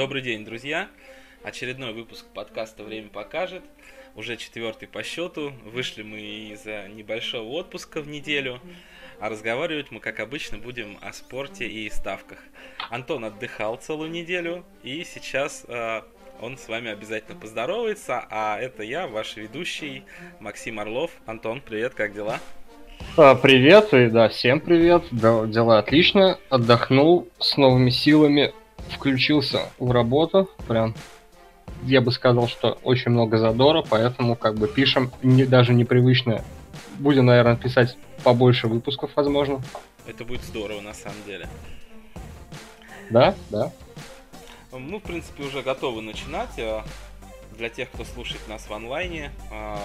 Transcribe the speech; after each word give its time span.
Добрый 0.00 0.22
день, 0.22 0.46
друзья! 0.46 0.88
Очередной 1.42 1.92
выпуск 1.92 2.24
подкаста 2.32 2.84
«Время 2.84 3.10
покажет». 3.10 3.62
Уже 4.16 4.38
четвертый 4.38 4.88
по 4.88 5.02
счету. 5.02 5.52
Вышли 5.62 6.02
мы 6.02 6.20
из 6.20 6.64
небольшого 6.64 7.46
отпуска 7.48 8.00
в 8.00 8.08
неделю. 8.08 8.62
А 9.20 9.28
разговаривать 9.28 9.90
мы, 9.90 10.00
как 10.00 10.18
обычно, 10.20 10.56
будем 10.56 10.96
о 11.02 11.12
спорте 11.12 11.68
и 11.68 11.90
ставках. 11.90 12.38
Антон 12.88 13.26
отдыхал 13.26 13.76
целую 13.76 14.10
неделю, 14.10 14.64
и 14.82 15.04
сейчас 15.04 15.66
э, 15.68 16.00
он 16.40 16.56
с 16.56 16.66
вами 16.68 16.90
обязательно 16.90 17.38
поздоровается. 17.38 18.24
А 18.30 18.58
это 18.58 18.82
я, 18.82 19.06
ваш 19.06 19.36
ведущий 19.36 20.04
Максим 20.40 20.80
Орлов. 20.80 21.10
Антон, 21.26 21.60
привет, 21.60 21.92
как 21.92 22.14
дела? 22.14 22.40
А, 23.18 23.34
привет, 23.34 23.92
и 23.92 24.06
да, 24.06 24.30
всем 24.30 24.60
привет. 24.60 25.04
Дела 25.10 25.78
отлично. 25.78 26.38
Отдохнул 26.48 27.28
с 27.38 27.58
новыми 27.58 27.90
силами, 27.90 28.54
включился 28.92 29.70
в 29.78 29.90
работу. 29.90 30.50
Прям, 30.66 30.94
я 31.82 32.00
бы 32.00 32.12
сказал, 32.12 32.48
что 32.48 32.78
очень 32.82 33.10
много 33.10 33.38
задора, 33.38 33.82
поэтому 33.88 34.36
как 34.36 34.56
бы 34.56 34.68
пишем 34.68 35.10
не, 35.22 35.44
даже 35.44 35.74
непривычно. 35.74 36.44
Будем, 36.98 37.26
наверное, 37.26 37.56
писать 37.56 37.96
побольше 38.22 38.68
выпусков, 38.68 39.10
возможно. 39.16 39.60
Это 40.06 40.24
будет 40.24 40.42
здорово, 40.42 40.80
на 40.80 40.94
самом 40.94 41.22
деле. 41.26 41.48
Да, 43.10 43.34
да. 43.50 43.72
Мы, 44.72 44.98
в 44.98 45.02
принципе, 45.02 45.42
уже 45.42 45.62
готовы 45.62 46.00
начинать. 46.02 46.58
А, 46.58 46.84
для 47.56 47.68
тех, 47.68 47.90
кто 47.90 48.04
слушает 48.04 48.40
нас 48.48 48.68
в 48.68 48.72
онлайне, 48.72 49.30
а, 49.52 49.78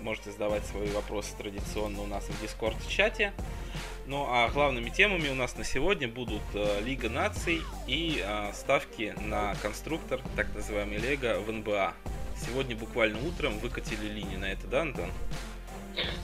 можете 0.00 0.30
задавать 0.32 0.64
свои 0.66 0.88
вопросы 0.88 1.30
традиционно 1.36 2.02
у 2.02 2.06
нас 2.06 2.24
в 2.24 2.42
Дискорд-чате. 2.42 3.32
Ну 4.06 4.26
а 4.28 4.48
главными 4.50 4.90
темами 4.90 5.28
у 5.28 5.34
нас 5.34 5.56
на 5.56 5.64
сегодня 5.64 6.06
будут 6.06 6.42
э, 6.54 6.80
Лига 6.84 7.08
наций 7.10 7.60
и 7.86 8.22
э, 8.24 8.52
ставки 8.54 9.14
на 9.20 9.54
конструктор, 9.62 10.20
так 10.36 10.54
называемый 10.54 10.98
Лего 10.98 11.40
в 11.40 11.50
НБА. 11.50 11.92
Сегодня 12.46 12.76
буквально 12.76 13.18
утром 13.26 13.58
выкатили 13.58 14.06
линию 14.06 14.38
на 14.38 14.46
это, 14.46 14.66
да, 14.66 14.82
Антон? 14.82 15.10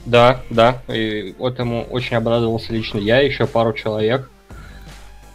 Да, 0.05 0.41
да, 0.49 0.81
и 0.87 1.35
этому 1.39 1.83
очень 1.83 2.15
обрадовался 2.15 2.71
лично 2.73 2.99
я, 2.99 3.19
еще 3.19 3.47
пару 3.47 3.73
человек. 3.73 4.29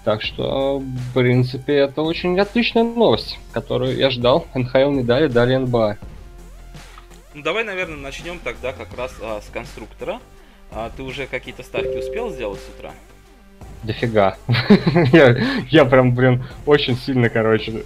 Так 0.05 0.23
что, 0.23 0.79
в 0.79 1.15
принципе, 1.15 1.75
это 1.75 2.01
очень 2.01 2.39
отличная 2.39 2.85
новость, 2.85 3.39
которую 3.53 3.97
я 3.97 4.09
ждал. 4.11 4.47
НХЛ 4.55 4.91
не 4.91 5.03
дали, 5.03 5.27
дали 5.27 5.57
НБА. 5.57 5.99
Ну 7.39 7.45
давай, 7.45 7.63
наверное, 7.63 7.97
начнем 7.97 8.41
тогда 8.41 8.73
как 8.73 8.89
раз 8.99 9.15
а, 9.23 9.41
с 9.41 9.49
конструктора. 9.49 10.19
А 10.73 10.91
ты 10.97 11.05
уже 11.05 11.29
какие-то 11.29 11.63
ставки 11.63 11.97
успел 11.97 12.31
сделать 12.31 12.59
с 12.59 12.69
утра? 12.69 12.91
Дофига. 13.85 14.37
я, 15.13 15.39
я 15.69 15.85
прям, 15.85 16.17
блин, 16.17 16.45
очень 16.67 16.97
сильно, 16.97 17.29
короче, 17.29 17.85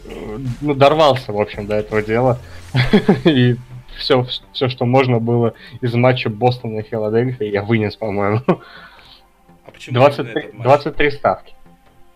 ну, 0.63 0.73
дорвался, 0.73 1.33
в 1.33 1.39
общем, 1.39 1.67
до 1.67 1.75
этого 1.75 2.01
дела. 2.01 2.39
и 3.27 3.57
все, 3.99 4.27
все, 4.55 4.71
что 4.71 4.87
можно 4.87 5.19
было 5.19 5.53
из 5.83 5.93
матча 5.93 6.31
Бостона 6.31 6.79
и 6.79 6.89
Филадельфии, 6.89 7.45
я 7.45 7.63
вынес, 7.63 7.95
по-моему. 7.95 8.41
А 8.47 9.71
почему 9.71 9.97
23, 9.97 10.53
23 10.55 11.11
ставки. 11.11 11.55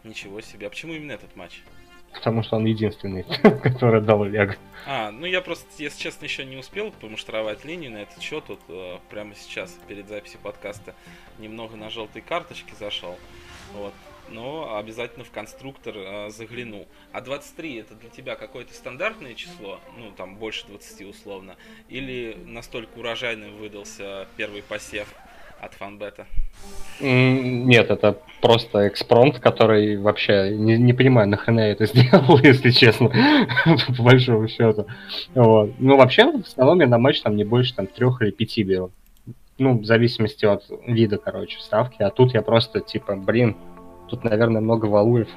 Ничего 0.04 0.40
себе. 0.40 0.68
А 0.68 0.70
почему 0.70 0.94
именно 0.94 1.12
этот 1.12 1.36
матч? 1.36 1.60
Потому 2.16 2.42
что 2.42 2.56
он 2.56 2.64
единственный, 2.64 3.24
который 3.62 4.00
дал 4.00 4.24
Лего. 4.24 4.56
А, 4.86 5.10
ну 5.10 5.26
я 5.26 5.40
просто, 5.40 5.66
если 5.78 6.00
честно, 6.00 6.24
еще 6.24 6.44
не 6.44 6.56
успел 6.56 6.90
помуштровать 6.90 7.64
линию 7.64 7.92
на 7.92 7.98
этот 7.98 8.20
счет. 8.20 8.44
Вот 8.48 8.60
э, 8.68 8.98
прямо 9.10 9.34
сейчас, 9.34 9.78
перед 9.86 10.08
записью 10.08 10.40
подкаста, 10.42 10.94
немного 11.38 11.76
на 11.76 11.90
желтой 11.90 12.22
карточке 12.22 12.74
зашел. 12.78 13.16
Вот. 13.72 13.94
Но 14.28 14.76
обязательно 14.76 15.24
в 15.24 15.30
конструктор 15.30 15.94
э, 15.96 16.30
загляну. 16.30 16.86
А 17.12 17.20
23 17.20 17.76
это 17.76 17.94
для 17.94 18.10
тебя 18.10 18.34
какое-то 18.34 18.74
стандартное 18.74 19.34
число? 19.34 19.80
Ну, 19.96 20.10
там 20.10 20.36
больше 20.36 20.66
20 20.66 21.02
условно. 21.06 21.56
Или 21.88 22.36
настолько 22.44 22.98
урожайным 22.98 23.56
выдался 23.56 24.26
первый 24.36 24.62
посев? 24.62 25.14
От 25.60 25.74
фанбета? 25.74 26.26
Нет, 27.00 27.90
это 27.90 28.18
просто 28.40 28.88
экспромт, 28.88 29.38
который 29.38 29.98
вообще 29.98 30.56
не, 30.56 30.78
не 30.78 30.92
понимаю, 30.92 31.28
нахрена 31.28 31.60
я 31.60 31.72
это 31.72 31.86
сделал, 31.86 32.38
если 32.42 32.70
честно, 32.70 33.08
по 33.96 34.02
большому 34.02 34.48
счету. 34.48 34.86
Вот. 35.34 35.72
Ну, 35.78 35.96
вообще, 35.96 36.30
в 36.30 36.46
основном 36.46 36.80
я 36.80 36.86
на 36.86 36.98
матч 36.98 37.20
там 37.20 37.36
не 37.36 37.44
больше 37.44 37.74
там 37.74 37.86
трех 37.86 38.22
или 38.22 38.30
пяти 38.30 38.62
беру. 38.62 38.90
Ну, 39.58 39.78
в 39.78 39.84
зависимости 39.84 40.44
от 40.44 40.64
вида, 40.86 41.18
короче, 41.18 41.58
ставки. 41.60 42.02
А 42.02 42.10
тут 42.10 42.34
я 42.34 42.42
просто, 42.42 42.80
типа, 42.80 43.16
блин, 43.16 43.56
тут, 44.08 44.24
наверное, 44.24 44.60
много 44.60 44.86
валуев. 44.86 45.28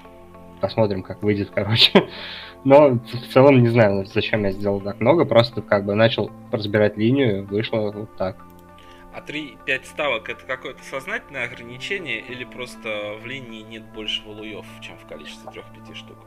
Посмотрим, 0.61 1.03
как 1.03 1.23
выйдет, 1.23 1.51
короче. 1.53 1.91
Но 2.65 2.99
в 2.99 3.33
целом 3.33 3.61
не 3.61 3.69
знаю, 3.69 4.05
зачем 4.05 4.43
я 4.43 4.51
сделал 4.51 4.81
так 4.81 4.99
много. 4.99 5.23
Просто 5.23 5.61
как 5.61 5.85
бы 5.85 5.95
начал 5.95 6.31
разбирать 6.51 6.97
линию, 6.97 7.45
вышло 7.45 7.91
вот 7.91 8.15
так. 8.17 8.35
А 9.13 9.21
3-5 9.21 9.85
ставок 9.85 10.29
это 10.29 10.45
какое-то 10.45 10.83
сознательное 10.83 11.45
ограничение 11.45 12.19
или 12.19 12.43
просто 12.43 13.15
в 13.21 13.25
линии 13.25 13.61
нет 13.61 13.83
больше 13.93 14.21
валуев, 14.25 14.65
чем 14.81 14.97
в 14.97 15.07
количестве 15.07 15.49
3-5 15.51 15.95
штук? 15.95 16.17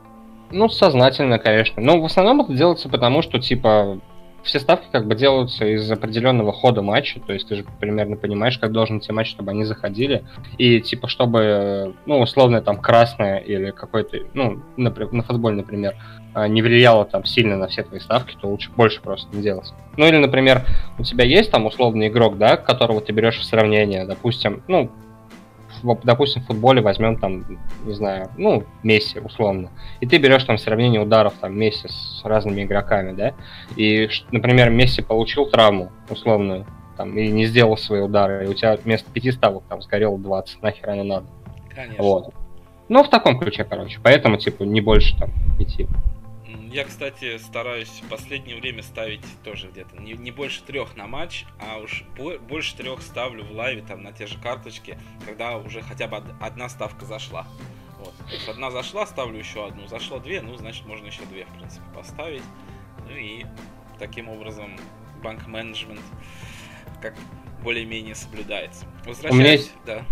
Ну, 0.50 0.68
сознательно, 0.68 1.38
конечно. 1.38 1.80
Но 1.80 2.00
в 2.00 2.04
основном 2.04 2.42
это 2.42 2.52
делается 2.52 2.88
потому, 2.88 3.22
что, 3.22 3.38
типа, 3.40 4.00
все 4.42 4.60
ставки 4.60 4.86
как 4.90 5.06
бы 5.06 5.14
делаются 5.14 5.64
из 5.64 5.90
определенного 5.90 6.52
хода 6.52 6.82
матча, 6.82 7.20
то 7.20 7.32
есть 7.32 7.48
ты 7.48 7.56
же 7.56 7.64
примерно 7.80 8.16
понимаешь, 8.16 8.58
как 8.58 8.72
должен 8.72 8.98
идти 8.98 9.12
матч, 9.12 9.28
чтобы 9.28 9.52
они 9.52 9.64
заходили, 9.64 10.24
и 10.58 10.80
типа 10.80 11.08
чтобы, 11.08 11.94
ну, 12.06 12.20
условно 12.20 12.60
там 12.60 12.78
красное 12.78 13.38
или 13.38 13.70
какой-то, 13.70 14.18
ну, 14.34 14.62
например, 14.76 15.12
на 15.12 15.22
футболе, 15.22 15.56
например, 15.56 15.94
а, 16.34 16.48
не 16.48 16.62
влияло 16.62 17.04
там 17.04 17.24
сильно 17.24 17.56
на 17.56 17.68
все 17.68 17.82
твои 17.82 18.00
ставки, 18.00 18.36
то 18.40 18.48
лучше 18.48 18.70
больше 18.70 19.00
просто 19.00 19.34
не 19.36 19.42
делать. 19.42 19.72
Ну 19.96 20.06
или, 20.06 20.16
например, 20.16 20.62
у 20.98 21.02
тебя 21.02 21.24
есть 21.24 21.50
там 21.50 21.66
условный 21.66 22.08
игрок, 22.08 22.38
да, 22.38 22.56
которого 22.56 23.00
ты 23.00 23.12
берешь 23.12 23.38
в 23.38 23.44
сравнение, 23.44 24.06
допустим, 24.06 24.62
ну, 24.66 24.90
допустим, 26.02 26.42
в 26.42 26.46
футболе 26.46 26.82
возьмем 26.82 27.16
там, 27.16 27.44
не 27.84 27.94
знаю, 27.94 28.30
ну, 28.36 28.64
Месси, 28.82 29.18
условно, 29.20 29.70
и 30.00 30.06
ты 30.06 30.18
берешь 30.18 30.44
там 30.44 30.58
сравнение 30.58 31.00
ударов 31.00 31.34
там 31.40 31.58
Месси 31.58 31.88
с 31.88 32.22
разными 32.24 32.62
игроками, 32.62 33.12
да, 33.12 33.34
и, 33.76 34.08
например, 34.30 34.70
Месси 34.70 35.02
получил 35.02 35.46
травму 35.46 35.90
условную, 36.10 36.66
там, 36.96 37.16
и 37.16 37.28
не 37.28 37.46
сделал 37.46 37.76
свои 37.76 38.00
удары, 38.00 38.44
и 38.44 38.48
у 38.48 38.54
тебя 38.54 38.76
вместо 38.76 39.10
пяти 39.10 39.32
ставок 39.32 39.64
там 39.68 39.82
сгорело 39.82 40.18
20, 40.18 40.62
нахер 40.62 40.90
оно 40.90 41.04
надо. 41.04 41.26
Конечно. 41.74 42.02
Вот. 42.02 42.34
Ну, 42.88 43.02
в 43.02 43.08
таком 43.08 43.38
ключе, 43.38 43.64
короче, 43.64 43.98
поэтому, 44.02 44.36
типа, 44.36 44.64
не 44.64 44.80
больше 44.80 45.16
там 45.18 45.30
пяти. 45.58 45.86
Я, 46.72 46.84
кстати, 46.84 47.36
стараюсь 47.36 48.00
в 48.02 48.08
последнее 48.08 48.56
время 48.56 48.82
ставить 48.82 49.20
тоже 49.44 49.68
где-то 49.68 50.00
не, 50.00 50.14
не 50.14 50.30
больше 50.30 50.62
трех 50.62 50.96
на 50.96 51.06
матч, 51.06 51.44
а 51.60 51.76
уж 51.76 52.02
бо, 52.16 52.38
больше 52.38 52.74
трех 52.74 53.02
ставлю 53.02 53.44
в 53.44 53.52
лайве 53.52 53.82
там 53.82 54.02
на 54.02 54.10
те 54.10 54.26
же 54.26 54.38
карточки, 54.38 54.98
когда 55.26 55.58
уже 55.58 55.82
хотя 55.82 56.08
бы 56.08 56.24
одна 56.40 56.70
ставка 56.70 57.04
зашла. 57.04 57.46
Вот. 57.98 58.14
То 58.26 58.32
есть 58.32 58.48
одна 58.48 58.70
зашла, 58.70 59.04
ставлю 59.04 59.38
еще 59.38 59.66
одну. 59.66 59.86
Зашло 59.86 60.18
две, 60.18 60.40
ну, 60.40 60.56
значит, 60.56 60.86
можно 60.86 61.08
еще 61.08 61.24
две, 61.24 61.44
в 61.44 61.54
принципе, 61.58 61.84
поставить. 61.94 62.42
Ну 63.06 63.16
и 63.16 63.44
таким 63.98 64.30
образом 64.30 64.74
банк-менеджмент 65.22 66.00
как 67.02 67.14
более-менее 67.62 68.14
соблюдается. 68.14 68.86
Возвращаясь, 69.04 69.34
У 69.34 69.36
меня 69.36 69.52
есть... 69.52 69.74
да 69.84 70.06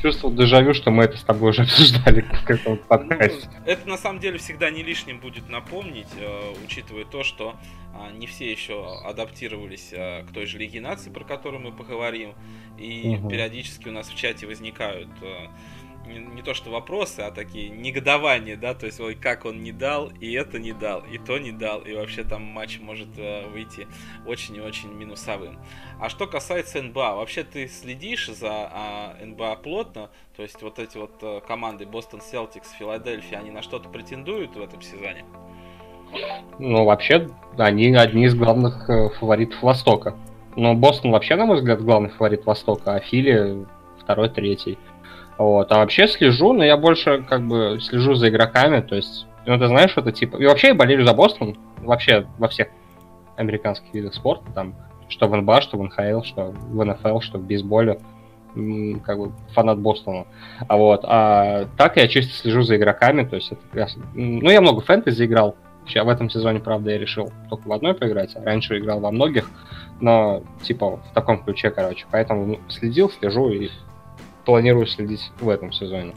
чувствовал 0.00 0.34
дежавю, 0.34 0.74
что 0.74 0.90
мы 0.90 1.04
это 1.04 1.16
с 1.16 1.22
тобой 1.22 1.50
уже 1.50 1.62
обсуждали 1.62 2.22
в 2.22 2.44
каком-то 2.44 2.70
ну, 2.70 2.76
подкасте. 2.88 3.48
Ну, 3.52 3.66
это 3.66 3.88
на 3.88 3.96
самом 3.96 4.20
деле 4.20 4.38
всегда 4.38 4.70
не 4.70 4.82
лишним 4.82 5.20
будет 5.20 5.48
напомнить, 5.48 6.08
э, 6.18 6.54
учитывая 6.64 7.04
то, 7.04 7.22
что 7.22 7.56
э, 7.94 8.16
не 8.16 8.26
все 8.26 8.50
еще 8.50 9.00
адаптировались 9.04 9.90
э, 9.92 10.24
к 10.24 10.32
той 10.32 10.46
же 10.46 10.58
Лиге 10.58 10.80
наций, 10.80 11.12
про 11.12 11.24
которую 11.24 11.62
мы 11.62 11.72
поговорим. 11.72 12.34
И 12.78 13.16
угу. 13.16 13.28
периодически 13.28 13.88
у 13.88 13.92
нас 13.92 14.08
в 14.08 14.16
чате 14.16 14.46
возникают 14.46 15.10
э, 15.22 15.48
не, 16.06 16.18
не 16.18 16.42
то 16.42 16.54
что 16.54 16.70
вопросы, 16.70 17.20
а 17.20 17.30
такие 17.30 17.68
негодования, 17.68 18.56
да, 18.56 18.74
то 18.74 18.86
есть, 18.86 19.00
ой, 19.00 19.14
как 19.14 19.44
он 19.44 19.62
не 19.62 19.72
дал, 19.72 20.10
и 20.20 20.32
это 20.32 20.58
не 20.58 20.72
дал, 20.72 21.00
и 21.00 21.18
то 21.18 21.38
не 21.38 21.52
дал, 21.52 21.80
и 21.80 21.94
вообще 21.94 22.24
там 22.24 22.42
матч 22.42 22.78
может 22.80 23.08
э, 23.16 23.46
выйти 23.48 23.86
очень 24.26 24.56
и 24.56 24.60
очень 24.60 24.92
минусовым. 24.92 25.58
А 26.00 26.08
что 26.08 26.26
касается 26.26 26.82
НБА, 26.82 27.16
вообще 27.16 27.44
ты 27.44 27.68
следишь 27.68 28.28
за 28.28 29.16
э, 29.20 29.24
НБА 29.24 29.56
плотно, 29.56 30.10
то 30.36 30.42
есть 30.42 30.60
вот 30.62 30.78
эти 30.78 30.96
вот 30.96 31.12
э, 31.22 31.40
команды 31.46 31.86
Бостон 31.86 32.20
Селтикс, 32.20 32.72
Филадельфия, 32.72 33.38
они 33.38 33.50
на 33.50 33.62
что-то 33.62 33.88
претендуют 33.88 34.56
в 34.56 34.60
этом 34.60 34.80
сезоне? 34.82 35.24
Ну, 36.58 36.84
вообще, 36.84 37.28
они 37.56 37.94
одни 37.94 38.24
из 38.24 38.34
главных 38.34 38.88
э, 38.90 39.10
фаворитов 39.10 39.62
Востока. 39.62 40.16
Но 40.56 40.74
Бостон 40.74 41.12
вообще, 41.12 41.36
на 41.36 41.46
мой 41.46 41.58
взгляд, 41.58 41.80
главный 41.82 42.10
фаворит 42.10 42.44
Востока, 42.44 42.94
а 42.94 43.00
Фили 43.00 43.66
второй, 44.00 44.28
третий. 44.28 44.76
Вот. 45.40 45.72
А 45.72 45.78
вообще 45.78 46.06
слежу, 46.06 46.52
но 46.52 46.62
я 46.62 46.76
больше 46.76 47.22
как 47.22 47.46
бы 47.46 47.78
слежу 47.80 48.12
за 48.12 48.28
игроками, 48.28 48.82
то 48.82 48.94
есть, 48.94 49.26
ну 49.46 49.58
ты 49.58 49.68
знаешь, 49.68 49.94
это 49.96 50.12
типа... 50.12 50.36
И 50.36 50.44
вообще 50.44 50.68
я 50.68 50.74
болею 50.74 51.06
за 51.06 51.14
Бостон, 51.14 51.56
вообще 51.78 52.26
во 52.36 52.46
всех 52.48 52.68
американских 53.36 53.94
видах 53.94 54.12
спорта, 54.12 54.44
там, 54.54 54.74
что 55.08 55.28
в 55.28 55.34
НБА, 55.34 55.62
что 55.62 55.78
в 55.78 55.82
НХЛ, 55.82 56.24
что 56.24 56.50
в 56.50 56.84
НФЛ, 56.84 57.20
что 57.20 57.38
в 57.38 57.46
бейсболе, 57.46 58.00
как 59.02 59.18
бы 59.18 59.32
фанат 59.54 59.78
Бостона. 59.78 60.26
А 60.68 60.76
вот, 60.76 61.06
а 61.06 61.68
так 61.78 61.96
я 61.96 62.06
чисто 62.06 62.34
слежу 62.34 62.60
за 62.60 62.76
игроками, 62.76 63.24
то 63.24 63.36
есть 63.36 63.50
это, 63.50 63.88
ну 64.12 64.50
я 64.50 64.60
много 64.60 64.82
фэнтези 64.82 65.24
играл, 65.24 65.56
в 65.86 66.08
этом 66.10 66.28
сезоне, 66.28 66.60
правда, 66.60 66.90
я 66.90 66.98
решил 66.98 67.32
только 67.48 67.66
в 67.66 67.72
одной 67.72 67.94
поиграть, 67.94 68.36
а 68.36 68.44
раньше 68.44 68.76
играл 68.78 69.00
во 69.00 69.10
многих, 69.10 69.50
но 70.02 70.42
типа 70.62 70.98
в 70.98 71.14
таком 71.14 71.42
ключе, 71.42 71.70
короче. 71.70 72.04
Поэтому 72.10 72.44
ну, 72.44 72.58
следил, 72.68 73.10
слежу 73.10 73.48
и 73.48 73.70
планирую 74.44 74.86
следить 74.86 75.30
в 75.40 75.48
этом 75.48 75.72
сезоне. 75.72 76.14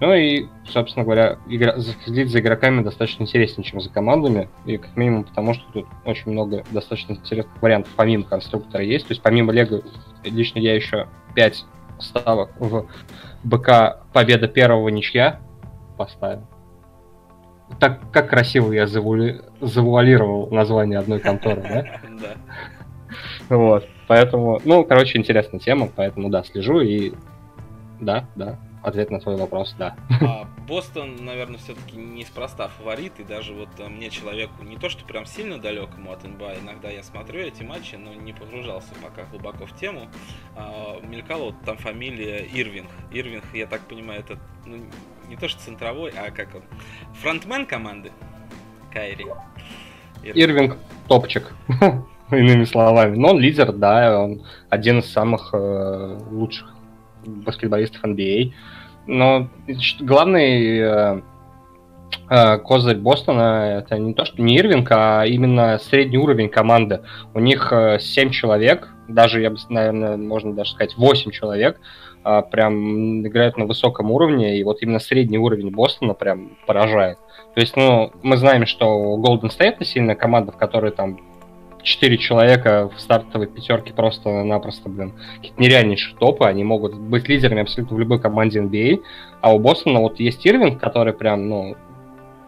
Ну 0.00 0.14
и, 0.14 0.46
собственно 0.66 1.04
говоря, 1.04 1.36
игра, 1.46 1.78
следить 2.04 2.30
за 2.30 2.40
игроками 2.40 2.82
достаточно 2.82 3.24
интереснее, 3.24 3.64
чем 3.64 3.82
за 3.82 3.90
командами. 3.90 4.48
И 4.64 4.78
как 4.78 4.96
минимум 4.96 5.24
потому, 5.24 5.52
что 5.52 5.64
тут 5.72 5.86
очень 6.06 6.32
много 6.32 6.64
достаточно 6.70 7.12
интересных 7.12 7.60
вариантов 7.60 7.92
помимо 7.96 8.24
конструктора 8.24 8.82
есть. 8.82 9.06
То 9.08 9.12
есть 9.12 9.22
помимо 9.22 9.52
Лего, 9.52 9.82
лично 10.24 10.58
я 10.58 10.74
еще 10.74 11.06
5 11.34 11.64
ставок 11.98 12.50
в 12.58 12.86
БК 13.44 14.00
победа 14.14 14.48
первого 14.48 14.88
ничья 14.88 15.40
поставил. 15.98 16.46
Так 17.78 18.00
как 18.10 18.30
красиво 18.30 18.72
я 18.72 18.86
завуали... 18.86 19.42
завуалировал 19.60 20.50
название 20.50 20.98
одной 20.98 21.20
конторы, 21.20 21.62
да? 21.62 21.84
Да. 23.48 23.56
Вот. 23.56 23.86
Поэтому, 24.10 24.60
ну, 24.64 24.82
короче, 24.82 25.18
интересная 25.18 25.60
тема, 25.60 25.88
поэтому 25.94 26.30
да, 26.30 26.42
слежу 26.42 26.80
и 26.80 27.12
да, 28.00 28.26
да, 28.34 28.58
ответ 28.82 29.08
на 29.12 29.20
твой 29.20 29.36
вопрос, 29.36 29.76
да. 29.78 29.94
А 30.20 30.48
Бостон, 30.66 31.24
наверное, 31.24 31.58
все-таки 31.58 31.96
неспроста 31.96 32.66
фаворит, 32.66 33.20
и 33.20 33.22
даже 33.22 33.54
вот 33.54 33.68
э, 33.78 33.86
мне, 33.88 34.10
человеку, 34.10 34.64
не 34.64 34.76
то 34.76 34.88
что 34.88 35.04
прям 35.04 35.26
сильно 35.26 35.58
далекому 35.58 36.10
от 36.10 36.24
НБА, 36.24 36.54
иногда 36.60 36.90
я 36.90 37.04
смотрю 37.04 37.42
эти 37.42 37.62
матчи, 37.62 37.94
но 37.94 38.12
не 38.12 38.32
погружался 38.32 38.88
пока 39.00 39.26
глубоко 39.30 39.64
в 39.66 39.76
тему, 39.76 40.08
а, 40.56 40.98
мелькала 41.06 41.44
вот 41.44 41.54
там 41.64 41.76
фамилия 41.76 42.44
Ирвинг. 42.52 42.90
Ирвинг, 43.12 43.44
я 43.54 43.68
так 43.68 43.82
понимаю, 43.82 44.22
это 44.22 44.40
ну, 44.66 44.78
не 45.28 45.36
то 45.36 45.46
что 45.46 45.60
центровой, 45.60 46.10
а 46.16 46.32
как 46.32 46.52
он, 46.56 46.62
фронтмен 47.22 47.64
команды 47.64 48.10
Кайри. 48.92 49.26
Ирвинг, 50.24 50.36
Ирвинг 50.36 50.78
топчик. 51.06 51.54
иными 52.36 52.64
словами. 52.64 53.16
Но 53.16 53.30
он 53.30 53.40
лидер, 53.40 53.72
да, 53.72 54.20
он 54.20 54.42
один 54.68 55.00
из 55.00 55.12
самых 55.12 55.50
э, 55.52 56.18
лучших 56.30 56.68
баскетболистов 57.24 58.04
NBA. 58.04 58.52
Но 59.06 59.48
главный 60.00 60.78
э, 60.78 61.20
э, 62.30 62.58
козырь 62.58 62.98
Бостона 62.98 63.78
это 63.78 63.98
не 63.98 64.14
то, 64.14 64.24
что 64.24 64.42
не 64.42 64.58
Ирвинг, 64.58 64.88
а 64.90 65.24
именно 65.24 65.78
средний 65.78 66.18
уровень 66.18 66.48
команды. 66.48 67.00
У 67.34 67.40
них 67.40 67.72
э, 67.72 67.98
7 68.00 68.30
человек, 68.30 68.88
даже, 69.08 69.40
я 69.40 69.50
бы, 69.50 69.56
наверное, 69.68 70.16
можно 70.16 70.54
даже 70.54 70.72
сказать, 70.72 70.96
8 70.96 71.30
человек, 71.30 71.80
э, 72.24 72.42
прям 72.50 73.26
играют 73.26 73.56
на 73.56 73.66
высоком 73.66 74.10
уровне, 74.10 74.58
и 74.58 74.64
вот 74.64 74.82
именно 74.82 74.98
средний 74.98 75.38
уровень 75.38 75.70
Бостона 75.70 76.14
прям 76.14 76.56
поражает. 76.66 77.18
То 77.54 77.60
есть, 77.60 77.76
ну, 77.76 78.12
мы 78.22 78.36
знаем, 78.36 78.66
что 78.66 79.16
Golden 79.16 79.50
State 79.50 79.74
это 79.74 79.84
сильная 79.84 80.14
команда, 80.14 80.52
в 80.52 80.56
которой 80.56 80.92
там 80.92 81.18
четыре 81.82 82.18
человека 82.18 82.90
в 82.94 83.00
стартовой 83.00 83.46
пятерке 83.46 83.92
просто-напросто, 83.92 84.88
блин, 84.88 85.12
какие-то 85.36 85.60
нереальнейшие 85.60 86.16
топы, 86.16 86.44
они 86.44 86.64
могут 86.64 86.94
быть 86.94 87.28
лидерами 87.28 87.62
абсолютно 87.62 87.96
в 87.96 88.00
любой 88.00 88.20
команде 88.20 88.60
NBA, 88.60 89.02
а. 89.40 89.52
У 89.54 89.58
Бостона 89.58 90.00
вот 90.00 90.20
есть 90.20 90.46
Ирвинг, 90.46 90.80
который 90.80 91.12
прям, 91.12 91.48
ну, 91.48 91.76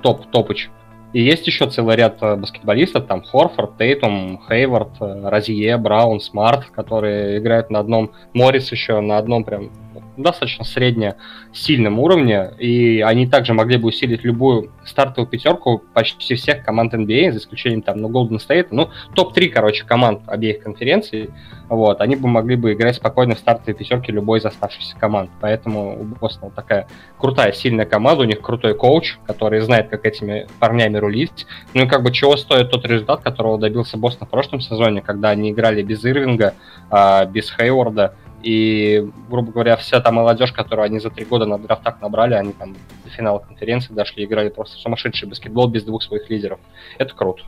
топ-топыч, 0.03 0.71
и 1.13 1.21
есть 1.21 1.47
еще 1.47 1.69
целый 1.69 1.97
ряд 1.97 2.23
э, 2.23 2.37
баскетболистов, 2.37 3.07
там 3.07 3.23
Хорфорд, 3.23 3.77
Тейтум, 3.77 4.41
Хейвард, 4.49 4.91
э, 5.01 5.29
Розье, 5.29 5.77
Браун, 5.77 6.21
Смарт, 6.21 6.71
которые 6.71 7.39
играют 7.39 7.71
на 7.71 7.81
одном, 7.81 8.13
Моррис 8.33 8.73
еще 8.73 9.01
на 9.01 9.19
одном 9.19 9.45
прям 9.45 9.71
достаточно 10.17 10.65
средне 10.65 11.17
сильном 11.53 11.99
уровне, 11.99 12.51
и 12.59 13.01
они 13.01 13.27
также 13.27 13.55
могли 13.55 13.77
бы 13.77 13.89
усилить 13.89 14.25
любую 14.25 14.71
стартовую 14.85 15.29
пятерку 15.29 15.83
почти 15.95 16.35
всех 16.35 16.65
команд 16.65 16.95
NBA, 16.95 17.33
за 17.33 17.39
исключением 17.39 17.83
там, 17.83 17.99
ну, 17.99 18.09
Golden 18.09 18.39
State, 18.39 18.69
ну, 18.71 18.91
топ-3, 19.15 19.49
короче, 19.49 19.85
команд 19.85 20.23
обеих 20.27 20.63
конференций, 20.63 21.31
вот, 21.69 22.01
они 22.01 22.17
бы 22.17 22.29
могли 22.29 22.57
бы 22.57 22.73
играть 22.73 22.97
спокойно 22.97 23.35
в 23.35 23.39
стартовой 23.39 23.75
пятерке 23.75 24.13
любой 24.13 24.39
из 24.41 24.45
оставшихся 24.45 24.97
команд, 24.97 25.31
поэтому 25.41 26.01
у 26.01 26.05
Бостона 26.05 26.51
такая 26.51 26.87
крутая, 27.19 27.53
сильная 27.53 27.87
команда, 27.87 28.23
у 28.23 28.27
них 28.27 28.41
крутой 28.41 28.75
коуч, 28.75 29.19
который 29.27 29.61
знает, 29.61 29.89
как 29.89 30.05
этими 30.05 30.47
парнями 30.59 30.99
рулить, 30.99 31.47
ну 31.75 31.85
и 31.85 31.87
как 31.87 32.03
бы 32.03 32.13
чего 32.13 32.37
стоит 32.37 32.71
тот 32.71 32.85
результат, 32.87 33.23
которого 33.23 33.59
добился 33.59 33.97
Бостон 33.97 34.27
в 34.29 34.31
прошлом 34.31 34.61
сезоне, 34.61 35.03
когда 35.03 35.31
они 35.31 35.51
играли 35.51 35.83
без 35.83 36.05
Ирвинга, 36.05 36.55
а, 36.91 37.25
без 37.25 37.51
Хейворда, 37.51 38.15
и, 38.43 39.09
грубо 39.29 39.53
говоря, 39.53 39.77
вся 39.77 40.01
та 40.01 40.11
молодежь, 40.11 40.53
которую 40.53 40.85
они 40.87 40.99
за 40.99 41.11
три 41.11 41.25
года 41.25 41.47
на 41.47 41.59
драфтах 41.59 42.01
набрали, 42.01 42.35
они 42.35 42.53
там 42.53 42.75
до 43.05 43.11
финала 43.11 43.39
конференции 43.39 43.93
дошли, 43.93 44.25
играли 44.25 44.49
просто 44.49 44.77
сумасшедший 44.79 45.29
баскетбол 45.29 45.69
без 45.69 45.85
двух 45.85 46.03
своих 46.03 46.29
лидеров. 46.31 46.61
Это 46.99 47.15
круто. 47.15 47.43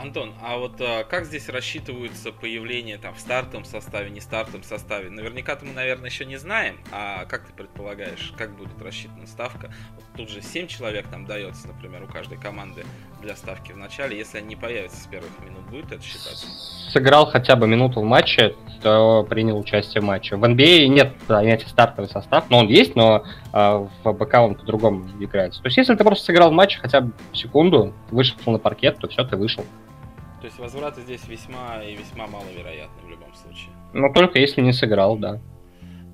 Антон, 0.00 0.32
а 0.40 0.58
вот 0.58 0.80
а, 0.80 1.02
как 1.02 1.24
здесь 1.24 1.48
рассчитываются 1.48 2.30
появления 2.30 2.98
там 2.98 3.14
в 3.14 3.20
стартовом 3.20 3.64
составе, 3.64 4.10
не 4.10 4.20
стартовом 4.20 4.62
составе? 4.62 5.10
Наверняка-то 5.10 5.64
мы, 5.64 5.72
наверное, 5.72 6.08
еще 6.08 6.24
не 6.24 6.36
знаем. 6.36 6.78
А 6.92 7.24
как 7.24 7.46
ты 7.46 7.52
предполагаешь, 7.52 8.32
как 8.38 8.56
будет 8.56 8.80
рассчитана 8.80 9.26
ставка? 9.26 9.72
Вот 9.96 10.04
тут 10.16 10.30
же 10.30 10.40
7 10.40 10.68
человек 10.68 11.08
там 11.08 11.26
дается, 11.26 11.66
например, 11.66 12.04
у 12.04 12.06
каждой 12.06 12.38
команды 12.38 12.84
для 13.20 13.36
ставки 13.36 13.72
в 13.72 13.76
начале. 13.76 14.16
Если 14.16 14.38
они 14.38 14.48
не 14.48 14.56
появятся 14.56 15.02
с 15.02 15.06
первых 15.06 15.30
минут, 15.44 15.64
будет 15.70 15.92
это 15.92 16.02
считаться? 16.02 16.46
Сыграл 16.90 17.26
хотя 17.26 17.56
бы 17.56 17.66
минуту 17.66 18.00
в 18.00 18.04
матче, 18.04 18.54
то 18.82 19.26
принял 19.28 19.58
участие 19.58 20.00
в 20.00 20.04
матче. 20.04 20.36
В 20.36 20.44
NBA 20.44 20.84
а 20.84 20.88
нет 20.88 21.14
понятия 21.26 21.68
стартовый 21.68 22.08
состав, 22.08 22.48
но 22.50 22.58
он 22.58 22.68
есть, 22.68 22.96
но 22.96 23.24
э, 23.52 23.86
в 24.04 24.12
БК 24.12 24.40
он 24.40 24.54
по-другому 24.54 25.08
играется. 25.20 25.60
То 25.62 25.66
есть, 25.66 25.76
если 25.76 25.94
ты 25.94 26.04
просто 26.04 26.26
сыграл 26.26 26.50
в 26.50 26.54
матче 26.54 26.78
хотя 26.78 27.00
бы 27.02 27.12
секунду, 27.32 27.92
вышел 28.10 28.36
на 28.46 28.58
паркет, 28.58 28.98
то 28.98 29.08
все, 29.08 29.24
ты 29.24 29.36
вышел. 29.36 29.64
То 30.40 30.46
есть 30.46 30.58
возвраты 30.58 31.00
здесь 31.00 31.26
весьма 31.26 31.82
и 31.82 31.96
весьма 31.96 32.28
маловероятны 32.28 33.02
в 33.04 33.10
любом 33.10 33.34
случае. 33.34 33.70
Но 33.92 34.12
только 34.12 34.38
если 34.38 34.60
не 34.60 34.72
сыграл, 34.72 35.16
да. 35.16 35.40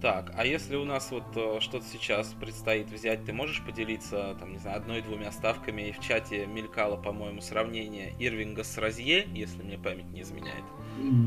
Так, 0.05 0.33
а 0.37 0.45
если 0.45 0.77
у 0.77 0.85
нас 0.85 1.11
вот 1.11 1.25
э, 1.35 1.61
что-то 1.61 1.87
сейчас 1.91 2.27
предстоит 2.39 2.91
взять, 2.91 3.25
ты 3.25 3.33
можешь 3.33 3.63
поделиться, 3.65 4.37
там, 4.39 4.53
не 4.53 4.59
знаю, 4.59 4.77
одной-двумя 4.77 5.33
ставками? 5.33 5.81
И 5.89 5.93
в 5.93 6.01
чате 6.01 6.45
мелькало, 6.45 6.97
по-моему, 6.97 7.41
сравнение 7.41 8.13
Ирвинга 8.19 8.65
с 8.65 8.77
Розье, 8.77 9.25
если 9.33 9.63
мне 9.63 9.79
память 9.79 10.11
не 10.13 10.21
изменяет. 10.21 10.63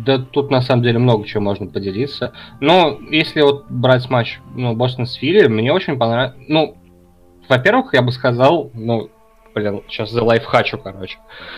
Да 0.05 0.19
тут 0.19 0.51
на 0.51 0.61
самом 0.61 0.83
деле 0.83 0.99
много 0.99 1.25
чего 1.25 1.41
можно 1.41 1.65
поделиться. 1.65 2.33
Но 2.59 2.99
если 3.09 3.41
вот 3.41 3.65
брать 3.67 4.07
матч 4.11 4.39
ну, 4.53 4.75
Бостон 4.75 5.07
с 5.07 5.15
Филли, 5.15 5.47
мне 5.47 5.73
очень 5.73 5.97
понравилось. 5.97 6.37
Ну, 6.47 6.77
во-первых, 7.49 7.95
я 7.95 8.03
бы 8.03 8.11
сказал, 8.11 8.69
ну, 8.75 9.09
блин, 9.55 9.81
сейчас 9.89 10.11
за 10.11 10.23
лайфхачу, 10.23 10.77
короче. 10.77 11.17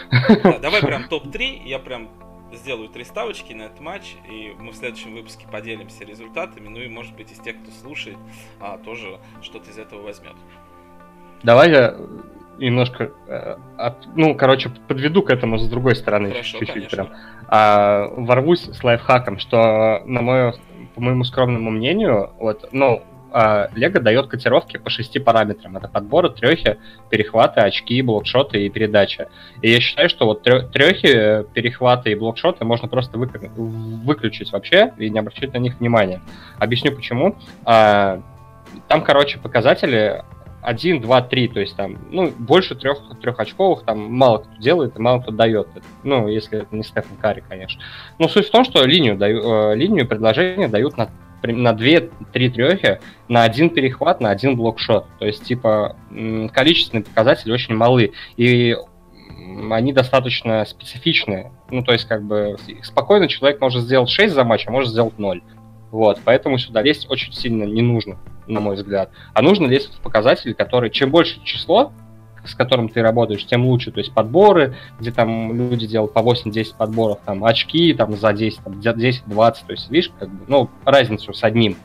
Да, 0.10 0.60
давай 0.60 0.82
прям 0.82 1.10
топ-3, 1.10 1.64
я 1.66 1.80
прям 1.80 2.08
сделаю 2.54 2.90
три 2.90 3.04
ставочки 3.04 3.54
на 3.54 3.64
этот 3.64 3.80
матч, 3.80 4.16
и 4.30 4.54
мы 4.60 4.72
в 4.72 4.76
следующем 4.76 5.14
выпуске 5.14 5.48
поделимся 5.52 6.04
результатами, 6.04 6.68
ну 6.68 6.80
и, 6.80 6.88
может 6.88 7.16
быть, 7.16 7.32
из 7.32 7.40
тех, 7.40 7.62
кто 7.62 7.72
слушает, 7.72 8.18
а, 8.60 8.78
тоже 8.78 9.20
что-то 9.42 9.70
из 9.70 9.78
этого 9.78 10.02
возьмет. 10.02 10.36
Давай 11.44 11.72
я 11.72 11.96
немножко, 12.58 13.12
э, 13.28 13.56
ну, 14.16 14.36
короче, 14.36 14.70
подведу 14.88 15.24
к 15.24 15.30
этому 15.30 15.58
с 15.58 15.70
другой 15.70 15.96
стороны 15.96 16.32
Хорошо, 16.32 16.60
чуть-чуть 16.60 16.90
прям. 16.90 17.10
А, 17.48 18.08
ворвусь 18.18 18.66
с 18.66 18.84
лайфхаком, 18.84 19.40
что, 19.40 20.02
на 20.06 20.22
мое, 20.22 20.56
по 20.96 21.02
моему 21.02 21.24
скромному 21.24 21.72
мнению, 21.72 22.32
вот, 22.38 22.68
ну, 22.74 23.04
Лего 23.32 24.00
дает 24.00 24.28
котировки 24.28 24.78
по 24.78 24.90
шести 24.90 25.20
параметрам. 25.20 25.78
Это 25.78 25.88
подборы, 25.88 26.30
трехи, 26.30 26.78
перехваты, 27.10 27.62
очки, 27.62 28.02
блокшоты 28.02 28.66
и 28.66 28.70
передача. 28.70 29.30
И 29.62 29.72
я 29.72 29.80
считаю, 29.80 30.10
что 30.10 30.26
вот 30.26 30.44
трехи, 30.44 31.46
перехваты 31.54 32.12
и 32.12 32.16
блокшоты 32.16 32.66
можно 32.66 32.88
просто 32.88 33.18
выключить 33.18 34.52
вообще 34.52 34.94
и 34.98 35.10
не 35.10 35.20
обращать 35.20 35.54
на 35.54 35.58
них 35.58 35.80
внимания. 35.80 36.22
Объясню 36.58 36.96
почему. 36.96 37.36
А, 37.66 38.22
там, 38.88 39.04
короче, 39.04 39.40
показатели 39.40 40.24
1, 40.62 41.02
2, 41.02 41.22
3, 41.22 41.48
то 41.48 41.60
есть 41.60 41.76
там, 41.76 41.98
ну, 42.12 42.32
больше 42.38 42.76
трех 42.76 43.00
очковых 43.40 43.84
там 43.84 44.00
мало 44.12 44.40
кто 44.40 44.56
делает 44.58 44.98
и 44.98 45.02
мало 45.02 45.22
кто 45.22 45.32
дает. 45.32 45.68
Ну, 46.04 46.28
если 46.28 46.60
это 46.62 46.76
не 46.76 46.84
Стефан 46.84 47.18
Карри, 47.18 47.44
конечно. 47.48 47.82
Но 48.18 48.28
суть 48.28 48.48
в 48.48 48.52
том, 48.52 48.66
что 48.66 48.84
линию, 48.86 49.18
даю, 49.18 49.72
э, 49.72 49.76
линию 49.76 50.08
предложения 50.08 50.68
дают 50.68 50.98
на 50.98 51.10
на 51.44 51.72
2-3 51.72 52.10
трехи, 52.52 53.00
на 53.28 53.44
один 53.44 53.70
перехват, 53.70 54.22
на 54.22 54.30
один 54.30 54.56
блокшот. 54.56 55.06
То 55.20 55.26
есть, 55.26 55.44
типа, 55.44 55.96
количественные 56.54 57.04
показатели 57.04 57.52
очень 57.52 57.76
малы. 57.76 58.14
И 58.38 58.76
они 59.72 59.94
достаточно 59.94 60.66
специфичные. 60.66 61.52
Ну, 61.70 61.84
то 61.84 61.94
есть, 61.94 62.06
как 62.06 62.24
бы, 62.24 62.58
спокойно 62.84 63.28
человек 63.28 63.62
может 63.62 63.84
сделать 63.84 64.10
6 64.10 64.34
за 64.34 64.44
матч, 64.44 64.68
а 64.68 64.72
может 64.72 64.90
сделать 64.90 65.18
0. 65.18 65.42
Вот, 65.92 66.20
поэтому 66.24 66.58
сюда 66.58 66.82
лезть 66.82 67.10
очень 67.10 67.34
сильно 67.34 67.64
не 67.64 67.82
нужно, 67.82 68.20
на 68.48 68.60
мой 68.60 68.76
взгляд. 68.76 69.10
А 69.34 69.42
нужно 69.42 69.66
лезть 69.66 69.98
в 69.98 70.02
показатели, 70.02 70.54
которые, 70.54 70.92
чем 70.92 71.10
больше 71.10 71.44
число, 71.44 71.94
с 72.50 72.56
которым 72.56 72.90
ты 72.90 73.02
работаешь, 73.02 73.46
тем 73.46 73.66
лучше. 73.66 73.92
То 73.92 74.00
есть 74.00 74.14
подборы, 74.14 74.76
где 75.00 75.12
там 75.12 75.56
люди 75.56 75.88
делают 75.88 76.14
по 76.14 76.20
8-10 76.20 76.76
подборов, 76.78 77.20
там 77.26 77.46
очки 77.46 77.94
там 77.94 78.16
за 78.16 78.34
10, 78.34 78.64
там, 78.64 78.74
10-20, 78.74 79.26
то 79.28 79.54
есть 79.70 79.90
видишь, 79.90 80.12
как 80.20 80.30
бы, 80.30 80.46
ну, 80.48 80.70
разницу 80.86 81.34
с 81.34 81.44
одним. 81.44 81.78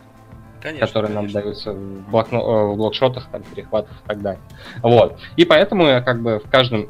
конечно, 0.60 0.86
которые 0.86 1.14
конечно. 1.14 1.38
нам 1.38 1.42
даются 1.42 1.72
в, 1.72 2.10
блокно... 2.10 2.36
Э, 2.36 2.66
в 2.72 2.76
блокшотах, 2.76 3.28
там, 3.30 3.42
перехватах 3.42 3.92
и 3.92 4.08
так 4.08 4.22
далее. 4.22 4.40
Вот. 4.82 5.18
И 5.36 5.44
поэтому 5.44 5.86
я 5.86 6.00
как 6.00 6.22
бы 6.22 6.38
в 6.38 6.50
каждом 6.50 6.88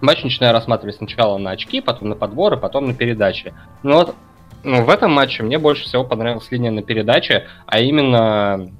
матче 0.00 0.24
начинаю 0.24 0.52
рассматривать 0.52 0.96
сначала 0.96 1.38
на 1.38 1.50
очки, 1.50 1.80
потом 1.80 2.08
на 2.10 2.14
подборы, 2.14 2.56
потом 2.56 2.86
на 2.86 2.94
передачи. 2.94 3.54
Но 3.82 3.98
вот 3.98 4.14
ну, 4.64 4.84
в 4.84 4.90
этом 4.90 5.12
матче 5.12 5.42
мне 5.42 5.58
больше 5.58 5.84
всего 5.84 6.04
понравилась 6.04 6.50
линия 6.50 6.70
на 6.70 6.82
передаче, 6.82 7.46
а 7.66 7.80
именно 7.80 8.70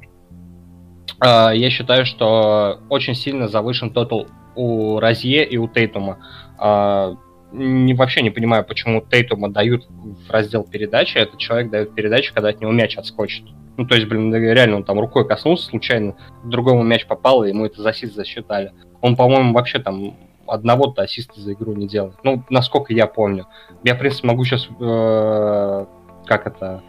я 1.26 1.70
считаю, 1.70 2.06
что 2.06 2.80
очень 2.88 3.14
сильно 3.14 3.48
завышен 3.48 3.90
тотал 3.90 4.28
у 4.54 4.98
Розье 5.00 5.44
и 5.44 5.56
у 5.56 5.68
Тейтума. 5.68 6.18
Э, 6.60 7.14
не, 7.52 7.94
вообще 7.94 8.22
не 8.22 8.30
понимаю, 8.30 8.64
почему 8.64 9.00
Тейтума 9.00 9.50
дают 9.50 9.87
в 9.88 10.30
раздел 10.30 10.64
передачи. 10.64 11.16
Этот 11.16 11.38
человек 11.38 11.70
дает 11.70 11.94
передачу, 11.94 12.34
когда 12.34 12.50
от 12.50 12.60
него 12.60 12.72
мяч 12.72 12.96
отскочит. 12.96 13.44
Ну, 13.76 13.87
то 13.87 13.94
есть, 13.94 14.08
блин, 14.08 14.34
реально 14.34 14.76
он 14.76 14.84
там 14.84 14.98
рукой 14.98 15.26
коснулся 15.26 15.66
случайно, 15.66 16.16
другому 16.44 16.82
мяч 16.82 17.06
попал, 17.06 17.44
и 17.44 17.50
ему 17.50 17.64
это 17.64 17.80
за 17.80 17.90
ассист 17.90 18.14
засчитали. 18.14 18.72
Он, 19.00 19.14
по-моему, 19.14 19.54
вообще 19.54 19.78
там 19.78 20.16
одного-то 20.48 21.02
ассиста 21.02 21.40
за 21.40 21.52
игру 21.52 21.75
не 21.75 21.87
делает. 21.87 22.16
Ну, 22.25 22.42
насколько 22.50 22.92
я 22.92 23.06
помню. 23.06 23.46
Я, 23.84 23.94
в 23.94 23.98
принципе, 23.98 24.26
могу 24.26 24.44
сейчас, 24.44 24.68
э, 24.80 25.87
как 26.26 26.46
это, 26.48 26.82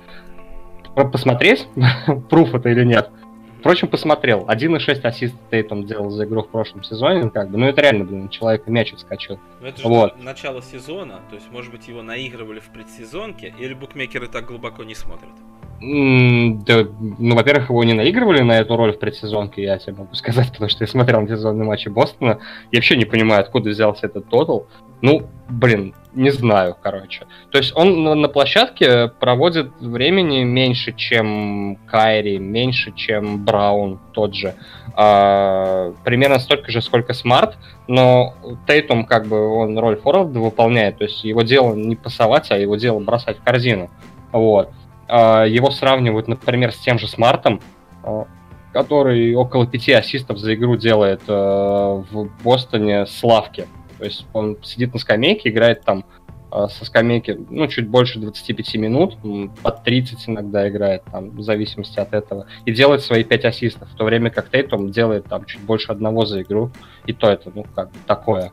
посмотреть, 1.12 1.68
пруф 2.30 2.56
это 2.56 2.70
или 2.70 2.84
нет. 2.84 3.12
Впрочем, 3.60 3.90
посмотрел. 3.90 4.46
1,6 4.48 5.02
ассист 5.02 5.36
Тейтом 5.52 5.86
делал 5.86 6.10
за 6.10 6.24
игру 6.24 6.44
в 6.44 6.48
прошлом 6.48 6.84
сезоне, 6.84 7.30
как 7.30 7.50
бы. 7.50 7.58
Ну, 7.58 7.68
это 7.68 7.82
реально, 7.82 8.06
блин, 8.06 8.30
человек 8.30 8.68
мяч 8.68 8.94
отскочил. 8.94 9.38
Но 9.60 9.68
это 9.68 9.82
же 9.82 9.88
вот. 9.88 10.24
начало 10.24 10.62
сезона, 10.62 11.20
то 11.30 11.36
есть, 11.36 11.52
может 11.52 11.72
быть, 11.72 11.88
его 11.88 12.02
наигрывали 12.02 12.60
в 12.60 12.70
предсезонке, 12.70 13.54
или 13.60 13.74
букмекеры 13.74 14.28
так 14.28 14.46
глубоко 14.46 14.84
не 14.84 14.96
смотрят? 14.96 15.34
Да, 15.82 16.88
ну, 17.20 17.36
во-первых, 17.36 17.70
его 17.70 17.84
не 17.86 17.94
наигрывали 17.94 18.42
на 18.42 18.60
эту 18.60 18.76
роль 18.76 18.92
в 18.92 19.00
предсезонке, 19.00 19.64
я 19.64 19.78
тебе 19.78 19.94
могу 19.94 20.14
сказать, 20.14 20.52
потому 20.52 20.70
что 20.70 20.84
я 20.84 20.88
смотрел 20.88 21.26
сезонные 21.28 21.66
матчи 21.66 21.88
Бостона. 21.88 22.40
Я 22.72 22.78
вообще 22.78 22.98
не 22.98 23.06
понимаю, 23.06 23.42
откуда 23.42 23.70
взялся 23.70 24.08
этот 24.08 24.28
тотал. 24.28 24.68
Ну, 25.02 25.28
блин, 25.48 25.94
не 26.14 26.32
знаю, 26.32 26.76
короче. 26.82 27.26
То 27.52 27.58
есть 27.58 27.74
он 27.78 28.04
на 28.04 28.28
площадке 28.28 29.08
проводит 29.08 29.72
времени 29.80 30.44
меньше, 30.44 30.92
чем 30.92 31.78
Кайри, 31.86 32.38
меньше, 32.40 32.92
чем 32.92 33.46
Браун 33.46 34.00
тот 34.12 34.36
же. 34.36 34.56
А, 34.96 35.94
примерно 36.04 36.40
столько 36.40 36.72
же, 36.72 36.82
сколько 36.82 37.14
Смарт, 37.14 37.58
но 37.88 38.34
Тейтум 38.68 39.06
как 39.06 39.28
бы 39.28 39.48
он 39.48 39.80
роль 39.80 39.96
форварда 39.96 40.40
выполняет, 40.40 40.98
то 40.98 41.06
есть 41.06 41.24
его 41.24 41.44
дело 41.44 41.74
не 41.74 41.96
пасовать, 41.96 42.52
а 42.52 42.58
его 42.58 42.76
дело 42.76 43.00
бросать 43.00 43.38
в 43.38 43.44
корзину. 43.44 43.90
Вот. 44.34 44.72
А, 45.10 45.44
его 45.44 45.72
сравнивают, 45.72 46.28
например, 46.28 46.72
с 46.72 46.78
тем 46.78 47.00
же 47.00 47.08
Смартом, 47.08 47.60
а, 48.04 48.28
который 48.72 49.34
около 49.34 49.66
пяти 49.66 49.92
ассистов 49.92 50.38
за 50.38 50.54
игру 50.54 50.78
делает 50.78 51.22
э, 51.28 51.34
в 51.34 52.30
Бостоне 52.44 53.08
с 53.08 53.24
лавки. 53.24 53.66
То 53.98 54.06
есть 54.06 54.28
он 54.32 54.58
сидит 54.62 54.94
на 54.94 55.00
скамейке, 55.00 55.50
играет 55.50 55.82
там 55.82 56.06
со 56.52 56.84
скамейки, 56.84 57.40
ну, 57.50 57.68
чуть 57.68 57.88
больше 57.88 58.20
25 58.20 58.76
минут, 58.76 59.18
под 59.62 59.84
30 59.84 60.30
иногда 60.30 60.68
играет, 60.68 61.04
там, 61.12 61.30
в 61.30 61.42
зависимости 61.44 62.00
от 62.00 62.14
этого, 62.14 62.48
и 62.66 62.72
делает 62.72 63.04
свои 63.04 63.24
5 63.24 63.46
ассистов, 63.46 63.88
в 63.88 63.96
то 63.96 64.04
время 64.04 64.32
как 64.32 64.50
Тейтум 64.50 64.90
делает 64.90 65.26
там 65.26 65.46
чуть 65.46 65.62
больше 65.62 65.92
одного 65.92 66.26
за 66.26 66.42
игру, 66.42 66.72
и 67.06 67.14
то 67.14 67.30
это, 67.30 67.52
ну, 67.54 67.66
как 67.76 67.92
бы 67.92 67.98
такое. 68.08 68.52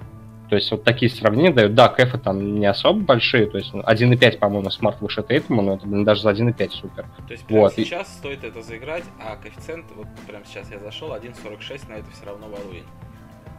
То 0.48 0.54
есть 0.56 0.70
вот 0.70 0.84
такие 0.84 1.10
сравнения 1.10 1.52
дают. 1.52 1.74
Да, 1.74 1.88
кэфы 1.88 2.18
там 2.18 2.60
не 2.60 2.66
особо 2.66 3.00
большие, 3.00 3.46
то 3.46 3.58
есть 3.58 3.72
1.5, 3.72 4.38
по-моему, 4.38 4.70
Смарт 4.70 5.00
выше 5.00 5.22
Тейтума, 5.22 5.62
но 5.62 5.74
это, 5.74 5.86
блин, 5.86 6.04
даже 6.04 6.22
за 6.22 6.30
1.5 6.30 6.70
супер. 6.70 7.06
То 7.26 7.32
есть 7.32 7.44
прямо 7.46 7.62
вот. 7.62 7.74
сейчас 7.74 8.08
и... 8.08 8.18
стоит 8.18 8.44
это 8.44 8.62
заиграть, 8.62 9.04
а 9.20 9.36
коэффициент, 9.36 9.86
вот 9.96 10.06
прямо 10.26 10.44
сейчас 10.44 10.70
я 10.70 10.78
зашел, 10.78 11.12
1.46, 11.12 11.88
на 11.88 11.94
это 11.94 12.10
все 12.12 12.26
равно 12.26 12.46
валуин. 12.46 12.84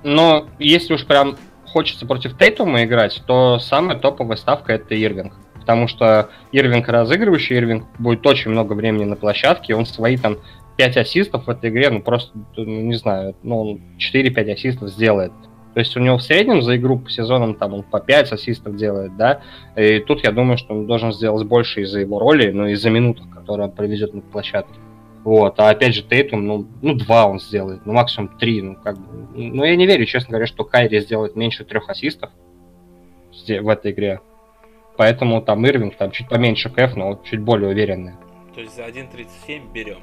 Но 0.03 0.47
если 0.59 0.93
уж 0.93 1.05
прям 1.05 1.37
хочется 1.65 2.05
против 2.05 2.37
Тейтума 2.37 2.83
играть, 2.83 3.21
то 3.25 3.59
самая 3.59 3.97
топовая 3.97 4.37
ставка 4.37 4.73
это 4.73 4.95
Ирвинг. 4.95 5.33
Потому 5.55 5.89
что 5.89 6.29
Ирвинг 6.53 6.87
разыгрывающий, 6.87 7.57
Ирвинг 7.57 7.85
будет 7.99 8.25
очень 8.25 8.51
много 8.51 8.71
времени 8.73 9.03
на 9.03 9.17
площадке, 9.17 9.75
он 9.75 9.85
свои 9.85 10.15
там 10.15 10.37
5 10.77 10.97
ассистов 10.97 11.47
в 11.47 11.49
этой 11.49 11.69
игре, 11.69 11.89
ну 11.89 12.01
просто, 12.01 12.31
ну, 12.55 12.63
не 12.63 12.95
знаю, 12.95 13.35
ну 13.43 13.81
4-5 13.97 14.53
ассистов 14.53 14.89
сделает. 14.89 15.33
То 15.77 15.81
есть 15.81 15.95
у 15.95 15.99
него 15.99 16.17
в 16.17 16.23
среднем 16.23 16.63
за 16.63 16.75
игру 16.75 16.97
по 16.97 17.07
сезонам 17.07 17.53
там 17.53 17.75
он 17.75 17.83
по 17.83 17.99
5 17.99 18.31
ассистов 18.31 18.75
делает, 18.77 19.15
да, 19.15 19.41
и 19.75 19.99
тут 19.99 20.23
я 20.23 20.31
думаю, 20.31 20.57
что 20.57 20.73
он 20.73 20.87
должен 20.87 21.13
сделать 21.13 21.45
больше 21.45 21.81
из-за 21.81 21.99
его 21.99 22.17
роли, 22.17 22.49
но 22.49 22.67
из-за 22.69 22.89
минут, 22.89 23.21
которые 23.31 23.67
он 23.67 23.73
проведет 23.73 24.11
на 24.11 24.21
площадке. 24.21 24.73
Вот, 25.23 25.59
а 25.59 25.69
опять 25.69 25.93
же 25.93 26.01
Тейтум, 26.01 26.47
ну, 26.47 26.67
ну, 26.81 26.95
два 26.95 27.27
он 27.27 27.39
сделает, 27.39 27.85
ну, 27.85 27.93
максимум 27.93 28.29
три, 28.39 28.59
ну, 28.63 28.75
как 28.83 28.97
бы, 28.97 29.27
ну, 29.35 29.63
я 29.63 29.75
не 29.75 29.85
верю, 29.85 30.07
честно 30.07 30.31
говоря, 30.31 30.47
что 30.47 30.63
Кайри 30.63 30.99
сделает 30.99 31.35
меньше 31.35 31.63
трех 31.63 31.87
ассистов 31.91 32.31
в 33.47 33.69
этой 33.69 33.91
игре. 33.91 34.19
Поэтому 34.97 35.43
там 35.43 35.63
Ирвинг, 35.63 35.95
там 35.95 36.09
чуть 36.09 36.27
поменьше 36.27 36.71
кэф, 36.71 36.95
но 36.95 37.21
чуть 37.23 37.41
более 37.41 37.69
уверенный. 37.69 38.13
То 38.55 38.61
есть 38.61 38.75
за 38.75 38.81
1.37 38.81 39.71
берем? 39.71 39.99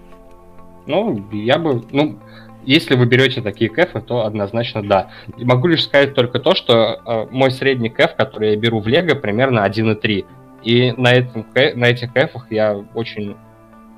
Ну, 0.87 1.25
я 1.33 1.59
бы, 1.59 1.83
ну, 1.91 2.21
если 2.67 2.95
вы 2.95 3.07
берете 3.07 3.43
такие 3.43 3.71
кэфы, 3.71 4.01
то 4.01 4.25
однозначно 4.25 4.83
да. 4.83 5.11
Могу 5.37 5.69
лишь 5.69 5.85
сказать 5.85 6.15
только 6.15 6.39
то, 6.39 6.55
что 6.55 7.01
э, 7.05 7.27
мой 7.31 7.51
средний 7.51 7.91
кэф, 7.91 8.15
который 8.17 8.51
я 8.51 8.57
беру 8.57 8.81
в 8.81 8.87
Лего, 8.87 9.15
примерно 9.15 9.67
1,3. 9.67 10.25
И 10.63 10.93
на, 10.93 11.13
этом, 11.13 11.47
на 11.55 11.85
этих 11.85 12.13
кэфах 12.13 12.47
я 12.51 12.75
очень 12.95 13.37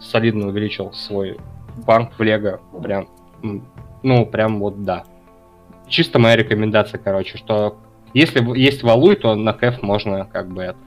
солидно 0.00 0.48
увеличил 0.48 0.92
свой 0.92 1.38
банк 1.86 2.12
в 2.18 2.22
Лего. 2.22 2.60
Прям, 2.82 3.08
ну, 4.02 4.26
прям 4.26 4.60
вот 4.60 4.84
да. 4.84 5.04
Чисто 5.88 6.18
моя 6.18 6.36
рекомендация, 6.36 6.98
короче, 6.98 7.38
что 7.38 7.78
если 8.14 8.42
есть 8.58 8.82
валуй, 8.82 9.16
то 9.16 9.34
на 9.34 9.52
кэф 9.52 9.82
можно 9.82 10.24
как 10.24 10.48
бы 10.48 10.62
это 10.62 10.78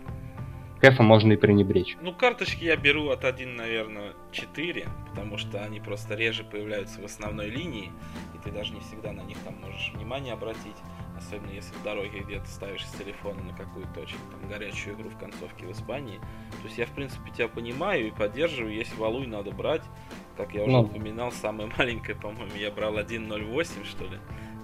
Кэфа 0.81 1.03
можно 1.03 1.33
и 1.33 1.35
пренебречь. 1.35 1.97
Ну, 2.01 2.13
карточки 2.13 2.63
я 2.63 2.77
беру 2.77 3.09
от 3.09 3.25
1, 3.25 3.55
наверное, 3.55 4.13
4, 4.31 4.87
потому 5.09 5.37
что 5.37 5.61
они 5.61 5.81
просто 5.81 6.15
реже 6.15 6.45
появляются 6.45 7.01
в 7.01 7.05
основной 7.05 7.49
линии, 7.49 7.91
и 8.33 8.37
ты 8.43 8.51
даже 8.51 8.73
не 8.73 8.79
всегда 8.79 9.11
на 9.11 9.21
них 9.21 9.37
там 9.39 9.59
можешь 9.59 9.91
внимание 9.93 10.33
обратить, 10.33 10.77
особенно 11.17 11.51
если 11.51 11.73
в 11.75 11.83
дороге 11.83 12.21
где-то 12.21 12.47
ставишь 12.47 12.85
с 12.85 12.91
телефона 12.91 13.43
на 13.43 13.53
какую-то 13.53 13.99
очень 13.99 14.17
там 14.31 14.49
горячую 14.49 14.95
игру 14.95 15.09
в 15.09 15.17
концовке 15.17 15.65
в 15.65 15.71
Испании. 15.71 16.19
То 16.61 16.65
есть 16.65 16.77
я, 16.77 16.85
в 16.85 16.91
принципе, 16.91 17.29
тебя 17.31 17.49
понимаю 17.49 18.07
и 18.07 18.11
поддерживаю, 18.11 18.73
если 18.73 18.95
валуй 18.95 19.27
надо 19.27 19.51
брать, 19.51 19.83
как 20.37 20.53
я 20.53 20.63
уже 20.63 20.71
ну. 20.71 20.83
упоминал, 20.83 21.33
самое 21.33 21.69
маленькое, 21.77 22.17
по-моему, 22.17 22.55
я 22.55 22.71
брал 22.71 22.97
1.08, 22.97 23.85
что 23.85 24.05
ли. 24.05 24.17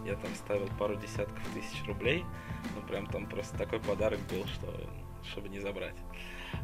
Я 0.06 0.14
там 0.14 0.34
ставил 0.36 0.70
пару 0.78 0.96
десятков 0.96 1.44
тысяч 1.54 1.86
рублей. 1.88 2.24
Ну, 2.76 2.82
прям 2.88 3.08
там 3.08 3.26
просто 3.26 3.58
такой 3.58 3.80
подарок 3.80 4.20
был, 4.30 4.46
что 4.46 4.72
чтобы 5.32 5.50
не 5.50 5.60
забрать. 5.60 5.96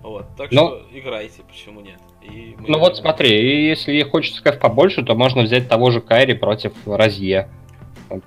Вот, 0.04 0.26
так 0.38 0.52
Но... 0.52 0.68
что 0.68 0.88
играйте, 0.94 1.44
почему 1.48 1.82
нет? 1.82 2.00
И 2.22 2.56
мы... 2.58 2.70
Ну 2.70 2.80
вот 2.80 2.98
смотри, 2.98 3.68
если 3.68 4.02
хочется 4.04 4.42
кэф 4.44 4.60
побольше, 4.60 5.04
то 5.04 5.16
можно 5.16 5.44
взять 5.44 5.68
того 5.68 5.92
же 5.92 6.02
Кайри 6.02 6.34
против 6.34 6.74
Розье. 6.86 7.50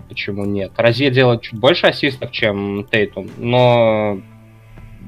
Почему 0.08 0.44
нет? 0.44 0.72
Розье 0.76 1.10
делает 1.10 1.42
чуть 1.42 1.58
больше 1.58 1.86
ассистов, 1.86 2.30
чем 2.30 2.86
Тейтум, 2.90 3.28
но 3.36 4.18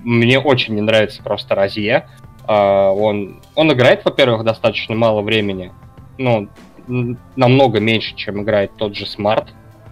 мне 0.05 0.39
очень 0.39 0.75
не 0.75 0.83
нравится 0.83 1.23
просто 1.23 1.55
Розье. 1.55 2.09
А, 2.47 2.91
он, 2.91 3.41
он 3.55 3.73
играет, 3.73 4.05
во-первых, 4.05 4.45
достаточно 4.45 4.95
мало 4.95 5.23
времени, 5.23 5.73
ну, 6.19 6.49
намного 7.37 7.81
меньше, 7.81 8.15
чем 8.15 8.43
играет 8.43 8.73
тот 8.77 8.95
же 8.95 9.07
Смарт, 9.07 9.49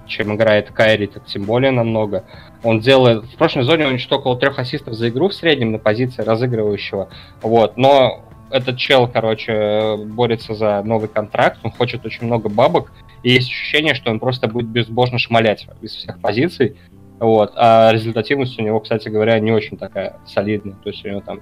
чем 0.06 0.34
играет 0.34 0.70
Кайри, 0.70 1.06
так 1.06 1.24
тем 1.26 1.44
более 1.44 1.70
намного. 1.70 2.24
Он 2.62 2.80
делает... 2.80 3.24
В 3.24 3.36
прошлой 3.36 3.62
зоне 3.64 3.86
он 3.86 3.98
что 3.98 4.18
около 4.18 4.38
трех 4.38 4.58
ассистов 4.58 4.94
за 4.94 5.08
игру 5.08 5.28
в 5.28 5.34
среднем 5.34 5.72
на 5.72 5.78
позиции 5.78 6.22
разыгрывающего. 6.22 7.08
Вот. 7.42 7.76
Но 7.76 8.24
этот 8.50 8.76
чел, 8.76 9.08
короче, 9.08 9.96
борется 9.96 10.54
за 10.54 10.82
новый 10.82 11.08
контракт, 11.08 11.58
он 11.62 11.70
хочет 11.70 12.04
очень 12.06 12.26
много 12.26 12.48
бабок, 12.48 12.92
и 13.22 13.30
есть 13.30 13.48
ощущение, 13.48 13.94
что 13.94 14.10
он 14.10 14.20
просто 14.20 14.48
будет 14.48 14.68
безбожно 14.68 15.18
шмалять 15.18 15.66
из 15.80 15.92
всех 15.92 16.20
позиций. 16.20 16.76
Вот. 17.18 17.52
А 17.56 17.90
результативность 17.92 18.58
у 18.58 18.62
него, 18.62 18.80
кстати 18.80 19.08
говоря, 19.08 19.38
не 19.38 19.52
очень 19.52 19.76
такая 19.76 20.18
солидная. 20.26 20.76
То 20.82 20.90
есть 20.90 21.04
у 21.04 21.08
него 21.08 21.20
там 21.20 21.40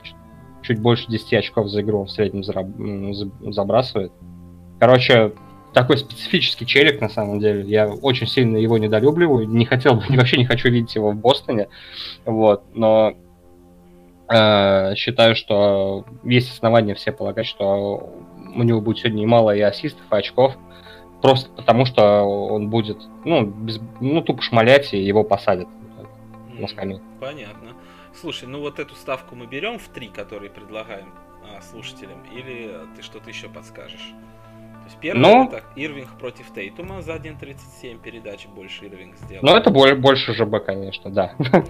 чуть 0.63 0.81
больше 0.81 1.09
10 1.09 1.35
очков 1.35 1.69
за 1.69 1.83
игру 1.83 2.05
в 2.05 2.11
среднем 2.11 2.43
забрасывает. 3.53 4.13
Короче, 4.79 5.33
такой 5.73 5.99
специфический 5.99 6.67
челик, 6.67 7.01
на 7.01 7.09
самом 7.09 7.41
деле. 7.41 7.63
Я 7.63 7.89
очень 7.89 8.27
сильно 8.27 8.57
его 8.57 8.79
недолюбливаю. 8.79 9.49
Не 9.49 9.65
хотел 9.65 9.95
бы, 9.95 10.03
вообще 10.11 10.37
не 10.37 10.45
хочу 10.45 10.69
видеть 10.69 10.95
его 10.95 11.13
в 11.13 11.17
Бостоне. 11.17 11.69
Вот, 12.25 12.65
но 12.75 13.15
э, 14.29 14.95
считаю, 14.97 15.35
что 15.35 16.05
есть 16.25 16.53
основания 16.53 16.95
все 16.95 17.13
полагать, 17.13 17.47
что 17.47 18.13
у 18.55 18.63
него 18.63 18.81
будет 18.81 18.99
сегодня 18.99 19.21
немало 19.21 19.55
и 19.55 19.61
ассистов, 19.61 20.05
и 20.11 20.15
очков. 20.15 20.57
Просто 21.23 21.51
потому, 21.51 21.87
что 21.87 22.23
он 22.23 22.69
будет, 22.69 22.99
ну, 23.25 23.47
без, 23.47 23.81
ну 24.01 24.23
тупо 24.23 24.43
шмалять, 24.43 24.93
и 24.93 24.99
его 24.99 25.23
посадят 25.23 25.69
на 26.59 26.67
скамейку. 26.67 27.05
Понятно. 27.21 27.75
Слушай, 28.13 28.49
ну 28.49 28.61
вот 28.61 28.79
эту 28.79 28.95
ставку 28.95 29.37
мы 29.37 29.47
берем 29.47 29.79
в 29.79 29.89
три, 29.89 30.09
которые 30.09 30.51
предлагаем 30.51 31.15
а, 31.45 31.63
слушателям, 31.63 32.19
или 32.35 32.73
ты 32.97 33.03
что-то 33.03 33.31
еще 33.31 33.49
подскажешь? 33.49 34.13
Есть 34.93 35.01
первый 35.01 35.21
ну, 35.21 35.45
это 35.45 35.63
Ирвинг 35.77 36.19
против 36.19 36.53
Тейтума 36.53 37.03
за 37.03 37.13
1.37 37.13 38.01
передач 38.01 38.47
больше 38.47 38.87
Ирвинг 38.87 39.17
сделал. 39.17 39.43
Ну 39.43 39.57
это 39.57 39.71
больше 39.71 40.35
ЖБ, 40.35 40.65
конечно, 40.65 41.11
да. 41.11 41.35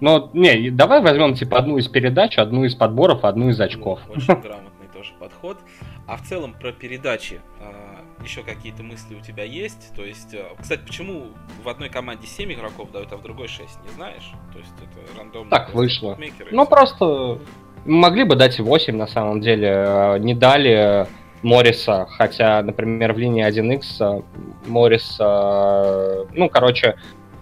Но 0.00 0.30
не, 0.32 0.70
давай 0.70 1.00
возьмем 1.00 1.34
типа 1.34 1.58
одну 1.58 1.78
из 1.78 1.88
передач, 1.88 2.36
одну 2.36 2.64
из 2.64 2.74
подборов, 2.74 3.24
одну 3.24 3.48
из 3.50 3.60
очков. 3.60 4.00
Ну, 4.08 4.14
очень 4.14 4.26
грамотный 4.42 4.88
тоже 4.92 5.12
подход. 5.18 5.58
А 6.06 6.16
в 6.16 6.22
целом 6.22 6.54
про 6.54 6.72
передачи 6.72 7.40
а, 7.60 8.04
еще 8.22 8.42
какие-то 8.42 8.82
мысли 8.82 9.14
у 9.14 9.20
тебя 9.20 9.44
есть? 9.44 9.94
То 9.94 10.04
есть, 10.04 10.34
э, 10.34 10.44
кстати, 10.60 10.82
почему 10.84 11.28
в 11.62 11.68
одной 11.68 11.88
команде 11.88 12.26
7 12.26 12.52
игроков 12.52 12.90
дают, 12.90 13.12
а 13.12 13.16
в 13.16 13.22
другой 13.22 13.46
6, 13.48 13.60
не 13.84 13.90
знаешь? 13.94 14.32
То 14.52 14.58
есть 14.58 14.74
это 14.78 15.18
рандомно. 15.18 15.50
Так 15.50 15.72
вышло. 15.72 16.18
Ну 16.50 16.66
просто 16.66 17.38
могли 17.84 18.24
бы 18.24 18.34
дать 18.34 18.58
и 18.58 18.62
8 18.62 18.96
на 18.96 19.06
самом 19.06 19.40
деле. 19.40 19.68
Э, 19.68 20.18
не 20.18 20.34
дали 20.34 21.06
Морриса, 21.44 22.06
хотя, 22.10 22.62
например, 22.62 23.12
в 23.12 23.18
линии 23.18 23.46
1x 23.46 23.84
э, 24.00 24.22
Моррис, 24.66 25.18
ну, 25.18 26.48
короче, 26.48 26.96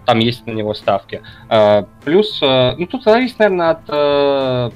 там 0.05 0.19
есть 0.19 0.45
на 0.45 0.51
него 0.51 0.73
ставки. 0.73 1.21
Плюс, 2.03 2.39
ну, 2.41 2.85
тут 2.87 3.03
зависит, 3.03 3.39
наверное, 3.39 3.69
от 3.71 4.73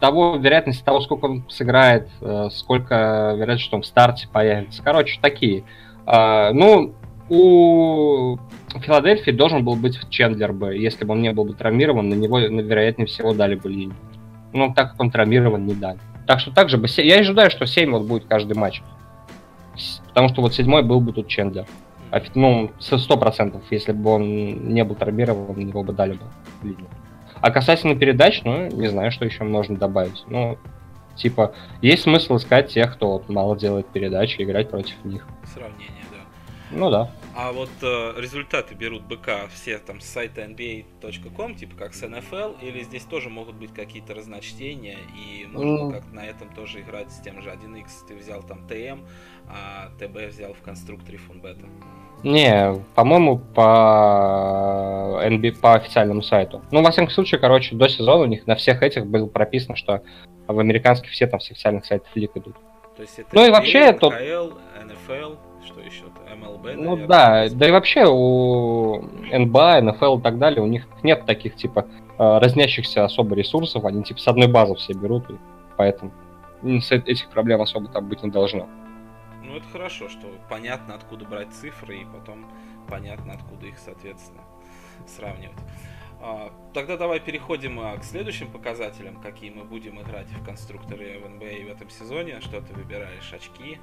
того, 0.00 0.36
вероятности 0.36 0.84
того, 0.84 1.00
сколько 1.00 1.26
он 1.26 1.44
сыграет, 1.48 2.08
э, 2.20 2.48
сколько 2.52 3.34
вероятность, 3.36 3.64
что 3.64 3.76
он 3.76 3.82
в 3.82 3.86
старте 3.86 4.28
появится. 4.32 4.82
Короче, 4.82 5.18
такие. 5.20 5.64
Ну, 6.06 6.94
у 7.28 8.38
Филадельфии 8.80 9.30
должен 9.30 9.64
был 9.64 9.76
быть 9.76 9.98
Чендлер 10.08 10.52
бы, 10.52 10.74
если 10.74 11.04
бы 11.04 11.12
он 11.12 11.22
не 11.22 11.32
был 11.32 11.44
бы 11.44 11.54
травмирован, 11.54 12.08
на 12.08 12.14
него, 12.14 12.38
вероятнее 12.38 13.06
всего, 13.06 13.34
дали 13.34 13.54
бы 13.54 13.68
линию. 13.68 13.96
Но 14.52 14.72
так 14.72 14.92
как 14.92 15.00
он 15.00 15.10
травмирован, 15.10 15.66
не 15.66 15.74
дали. 15.74 15.98
Так 16.26 16.40
что 16.40 16.50
также 16.50 16.78
бы... 16.78 16.86
Я 16.96 17.20
ожидаю, 17.20 17.50
что 17.50 17.66
7 17.66 17.90
вот 17.90 18.02
будет 18.02 18.26
каждый 18.26 18.56
матч. 18.56 18.82
Потому 20.08 20.28
что 20.28 20.42
вот 20.42 20.54
седьмой 20.54 20.82
был 20.82 21.00
бы 21.00 21.12
тут 21.12 21.28
Чендлер. 21.28 21.66
Ну, 22.34 22.70
сто 22.80 23.16
процентов, 23.16 23.62
если 23.70 23.92
бы 23.92 24.10
он 24.10 24.72
не 24.72 24.82
был 24.84 24.94
травмирован, 24.94 25.54
на 25.56 25.62
него 25.62 25.82
бы 25.82 25.92
дали 25.92 26.14
бы 26.14 26.24
линию. 26.62 26.88
А 27.40 27.50
касательно 27.50 27.94
передач, 27.94 28.42
ну, 28.44 28.66
не 28.68 28.88
знаю, 28.88 29.12
что 29.12 29.24
еще 29.24 29.44
можно 29.44 29.76
добавить. 29.76 30.24
Ну, 30.26 30.58
типа, 31.16 31.54
есть 31.82 32.02
смысл 32.02 32.36
искать 32.36 32.72
тех, 32.72 32.94
кто 32.94 33.12
вот 33.12 33.28
мало 33.28 33.56
делает 33.56 33.86
передачи, 33.86 34.42
играть 34.42 34.70
против 34.70 34.96
них. 35.04 35.26
Сравнение, 35.44 36.04
да. 36.10 36.18
Ну 36.72 36.90
да. 36.90 37.10
А 37.40 37.52
вот 37.52 37.70
э, 37.82 38.14
результаты 38.16 38.74
берут 38.74 39.04
БК 39.04 39.46
все 39.54 39.78
там 39.78 40.00
с 40.00 40.06
сайта 40.06 40.40
nba.com, 40.42 41.54
типа 41.54 41.76
как 41.76 41.94
с 41.94 42.02
NFL, 42.02 42.56
или 42.60 42.82
здесь 42.82 43.04
тоже 43.04 43.28
могут 43.28 43.54
быть 43.54 43.72
какие-то 43.72 44.12
разночтения, 44.12 44.96
и 45.16 45.46
можно 45.46 45.84
mm. 45.84 45.92
как 45.92 46.12
на 46.12 46.26
этом 46.26 46.48
тоже 46.48 46.80
играть 46.80 47.12
с 47.12 47.20
тем 47.20 47.40
же 47.40 47.50
1x, 47.50 48.08
ты 48.08 48.16
взял 48.16 48.42
там 48.42 48.66
ТМ, 48.66 49.04
а 49.48 49.90
ТБ 50.00 50.34
взял 50.34 50.52
в 50.52 50.62
конструкторе 50.62 51.18
фунбета. 51.18 51.64
Не, 52.24 52.74
по-моему, 52.96 53.38
по 53.38 55.20
NBA, 55.22 55.60
по 55.60 55.74
официальному 55.74 56.22
сайту. 56.22 56.60
Ну, 56.72 56.82
во 56.82 56.90
всяком 56.90 57.10
случае, 57.10 57.40
короче, 57.40 57.76
до 57.76 57.88
сезона 57.88 58.24
у 58.24 58.26
них 58.26 58.48
на 58.48 58.56
всех 58.56 58.82
этих 58.82 59.06
было 59.06 59.28
прописано, 59.28 59.76
что 59.76 60.02
в 60.48 60.58
американских 60.58 61.10
все 61.10 61.28
там 61.28 61.38
с 61.38 61.52
официальных 61.52 61.86
сайтов 61.86 62.08
лиг 62.16 62.32
идут. 62.36 62.56
То 62.96 63.02
есть 63.02 63.16
это 63.16 63.28
ну 63.32 63.46
и 63.46 63.50
вообще 63.50 63.78
это... 63.78 64.08
NFL, 64.08 65.38
MLB, 66.42 66.74
Ну 66.74 67.06
да, 67.06 67.48
да 67.50 67.68
и 67.68 67.70
вообще 67.70 68.06
у 68.06 69.02
НБА, 69.32 69.80
НФЛ 69.82 70.18
и 70.18 70.22
так 70.22 70.38
далее, 70.38 70.62
у 70.62 70.66
них 70.66 70.86
нет 71.02 71.26
таких, 71.26 71.56
типа, 71.56 71.86
э, 72.18 72.38
разнящихся 72.38 73.04
особо 73.04 73.34
ресурсов, 73.34 73.84
они, 73.84 74.02
типа, 74.02 74.20
с 74.20 74.28
одной 74.28 74.48
базы 74.48 74.74
все 74.74 74.92
берут, 74.92 75.30
и 75.30 75.34
поэтому 75.76 76.12
этих 76.62 77.28
проблем 77.30 77.62
особо 77.62 77.88
там 77.88 78.08
быть 78.08 78.22
не 78.22 78.30
должно. 78.30 78.68
Ну, 79.42 79.56
это 79.56 79.66
хорошо, 79.72 80.08
что 80.08 80.26
понятно, 80.50 80.94
откуда 80.94 81.24
брать 81.24 81.52
цифры, 81.52 81.98
и 81.98 82.04
потом 82.04 82.46
понятно, 82.88 83.34
откуда 83.34 83.66
их, 83.66 83.78
соответственно, 83.78 84.42
сравнивать. 85.06 85.56
А, 86.20 86.52
тогда 86.74 86.96
давай 86.96 87.20
переходим 87.20 87.78
а, 87.80 87.96
к 87.96 88.04
следующим 88.04 88.50
показателям, 88.50 89.20
какие 89.20 89.50
мы 89.50 89.64
будем 89.64 90.00
играть 90.00 90.28
в 90.28 90.44
конструкторе 90.44 91.20
в 91.20 91.26
NBA 91.26 91.66
в 91.66 91.70
этом 91.70 91.88
сезоне. 91.90 92.40
Что 92.40 92.60
ты 92.60 92.74
выбираешь? 92.74 93.32
Очки? 93.32 93.78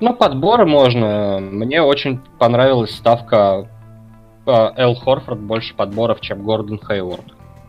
Ну, 0.00 0.14
подборы 0.14 0.64
можно. 0.64 1.38
Мне 1.40 1.82
очень 1.82 2.20
понравилась 2.38 2.94
ставка 2.94 3.68
Эл 4.46 4.94
Хорфорд 4.94 5.40
больше 5.40 5.74
подборов, 5.74 6.20
чем 6.20 6.42
Гордон 6.42 6.78
Хейворд. 6.78 7.24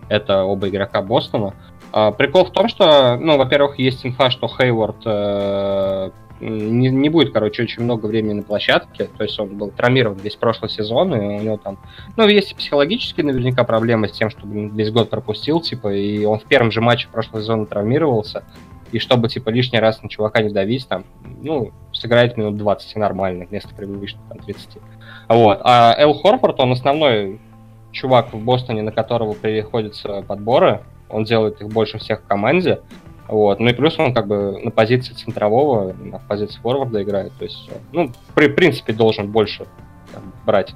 Это 0.10 0.44
оба 0.44 0.70
игрока 0.70 1.02
Бостона. 1.02 1.54
Прикол 1.92 2.46
в 2.46 2.52
том, 2.52 2.68
что, 2.68 3.18
ну, 3.18 3.38
во-первых, 3.38 3.80
есть 3.80 4.06
инфа, 4.06 4.30
что 4.30 4.48
Хейворд 4.48 5.02
э, 5.06 6.12
не, 6.40 6.90
не 6.90 7.10
будет, 7.10 7.34
короче, 7.34 7.64
очень 7.64 7.84
много 7.84 8.06
времени 8.06 8.34
на 8.34 8.44
площадке. 8.44 9.10
То 9.18 9.24
есть 9.24 9.40
он 9.40 9.58
был 9.58 9.72
травмирован 9.72 10.18
весь 10.18 10.36
прошлый 10.36 10.70
сезон, 10.70 11.14
и 11.16 11.18
у 11.18 11.42
него 11.42 11.58
там, 11.58 11.80
ну, 12.16 12.28
есть 12.28 12.56
психологические 12.56 13.26
наверняка 13.26 13.64
проблемы 13.64 14.08
с 14.08 14.12
тем, 14.12 14.30
что 14.30 14.42
весь 14.46 14.92
год 14.92 15.10
пропустил, 15.10 15.62
типа, 15.62 15.94
и 15.94 16.26
он 16.26 16.40
в 16.40 16.44
первом 16.44 16.72
же 16.72 16.82
матче 16.82 17.08
прошлого 17.12 17.42
сезона 17.42 17.66
травмировался. 17.66 18.44
И 18.92 19.00
чтобы, 19.00 19.30
типа, 19.30 19.50
лишний 19.50 19.80
раз 19.80 20.02
на 20.02 20.10
чувака 20.10 20.42
не 20.42 20.50
давить, 20.50 20.88
там, 20.88 21.06
ну, 21.42 21.72
сыграет 21.94 22.38
минут 22.38 22.58
20 22.58 22.96
нормально, 22.96 23.46
вместо 23.46 23.74
привычных 23.76 24.24
там 24.30 24.40
30. 24.40 24.78
Вот. 25.28 25.62
А 25.64 25.96
Эл 25.98 26.14
Хорфорд, 26.14 26.60
он 26.60 26.72
основной 26.72 27.40
чувак 27.92 28.34
в 28.34 28.40
Бостоне, 28.44 28.82
на 28.82 28.92
которого 28.92 29.34
приходятся 29.34 30.22
подборы. 30.24 30.82
Он 31.10 31.24
делает 31.24 31.62
их 31.62 31.70
больше 31.70 31.98
всех 31.98 32.22
в 32.22 32.28
команде. 32.28 32.82
Вот. 33.28 33.60
Ну 33.60 33.68
и 33.70 33.74
плюс 33.74 33.98
он 34.00 34.14
как 34.14 34.28
бы 34.28 34.60
на 34.64 34.72
позиции 34.72 35.14
центрового, 35.14 35.94
на 35.94 36.20
позиции 36.20 36.60
форварда 36.60 37.04
играет. 37.04 37.32
То 37.38 37.46
есть, 37.46 37.70
ну, 37.92 38.12
при 38.34 38.48
принципе, 38.48 38.94
должен 38.94 39.32
больше 39.32 39.68
там, 40.12 40.34
брать. 40.46 40.74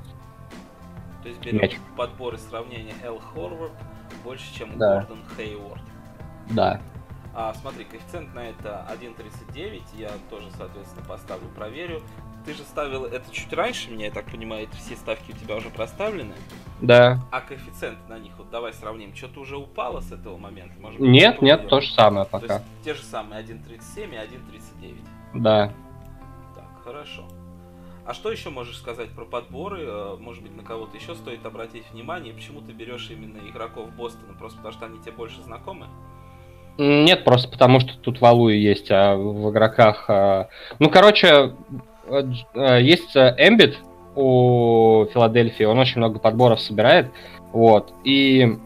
То 1.23 1.29
есть 1.29 1.41
берем 1.41 1.61
мяч. 1.61 1.77
подборы 1.97 2.37
сравнения 2.37 2.93
Эл 3.03 3.19
Хорвард 3.33 3.71
больше, 4.23 4.53
чем 4.55 4.77
да. 4.77 4.99
Гордон 4.99 5.19
Хейворд. 5.35 5.81
Да. 6.51 6.79
А, 7.35 7.53
смотри, 7.55 7.85
коэффициент 7.85 8.33
на 8.35 8.49
это 8.49 8.87
1.39, 8.91 9.81
я 9.97 10.11
тоже, 10.29 10.49
соответственно, 10.55 11.03
поставлю, 11.07 11.47
проверю. 11.55 12.01
Ты 12.45 12.53
же 12.53 12.63
ставил 12.63 13.05
это 13.05 13.31
чуть 13.31 13.51
раньше 13.53 13.89
меня, 13.89 14.07
я 14.07 14.11
так 14.11 14.25
понимаю, 14.25 14.65
это 14.65 14.75
все 14.75 14.95
ставки 14.95 15.31
у 15.31 15.35
тебя 15.35 15.55
уже 15.55 15.69
проставлены? 15.69 16.35
Да. 16.81 17.19
А 17.31 17.41
коэффициент 17.41 17.97
на 18.09 18.19
них, 18.19 18.33
вот 18.37 18.49
давай 18.49 18.73
сравним, 18.73 19.15
что-то 19.15 19.39
уже 19.39 19.57
упало 19.57 20.01
с 20.01 20.11
этого 20.11 20.37
момента? 20.37 20.73
Может, 20.79 20.99
нет, 20.99 21.41
нет, 21.41 21.69
то 21.69 21.79
же 21.79 21.91
самое 21.93 22.25
пока. 22.25 22.47
То 22.47 22.53
есть, 22.53 22.65
те 22.83 22.93
же 22.93 23.01
самые 23.03 23.41
1.37 23.43 24.13
и 24.13 24.17
1.39? 24.85 24.95
Да. 25.35 25.73
Так, 26.53 26.83
хорошо. 26.83 27.27
А 28.05 28.13
что 28.13 28.31
еще 28.31 28.49
можешь 28.49 28.77
сказать 28.77 29.09
про 29.11 29.23
подборы? 29.23 29.83
Э, 29.83 30.17
может 30.19 30.43
быть, 30.43 30.55
на 30.55 30.63
кого-то 30.63 30.97
еще 30.97 31.15
стоит 31.15 31.45
обратить 31.45 31.89
внимание? 31.91 32.33
Почему 32.33 32.59
ты 32.61 32.73
берешь 32.73 33.09
именно 33.09 33.37
игроков 33.47 33.89
Бостона? 33.95 34.33
Просто 34.33 34.57
потому 34.57 34.73
что 34.73 34.85
они 34.85 34.99
тебе 34.99 35.13
больше 35.13 35.41
знакомы? 35.41 35.87
Нет, 36.77 37.23
просто 37.23 37.49
потому 37.49 37.79
что 37.79 37.97
тут 37.97 38.19
Валуи 38.19 38.55
есть, 38.55 38.89
а 38.89 39.15
в 39.15 39.51
игроках... 39.51 40.05
А, 40.07 40.47
ну, 40.79 40.89
короче, 40.89 41.53
э, 42.07 42.81
есть 42.81 43.15
Эмбит 43.15 43.77
у 44.15 45.05
Филадельфии, 45.13 45.63
он 45.63 45.77
очень 45.77 45.97
много 45.97 46.19
подборов 46.19 46.59
собирает, 46.59 47.11
вот, 47.51 47.93
и... 48.03 48.57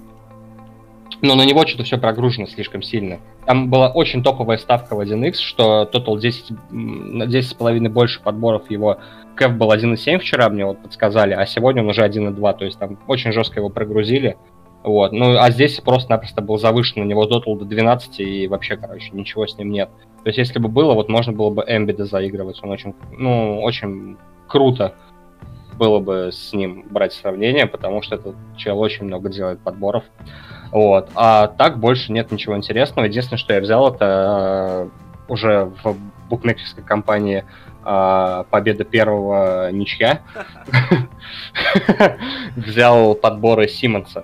Но 1.22 1.34
на 1.36 1.46
него 1.46 1.66
что-то 1.66 1.84
все 1.84 1.98
прогружено 1.98 2.46
слишком 2.46 2.84
сильно. 2.84 3.20
Там 3.48 3.70
была 3.70 3.90
очень 3.90 4.24
топовая 4.24 4.58
ставка 4.58 4.96
в 4.96 5.00
1x, 5.00 5.36
что 5.36 5.90
Total 5.92 6.20
10, 6.20 6.52
на 6.70 7.24
10,5 7.24 7.90
больше 7.90 8.22
подборов 8.22 8.70
его. 8.70 9.00
Кэв 9.36 9.54
был 9.54 9.72
1.7 9.72 10.20
вчера, 10.20 10.50
мне 10.50 10.66
вот 10.66 10.80
подсказали, 10.84 11.34
а 11.34 11.46
сегодня 11.46 11.82
он 11.82 11.90
уже 11.90 12.06
1.2, 12.06 12.58
то 12.58 12.66
есть 12.66 12.78
там 12.78 13.00
очень 13.08 13.32
жестко 13.32 13.60
его 13.60 13.70
прогрузили. 13.70 14.38
Вот. 14.84 15.12
Ну, 15.12 15.38
а 15.38 15.52
здесь 15.52 15.80
просто-напросто 15.80 16.42
был 16.42 16.58
завышен 16.58 17.04
на 17.04 17.08
него 17.08 17.26
дотл 17.26 17.56
до 17.56 17.66
12, 17.66 18.20
и 18.20 18.48
вообще, 18.48 18.78
короче, 18.78 19.10
ничего 19.12 19.46
с 19.46 19.58
ним 19.58 19.72
нет. 19.72 19.90
То 20.24 20.30
есть, 20.30 20.38
если 20.38 20.60
бы 20.60 20.70
было, 20.70 20.94
вот 20.94 21.10
можно 21.10 21.34
было 21.34 21.50
бы 21.50 21.64
Эмбида 21.68 22.06
заигрывать. 22.06 22.60
Он 22.64 22.72
очень, 22.72 22.96
ну, 23.12 23.62
очень 23.62 24.18
круто 24.48 24.94
было 25.78 26.00
бы 26.00 26.32
с 26.32 26.54
ним 26.54 26.86
брать 26.90 27.14
сравнение, 27.14 27.68
потому 27.68 28.02
что 28.02 28.16
этот 28.16 28.36
чел 28.56 28.80
очень 28.80 29.06
много 29.06 29.30
делает 29.30 29.60
подборов. 29.60 30.04
Вот. 30.72 31.10
А 31.16 31.48
так 31.48 31.80
больше 31.80 32.12
нет 32.12 32.32
ничего 32.32 32.58
интересного. 32.58 33.06
Единственное, 33.06 33.38
что 33.38 33.54
я 33.54 33.62
взял, 33.62 33.94
это 33.94 34.90
э, 35.28 35.32
уже 35.32 35.72
в 35.84 35.96
букмекерской 36.30 36.84
компании 36.84 37.46
э, 37.86 38.44
победа 38.50 38.84
первого 38.84 39.72
ничья. 39.72 40.22
Взял 42.56 43.16
подборы 43.16 43.68
Симмонса 43.68 44.24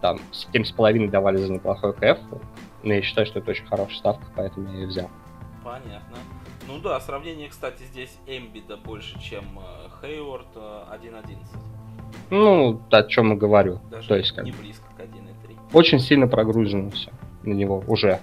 там 0.00 0.18
7,5 0.52 1.10
давали 1.10 1.38
за 1.38 1.52
неплохой 1.52 1.92
КФ. 1.94 2.18
Но 2.82 2.94
я 2.94 3.02
считаю, 3.02 3.26
что 3.26 3.38
это 3.40 3.50
очень 3.50 3.66
хорошая 3.66 3.98
ставка, 3.98 4.24
поэтому 4.34 4.70
я 4.70 4.78
ее 4.80 4.86
взял. 4.86 5.10
Понятно. 5.62 6.16
Ну 6.66 6.78
да, 6.78 6.98
сравнение, 7.00 7.48
кстати, 7.48 7.82
здесь 7.82 8.16
Эмбида 8.26 8.76
больше, 8.76 9.20
чем 9.20 9.44
э, 9.58 9.88
Хейворд 10.00 10.46
1.11. 10.56 11.36
Э, 11.36 11.36
ну, 12.30 12.80
о 12.90 13.02
чем 13.04 13.30
я 13.30 13.36
говорю. 13.36 13.80
Даже 13.90 14.08
То 14.08 14.16
есть, 14.16 14.32
как... 14.32 14.44
не 14.44 14.52
близко 14.52 14.86
к 14.96 15.00
1.3. 15.00 15.58
Очень 15.72 15.98
сильно 16.00 16.26
прогружено 16.26 16.90
все 16.90 17.10
на 17.42 17.52
него 17.52 17.82
уже. 17.86 18.20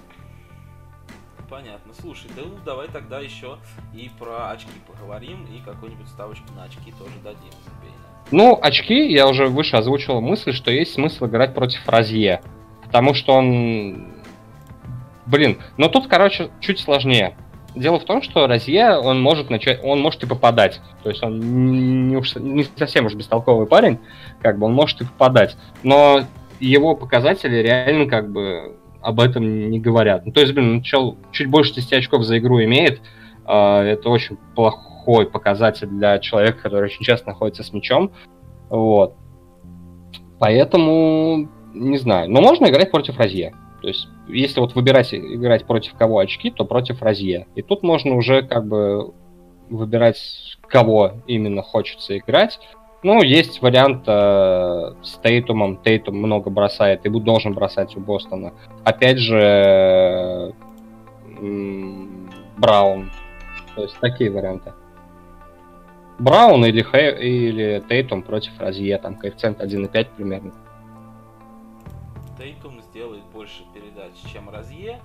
понятно. 1.48 1.92
Слушай, 2.00 2.30
да 2.36 2.42
ну, 2.44 2.56
давай 2.64 2.88
тогда 2.88 3.20
еще 3.20 3.58
и 3.92 4.10
про 4.18 4.50
очки 4.50 4.70
поговорим, 4.86 5.44
и 5.46 5.60
какую-нибудь 5.60 6.08
ставочку 6.08 6.52
на 6.54 6.64
очки 6.64 6.92
тоже 6.92 7.14
дадим. 7.24 7.52
Ну, 8.30 8.58
очки, 8.60 9.10
я 9.10 9.26
уже 9.26 9.46
выше 9.46 9.76
озвучил 9.76 10.20
мысль, 10.20 10.52
что 10.52 10.70
есть 10.70 10.94
смысл 10.94 11.26
играть 11.26 11.54
против 11.54 11.88
Розье. 11.88 12.42
Потому 12.84 13.14
что 13.14 13.32
он... 13.32 14.08
Блин, 15.26 15.58
но 15.76 15.88
тут, 15.88 16.06
короче, 16.08 16.50
чуть 16.60 16.78
сложнее. 16.78 17.36
Дело 17.74 17.98
в 17.98 18.04
том, 18.04 18.22
что 18.22 18.46
Розье, 18.46 18.98
он 18.98 19.20
может 19.20 19.50
начать, 19.50 19.80
он 19.82 20.00
может 20.00 20.22
и 20.22 20.26
попадать. 20.26 20.80
То 21.02 21.10
есть 21.10 21.22
он 21.22 22.08
не, 22.08 22.16
уж, 22.16 22.34
не 22.36 22.64
совсем 22.76 23.06
уж 23.06 23.14
бестолковый 23.14 23.66
парень, 23.66 23.98
как 24.40 24.58
бы 24.58 24.66
он 24.66 24.72
может 24.72 25.00
и 25.00 25.04
попадать. 25.04 25.56
Но 25.82 26.22
его 26.60 26.96
показатели 26.96 27.56
реально 27.56 28.06
как 28.06 28.30
бы 28.30 28.76
об 29.00 29.20
этом 29.20 29.70
не 29.70 29.78
говорят. 29.78 30.26
Ну, 30.26 30.32
то 30.32 30.40
есть, 30.40 30.52
блин, 30.52 30.82
чел 30.82 31.16
чуть 31.30 31.48
больше 31.48 31.74
10 31.74 31.92
очков 31.94 32.24
за 32.24 32.38
игру 32.38 32.62
имеет. 32.64 33.00
Э, 33.46 33.80
это 33.80 34.08
очень 34.08 34.38
плохой 34.98 35.26
показатель 35.26 35.88
для 35.88 36.18
человека, 36.18 36.62
который 36.62 36.84
очень 36.84 37.04
часто 37.04 37.28
находится 37.28 37.62
с 37.62 37.72
мячом. 37.72 38.12
Вот. 38.68 39.14
Поэтому, 40.38 41.48
не 41.74 41.98
знаю. 41.98 42.30
Но 42.30 42.40
можно 42.40 42.66
играть 42.66 42.90
против 42.90 43.18
Розье. 43.18 43.54
То 43.80 43.88
есть, 43.88 44.08
если 44.28 44.60
вот 44.60 44.74
выбирать 44.74 45.14
играть 45.14 45.64
против 45.64 45.94
кого 45.94 46.18
очки, 46.18 46.50
то 46.50 46.64
против 46.64 47.02
Розье. 47.02 47.46
И 47.54 47.62
тут 47.62 47.82
можно 47.82 48.16
уже 48.16 48.42
как 48.42 48.66
бы 48.66 49.12
выбирать, 49.70 50.18
кого 50.68 51.12
именно 51.26 51.62
хочется 51.62 52.18
играть. 52.18 52.58
Ну, 53.04 53.22
есть 53.22 53.62
вариант 53.62 54.02
э, 54.08 54.92
с 55.02 55.18
Тейтумом. 55.22 55.76
Тейтум 55.76 56.16
много 56.16 56.50
бросает 56.50 57.06
и 57.06 57.08
должен 57.08 57.54
бросать 57.54 57.96
у 57.96 58.00
Бостона. 58.00 58.52
Опять 58.84 59.18
же, 59.18 59.38
э, 59.38 60.52
Браун. 62.56 63.10
То 63.76 63.82
есть 63.82 63.96
такие 64.00 64.30
варианты. 64.30 64.72
Браун 66.18 66.64
или, 66.64 66.82
Хэ, 66.82 67.20
или 67.20 67.82
Тейтум 67.88 68.22
против 68.22 68.58
Розье, 68.58 68.98
там 68.98 69.14
коэффициент 69.14 69.60
1,5 69.60 70.06
примерно. 70.16 70.52
Тейтум 72.36 72.80
сделает 72.82 73.24
больше 73.32 73.62
передач, 73.72 74.12
чем 74.32 74.50
Розье. 74.50 75.00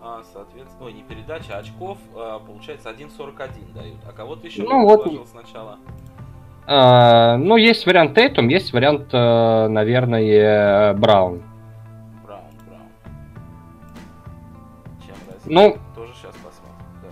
А, 0.00 0.22
соответственно, 0.32 0.86
ой, 0.86 0.92
не 0.92 1.02
передач, 1.02 1.44
а 1.50 1.58
очков, 1.58 1.98
а, 2.14 2.38
получается 2.38 2.90
1.41 2.90 3.72
дают. 3.74 3.98
А 4.06 4.12
кого-то 4.12 4.46
еще 4.46 4.62
ну, 4.62 4.84
вот... 4.84 5.28
сначала? 5.28 5.78
А, 6.66 7.36
ну, 7.36 7.56
есть 7.56 7.84
вариант 7.86 8.14
Тейтум, 8.14 8.48
есть 8.48 8.72
вариант, 8.72 9.08
э, 9.12 9.68
наверное, 9.68 10.94
Браун. 10.94 11.42
Браун, 12.24 12.42
Браун. 12.66 12.88
Чем 15.06 15.14
разница? 15.26 15.46
Ну, 15.46 15.76
тоже 15.94 16.12
сейчас 16.14 16.34
посмотрим, 16.36 16.86
да. 17.02 17.08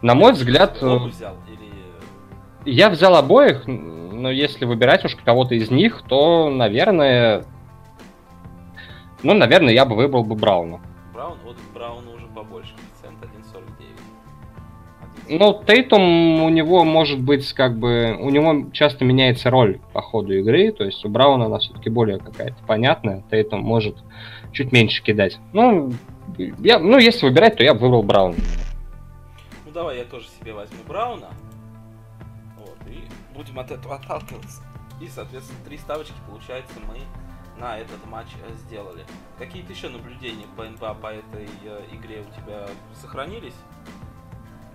На 0.00 0.14
мой 0.14 0.32
взгляд... 0.32 0.82
Э, 0.82 0.96
взял. 0.96 1.34
Я 2.64 2.90
взял 2.90 3.16
обоих, 3.16 3.66
но 3.66 4.30
если 4.30 4.64
выбирать 4.64 5.04
уж 5.04 5.16
кого-то 5.16 5.54
из 5.54 5.70
них, 5.70 6.02
то, 6.08 6.48
наверное... 6.48 7.44
Ну, 9.22 9.34
наверное, 9.34 9.72
я 9.72 9.84
бы 9.84 9.96
выбрал 9.96 10.24
бы 10.24 10.34
Брауна. 10.34 10.80
Браун, 11.12 11.38
вот 11.44 11.56
Брауну 11.74 12.14
уже 12.14 12.26
побольше, 12.26 12.74
коэффициент 13.02 13.22
1.49. 15.28 15.38
Ну, 15.38 15.62
Тейтум 15.66 16.42
у 16.42 16.48
него 16.48 16.84
может 16.84 17.20
быть 17.20 17.52
как 17.52 17.78
бы... 17.78 18.16
У 18.20 18.30
него 18.30 18.70
часто 18.72 19.04
меняется 19.04 19.50
роль 19.50 19.80
по 19.92 20.00
ходу 20.00 20.32
игры, 20.34 20.72
то 20.72 20.84
есть 20.84 21.04
у 21.04 21.08
Брауна 21.08 21.46
она 21.46 21.58
все-таки 21.58 21.90
более 21.90 22.18
какая-то 22.18 22.56
понятная. 22.66 23.24
Тейтум 23.30 23.60
может 23.60 23.96
чуть 24.52 24.72
меньше 24.72 25.02
кидать. 25.02 25.38
Ну, 25.52 25.92
я, 26.38 26.78
ну, 26.78 26.98
если 26.98 27.26
выбирать, 27.26 27.56
то 27.56 27.64
я 27.64 27.74
бы 27.74 27.80
выбрал 27.80 28.02
Брауна. 28.02 28.36
Ну, 29.66 29.72
давай 29.72 29.98
я 29.98 30.04
тоже 30.04 30.26
себе 30.40 30.52
возьму 30.52 30.78
Брауна. 30.86 31.28
Будем 33.34 33.58
от 33.58 33.70
этого 33.70 33.96
отталкиваться. 33.96 34.62
И, 35.00 35.08
соответственно, 35.08 35.58
три 35.64 35.78
ставочки, 35.78 36.14
получается, 36.28 36.74
мы 36.86 36.98
на 37.60 37.78
этот 37.78 38.04
матч 38.06 38.28
э, 38.46 38.52
сделали. 38.66 39.04
Какие-то 39.38 39.72
еще 39.72 39.88
наблюдения 39.88 40.46
по 40.56 40.64
НБА 40.64 40.94
по 40.94 41.06
этой 41.08 41.48
э, 41.64 41.80
игре 41.92 42.22
у 42.22 42.40
тебя 42.40 42.66
сохранились? 43.00 43.54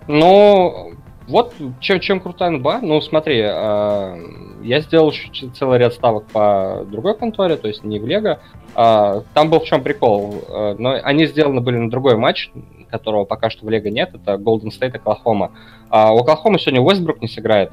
Ну, 0.08 0.96
вот 1.28 1.54
чем, 1.82 2.00
чем 2.00 2.20
крутая 2.22 2.52
НБА. 2.52 2.80
Ну, 2.82 3.02
смотри, 3.02 3.41
э, 3.41 4.17
я 4.63 4.80
сделал 4.80 5.13
целый 5.54 5.78
ряд 5.78 5.93
ставок 5.93 6.26
по 6.28 6.86
другой 6.89 7.17
конторе, 7.17 7.58
то 7.58 7.67
есть 7.67 7.84
не 7.84 8.00
в 8.00 8.08
Лего. 8.08 8.39
Э, 8.76 9.22
там 9.34 9.50
был 9.50 9.60
в 9.60 9.65
чем 9.65 9.84
прикол. 9.84 10.36
Э, 10.48 10.76
но 10.78 10.98
они 11.04 11.26
сделаны 11.26 11.60
были 11.60 11.78
на 11.78 11.89
другой 11.89 12.15
матч, 12.15 12.50
которого 12.89 13.26
пока 13.26 13.50
что 13.50 13.65
в 13.65 13.70
Лего 13.70 13.89
нет. 13.89 14.12
Это 14.13 14.36
Golden 14.36 14.70
State 14.70 14.96
Оклахома. 14.96 15.52
А 15.89 16.13
у 16.13 16.20
Оклахомы 16.20 16.60
сегодня 16.60 16.82
Уэстбрук 16.82 17.22
не 17.22 17.28
сыграет. 17.28 17.72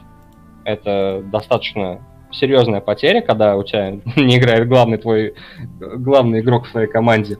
Это 0.64 1.22
достаточно 1.24 2.00
серьезная 2.30 2.80
потеря, 2.80 3.20
когда 3.20 3.56
у 3.56 3.62
тебя 3.62 3.90
не 4.16 4.38
играет 4.38 4.68
главный 4.68 4.98
твой 4.98 5.34
главный 5.80 6.40
игрок 6.40 6.66
в 6.66 6.70
своей 6.70 6.88
команде. 6.88 7.38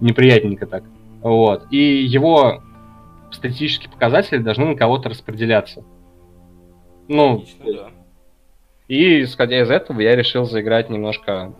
Неприятненько 0.00 0.66
так. 0.66 0.84
Вот. 1.22 1.64
И 1.70 2.04
его 2.04 2.62
статистические 3.30 3.90
показатели 3.90 4.38
должны 4.38 4.66
на 4.66 4.74
кого-то 4.74 5.08
распределяться. 5.08 5.84
Ну, 7.08 7.36
Логично, 7.36 7.64
да. 7.72 7.90
И 8.88 9.22
исходя 9.22 9.62
из 9.62 9.70
этого 9.70 10.00
я 10.00 10.16
решил 10.16 10.44
заиграть 10.44 10.90
немножко, 10.90 11.54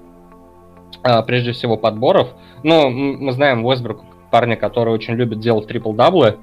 а, 1.03 1.23
прежде 1.23 1.53
всего, 1.53 1.77
подборов. 1.77 2.29
Ну, 2.63 2.91
мы 2.91 3.33
знаем 3.33 3.65
Уэсбрук 3.65 4.05
парня, 4.31 4.57
который 4.57 4.93
очень 4.93 5.15
любит 5.15 5.41
делать 5.41 5.67
трипл-даблы, 5.67 6.37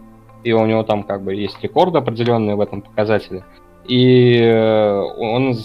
и 0.43 0.53
у 0.53 0.65
него 0.65 0.83
там 0.83 1.03
как 1.03 1.23
бы 1.23 1.35
есть 1.35 1.61
рекорд 1.61 1.95
определенный 1.95 2.55
в 2.55 2.61
этом 2.61 2.81
показателе. 2.81 3.43
И 3.89 4.39
э, 4.39 5.01
он 5.17 5.55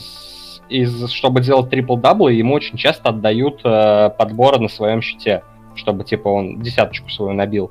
из, 0.69 1.11
чтобы 1.11 1.43
делать 1.43 1.71
трипл-даблы, 1.71 2.33
ему 2.33 2.55
очень 2.55 2.79
часто 2.79 3.11
отдают 3.11 3.61
э, 3.65 4.11
подборы 4.17 4.59
на 4.59 4.69
своем 4.69 5.03
счете, 5.03 5.43
чтобы 5.75 6.05
типа 6.05 6.29
он 6.29 6.63
десяточку 6.63 7.11
свою 7.11 7.35
набил. 7.35 7.71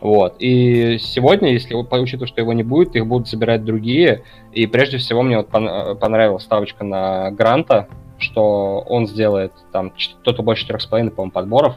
Вот. 0.00 0.36
И 0.38 0.98
сегодня, 0.98 1.52
если 1.52 1.74
учитывая, 1.74 2.28
что 2.28 2.40
его 2.40 2.52
не 2.52 2.62
будет, 2.62 2.94
их 2.94 3.06
будут 3.06 3.28
забирать 3.28 3.64
другие. 3.64 4.22
И 4.52 4.66
прежде 4.66 4.98
всего 4.98 5.22
мне 5.22 5.38
вот 5.38 5.48
понравилась 5.48 6.44
ставочка 6.44 6.84
на 6.84 7.32
Гранта, 7.32 7.88
что 8.18 8.84
он 8.86 9.08
сделает 9.08 9.52
там 9.72 9.92
кто-то 10.20 10.42
больше 10.42 10.66
4,5, 10.66 11.10
по-моему, 11.10 11.32
подборов. 11.32 11.74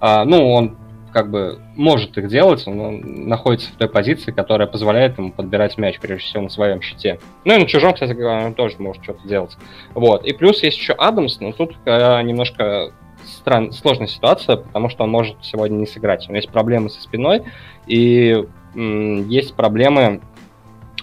А, 0.00 0.24
ну, 0.24 0.50
он 0.52 0.76
как 1.12 1.30
бы 1.30 1.58
может 1.76 2.16
их 2.18 2.28
делать, 2.28 2.66
он 2.66 3.28
находится 3.28 3.70
в 3.70 3.76
той 3.76 3.88
позиции, 3.88 4.32
которая 4.32 4.66
позволяет 4.66 5.18
ему 5.18 5.30
подбирать 5.30 5.78
мяч, 5.78 6.00
прежде 6.00 6.24
всего, 6.24 6.44
на 6.44 6.48
своем 6.48 6.80
щите. 6.80 7.18
Ну 7.44 7.54
и 7.54 7.58
на 7.58 7.66
чужом, 7.66 7.94
кстати 7.94 8.12
говоря, 8.12 8.46
он 8.46 8.54
тоже 8.54 8.76
может 8.78 9.02
что-то 9.02 9.26
делать. 9.26 9.56
Вот. 9.94 10.24
И 10.24 10.32
плюс 10.32 10.62
есть 10.62 10.78
еще 10.78 10.94
Адамс, 10.94 11.40
но 11.40 11.52
тут 11.52 11.74
э, 11.84 12.22
немножко 12.22 12.92
стран... 13.24 13.72
сложная 13.72 14.08
ситуация, 14.08 14.56
потому 14.56 14.88
что 14.88 15.04
он 15.04 15.10
может 15.10 15.36
сегодня 15.42 15.76
не 15.76 15.86
сыграть. 15.86 16.26
У 16.26 16.28
него 16.28 16.36
есть 16.36 16.50
проблемы 16.50 16.90
со 16.90 17.00
спиной, 17.02 17.42
и 17.86 18.44
есть 18.74 19.54
проблемы 19.54 20.22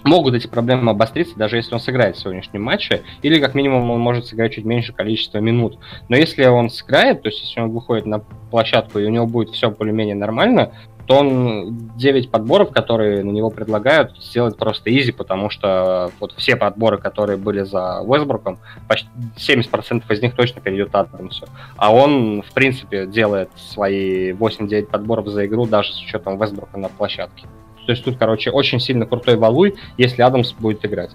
могут 0.10 0.34
эти 0.34 0.48
проблемы 0.48 0.92
обостриться, 0.92 1.38
даже 1.38 1.58
если 1.58 1.74
он 1.74 1.80
сыграет 1.80 2.18
в 2.18 2.20
сегодняшнем 2.20 2.64
матче, 2.64 3.04
или 3.22 3.40
как 3.40 3.54
минимум 3.54 3.92
он 3.92 4.00
может 4.00 4.26
сыграть 4.26 4.54
чуть 4.54 4.66
меньше 4.66 4.92
количество 4.92 5.38
минут. 5.38 5.78
Но 6.10 6.18
если 6.18 6.46
он 6.46 6.70
сыграет, 6.70 7.22
то 7.22 7.30
есть 7.30 7.42
если 7.42 7.62
он 7.62 7.70
выходит 7.70 8.06
на 8.06 8.20
площадку 8.20 9.00
и 9.00 9.06
у 9.06 9.10
него 9.10 9.28
будет 9.28 9.52
все 9.52 9.70
более-менее 9.70 10.16
нормально, 10.16 10.72
то 11.06 11.18
он 11.18 11.90
9 11.98 12.30
подборов, 12.30 12.72
которые 12.72 13.24
на 13.24 13.32
него 13.32 13.50
предлагают, 13.50 14.16
сделать 14.22 14.58
просто 14.58 14.96
изи, 14.96 15.12
потому 15.12 15.50
что 15.50 16.12
вот 16.20 16.34
все 16.38 16.56
подборы, 16.56 17.00
которые 17.00 17.38
были 17.38 17.64
за 17.64 18.02
Уэсбруком, 18.02 18.60
почти 18.88 19.08
70% 19.38 20.04
из 20.08 20.22
них 20.22 20.36
точно 20.36 20.62
перейдет 20.62 20.94
Адамсу. 20.94 21.48
А 21.78 21.92
он, 21.92 22.44
в 22.44 22.54
принципе, 22.54 23.08
делает 23.08 23.50
свои 23.56 24.34
8-9 24.34 24.86
подборов 24.86 25.28
за 25.30 25.48
игру 25.48 25.66
даже 25.66 25.94
с 25.94 26.00
учетом 26.00 26.40
Уэсбрука 26.40 26.78
на 26.78 26.90
площадке. 26.90 27.48
То 27.90 27.94
есть 27.94 28.06
тут, 28.06 28.20
короче, 28.20 28.52
очень 28.52 28.80
сильно 28.80 29.08
крутой 29.08 29.36
валуй, 29.36 29.76
если 29.98 30.22
Адамс 30.22 30.52
будет 30.52 30.86
играть. 30.86 31.10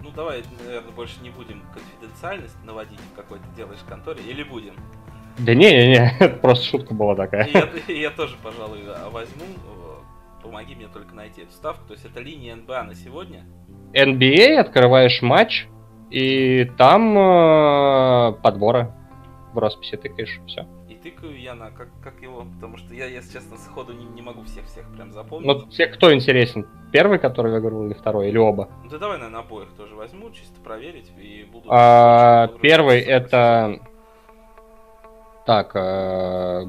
Ну 0.00 0.10
давай, 0.14 0.44
наверное, 0.64 0.92
больше 0.92 1.16
не 1.24 1.30
будем 1.30 1.64
конфиденциальность 1.74 2.54
наводить 2.64 3.00
в 3.00 3.16
какой-то 3.16 3.44
делаешь 3.56 3.80
конторе, 3.88 4.20
или 4.22 4.44
будем? 4.44 4.74
Да 5.38 5.54
не-не-не, 5.54 6.14
это 6.20 6.36
просто 6.36 6.66
шутка 6.66 6.94
была 6.94 7.16
такая. 7.16 7.48
Я, 7.48 7.92
я 7.92 8.10
тоже, 8.12 8.36
пожалуй, 8.44 8.78
возьму. 9.10 9.42
Помоги 10.40 10.76
мне 10.76 10.86
только 10.86 11.16
найти 11.16 11.42
эту 11.42 11.50
ставку. 11.50 11.88
То 11.88 11.94
есть 11.94 12.04
это 12.04 12.20
линия 12.20 12.54
НБА 12.54 12.84
на 12.84 12.94
сегодня? 12.94 13.44
NBA, 13.92 14.58
открываешь 14.58 15.20
матч, 15.20 15.66
и 16.10 16.70
там 16.78 17.18
э, 17.18 18.32
подборы 18.40 18.92
в 19.52 19.58
росписи 19.58 19.96
тыкаешь, 19.96 20.38
все. 20.46 20.64
Тыкаю 21.06 21.40
я 21.40 21.54
на 21.54 21.70
как, 21.70 21.86
как 22.02 22.20
его, 22.20 22.44
потому 22.56 22.78
что 22.78 22.92
я, 22.92 23.06
если 23.06 23.34
честно, 23.34 23.56
сходу 23.58 23.92
не, 23.92 24.06
не 24.06 24.22
могу 24.22 24.42
всех-всех 24.42 24.84
прям 24.96 25.12
запомнить. 25.12 25.46
Ну, 25.46 25.62
те, 25.68 25.86
кто 25.86 26.12
интересен? 26.12 26.66
Первый, 26.90 27.20
который 27.20 27.52
я 27.52 27.60
говорил, 27.60 27.86
или 27.86 27.94
второй, 27.94 28.28
или 28.28 28.36
оба? 28.36 28.68
Ну, 28.82 28.90
да 28.90 28.98
давай, 28.98 29.18
наверное, 29.18 29.38
обоих 29.38 29.68
тоже 29.76 29.94
возьму, 29.94 30.32
чисто 30.32 30.60
проверить, 30.64 31.12
и 31.16 31.44
буду... 31.44 31.68
А, 31.70 32.48
первый 32.60 32.98
это... 32.98 33.78
Так, 35.46 35.76
э, 35.76 36.66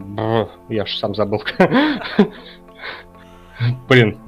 я 0.70 0.86
же 0.86 0.98
сам 1.00 1.16
забыл. 1.16 1.42
Блин, 3.90 4.20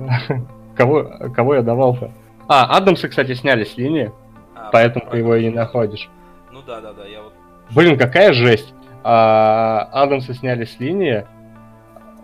кого, 0.76 1.04
кого 1.36 1.54
я 1.54 1.62
давал-то? 1.62 2.12
А, 2.48 2.76
Адамса, 2.76 3.10
кстати, 3.10 3.36
сняли 3.36 3.64
с 3.64 3.78
линии, 3.78 4.12
а, 4.56 4.72
поэтому 4.72 5.06
ты 5.12 5.18
его 5.18 5.36
и 5.36 5.44
не 5.44 5.52
находишь. 5.52 6.10
Ну 6.52 6.64
да, 6.66 6.82
да, 6.82 6.94
да, 6.94 7.06
я 7.06 7.22
вот... 7.22 7.34
Блин, 7.76 7.96
какая 7.96 8.34
жесть. 8.34 8.74
А, 9.04 9.90
Адамса 9.92 10.34
сняли 10.34 10.66
с 10.66 10.80
линии. 10.80 11.26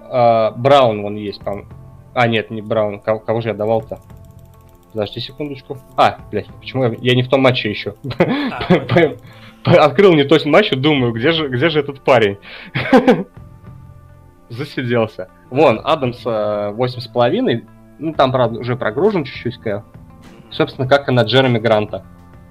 А, 0.10 0.52
Браун 0.52 1.02
вон 1.02 1.16
есть, 1.16 1.42
по 1.44 1.66
А, 2.14 2.28
нет, 2.28 2.52
не 2.52 2.62
Браун. 2.62 3.00
Кого, 3.00 3.20
кого 3.20 3.42
же 3.42 3.50
я 3.50 3.54
давал-то? 3.54 4.00
Подожди 4.92 5.20
секундочку. 5.20 5.78
А, 5.98 6.20
блядь, 6.32 6.48
почему 6.60 6.86
я, 6.86 6.96
я 7.00 7.16
не 7.16 7.24
в 7.24 7.30
том 7.30 7.42
матче 7.42 7.70
еще? 7.70 7.96
А, 8.20 8.76
Открыл 9.86 10.14
не 10.14 10.24
тот 10.24 10.46
матч 10.46 10.72
и 10.72 10.76
думаю, 10.76 11.12
где 11.12 11.32
же, 11.32 11.50
где 11.50 11.70
же 11.70 11.80
этот 11.80 12.02
парень? 12.02 12.38
Засиделся. 14.50 15.30
Вон, 15.50 15.82
Адамс 15.84 16.24
8,5. 16.26 17.68
Ну, 17.98 18.14
там, 18.14 18.32
правда, 18.32 18.60
уже 18.60 18.76
прогружен 18.76 19.24
чуть-чуть, 19.24 19.60
Собственно, 20.52 20.88
как 20.88 21.10
и 21.10 21.12
на 21.12 21.24
Джереми 21.24 21.58
Гранта. 21.58 22.06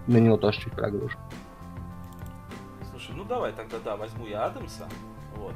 На 0.07 0.19
него 0.19 0.37
тоже 0.37 0.61
чуть 0.61 0.73
прогружен. 0.73 1.19
Давай 3.35 3.51
тогда, 3.51 3.79
да, 3.85 3.97
возьму 3.97 4.29
я 4.29 4.44
Адамса. 4.44 4.85
Вот. 5.37 5.55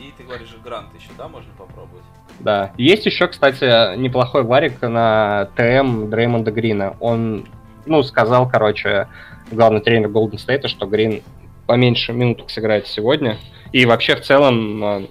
И 0.00 0.12
ты 0.18 0.24
говоришь, 0.24 0.52
Грант 0.64 0.88
еще, 0.98 1.10
да, 1.16 1.28
можно 1.28 1.52
попробовать? 1.56 2.02
Да. 2.40 2.72
Есть 2.76 3.06
еще, 3.06 3.28
кстати, 3.28 3.96
неплохой 3.96 4.42
варик 4.42 4.82
на 4.82 5.48
ТМ 5.54 6.10
Дреймонда 6.10 6.50
Грина. 6.50 6.96
Он, 6.98 7.46
ну, 7.86 8.02
сказал, 8.02 8.50
короче, 8.50 9.06
главный 9.52 9.80
тренер 9.80 10.08
Golden 10.08 10.44
State, 10.44 10.66
что 10.66 10.86
Грин 10.86 11.22
поменьше 11.68 12.12
минуток 12.12 12.50
сыграет 12.50 12.88
сегодня. 12.88 13.38
И 13.70 13.86
вообще, 13.86 14.16
в 14.16 14.22
целом, 14.22 14.84
э, 14.84 15.06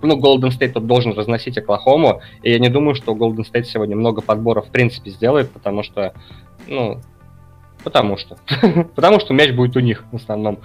ну, 0.00 0.18
Golden 0.18 0.48
State 0.48 0.72
тут 0.72 0.86
должен 0.86 1.12
разносить 1.12 1.58
Оклахому, 1.58 2.22
и 2.42 2.52
я 2.52 2.58
не 2.58 2.70
думаю, 2.70 2.94
что 2.94 3.12
Golden 3.12 3.44
State 3.44 3.64
сегодня 3.64 3.96
много 3.96 4.22
подборов 4.22 4.68
в 4.68 4.70
принципе 4.70 5.10
сделает, 5.10 5.50
потому 5.50 5.82
что, 5.82 6.14
ну, 6.66 7.02
потому 7.84 8.16
что. 8.16 8.38
потому 8.94 9.20
что 9.20 9.34
мяч 9.34 9.52
будет 9.52 9.76
у 9.76 9.80
них 9.80 10.04
в 10.10 10.16
основном. 10.16 10.58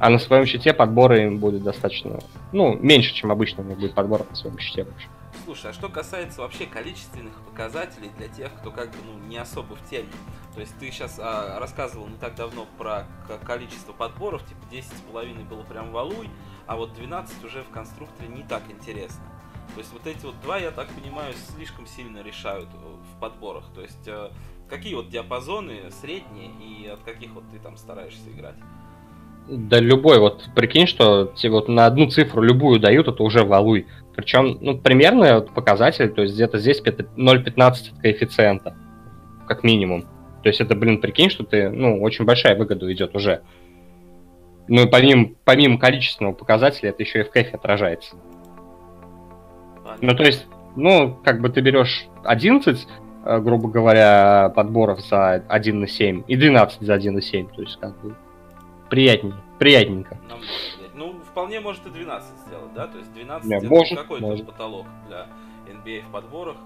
А 0.00 0.08
на 0.08 0.18
своем 0.18 0.46
щите 0.46 0.72
подборы 0.72 1.24
им 1.26 1.38
будет 1.38 1.62
достаточно, 1.62 2.18
ну, 2.52 2.74
меньше, 2.78 3.14
чем 3.14 3.30
обычно 3.30 3.62
у 3.62 3.66
них 3.66 3.78
будет 3.78 3.94
подбор 3.94 4.26
на 4.28 4.34
своем 4.34 4.58
щите 4.58 4.84
вообще. 4.84 5.08
Слушай, 5.44 5.70
а 5.70 5.74
что 5.74 5.90
касается 5.90 6.40
вообще 6.40 6.64
количественных 6.64 7.34
показателей 7.42 8.10
для 8.16 8.28
тех, 8.28 8.50
кто 8.60 8.70
как 8.70 8.90
бы 8.90 8.96
ну, 9.04 9.28
не 9.28 9.36
особо 9.36 9.76
в 9.76 9.90
теме. 9.90 10.08
То 10.54 10.60
есть 10.60 10.72
ты 10.78 10.90
сейчас 10.90 11.18
а, 11.18 11.58
рассказывал 11.60 12.08
не 12.08 12.16
так 12.16 12.34
давно 12.34 12.66
про 12.78 13.06
количество 13.44 13.92
подборов, 13.92 14.42
типа 14.46 14.62
10,5 14.72 15.46
было 15.46 15.62
прям 15.64 15.92
валуй, 15.92 16.30
а 16.66 16.76
вот 16.76 16.94
12 16.94 17.44
уже 17.44 17.62
в 17.62 17.68
конструкторе 17.68 18.28
не 18.28 18.42
так 18.42 18.62
интересно. 18.70 19.22
То 19.74 19.80
есть 19.80 19.92
вот 19.92 20.06
эти 20.06 20.24
вот 20.24 20.40
два, 20.40 20.56
я 20.56 20.70
так 20.70 20.88
понимаю, 20.88 21.34
слишком 21.54 21.86
сильно 21.86 22.22
решают 22.22 22.70
э, 22.72 22.76
в 22.76 23.20
подборах. 23.20 23.66
То 23.74 23.82
есть 23.82 24.08
э, 24.08 24.30
какие 24.68 24.94
вот 24.94 25.10
диапазоны 25.10 25.90
средние 25.90 26.50
и 26.58 26.86
от 26.86 27.02
каких 27.02 27.32
вот 27.32 27.44
ты 27.50 27.58
там 27.58 27.76
стараешься 27.76 28.30
играть? 28.30 28.56
Да 29.48 29.80
любой, 29.80 30.18
вот 30.20 30.44
прикинь, 30.54 30.86
что 30.86 31.32
тебе 31.36 31.52
вот 31.52 31.68
на 31.68 31.86
одну 31.86 32.08
цифру 32.08 32.42
любую 32.42 32.78
дают, 32.78 33.08
это 33.08 33.22
уже 33.22 33.42
валуй. 33.44 33.86
Причем, 34.14 34.58
ну, 34.60 34.78
примерно 34.78 35.40
показатель, 35.40 36.10
то 36.10 36.22
есть 36.22 36.34
где-то 36.34 36.58
здесь 36.58 36.80
0,15 36.80 38.00
коэффициента, 38.00 38.76
как 39.48 39.64
минимум. 39.64 40.02
То 40.42 40.48
есть 40.48 40.60
это, 40.60 40.74
блин, 40.74 41.00
прикинь, 41.00 41.30
что 41.30 41.44
ты, 41.44 41.68
ну, 41.68 42.00
очень 42.00 42.24
большая 42.24 42.56
выгода 42.56 42.90
идет 42.92 43.14
уже. 43.14 43.42
Ну 44.68 44.82
и 44.82 44.86
помимо, 44.86 45.30
помимо 45.44 45.78
количественного 45.78 46.32
показателя, 46.32 46.90
это 46.90 47.02
еще 47.02 47.20
и 47.20 47.24
в 47.24 47.30
кэфе 47.30 47.56
отражается. 47.56 48.16
Ну, 50.00 50.14
то 50.14 50.22
есть, 50.22 50.46
ну, 50.76 51.18
как 51.24 51.40
бы 51.40 51.48
ты 51.48 51.60
берешь 51.60 52.06
11, 52.24 52.86
э, 53.24 53.38
грубо 53.40 53.68
говоря, 53.68 54.52
подборов 54.54 55.00
за 55.00 55.42
1 55.48 55.80
на 55.80 55.88
7 55.88 56.22
и 56.26 56.36
12 56.36 56.82
за 56.82 56.94
1 56.94 57.14
на 57.14 57.20
7. 57.20 57.48
То 57.48 57.62
есть, 57.62 57.78
как 57.80 58.00
бы, 58.00 58.14
приятнее, 58.90 59.34
приятненько. 59.58 60.18
Ну, 60.94 61.14
вполне 61.30 61.60
может 61.60 61.86
и 61.86 61.90
12 61.90 62.28
сделать, 62.46 62.72
да? 62.74 62.86
То 62.86 62.98
есть 62.98 63.12
12 63.14 63.50
это 63.50 63.66
может, 63.66 63.98
какой-то 63.98 64.26
может. 64.26 64.46
потолок 64.46 64.86
для 65.08 65.26
NBA 65.72 66.02
в 66.08 66.12
подборах. 66.12 66.56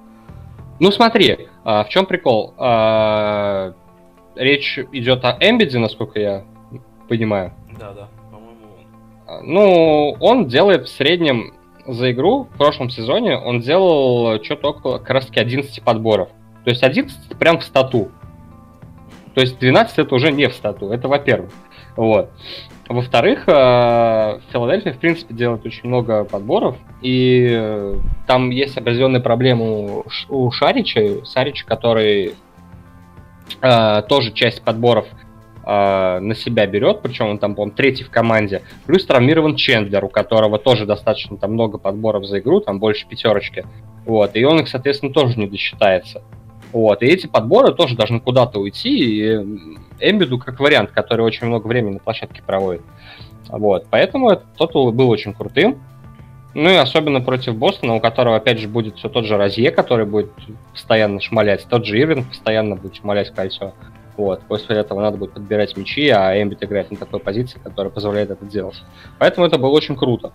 Ну, 0.81 0.91
смотри, 0.91 1.49
а, 1.63 1.85
в 1.85 1.89
чем 1.89 2.07
прикол? 2.07 2.53
А, 2.59 3.75
речь 4.35 4.79
идет 4.91 5.25
о 5.25 5.37
Эмбиде, 5.39 5.79
насколько 5.79 6.19
я 6.19 6.45
понимаю. 7.09 7.53
Да, 7.79 7.93
да, 7.93 8.09
по-моему 8.33 8.67
он. 8.67 9.29
А, 9.29 9.41
ну, 9.43 10.17
он 10.19 10.49
делает 10.49 10.89
в 10.89 10.89
среднем 10.89 11.55
за 11.87 12.13
игру 12.13 12.45
в 12.45 12.57
прошлом 12.57 12.91
сезоне 12.91 13.37
он 13.37 13.61
делал 13.61 14.43
что-то 14.43 14.71
около 14.71 14.99
как 14.99 15.11
раз 15.11 15.27
таки 15.27 15.41
11 15.41 15.83
подборов. 15.83 16.29
То 16.65 16.71
есть 16.71 16.83
11 16.83 17.39
прям 17.39 17.59
в 17.59 17.65
стату. 17.65 18.11
То 19.35 19.41
есть 19.41 19.59
12 19.59 19.99
это 19.99 20.15
уже 20.15 20.33
не 20.33 20.49
в 20.49 20.55
стату, 20.55 20.91
это 20.91 21.09
во-первых. 21.09 21.51
Вот. 21.97 22.31
Во-вторых, 22.89 23.45
э, 23.47 24.41
Филадельфия, 24.53 24.93
в 24.93 24.99
принципе, 24.99 25.35
делает 25.35 25.65
очень 25.65 25.89
много 25.89 26.25
подборов, 26.25 26.77
и 27.01 27.49
э, 27.51 27.97
там 28.27 28.51
есть 28.51 28.77
определенные 28.77 29.23
проблемы 29.23 30.05
у 30.29 30.51
Шарича, 30.51 31.25
Сарича, 31.25 31.65
который 31.65 32.35
э, 33.63 34.03
тоже 34.09 34.33
часть 34.33 34.63
подборов 34.63 35.07
на 35.67 36.35
себя 36.35 36.67
берет, 36.67 37.01
причем 37.01 37.29
он 37.29 37.39
там, 37.39 37.55
по-моему, 37.55 37.75
третий 37.75 38.05
в 38.05 38.11
команде. 38.11 38.61
Плюс 38.85 39.07
травмирован 39.07 39.57
Чендлер, 39.57 40.05
у 40.05 40.11
которого 40.11 40.59
тоже 40.59 40.85
достаточно 40.85 41.39
там 41.39 41.55
много 41.55 41.79
подборов 41.79 42.27
за 42.27 42.41
игру, 42.41 42.61
там 42.61 42.79
больше 42.79 43.09
пятерочки. 43.09 43.65
Вот, 44.05 44.37
и 44.37 44.45
он 44.45 44.61
их, 44.61 44.69
соответственно, 44.69 45.11
тоже 45.15 45.39
не 45.39 45.47
досчитается. 45.47 46.21
Вот, 46.71 47.03
и 47.03 47.07
эти 47.07 47.27
подборы 47.29 47.73
тоже 47.73 47.97
должны 47.97 48.21
куда-то 48.21 48.61
уйти, 48.61 48.91
и 48.91 49.39
Эмбиду 50.01 50.39
как 50.39 50.61
вариант, 50.61 50.91
который 50.91 51.23
очень 51.23 51.47
много 51.47 51.67
времени 51.67 51.95
на 51.95 51.99
площадке 51.99 52.43
проводит. 52.43 52.83
Вот, 53.49 53.87
поэтому 53.91 54.31
этот 54.31 54.53
тотал 54.57 54.91
был 54.93 55.11
очень 55.11 55.35
крутым. 55.35 55.83
Ну 56.55 56.71
и 56.71 56.77
особенно 56.77 57.21
против 57.21 57.57
Бостона, 57.57 57.95
у 57.95 58.01
которого, 58.01 58.37
опять 58.37 58.61
же, 58.61 58.69
будет 58.69 58.97
все 58.97 59.09
тот 59.09 59.25
же 59.25 59.37
Розье, 59.37 59.73
который 59.73 60.07
будет 60.07 60.31
постоянно 60.73 61.21
шмалять, 61.21 61.67
тот 61.69 61.85
же 61.85 62.01
Ирвин 62.01 62.25
постоянно 62.25 62.77
будет 62.77 62.95
шмалять 62.95 63.35
кольцо. 63.35 63.75
Вот. 64.17 64.43
После 64.43 64.77
этого 64.77 65.01
надо 65.01 65.17
будет 65.17 65.33
подбирать 65.33 65.77
мячи, 65.77 66.09
а 66.09 66.41
Эмбит 66.41 66.63
играет 66.63 66.93
на 66.93 66.97
такой 66.97 67.19
позиции, 67.19 67.59
которая 67.59 67.93
позволяет 67.93 68.31
это 68.31 68.45
делать. 68.45 68.81
Поэтому 69.19 69.47
это 69.47 69.59
было 69.59 69.71
очень 69.71 69.97
круто. 69.97 70.33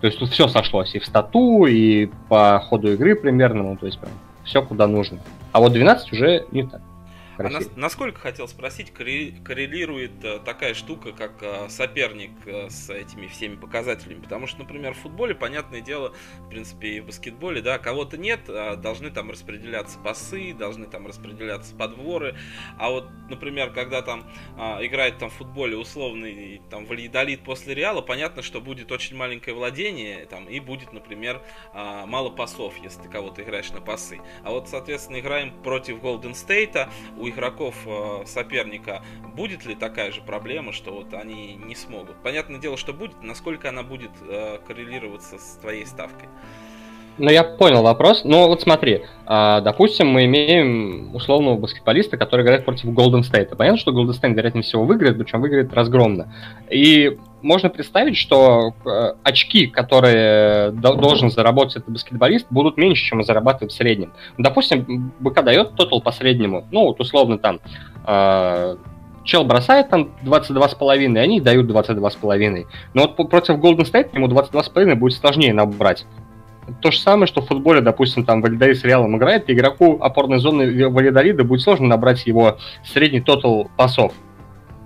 То 0.00 0.06
есть 0.06 0.18
тут 0.18 0.30
все 0.30 0.48
сошлось 0.48 0.94
и 0.94 0.98
в 0.98 1.04
стату, 1.04 1.66
и 1.66 2.06
по 2.28 2.60
ходу 2.66 2.92
игры 2.92 3.16
примерно, 3.16 3.64
ну, 3.64 3.76
то 3.76 3.86
есть 3.86 3.98
прям 3.98 4.12
все 4.44 4.62
куда 4.62 4.86
нужно. 4.86 5.18
А 5.52 5.60
вот 5.60 5.72
12 5.72 6.12
уже 6.12 6.46
не 6.52 6.62
так. 6.62 6.80
А 7.38 7.48
нас, 7.48 7.70
насколько 7.76 8.18
хотел 8.18 8.48
спросить, 8.48 8.92
коррелирует 8.92 10.24
э, 10.24 10.40
такая 10.40 10.74
штука, 10.74 11.12
как 11.12 11.40
э, 11.40 11.68
соперник 11.68 12.32
э, 12.46 12.68
с 12.68 12.90
этими 12.90 13.28
всеми 13.28 13.54
показателями? 13.54 14.20
Потому 14.20 14.48
что, 14.48 14.58
например, 14.58 14.94
в 14.94 14.98
футболе, 14.98 15.36
понятное 15.36 15.80
дело, 15.80 16.12
в 16.40 16.48
принципе, 16.48 16.88
и 16.88 17.00
в 17.00 17.06
баскетболе, 17.06 17.62
да, 17.62 17.78
кого-то 17.78 18.18
нет, 18.18 18.40
а 18.48 18.74
должны 18.74 19.10
там 19.10 19.30
распределяться 19.30 20.00
пасы, 20.00 20.52
должны 20.52 20.86
там 20.86 21.06
распределяться 21.06 21.76
подворы. 21.76 22.36
А 22.76 22.90
вот, 22.90 23.08
например, 23.30 23.70
когда 23.70 24.02
там 24.02 24.28
а, 24.56 24.84
играет 24.84 25.18
там 25.18 25.30
в 25.30 25.34
футболе 25.34 25.76
условный 25.76 26.60
там 26.70 26.86
валидолит 26.86 27.44
после 27.44 27.74
Реала, 27.74 28.00
понятно, 28.00 28.42
что 28.42 28.60
будет 28.60 28.90
очень 28.90 29.16
маленькое 29.16 29.54
владение, 29.54 30.26
там, 30.26 30.46
и 30.46 30.58
будет, 30.58 30.92
например, 30.92 31.40
а, 31.72 32.04
мало 32.06 32.30
пасов, 32.30 32.74
если 32.82 33.02
ты 33.02 33.08
кого-то 33.08 33.42
играешь 33.44 33.70
на 33.70 33.80
пасы. 33.80 34.20
А 34.42 34.50
вот, 34.50 34.68
соответственно, 34.68 35.20
играем 35.20 35.52
против 35.62 36.00
Голден 36.00 36.34
Стейта, 36.34 36.90
у 37.16 37.27
игроков 37.28 37.74
э, 37.86 38.24
соперника 38.26 39.02
будет 39.34 39.64
ли 39.64 39.74
такая 39.74 40.12
же 40.12 40.20
проблема, 40.20 40.72
что 40.72 40.92
вот 40.92 41.14
они 41.14 41.54
не 41.54 41.74
смогут? 41.74 42.22
Понятное 42.22 42.58
дело, 42.58 42.76
что 42.76 42.92
будет, 42.92 43.22
насколько 43.22 43.68
она 43.68 43.82
будет 43.82 44.12
э, 44.20 44.58
коррелироваться 44.66 45.38
с 45.38 45.58
твоей 45.60 45.86
ставкой? 45.86 46.28
Ну, 47.18 47.30
я 47.30 47.42
понял 47.42 47.82
вопрос. 47.82 48.22
Ну, 48.24 48.46
вот 48.46 48.62
смотри, 48.62 49.02
а, 49.26 49.60
допустим, 49.60 50.08
мы 50.08 50.26
имеем 50.26 51.14
условного 51.14 51.56
баскетболиста, 51.56 52.16
который 52.16 52.44
играет 52.44 52.64
против 52.64 52.86
Golden 52.90 53.22
State. 53.22 53.56
Понятно, 53.56 53.78
что 53.78 53.90
Golden 53.90 54.12
State, 54.12 54.34
вероятнее 54.34 54.62
всего, 54.62 54.84
выиграет, 54.84 55.18
причем 55.18 55.40
выиграет 55.40 55.72
разгромно. 55.74 56.32
И 56.70 57.18
можно 57.42 57.70
представить, 57.70 58.16
что 58.16 58.72
э, 58.84 59.12
очки, 59.24 59.66
которые 59.66 60.70
должен 60.70 61.30
заработать 61.30 61.76
этот 61.76 61.90
баскетболист, 61.90 62.46
будут 62.50 62.76
меньше, 62.76 63.04
чем 63.04 63.18
он 63.18 63.24
зарабатывает 63.24 63.72
в 63.72 63.76
среднем. 63.76 64.12
Допустим, 64.38 65.12
БК 65.18 65.42
дает 65.42 65.74
тотал 65.74 66.00
по 66.00 66.12
среднему, 66.12 66.66
ну, 66.70 66.84
вот 66.84 67.00
условно 67.00 67.38
там, 67.38 67.60
э, 68.06 68.76
чел 69.24 69.44
бросает 69.44 69.90
там 69.90 70.10
22,5, 70.24 71.14
и 71.14 71.18
они 71.18 71.40
дают 71.40 71.66
22,5. 71.66 72.66
Но 72.94 73.02
вот 73.02 73.28
против 73.28 73.56
Golden 73.56 73.84
State 73.90 74.10
ему 74.14 74.28
22,5 74.28 74.94
будет 74.94 75.14
сложнее 75.14 75.52
набрать. 75.52 76.06
То 76.80 76.90
же 76.90 76.98
самое, 76.98 77.26
что 77.26 77.40
в 77.40 77.46
футболе, 77.46 77.80
допустим, 77.80 78.24
там 78.24 78.42
Валидолид 78.42 78.78
с 78.78 78.84
Реалом 78.84 79.16
играет, 79.16 79.48
и 79.48 79.52
игроку 79.52 79.98
опорной 80.00 80.38
зоны 80.38 80.88
Валидолида 80.88 81.44
будет 81.44 81.62
сложно 81.62 81.86
набрать 81.86 82.26
его 82.26 82.58
средний 82.84 83.20
тотал 83.20 83.70
пасов 83.76 84.12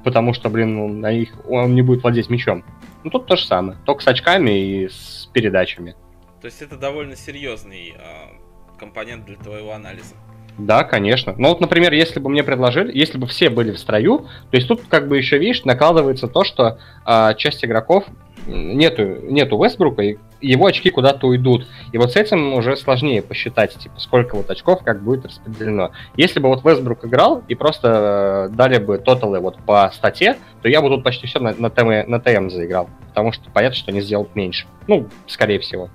потому 0.03 0.35
что, 0.35 0.49
блин, 0.51 0.75
ну, 0.75 0.88
на 0.88 1.11
их, 1.11 1.33
он 1.49 1.75
не 1.75 1.83
будет 1.83 2.03
владеть 2.03 2.31
мячом. 2.31 2.64
Ну, 3.05 3.11
тут 3.11 3.27
то 3.27 3.37
же 3.37 3.45
самое, 3.45 3.79
только 3.85 4.03
с 4.03 4.09
очками 4.09 4.51
и 4.51 4.88
с 4.88 5.29
передачами. 5.33 5.97
То 6.40 6.47
есть 6.47 6.62
это 6.62 6.77
довольно 6.77 7.16
серьезный 7.16 7.95
э, 7.97 8.79
компонент 8.79 9.25
для 9.27 9.37
твоего 9.37 9.73
анализа. 9.73 10.14
Да, 10.59 10.85
конечно. 10.85 11.35
Ну 11.38 11.49
вот, 11.49 11.61
например, 11.61 11.93
если 11.93 12.21
бы 12.21 12.29
мне 12.29 12.45
предложили, 12.45 12.97
если 12.97 13.19
бы 13.19 13.27
все 13.27 13.49
были 13.49 13.73
в 13.73 13.79
строю, 13.79 14.27
то 14.51 14.57
есть 14.57 14.69
тут 14.69 14.83
как 14.88 15.09
бы 15.09 15.17
еще, 15.17 15.38
видишь, 15.38 15.65
накладывается 15.65 16.29
то, 16.29 16.45
что 16.45 16.79
а, 17.05 17.35
часть 17.35 17.65
игроков 17.65 18.05
нету, 18.47 19.03
нету 19.03 19.62
Вестбрука, 19.62 20.03
и 20.03 20.17
его 20.41 20.67
очки 20.67 20.91
куда-то 20.91 21.27
уйдут. 21.27 21.67
И 21.93 21.99
вот 21.99 22.12
с 22.12 22.17
этим 22.17 22.55
уже 22.55 22.77
сложнее 22.77 23.23
посчитать, 23.23 23.75
типа, 23.77 23.99
сколько 23.99 24.37
вот 24.37 24.51
очков 24.51 24.83
как 24.85 25.03
будет 25.03 25.25
распределено. 25.25 25.93
Если 26.17 26.41
бы 26.41 26.49
вот 26.49 26.65
Вестбрук 26.65 27.05
играл 27.05 27.43
и 27.49 27.55
просто 27.55 28.49
э, 28.51 28.55
дали 28.55 28.79
бы 28.79 28.99
тоталы 28.99 29.41
вот 29.41 29.57
по 29.59 29.91
стате, 29.95 30.37
то 30.61 30.69
я 30.69 30.83
бы 30.83 30.88
тут 30.88 31.05
почти 31.05 31.27
все 31.27 31.38
на, 31.38 31.55
на, 31.55 31.71
ТМ, 31.71 32.11
на 32.11 32.21
ТМ 32.21 32.51
заиграл. 32.51 32.91
Потому 33.09 33.33
что 33.33 33.51
понятно, 33.51 33.77
что 33.77 33.91
они 33.91 34.01
сделают 34.01 34.35
меньше. 34.35 34.67
Ну, 34.87 35.07
скорее 35.27 35.61
всего. 35.61 35.88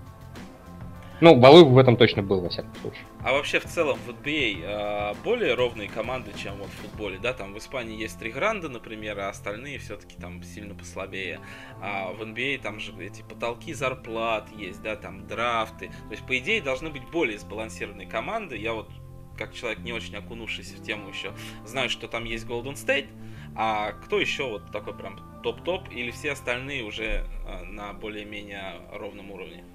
Ну, 1.20 1.36
Балуй 1.36 1.64
в 1.64 1.78
этом 1.78 1.98
точно 1.98 2.22
был, 2.22 2.42
во 2.42 2.50
всяком 2.50 2.72
случае. 2.82 3.04
А 3.28 3.34
вообще 3.34 3.60
в 3.60 3.66
целом 3.66 4.00
в 4.00 4.10
NBA 4.10 4.62
э, 4.64 5.14
более 5.22 5.54
ровные 5.54 5.90
команды, 5.90 6.32
чем 6.42 6.60
вот 6.60 6.70
в 6.70 6.76
футболе, 6.76 7.20
да? 7.20 7.34
Там 7.34 7.54
в 7.54 7.58
Испании 7.58 8.00
есть 8.00 8.18
три 8.18 8.32
гранда, 8.32 8.70
например, 8.70 9.20
а 9.20 9.28
остальные 9.28 9.80
все-таки 9.80 10.16
там 10.16 10.42
сильно 10.44 10.74
послабее. 10.74 11.42
А 11.82 12.14
в 12.14 12.22
NBA 12.22 12.62
там 12.62 12.80
же 12.80 12.94
эти 13.04 13.24
потолки 13.24 13.74
зарплат 13.74 14.50
есть, 14.56 14.82
да, 14.82 14.96
там 14.96 15.28
драфты. 15.28 15.90
То 15.90 16.12
есть, 16.12 16.26
по 16.26 16.38
идее, 16.38 16.62
должны 16.62 16.90
быть 16.90 17.04
более 17.12 17.38
сбалансированные 17.38 18.08
команды. 18.08 18.56
Я 18.56 18.72
вот 18.72 18.90
как 19.38 19.54
человек, 19.54 19.80
не 19.80 19.92
очень 19.92 20.16
окунувшийся 20.16 20.78
в 20.78 20.84
тему 20.84 21.10
еще, 21.10 21.34
знаю, 21.66 21.90
что 21.90 22.08
там 22.08 22.24
есть 22.24 22.46
Golden 22.46 22.76
State, 22.76 23.10
а 23.58 23.92
кто 23.92 24.22
еще 24.22 24.48
вот 24.48 24.72
такой 24.72 24.98
прям 24.98 25.42
топ-топ, 25.44 25.90
или 25.92 26.12
все 26.12 26.32
остальные 26.32 26.86
уже 26.86 27.28
на 27.66 27.92
более-менее 27.92 28.84
ровном 28.94 29.32
уровне? 29.32 29.66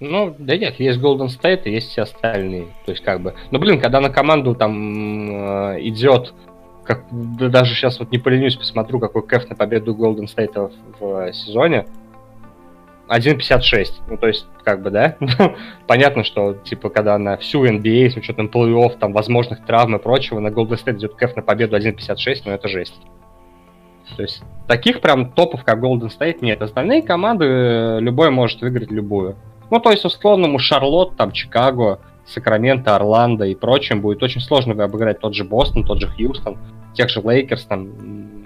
Ну, 0.00 0.34
да 0.38 0.56
нет, 0.56 0.80
есть 0.80 0.98
Golden 0.98 1.28
State 1.28 1.64
и 1.64 1.72
есть 1.72 1.90
все 1.90 2.02
остальные. 2.02 2.68
То 2.86 2.92
есть, 2.92 3.04
как 3.04 3.20
бы. 3.20 3.34
Ну, 3.50 3.58
блин, 3.58 3.78
когда 3.78 4.00
на 4.00 4.08
команду 4.08 4.54
там 4.54 5.74
э, 5.74 5.80
идет, 5.82 6.32
как 6.84 7.04
да 7.10 7.48
даже 7.48 7.74
сейчас 7.74 8.00
вот 8.00 8.10
не 8.10 8.18
поленюсь, 8.18 8.56
посмотрю, 8.56 8.98
какой 8.98 9.26
кэф 9.26 9.50
на 9.50 9.56
победу 9.56 9.94
Golden 9.94 10.24
State 10.24 10.72
в, 10.98 11.00
в 11.00 11.32
сезоне. 11.34 11.86
1.56. 13.08 14.02
Ну, 14.08 14.16
то 14.16 14.28
есть, 14.28 14.46
как 14.64 14.82
бы, 14.82 14.90
да? 14.90 15.16
Понятно, 15.86 16.24
что, 16.24 16.54
типа, 16.54 16.88
когда 16.88 17.18
на 17.18 17.36
всю 17.36 17.66
NBA, 17.66 18.10
с 18.10 18.16
учетом 18.16 18.46
плей-офф, 18.46 18.98
там, 18.98 19.12
возможных 19.12 19.66
травм 19.66 19.96
и 19.96 19.98
прочего, 19.98 20.38
на 20.38 20.48
Golden 20.48 20.82
State 20.82 20.96
идет 20.96 21.14
кэф 21.14 21.36
на 21.36 21.42
победу 21.42 21.76
1.56, 21.76 22.42
ну, 22.46 22.52
это 22.52 22.68
жесть. 22.68 23.00
То 24.16 24.22
есть, 24.22 24.42
таких 24.66 25.00
прям 25.00 25.32
топов, 25.32 25.64
как 25.64 25.82
Golden 25.82 26.08
State, 26.08 26.38
нет. 26.40 26.62
Остальные 26.62 27.02
команды, 27.02 27.44
э, 27.44 28.00
любой 28.00 28.30
может 28.30 28.60
выиграть 28.60 28.90
любую. 28.90 29.36
Ну, 29.70 29.78
то 29.78 29.90
есть, 29.90 30.04
условному 30.04 30.58
Шарлот, 30.58 31.16
там, 31.16 31.32
Чикаго, 31.32 32.00
Сакраменто, 32.26 32.96
Орландо 32.96 33.44
и 33.44 33.54
прочим 33.54 34.00
будет 34.00 34.22
очень 34.22 34.40
сложно 34.40 34.82
обыграть 34.82 35.20
тот 35.20 35.34
же 35.34 35.44
Бостон, 35.44 35.84
тот 35.84 36.00
же 36.00 36.08
Хьюстон, 36.08 36.58
тех 36.94 37.08
же 37.08 37.20
Лейкерс 37.20 37.64
там. 37.64 37.88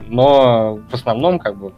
Но 0.09 0.81
в 0.91 0.95
основном, 0.95 1.39
как 1.39 1.57
бы, 1.57 1.73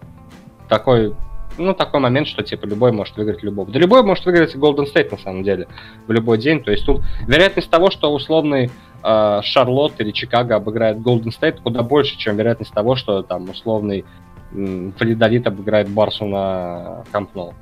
такой, 0.68 1.14
ну, 1.58 1.74
такой 1.74 2.00
момент, 2.00 2.28
что, 2.28 2.42
типа, 2.42 2.66
любой 2.66 2.92
может 2.92 3.16
выиграть 3.16 3.42
любого. 3.42 3.70
Да 3.70 3.78
любой 3.78 4.02
может 4.02 4.24
выиграть 4.24 4.54
и 4.54 4.58
Golden 4.58 4.84
State, 4.92 5.10
на 5.10 5.18
самом 5.18 5.42
деле, 5.42 5.68
в 6.06 6.12
любой 6.12 6.38
день. 6.38 6.62
То 6.62 6.70
есть 6.70 6.84
тут 6.84 7.02
вероятность 7.26 7.70
того, 7.70 7.90
что 7.90 8.12
условный 8.12 8.70
э, 9.02 9.40
Шарлотт 9.42 10.00
или 10.00 10.10
Чикаго 10.10 10.56
обыграет 10.56 10.98
Golden 10.98 11.30
State, 11.30 11.60
куда 11.62 11.82
больше, 11.82 12.16
чем 12.18 12.36
вероятность 12.36 12.72
того, 12.72 12.96
что 12.96 13.22
там 13.22 13.48
условный 13.48 14.04
э, 14.52 14.90
Вальядолид 14.98 15.46
обыграет 15.46 15.88
Барсу 15.88 16.26
на 16.26 17.04
Камп 17.12 17.33
Ноу. 17.33 17.54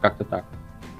Как-то 0.00 0.24
так. 0.24 0.44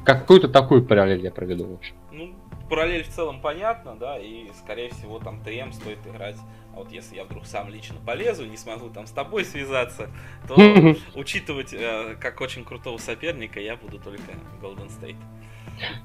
Какую-то 0.04 0.48
такую 0.48 0.84
параллель 0.84 1.22
я 1.22 1.30
проведу, 1.30 1.66
в 1.66 1.74
общем. 1.74 1.94
Ну, 2.12 2.34
параллель 2.68 3.04
в 3.04 3.08
целом 3.08 3.40
понятна, 3.40 3.96
да, 3.98 4.18
и, 4.18 4.48
скорее 4.62 4.90
всего, 4.90 5.18
там 5.18 5.40
ТМ 5.42 5.72
стоит 5.72 5.98
играть. 6.06 6.36
А 6.74 6.78
вот 6.78 6.90
если 6.90 7.16
я 7.16 7.24
вдруг 7.24 7.46
сам 7.46 7.68
лично 7.68 7.96
полезу, 8.04 8.44
не 8.44 8.56
смогу 8.56 8.90
там 8.90 9.06
с 9.06 9.10
тобой 9.10 9.44
связаться, 9.44 10.10
то 10.48 10.56
учитывать 11.14 11.72
э, 11.72 12.16
как 12.20 12.40
очень 12.40 12.64
крутого 12.64 12.98
соперника 12.98 13.60
я 13.60 13.76
буду 13.76 13.98
только 13.98 14.32
Golden 14.60 14.88
State. 14.88 15.16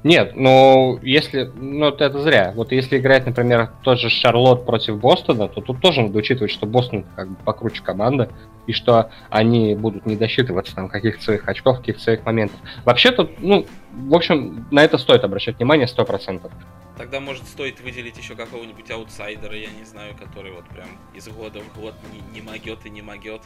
Нет, 0.04 0.34
ну 0.36 1.00
если, 1.02 1.52
ну 1.56 1.88
это 1.88 2.20
зря. 2.20 2.54
Вот 2.56 2.72
если 2.72 2.98
играть, 2.98 3.26
например, 3.26 3.72
тот 3.84 4.00
же 4.00 4.10
Шарлот 4.10 4.66
против 4.66 5.00
Бостона, 5.00 5.48
то 5.48 5.62
тут 5.62 5.80
тоже 5.82 6.02
надо 6.02 6.18
учитывать, 6.18 6.52
что 6.52 6.66
Бостон 6.66 7.06
как 7.16 7.30
бы 7.30 7.36
покруче 7.44 7.82
команда, 7.84 8.30
и 8.68 8.74
что 8.74 9.10
они 9.30 9.76
будут 9.76 10.06
не 10.06 10.16
досчитываться 10.16 10.76
там 10.76 10.90
каких-то 10.90 11.24
своих 11.24 11.48
очков, 11.48 11.80
каких-то 11.80 12.02
своих 12.02 12.26
моментов. 12.26 12.60
Вообще 12.86 13.12
тут, 13.12 13.40
ну, 13.40 13.66
в 13.92 14.16
общем, 14.16 14.68
на 14.72 14.84
это 14.84 14.98
стоит 14.98 15.24
обращать 15.24 15.58
внимание 15.58 15.88
сто 15.88 16.06
процентов. 16.06 16.52
Тогда, 16.98 17.20
может, 17.20 17.48
стоит 17.48 17.80
выделить 17.82 18.18
еще 18.18 18.36
какого-нибудь 18.36 18.92
аутсайдера, 18.92 19.56
я 19.56 19.70
не 19.70 19.86
знаю, 19.86 20.14
который 20.16 20.52
вот 20.52 20.66
прям 20.66 20.88
из 21.14 21.28
года 21.30 21.60
в 21.60 21.80
год 21.80 21.94
не, 22.14 22.40
не 22.40 22.46
могет 22.46 22.86
и 22.86 22.90
не 22.90 23.02
могет. 23.02 23.42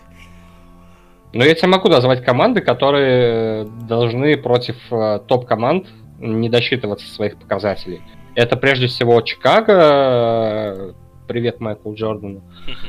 Но 1.34 1.43
я 1.43 1.56
тебе 1.56 1.67
могу 1.67 1.89
назвать 1.89 2.23
команды, 2.23 2.62
которые 2.62 3.65
должны 3.65 4.38
против 4.38 4.76
э, 4.91 5.19
топ-команд 5.28 5.88
не 6.19 6.49
досчитываться 6.49 7.08
своих 7.08 7.38
показателей. 7.38 8.02
Это 8.36 8.58
прежде 8.58 8.88
всего 8.88 9.21
Чикаго, 9.21 10.95
привет 11.28 11.60
Майклу 11.60 11.93
Джордану. 11.95 12.41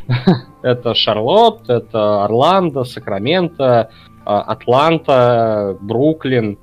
это 0.62 0.94
Шарлотт, 0.94 1.68
это 1.68 2.24
Орландо, 2.24 2.84
Сакраменто, 2.84 3.90
а, 4.24 4.40
Атланта, 4.42 5.76
Бруклин. 5.80 6.58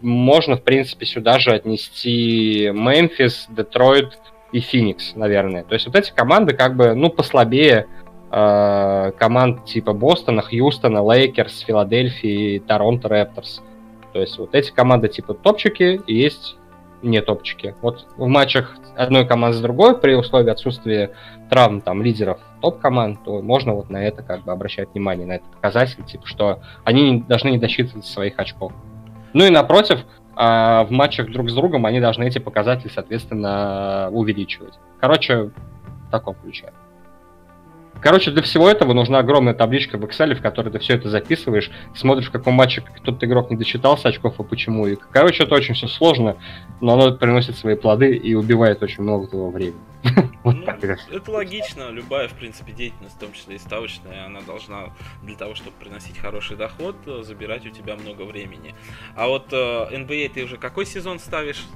Можно, 0.00 0.56
в 0.56 0.62
принципе, 0.62 1.06
сюда 1.06 1.38
же 1.38 1.52
отнести 1.52 2.70
Мемфис, 2.72 3.46
Детройт 3.50 4.18
и 4.52 4.60
Феникс, 4.60 5.14
наверное. 5.14 5.62
То 5.62 5.74
есть 5.74 5.86
вот 5.86 5.94
эти 5.94 6.12
команды 6.12 6.54
как 6.54 6.76
бы, 6.76 6.94
ну, 6.94 7.10
послабее 7.10 7.86
э, 8.32 9.12
команд 9.18 9.64
типа 9.66 9.92
Бостона, 9.92 10.42
Хьюстона, 10.42 11.02
Лейкерс, 11.02 11.60
Филадельфии, 11.60 12.58
Торонто 12.60 13.08
Рэпторс. 13.08 13.62
То 14.12 14.20
есть 14.20 14.38
вот 14.38 14.54
эти 14.54 14.70
команды 14.70 15.08
типа 15.08 15.34
топчики 15.34 16.00
и 16.06 16.14
есть 16.14 16.56
не 17.02 17.20
топчики. 17.22 17.74
Вот 17.80 18.06
в 18.16 18.26
матчах 18.26 18.76
одной 18.96 19.26
команды 19.26 19.56
с 19.56 19.60
другой, 19.60 19.96
при 19.96 20.14
условии 20.14 20.50
отсутствия 20.50 21.12
травм 21.48 21.80
там 21.80 22.02
лидеров 22.02 22.38
топ-команд, 22.60 23.24
то 23.24 23.40
можно 23.40 23.74
вот 23.74 23.90
на 23.90 24.04
это 24.04 24.22
как 24.22 24.44
бы 24.44 24.52
обращать 24.52 24.90
внимание, 24.92 25.26
на 25.26 25.32
этот 25.34 25.50
показатель, 25.52 26.04
типа, 26.04 26.26
что 26.26 26.60
они 26.84 27.10
не, 27.10 27.20
должны 27.22 27.50
не 27.50 27.58
досчитывать 27.58 28.04
своих 28.04 28.38
очков. 28.38 28.72
Ну 29.32 29.46
и 29.46 29.50
напротив, 29.50 30.00
а, 30.36 30.84
в 30.84 30.90
матчах 30.90 31.30
друг 31.30 31.50
с 31.50 31.54
другом 31.54 31.86
они 31.86 32.00
должны 32.00 32.24
эти 32.24 32.38
показатели, 32.38 32.88
соответственно, 32.88 34.08
увеличивать. 34.12 34.74
Короче, 35.00 35.44
в 35.44 36.10
таком 36.10 36.34
ключе. 36.34 36.72
Короче, 38.00 38.30
для 38.30 38.42
всего 38.42 38.68
этого 38.68 38.92
нужна 38.92 39.18
огромная 39.18 39.54
табличка 39.54 39.98
в 39.98 40.04
Excel, 40.04 40.34
в 40.34 40.42
которой 40.42 40.70
ты 40.70 40.78
все 40.78 40.94
это 40.94 41.10
записываешь, 41.10 41.70
смотришь, 41.94 42.28
в 42.28 42.32
каком 42.32 42.54
матче 42.54 42.80
кто-то 42.80 43.26
игрок 43.26 43.50
не 43.50 43.56
досчитался 43.56 44.08
очков 44.08 44.40
и 44.40 44.42
почему. 44.42 44.86
И, 44.86 44.96
короче, 45.10 45.44
это 45.44 45.54
очень 45.54 45.74
все 45.74 45.86
сложно, 45.86 46.36
но 46.80 46.94
оно 46.94 47.16
приносит 47.16 47.56
свои 47.56 47.76
плоды 47.76 48.14
и 48.16 48.34
убивает 48.34 48.82
очень 48.82 49.02
много 49.02 49.26
твоего 49.26 49.50
времени. 49.50 49.80
Ну, 50.42 50.52
это 50.62 51.30
логично. 51.30 51.90
Любая, 51.90 52.26
в 52.26 52.32
принципе, 52.32 52.72
деятельность, 52.72 53.14
в 53.16 53.18
том 53.18 53.30
числе 53.34 53.56
и 53.56 53.58
ставочная, 53.58 54.24
она 54.24 54.40
должна 54.40 54.94
для 55.22 55.36
того, 55.36 55.54
чтобы 55.54 55.72
приносить 55.78 56.16
хороший 56.16 56.56
доход, 56.56 56.96
забирать 57.20 57.66
у 57.66 57.68
тебя 57.68 57.94
много 57.96 58.22
времени. 58.22 58.74
А 59.14 59.28
вот 59.28 59.52
NBA 59.52 60.26
э, 60.26 60.28
ты 60.30 60.44
уже 60.44 60.56
какой 60.56 60.86
сезон 60.86 61.18
ставишь? 61.18 61.66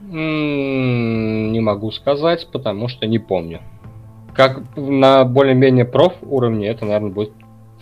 Не 0.00 1.60
могу 1.60 1.90
сказать, 1.90 2.48
потому 2.50 2.88
что 2.88 3.06
не 3.06 3.18
помню. 3.18 3.60
Как 4.38 4.60
на 4.76 5.24
более-менее 5.24 5.84
проф 5.84 6.14
уровне, 6.22 6.68
это, 6.68 6.84
наверное, 6.84 7.10
будет 7.10 7.32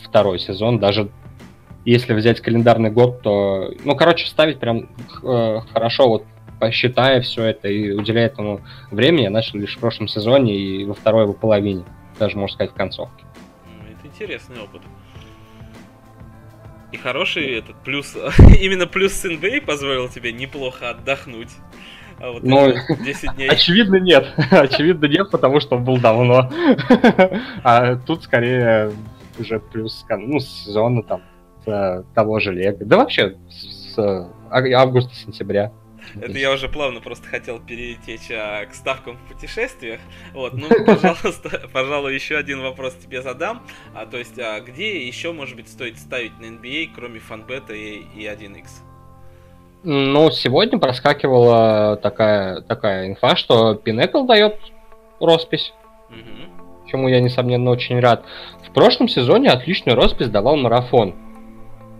второй 0.03 0.38
сезон. 0.38 0.79
Даже 0.79 1.11
если 1.85 2.14
взять 2.14 2.40
календарный 2.40 2.90
год, 2.90 3.21
то... 3.21 3.75
Ну, 3.85 3.95
короче, 3.95 4.27
ставить 4.27 4.59
прям 4.59 4.88
э, 5.23 5.61
хорошо, 5.70 6.09
вот 6.09 6.24
посчитая 6.59 7.20
все 7.20 7.45
это 7.45 7.68
и 7.68 7.91
уделяя 7.91 8.28
этому 8.28 8.62
времени, 8.91 9.24
я 9.24 9.31
начал 9.31 9.59
лишь 9.59 9.76
в 9.76 9.81
прошлом 9.81 10.09
сезоне 10.09 10.57
и 10.57 10.87
во 10.87 10.95
второй 10.95 11.24
его 11.24 11.35
половине. 11.35 11.85
Даже, 12.18 12.39
можно 12.39 12.55
сказать, 12.55 12.72
в 12.72 12.74
концовке. 12.74 13.26
Это 13.91 14.07
интересный 14.07 14.59
опыт. 14.59 14.81
И 16.91 16.97
хороший 16.97 17.59
этот 17.59 17.76
плюс, 17.85 18.16
именно 18.59 18.87
плюс 18.87 19.12
с 19.12 19.61
позволил 19.61 20.09
тебе 20.09 20.33
неплохо 20.33 20.89
отдохнуть. 20.89 21.51
А 22.19 22.33
вот 22.33 22.43
ну, 22.43 22.73
10 23.05 23.35
дней. 23.35 23.49
Очевидно, 23.49 23.97
нет. 23.97 24.33
очевидно, 24.51 25.07
нет, 25.07 25.31
потому 25.31 25.61
что 25.61 25.77
он 25.77 25.85
был 25.85 25.99
давно. 25.99 26.51
а 27.62 27.97
тут 27.97 28.25
скорее 28.25 28.93
уже 29.39 29.61
плюс 29.61 30.05
ну, 30.09 30.41
сезона 30.41 31.03
там 31.03 31.23
того 32.14 32.41
же 32.41 32.53
Лего. 32.53 32.85
Да 32.85 32.97
вообще 32.97 33.37
с 33.51 33.99
августа-сентября. 34.51 35.73
Это 36.21 36.39
я 36.39 36.53
уже 36.53 36.69
плавно 36.69 37.01
просто 37.01 37.27
хотел 37.29 37.61
перетечь 37.61 38.31
а, 38.31 38.64
к 38.67 38.75
ставкам 38.75 39.17
в 39.17 39.33
путешествиях. 39.33 40.01
Вот, 40.33 40.55
ну, 40.55 40.69
пожалуйста, 40.87 41.69
пожалуй, 41.73 42.14
еще 42.14 42.37
один 42.37 42.61
вопрос 42.62 42.95
тебе 42.95 43.23
задам. 43.23 43.62
А, 43.95 44.07
то 44.07 44.17
есть, 44.17 44.39
а 44.39 44.61
где 44.61 45.07
еще, 45.07 45.33
может 45.33 45.57
быть, 45.57 45.69
стоит 45.69 45.99
ставить 45.99 46.39
на 46.39 46.47
NBA, 46.47 46.91
кроме 46.95 47.19
фанбета 47.19 47.75
и, 47.75 48.05
и 48.14 48.25
1x? 48.25 48.86
Ну, 49.83 50.31
сегодня 50.31 50.79
проскакивала 50.79 51.97
такая, 52.03 52.61
такая 52.62 53.09
инфа, 53.09 53.37
что 53.37 53.74
Pinnacle 53.74 54.27
дает 54.27 54.59
роспись. 55.20 55.72
Угу. 56.11 56.89
Чему 56.89 57.09
я, 57.09 57.20
несомненно, 57.20 57.70
очень 57.70 58.01
рад. 58.01 58.24
В 58.68 58.72
прошлом 58.72 59.09
сезоне 59.09 59.51
отличную 59.51 59.97
роспись 59.97 60.29
давал 60.29 60.57
марафон. 60.57 61.14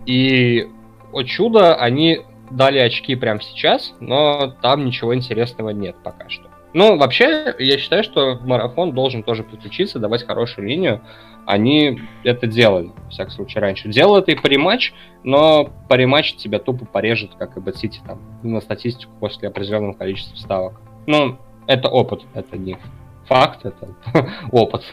И, 0.05 0.69
о 1.11 1.23
чудо, 1.23 1.75
они 1.75 2.21
дали 2.49 2.79
очки 2.79 3.15
прямо 3.15 3.41
сейчас, 3.41 3.93
но 3.99 4.53
там 4.61 4.85
ничего 4.85 5.13
интересного 5.15 5.69
нет 5.71 5.95
пока 6.03 6.29
что. 6.29 6.46
Ну, 6.77 6.95
вообще, 6.95 7.55
я 7.57 7.79
считаю, 7.79 8.03
что 8.03 8.37
марафон 8.43 8.91
должен 8.91 9.23
тоже 9.23 9.41
подключиться, 9.43 9.97
давать 9.97 10.27
хорошую 10.27 10.67
линию. 10.67 11.01
Они 11.47 11.99
это 12.23 12.45
делали, 12.45 12.91
в 13.07 13.09
всяком 13.09 13.31
случае, 13.31 13.61
раньше. 13.63 13.89
Делал 13.89 14.17
это 14.17 14.29
и 14.29 14.35
по 14.35 14.45
рематч, 14.45 14.93
но 15.23 15.71
по 15.89 15.95
рематч 15.95 16.35
тебя 16.35 16.59
тупо 16.59 16.85
порежет, 16.85 17.31
как 17.33 17.57
и 17.57 17.61
City, 17.61 17.95
там, 18.05 18.19
на 18.43 18.61
статистику 18.61 19.11
после 19.19 19.47
определенного 19.47 19.93
количества 19.93 20.35
ставок. 20.35 20.79
Ну, 21.07 21.39
это 21.65 21.87
опыт, 21.87 22.25
это 22.35 22.55
не 22.59 22.77
факт, 23.25 23.65
это 23.65 23.95
опыт. 24.51 24.85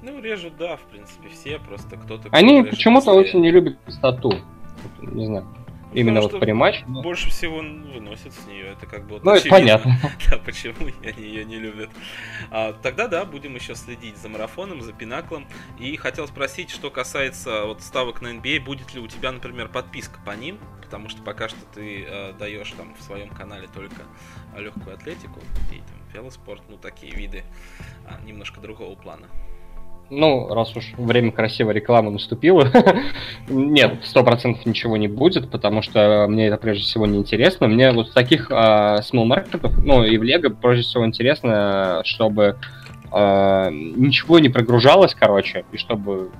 Ну, 0.00 0.20
режут, 0.20 0.52
да, 0.56 0.76
в 0.76 0.82
принципе, 0.92 1.28
все, 1.28 1.58
просто 1.58 1.96
кто-то... 1.96 2.28
Они 2.30 2.62
почему-то 2.62 3.14
очень 3.14 3.40
не 3.40 3.50
любят 3.50 3.76
пустоту. 3.80 4.32
Не 5.00 5.26
знаю. 5.26 5.44
Именно 5.94 6.20
вот 6.22 6.38
при 6.40 6.52
матче. 6.52 6.84
Но... 6.86 7.02
Больше 7.02 7.30
всего 7.30 7.58
выносит 7.58 8.32
с 8.32 8.46
нее. 8.46 8.66
Это 8.66 8.86
как 8.86 9.06
бы 9.06 9.14
вот 9.14 9.24
Ну, 9.24 9.32
это 9.32 9.48
понятно. 9.48 9.98
да, 10.30 10.38
почему 10.38 10.90
они 11.02 11.24
ее 11.24 11.44
не 11.44 11.56
любят. 11.56 11.90
А, 12.50 12.72
тогда 12.72 13.08
да, 13.08 13.24
будем 13.24 13.54
еще 13.54 13.74
следить 13.74 14.16
за 14.16 14.28
марафоном, 14.28 14.82
за 14.82 14.92
пинаклом. 14.92 15.46
И 15.78 15.96
хотел 15.96 16.26
спросить, 16.26 16.70
что 16.70 16.90
касается 16.90 17.64
вот 17.64 17.82
ставок 17.82 18.20
на 18.20 18.34
NBA, 18.34 18.58
а, 18.58 18.60
будет 18.60 18.94
ли 18.94 19.00
у 19.00 19.06
тебя, 19.06 19.32
например, 19.32 19.68
подписка 19.68 20.18
по 20.24 20.32
ним? 20.32 20.58
Потому 20.82 21.08
что 21.08 21.22
пока 21.22 21.48
что 21.48 21.58
ты 21.74 22.04
э, 22.06 22.32
даешь 22.38 22.70
там 22.72 22.94
в 22.94 23.02
своем 23.02 23.30
канале 23.30 23.68
только 23.72 24.02
легкую 24.56 24.94
атлетику 24.94 25.40
и 25.72 25.76
там 25.76 26.04
велоспорт, 26.12 26.62
ну 26.68 26.76
такие 26.76 27.12
виды 27.12 27.42
а, 28.06 28.20
немножко 28.24 28.60
другого 28.60 28.94
плана 28.94 29.26
ну, 30.10 30.48
раз 30.52 30.76
уж 30.76 30.92
время 30.96 31.32
красивой 31.32 31.74
рекламы 31.74 32.10
наступило, 32.10 32.70
нет, 33.48 33.98
сто 34.04 34.22
процентов 34.22 34.64
ничего 34.66 34.96
не 34.96 35.08
будет, 35.08 35.50
потому 35.50 35.82
что 35.82 36.26
мне 36.28 36.48
это 36.48 36.56
прежде 36.56 36.84
всего 36.84 37.06
не 37.06 37.18
интересно. 37.18 37.68
Мне 37.68 37.92
вот 37.92 38.12
таких 38.12 38.50
э, 38.50 38.54
small 38.54 39.26
marketов, 39.26 39.72
ну, 39.78 40.04
и 40.04 40.16
в 40.18 40.22
Лего 40.22 40.50
прежде 40.50 40.84
всего 40.84 41.06
интересно, 41.06 42.02
чтобы 42.04 42.58
э, 43.12 43.68
ничего 43.70 44.38
не 44.38 44.48
прогружалось, 44.48 45.14
короче, 45.14 45.64
и 45.72 45.76
чтобы 45.76 46.30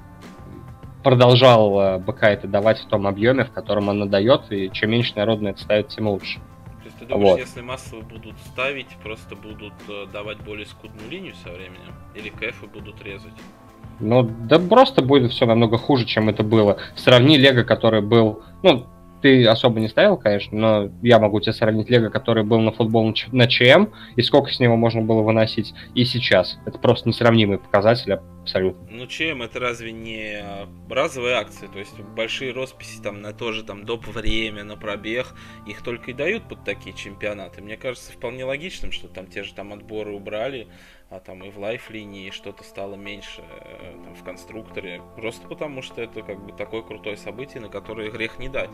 продолжал 1.02 1.80
э, 1.80 1.98
БК 1.98 2.28
это 2.28 2.48
давать 2.48 2.80
в 2.80 2.86
том 2.86 3.06
объеме, 3.06 3.44
в 3.44 3.52
котором 3.52 3.90
она 3.90 4.06
дает, 4.06 4.50
и 4.50 4.70
чем 4.72 4.90
меньше 4.90 5.12
народу 5.16 5.46
это 5.46 5.60
ставит, 5.60 5.88
тем 5.88 6.08
лучше. 6.08 6.40
Ты 7.04 7.14
думаешь, 7.14 7.30
вот. 7.30 7.38
если 7.40 7.60
массово 7.60 8.02
будут 8.02 8.34
ставить, 8.52 8.88
просто 9.02 9.36
будут 9.36 9.74
э, 9.88 10.06
давать 10.12 10.38
более 10.38 10.66
скудную 10.66 11.08
линию 11.10 11.34
со 11.42 11.50
временем? 11.50 11.94
Или 12.14 12.28
кэфы 12.28 12.66
будут 12.66 13.02
резать? 13.02 13.32
Ну, 14.00 14.22
да 14.22 14.58
просто 14.58 15.02
будет 15.02 15.32
все 15.32 15.46
намного 15.46 15.78
хуже, 15.78 16.04
чем 16.04 16.28
это 16.28 16.42
было. 16.42 16.78
Сравни 16.96 17.38
Лего, 17.38 17.62
который 17.62 18.02
был, 18.02 18.42
ну, 18.62 18.86
ты 19.24 19.46
особо 19.46 19.80
не 19.80 19.88
ставил, 19.88 20.18
конечно, 20.18 20.58
но 20.58 20.90
я 21.00 21.18
могу 21.18 21.40
тебе 21.40 21.54
сравнить 21.54 21.88
Лего, 21.88 22.10
который 22.10 22.44
был 22.44 22.60
на 22.60 22.72
футбол 22.72 23.10
на 23.32 23.46
ЧМ, 23.48 23.86
и 24.16 24.20
сколько 24.20 24.52
с 24.52 24.60
него 24.60 24.76
можно 24.76 25.00
было 25.00 25.22
выносить, 25.22 25.72
и 25.94 26.04
сейчас. 26.04 26.58
Это 26.66 26.78
просто 26.78 27.08
несравнимый 27.08 27.56
показатель 27.56 28.20
абсолютно. 28.42 28.86
Ну 28.90 29.06
ЧМ 29.06 29.40
это 29.40 29.60
разве 29.60 29.92
не 29.92 30.44
разовые 30.90 31.36
акции? 31.36 31.68
То 31.72 31.78
есть 31.78 31.98
большие 32.14 32.52
росписи 32.52 33.00
там 33.00 33.22
на 33.22 33.32
тоже 33.32 33.64
там 33.64 33.86
доп. 33.86 34.06
время, 34.06 34.62
на 34.64 34.76
пробег, 34.76 35.34
их 35.66 35.80
только 35.80 36.10
и 36.10 36.14
дают 36.14 36.46
под 36.46 36.62
такие 36.62 36.94
чемпионаты. 36.94 37.62
Мне 37.62 37.78
кажется 37.78 38.12
вполне 38.12 38.44
логичным, 38.44 38.92
что 38.92 39.08
там 39.08 39.26
те 39.26 39.42
же 39.42 39.54
там 39.54 39.72
отборы 39.72 40.12
убрали, 40.12 40.68
а 41.14 41.20
там 41.20 41.44
и 41.44 41.50
в 41.50 41.58
лайф-линии 41.58 42.30
что-то 42.30 42.64
стало 42.64 42.96
меньше 42.96 43.42
э, 43.42 43.94
там, 44.04 44.14
в 44.16 44.24
конструкторе. 44.24 45.00
Просто 45.16 45.46
потому 45.46 45.80
что 45.80 46.02
это 46.02 46.22
как 46.22 46.44
бы 46.44 46.52
такое 46.52 46.82
крутое 46.82 47.16
событие, 47.16 47.60
на 47.60 47.68
которое 47.68 48.10
грех 48.10 48.40
не 48.40 48.48
дать. 48.48 48.70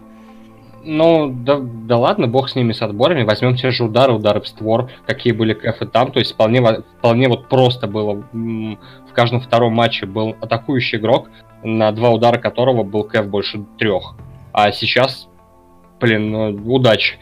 Ну, 0.82 1.28
да, 1.30 1.58
да 1.60 1.98
ладно, 1.98 2.26
бог 2.26 2.48
с 2.48 2.56
ними, 2.56 2.72
с 2.72 2.80
отборами. 2.80 3.24
Возьмем 3.24 3.56
те 3.56 3.70
же 3.70 3.84
удары, 3.84 4.14
удары 4.14 4.40
в 4.40 4.48
створ, 4.48 4.90
какие 5.06 5.34
были 5.34 5.52
кэфы 5.52 5.84
там. 5.84 6.12
То 6.12 6.18
есть 6.20 6.32
вполне, 6.32 6.62
вполне 6.98 7.28
вот 7.28 7.50
просто 7.50 7.86
было. 7.86 8.24
В 8.32 9.12
каждом 9.12 9.42
втором 9.42 9.74
матче 9.74 10.06
был 10.06 10.34
атакующий 10.40 10.98
игрок, 10.98 11.28
на 11.62 11.92
два 11.92 12.08
удара 12.08 12.38
которого 12.38 12.84
был 12.84 13.04
кэф 13.04 13.28
больше 13.28 13.66
трех. 13.78 14.14
А 14.52 14.72
сейчас 14.72 15.28
Блин, 16.00 16.30
ну, 16.30 16.74
удачи. 16.74 17.18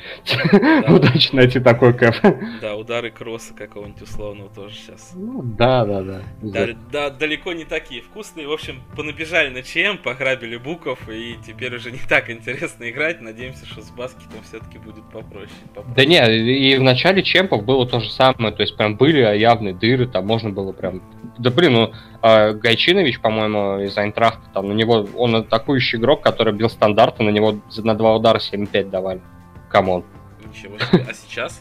Да. 0.53 0.95
удачи 0.95 1.35
найти 1.35 1.59
такой 1.59 1.93
кэф. 1.93 2.21
Да, 2.61 2.77
удары 2.77 3.11
кросса 3.11 3.53
какого-нибудь 3.55 4.03
условного 4.03 4.49
тоже 4.51 4.75
сейчас. 4.77 5.13
Ну, 5.15 5.43
да, 5.43 5.85
да, 5.85 6.03
да. 6.03 6.21
Да, 6.43 6.67
да, 6.93 7.11
далеко 7.11 7.53
не 7.53 7.65
такие 7.65 8.03
вкусные. 8.03 8.47
В 8.47 8.53
общем, 8.53 8.83
понабежали 8.97 9.49
на 9.49 9.63
ЧМ, 9.63 9.99
пограбили 10.03 10.57
буков, 10.57 11.09
и 11.09 11.37
теперь 11.45 11.75
уже 11.75 11.91
не 11.91 11.99
так 12.09 12.31
интересно 12.31 12.89
играть. 12.89 13.21
Надеемся, 13.21 13.67
что 13.67 13.83
с 13.83 13.91
баскетом 13.91 14.43
все-таки 14.45 14.79
будет 14.79 15.05
попроще, 15.13 15.51
попроще. 15.75 15.95
Да 15.97 16.05
не, 16.05 16.73
и 16.73 16.77
в 16.77 16.83
начале 16.83 17.23
чемпов 17.23 17.65
было 17.65 17.87
то 17.87 18.01
же 18.01 18.11
самое. 18.11 18.55
То 18.55 18.63
есть 18.63 18.77
прям 18.77 18.97
были 18.97 19.37
явные 19.37 19.75
дыры, 19.75 20.07
там 20.07 20.27
можно 20.27 20.51
было 20.51 20.73
прям... 20.73 21.03
Да 21.39 21.51
блин, 21.51 21.73
ну, 21.73 21.93
а, 22.21 22.53
Гайчинович, 22.53 23.21
по-моему, 23.21 23.81
из 23.85 23.97
Айнтрахта, 23.97 24.43
там 24.53 24.69
на 24.69 24.73
него, 24.73 25.07
он 25.17 25.37
атакующий 25.37 25.99
игрок, 25.99 26.23
который 26.23 26.53
бил 26.53 26.69
стандарты, 26.69 27.23
на 27.23 27.31
него 27.31 27.57
на 27.77 27.95
два 27.95 28.15
удара 28.17 28.41
7-5 28.73 28.91
давали. 28.91 29.21
Come 29.69 29.89
on. 29.89 30.05
Ничего 30.47 30.79
себе. 30.79 31.07
А 31.09 31.15
сейчас? 31.15 31.61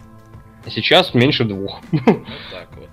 А 0.65 0.69
сейчас 0.69 1.13
меньше 1.13 1.43
двух. 1.43 1.81
Вот 1.91 2.03
так 2.51 2.75
вот. 2.75 2.89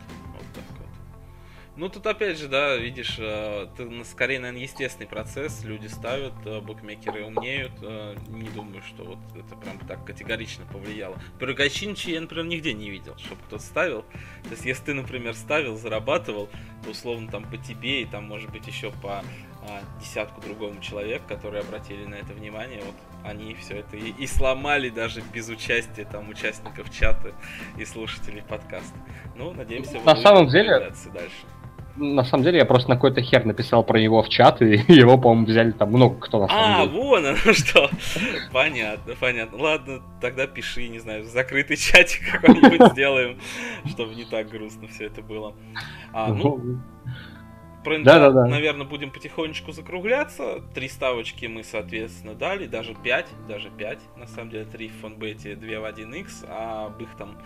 Ну, 1.76 1.88
тут 1.88 2.06
опять 2.06 2.38
же, 2.38 2.46
да, 2.46 2.76
видишь, 2.76 3.16
э, 3.18 3.64
это 3.64 4.04
скорее, 4.04 4.38
наверное, 4.38 4.62
естественный 4.62 5.08
процесс. 5.08 5.64
Люди 5.64 5.88
ставят, 5.88 6.34
э, 6.44 6.60
букмекеры 6.60 7.24
умнеют. 7.24 7.72
Э, 7.82 8.14
не 8.28 8.48
думаю, 8.48 8.80
что 8.82 9.02
вот 9.02 9.18
это 9.34 9.56
прям 9.56 9.80
так 9.80 10.04
категорично 10.04 10.64
повлияло. 10.66 11.18
Пирогачинчи 11.40 12.10
я, 12.10 12.20
например, 12.20 12.46
нигде 12.46 12.72
не 12.74 12.90
видел, 12.90 13.18
чтобы 13.18 13.40
кто-то 13.48 13.62
ставил. 13.62 14.02
То 14.44 14.50
есть, 14.52 14.64
если 14.64 14.84
ты, 14.84 14.94
например, 14.94 15.34
ставил, 15.34 15.76
зарабатывал, 15.76 16.48
то 16.84 16.90
условно 16.90 17.28
там 17.28 17.42
по 17.42 17.56
тебе 17.56 18.02
и 18.02 18.04
там, 18.04 18.24
может 18.24 18.52
быть, 18.52 18.68
еще 18.68 18.92
по 19.02 19.24
десятку 20.00 20.40
другому 20.40 20.80
человек, 20.80 21.22
которые 21.26 21.62
обратили 21.62 22.04
на 22.04 22.14
это 22.14 22.32
внимание, 22.32 22.82
вот 22.84 22.94
они 23.24 23.54
все 23.54 23.78
это 23.78 23.96
и, 23.96 24.10
и 24.10 24.26
сломали 24.26 24.90
даже 24.90 25.22
без 25.32 25.48
участия 25.48 26.04
там 26.04 26.28
участников 26.28 26.90
чата 26.90 27.32
и 27.78 27.84
слушателей 27.84 28.42
подкаста. 28.42 28.96
Ну, 29.36 29.52
надеемся, 29.52 30.00
на 30.00 30.16
самом 30.16 30.48
деле 30.48 30.92
дальше 31.12 31.46
на 31.96 32.24
самом 32.24 32.42
деле 32.44 32.58
я 32.58 32.64
просто 32.64 32.90
на 32.90 32.96
какой-то 32.96 33.22
хер 33.22 33.44
написал 33.44 33.84
про 33.84 34.00
него 34.00 34.22
в 34.22 34.28
чат, 34.28 34.60
и 34.62 34.66
его, 34.88 35.16
по-моему, 35.18 35.46
взяли 35.46 35.70
там 35.72 35.90
много 35.90 36.18
кто 36.20 36.40
на 36.40 36.48
самом 36.48 36.64
а, 36.64 36.86
деле. 36.86 36.98
А, 36.98 37.02
вон 37.02 37.26
оно 37.26 37.36
что. 37.52 37.90
Понятно, 38.52 39.14
понятно. 39.18 39.62
Ладно, 39.62 40.02
тогда 40.20 40.46
пиши, 40.46 40.88
не 40.88 40.98
знаю, 40.98 41.24
закрытый 41.24 41.76
чатик 41.76 42.32
какой-нибудь 42.32 42.88
сделаем, 42.92 43.38
чтобы 43.86 44.14
не 44.14 44.24
так 44.24 44.48
грустно 44.48 44.88
все 44.88 45.06
это 45.06 45.22
было. 45.22 45.54
А, 46.12 46.32
ну, 46.32 46.80
про 47.84 47.98
да, 47.98 48.18
да, 48.18 48.30
да. 48.30 48.46
наверное, 48.46 48.86
будем 48.86 49.10
потихонечку 49.10 49.72
закругляться. 49.72 50.62
Три 50.74 50.88
ставочки 50.88 51.46
мы, 51.46 51.62
соответственно, 51.62 52.34
дали, 52.34 52.66
даже 52.66 52.94
пять, 52.94 53.28
даже 53.46 53.70
пять, 53.70 54.00
на 54.16 54.26
самом 54.26 54.50
деле, 54.50 54.64
три 54.64 54.88
в 54.88 54.94
фонбете, 55.00 55.54
две 55.54 55.78
в 55.78 55.84
1x, 55.84 56.46
а 56.48 56.86
об 56.86 57.00
их 57.02 57.14
там 57.16 57.38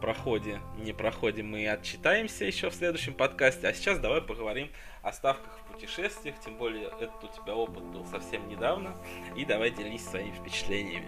проходе, 0.00 0.58
не 0.82 0.92
проходе 0.92 1.44
мы 1.44 1.68
отчитаемся 1.68 2.44
еще 2.44 2.70
в 2.70 2.74
следующем 2.74 3.14
подкасте. 3.14 3.68
А 3.68 3.72
сейчас 3.72 4.00
давай 4.00 4.20
поговорим 4.20 4.68
о 5.02 5.12
ставках 5.12 5.58
в 5.58 5.72
путешествиях, 5.72 6.34
тем 6.44 6.56
более 6.56 6.86
этот 7.00 7.22
у 7.22 7.40
тебя 7.40 7.54
опыт 7.54 7.84
был 7.84 8.04
совсем 8.06 8.48
недавно. 8.48 8.90
И 9.36 9.44
давай 9.44 9.70
делись 9.70 10.04
своими 10.04 10.32
впечатлениями. 10.32 11.06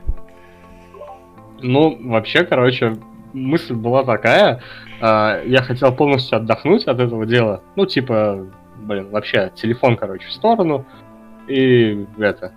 Ну, 1.60 1.98
вообще, 2.08 2.44
короче, 2.44 2.96
мысль 3.32 3.74
была 3.74 4.04
такая. 4.04 4.62
Э, 5.00 5.42
я 5.46 5.62
хотел 5.62 5.94
полностью 5.94 6.36
отдохнуть 6.36 6.84
от 6.84 7.00
этого 7.00 7.26
дела. 7.26 7.62
Ну, 7.76 7.86
типа, 7.86 8.46
блин, 8.84 9.10
вообще, 9.10 9.52
телефон, 9.54 9.96
короче, 9.96 10.26
в 10.28 10.32
сторону. 10.32 10.84
И 11.48 12.06
это, 12.18 12.52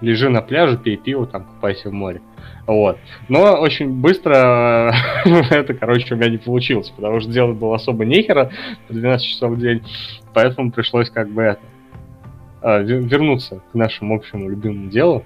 лежи 0.00 0.28
на 0.28 0.42
пляже, 0.42 0.78
пей 0.78 0.96
пиво, 0.96 1.26
там, 1.26 1.44
купайся 1.44 1.90
в 1.90 1.92
море. 1.92 2.22
Вот. 2.66 2.98
Но 3.28 3.60
очень 3.60 4.00
быстро 4.00 4.92
это, 5.50 5.74
короче, 5.74 6.14
у 6.14 6.16
меня 6.16 6.30
не 6.30 6.38
получилось, 6.38 6.90
потому 6.90 7.20
что 7.20 7.30
делать 7.30 7.56
было 7.58 7.76
особо 7.76 8.04
нехера 8.04 8.50
по 8.86 8.94
12 8.94 9.26
часов 9.26 9.52
в 9.52 9.58
день, 9.58 9.82
поэтому 10.32 10.70
пришлось 10.70 11.10
как 11.10 11.28
бы 11.30 11.42
это, 11.42 11.60
а, 12.62 12.78
вернуться 12.78 13.60
к 13.72 13.74
нашему 13.74 14.14
общему 14.14 14.48
любимому 14.48 14.90
делу. 14.90 15.24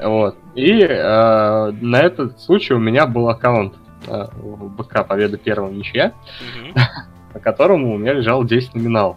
Вот. 0.00 0.36
И 0.54 0.82
э, 0.82 1.72
на 1.80 2.00
этот 2.00 2.38
случай 2.40 2.74
у 2.74 2.78
меня 2.78 3.06
был 3.06 3.30
аккаунт 3.30 3.74
э, 4.06 4.26
в 4.34 4.68
БК 4.76 5.04
Победа 5.04 5.38
первого 5.38 5.70
ничья, 5.72 6.12
mm-hmm. 6.40 6.80
по 7.32 7.38
которому 7.38 7.94
у 7.94 7.98
меня 7.98 8.12
лежал 8.12 8.44
10 8.44 8.74
номинал. 8.74 9.16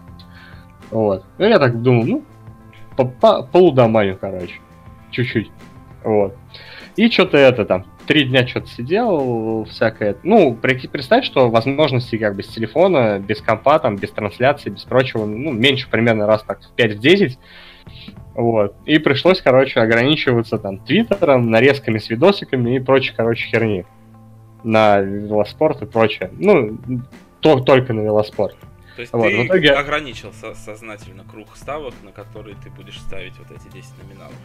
Вот. 0.94 1.26
Ну, 1.40 1.46
я 1.46 1.58
так 1.58 1.82
думал, 1.82 2.06
ну, 2.06 2.24
по, 2.96 3.06
по 3.06 3.42
полудоманю, 3.42 4.16
короче. 4.22 4.54
Чуть-чуть. 5.10 5.52
Вот. 6.04 6.36
И 6.96 7.10
что-то 7.10 7.38
это 7.38 7.66
там, 7.66 7.86
три 8.06 8.26
дня 8.26 8.48
что-то 8.48 8.68
сидел, 8.68 9.66
всякое. 9.66 10.16
Ну, 10.22 10.54
представь, 10.54 11.26
что 11.26 11.50
возможности 11.50 12.18
как 12.18 12.36
бы 12.36 12.44
с 12.44 12.48
телефона, 12.48 13.20
без 13.20 13.42
компа, 13.42 13.80
там, 13.80 13.96
без 13.96 14.12
трансляции, 14.12 14.70
без 14.70 14.84
прочего, 14.84 15.26
ну, 15.26 15.52
меньше 15.52 15.90
примерно 15.90 16.28
раз 16.28 16.44
так 16.44 16.60
в 16.62 16.80
5-10. 16.80 17.40
Вот. 18.36 18.76
И 18.86 19.00
пришлось, 19.00 19.42
короче, 19.42 19.80
ограничиваться 19.80 20.60
там 20.60 20.78
твиттером, 20.78 21.50
нарезками 21.50 21.98
с 21.98 22.10
видосиками 22.10 22.76
и 22.76 22.80
прочей, 22.80 23.14
короче, 23.18 23.48
херни. 23.48 23.86
На 24.64 25.00
велоспорт 25.00 25.82
и 25.82 25.86
прочее. 25.88 26.30
Ну, 26.34 26.78
то, 27.40 27.60
только 27.60 27.94
на 27.94 28.02
велоспорт. 28.02 28.56
То 28.96 29.02
есть 29.02 29.14
вот, 29.14 29.30
ты 29.30 29.46
итоге... 29.48 29.72
ограничил 29.72 30.32
сознательно 30.34 31.24
круг 31.24 31.56
ставок, 31.56 31.94
на 32.04 32.12
которые 32.12 32.56
ты 32.56 32.70
будешь 32.70 33.00
ставить 33.00 33.34
вот 33.38 33.52
эти 33.52 33.72
10 33.74 33.90
номиналов. 34.04 34.36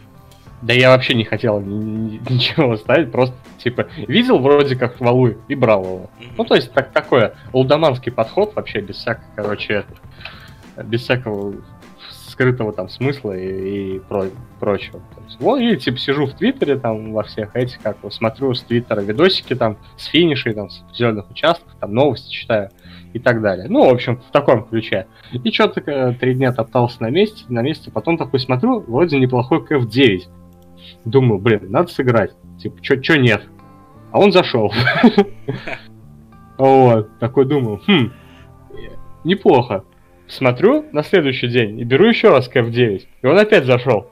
Да 0.61 0.73
я 0.73 0.89
вообще 0.89 1.13
не 1.13 1.23
хотел 1.23 1.61
ничего 1.61 2.75
ставить, 2.75 3.11
просто, 3.11 3.35
типа, 3.59 3.87
видел 4.07 4.39
вроде 4.39 4.75
как 4.75 4.99
валу 4.99 5.29
и 5.47 5.55
брал 5.55 5.83
его. 5.83 5.97
Mm-hmm. 6.19 6.31
Ну, 6.37 6.45
то 6.45 6.55
есть, 6.55 6.73
так, 6.73 6.91
такое 6.91 7.35
лудоманский 7.53 8.11
подход 8.11 8.53
вообще, 8.55 8.81
без 8.81 8.97
всякого, 8.97 9.25
короче, 9.35 9.85
без 10.83 11.01
всякого 11.03 11.55
скрытого 12.39 12.71
там 12.71 12.87
смысла 12.87 13.37
и, 13.37 13.97
и 13.97 13.99
про, 13.99 14.27
прочего. 14.61 14.99
То 14.99 15.21
есть, 15.25 15.41
вот, 15.41 15.59
и, 15.59 15.75
типа, 15.75 15.97
сижу 15.97 16.25
в 16.25 16.33
Твиттере 16.33 16.77
там 16.77 17.11
во 17.11 17.23
всех 17.23 17.53
этих, 17.53 17.81
как 17.81 17.97
смотрю 18.11 18.53
с 18.53 18.63
Твиттера 18.63 19.01
видосики 19.01 19.55
там, 19.55 19.75
с 19.97 20.05
финишей, 20.05 20.53
там, 20.53 20.69
с 20.69 20.81
зеленых 20.95 21.29
участков, 21.29 21.69
там, 21.81 21.93
новости 21.93 22.31
читаю 22.31 22.69
и 23.11 23.19
так 23.19 23.41
далее. 23.41 23.67
Ну, 23.67 23.85
в 23.89 23.93
общем, 23.93 24.21
в 24.21 24.31
таком 24.31 24.63
ключе. 24.63 25.07
И 25.33 25.51
что-то 25.51 25.81
э, 25.81 26.13
три 26.13 26.33
дня 26.33 26.53
топтался 26.53 27.01
на 27.01 27.09
месте, 27.09 27.43
на 27.49 27.61
месте, 27.61 27.91
потом 27.91 28.17
такой 28.17 28.39
смотрю, 28.39 28.79
вроде 28.79 29.19
неплохой 29.19 29.65
КФ-9. 29.65 30.21
Думаю, 31.03 31.41
блин, 31.41 31.69
надо 31.69 31.91
сыграть. 31.91 32.31
Типа, 32.57 32.81
чё, 32.81 33.17
нет? 33.17 33.43
А 34.11 34.19
он 34.19 34.31
зашел. 34.31 34.73
Вот, 36.57 37.17
такой 37.19 37.45
думаю, 37.45 37.79
хм, 37.87 38.11
неплохо. 39.23 39.85
Смотрю 40.29 40.85
на 40.91 41.03
следующий 41.03 41.47
день 41.47 41.79
и 41.79 41.83
беру 41.83 42.05
еще 42.07 42.29
раз 42.29 42.47
КФ-9. 42.47 43.01
И 43.23 43.27
он 43.27 43.37
опять 43.37 43.65
зашел. 43.65 44.11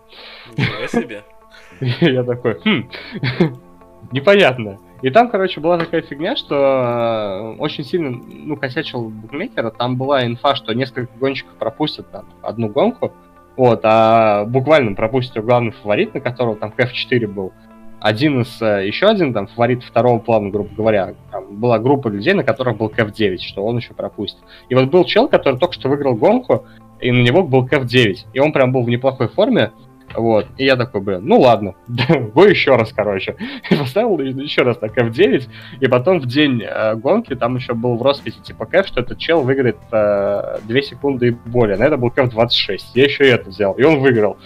себе. 0.88 1.22
Я 2.02 2.24
такой, 2.24 2.56
хм, 2.56 2.90
непонятно. 4.12 4.80
И 5.04 5.12
там, 5.12 5.30
короче, 5.30 5.62
была 5.62 5.78
такая 5.78 6.02
фигня, 6.02 6.36
что 6.36 6.56
э, 6.56 7.62
очень 7.62 7.84
сильно, 7.84 8.10
ну, 8.10 8.58
косячил 8.58 9.10
букмекера. 9.10 9.70
Там 9.70 9.96
была 9.96 10.26
инфа, 10.26 10.56
что 10.56 10.74
несколько 10.74 11.12
гонщиков 11.20 11.54
пропустят 11.54 12.10
там 12.12 12.26
одну 12.42 12.70
гонку, 12.70 13.14
вот, 13.56 13.82
а 13.84 14.46
буквально 14.46 14.96
пропустил 14.96 15.44
главный 15.44 15.72
фаворит, 15.72 16.16
на 16.16 16.20
которого 16.20 16.56
там 16.56 16.72
КФ-4 16.72 17.28
был. 17.28 17.54
Один 18.00 18.42
из, 18.42 18.62
э, 18.62 18.86
еще 18.86 19.08
один 19.08 19.34
там 19.34 19.48
фаворит 19.48 19.84
второго 19.84 20.20
плана, 20.20 20.50
грубо 20.50 20.70
говоря. 20.76 21.16
Там 21.32 21.56
была 21.56 21.80
группа 21.80 22.10
людей, 22.10 22.34
на 22.34 22.44
которых 22.44 22.78
был 22.78 22.90
КФ-9, 22.90 23.40
что 23.40 23.66
он 23.66 23.78
еще 23.78 23.94
пропустит. 23.94 24.40
И 24.70 24.76
вот 24.76 24.86
был 24.86 25.04
чел, 25.04 25.28
который 25.28 25.58
только 25.60 25.74
что 25.74 25.90
выиграл 25.90 26.16
гонку, 26.16 26.66
и 27.00 27.12
на 27.12 27.22
него 27.22 27.44
был 27.44 27.68
КФ-9. 27.68 28.28
И 28.34 28.40
он 28.40 28.54
прям 28.54 28.72
был 28.72 28.84
в 28.84 28.90
неплохой 28.90 29.30
форме, 29.30 29.72
вот. 30.16 30.48
И 30.58 30.66
я 30.66 30.76
такой, 30.76 31.02
блин, 31.02 31.22
ну 31.24 31.40
ладно, 31.40 31.76
бой 32.34 32.52
еще 32.52 32.76
раз, 32.76 32.92
короче. 32.94 33.36
И 33.70 33.76
поставил 33.76 34.20
еще 34.20 34.64
раз 34.64 34.78
так 34.78 34.98
F9, 34.98 35.48
и 35.82 35.88
потом 35.88 36.20
в 36.20 36.26
день 36.26 36.64
э, 36.64 36.96
гонки 36.96 37.36
там 37.36 37.56
еще 37.56 37.74
был 37.74 37.98
в 37.98 38.02
росписи 38.02 38.40
типа 38.40 38.66
кэф, 38.66 38.88
что 38.88 39.02
этот 39.02 39.18
чел 39.18 39.42
выиграет 39.42 39.78
э, 39.92 40.60
2 40.64 40.82
секунды 40.82 41.28
и 41.28 41.32
более. 41.32 41.78
На 41.78 41.84
это 41.84 41.98
был 41.98 42.10
кэф 42.10 42.30
26. 42.30 42.96
Я 42.96 43.06
еще 43.06 43.26
и 43.26 43.30
это 43.30 43.50
взял, 43.50 43.74
и 43.74 43.84
он 43.84 44.00
выиграл. 44.00 44.38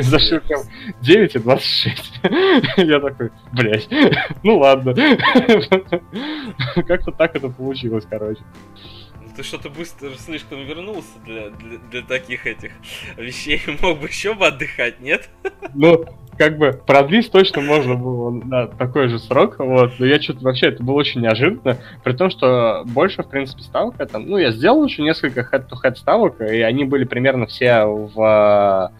Зашил 0.00 0.40
кэф 0.40 0.66
9 1.00 1.34
и 1.34 1.38
26. 1.38 2.20
Я 2.76 3.00
такой, 3.00 3.30
блять, 3.52 3.88
ну 4.42 4.58
ладно. 4.58 4.94
Как-то 6.86 7.12
так 7.12 7.36
это 7.36 7.48
получилось, 7.48 8.06
короче 8.08 8.40
ты 9.40 9.46
что-то 9.46 9.70
быстро 9.70 10.10
слишком 10.18 10.66
вернулся 10.66 11.18
для, 11.24 11.48
для, 11.48 11.78
для 11.90 12.02
таких 12.02 12.46
этих 12.46 12.72
вещей. 13.16 13.58
Мог 13.80 13.98
бы 13.98 14.06
еще 14.06 14.34
бы 14.34 14.46
отдыхать, 14.46 15.00
нет? 15.00 15.30
Ну, 15.74 16.04
как 16.36 16.58
бы 16.58 16.78
продлить 16.86 17.32
точно 17.32 17.62
можно 17.62 17.94
было 17.94 18.30
на 18.30 18.66
такой 18.66 19.08
же 19.08 19.18
срок, 19.18 19.56
вот. 19.58 19.92
Но 19.98 20.04
я 20.04 20.20
что-то 20.20 20.44
вообще, 20.44 20.66
это 20.66 20.82
было 20.82 20.96
очень 20.96 21.22
неожиданно, 21.22 21.78
при 22.04 22.12
том, 22.12 22.28
что 22.28 22.82
больше, 22.84 23.22
в 23.22 23.28
принципе, 23.28 23.62
ставка 23.62 24.04
там, 24.04 24.28
ну, 24.28 24.36
я 24.36 24.50
сделал 24.50 24.84
еще 24.84 25.02
несколько 25.02 25.40
head-to-head 25.40 25.96
ставок, 25.96 26.42
и 26.42 26.60
они 26.60 26.84
были 26.84 27.04
примерно 27.04 27.46
все 27.46 27.84
в 27.84 28.92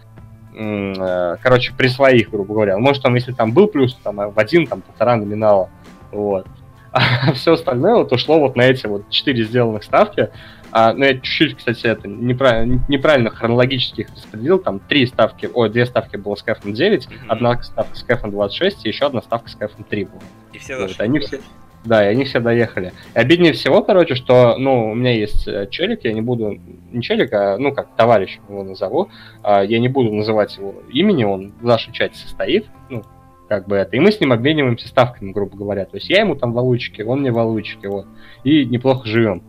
э, 0.55 1.37
короче, 1.43 1.75
при 1.77 1.89
своих, 1.89 2.31
грубо 2.31 2.55
говоря. 2.55 2.79
Может, 2.79 3.03
там, 3.03 3.15
если 3.15 3.33
там 3.33 3.53
был 3.53 3.69
плюс, 3.69 3.95
там, 4.03 4.17
в 4.17 4.39
один, 4.39 4.67
там, 4.67 4.81
полтора 4.81 5.17
номинала, 5.17 5.69
вот. 6.13 6.47
А 6.93 7.33
все 7.33 7.53
остальное 7.53 7.95
вот 7.95 8.13
ушло 8.13 8.41
вот 8.41 8.57
на 8.57 8.63
эти 8.63 8.87
вот 8.87 9.09
четыре 9.11 9.45
сделанных 9.45 9.85
ставки. 9.85 10.31
А, 10.73 10.93
ну, 10.93 11.05
я 11.05 11.15
чуть-чуть, 11.15 11.57
кстати, 11.57 11.87
это 11.87 12.07
неправильно, 12.07 12.85
неправильно 12.89 13.31
хронологически 13.31 14.03
их 14.03 14.11
распределил. 14.15 14.59
Там 14.59 14.79
три 14.81 15.07
ставки, 15.07 15.51
ой, 15.53 15.69
две 15.71 15.85
ставки 15.87 16.17
было 16.17 16.37
с 16.37 16.43
кэфом 16.43 16.75
9, 16.75 17.07
mm-hmm. 17.07 17.11
одна 17.29 17.63
ставка 17.63 17.97
с 17.97 18.03
кэфом 18.03 18.31
26 18.31 18.87
и 18.87 18.89
еще 18.89 19.07
одна 19.07 19.21
ставка 19.23 19.49
с 19.49 19.57
кэфом 19.57 19.85
3 19.85 20.05
была. 20.05 20.21
И 20.53 20.59
все. 20.59 20.77
Вот, 20.79 20.95
они 21.01 21.19
все, 21.19 21.41
да, 21.85 22.05
и 22.05 22.13
они 22.13 22.25
все 22.25 22.41
доехали. 22.41 22.93
И 23.15 23.19
обиднее 23.19 23.53
всего, 23.53 23.83
короче, 23.83 24.15
что, 24.15 24.57
ну, 24.59 24.91
у 24.91 24.95
меня 24.95 25.13
есть 25.13 25.49
э, 25.49 25.67
челик, 25.71 26.05
я 26.05 26.13
не 26.13 26.21
буду, 26.21 26.61
не 26.93 27.03
челик, 27.03 27.33
а, 27.33 27.57
ну, 27.57 27.73
как 27.73 27.89
товарищ 27.97 28.39
его 28.49 28.63
назову, 28.63 29.09
а, 29.43 29.63
я 29.63 29.79
не 29.79 29.89
буду 29.89 30.13
называть 30.13 30.57
его 30.57 30.75
имени, 30.93 31.25
он 31.25 31.53
в 31.61 31.65
нашей 31.65 31.93
чате 31.93 32.17
состоит, 32.17 32.67
ну, 32.91 33.03
как 33.51 33.67
бы 33.67 33.75
это. 33.75 33.97
И 33.97 34.01
мы 34.01 34.13
с 34.13 34.21
ним 34.21 34.33
обмениваемся 34.33 34.87
ставками, 34.87 35.33
грубо 35.33 35.57
говоря. 35.57 35.85
То 35.85 35.97
есть 35.97 36.09
я 36.09 36.21
ему 36.21 36.37
там 36.37 36.53
валучики, 36.53 37.03
он 37.03 37.23
мне 37.23 37.33
валучики, 37.33 37.87
вот. 37.87 38.07
И 38.45 38.65
неплохо 38.65 39.09
живем 39.09 39.43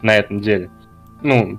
на 0.00 0.14
этом 0.14 0.40
деле. 0.40 0.70
Ну, 1.22 1.58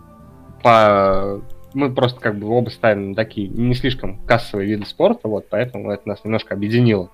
по 0.63 1.41
мы 1.73 1.93
просто 1.93 2.19
как 2.19 2.37
бы 2.37 2.47
оба 2.49 2.69
ставим 2.69 3.15
такие 3.15 3.47
не 3.47 3.73
слишком 3.73 4.17
кассовые 4.25 4.69
виды 4.69 4.85
спорта, 4.85 5.27
вот, 5.27 5.47
поэтому 5.49 5.91
это 5.91 6.07
нас 6.07 6.23
немножко 6.23 6.53
объединило. 6.53 7.09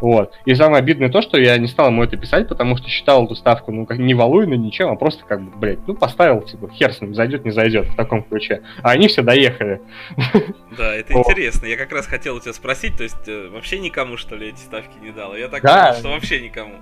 Вот. 0.00 0.32
И 0.44 0.54
самое 0.54 0.78
обидное 0.78 1.10
то, 1.10 1.22
что 1.22 1.38
я 1.38 1.56
не 1.58 1.66
стал 1.68 1.88
ему 1.88 2.02
это 2.02 2.16
писать, 2.16 2.48
потому 2.48 2.76
что 2.76 2.88
считал 2.88 3.24
эту 3.24 3.34
ставку, 3.34 3.72
ну, 3.72 3.86
как 3.86 3.98
не 3.98 4.14
валуйно, 4.14 4.54
ничем, 4.54 4.88
а 4.90 4.96
просто 4.96 5.24
как 5.24 5.42
бы, 5.42 5.56
блядь, 5.56 5.86
ну, 5.86 5.94
поставил, 5.94 6.42
типа, 6.42 6.68
хер 6.70 6.92
с 6.92 7.00
ним, 7.00 7.14
зайдет, 7.14 7.44
не 7.44 7.50
зайдет, 7.50 7.88
в 7.88 7.96
таком 7.96 8.22
ключе. 8.22 8.62
А 8.82 8.90
они 8.90 9.08
все 9.08 9.22
доехали. 9.22 9.80
Да, 10.76 10.94
это 10.94 11.12
интересно. 11.12 11.66
Я 11.66 11.76
как 11.76 11.92
раз 11.92 12.06
хотел 12.06 12.36
у 12.36 12.40
тебя 12.40 12.52
спросить, 12.52 12.96
то 12.96 13.02
есть 13.02 13.26
э, 13.26 13.48
вообще 13.48 13.78
никому, 13.78 14.16
что 14.16 14.36
ли, 14.36 14.48
эти 14.48 14.58
ставки 14.58 14.96
не 15.02 15.10
дал? 15.10 15.34
Я 15.34 15.48
так 15.48 15.62
да. 15.62 15.94
что 15.94 16.08
вообще 16.08 16.40
никому. 16.40 16.74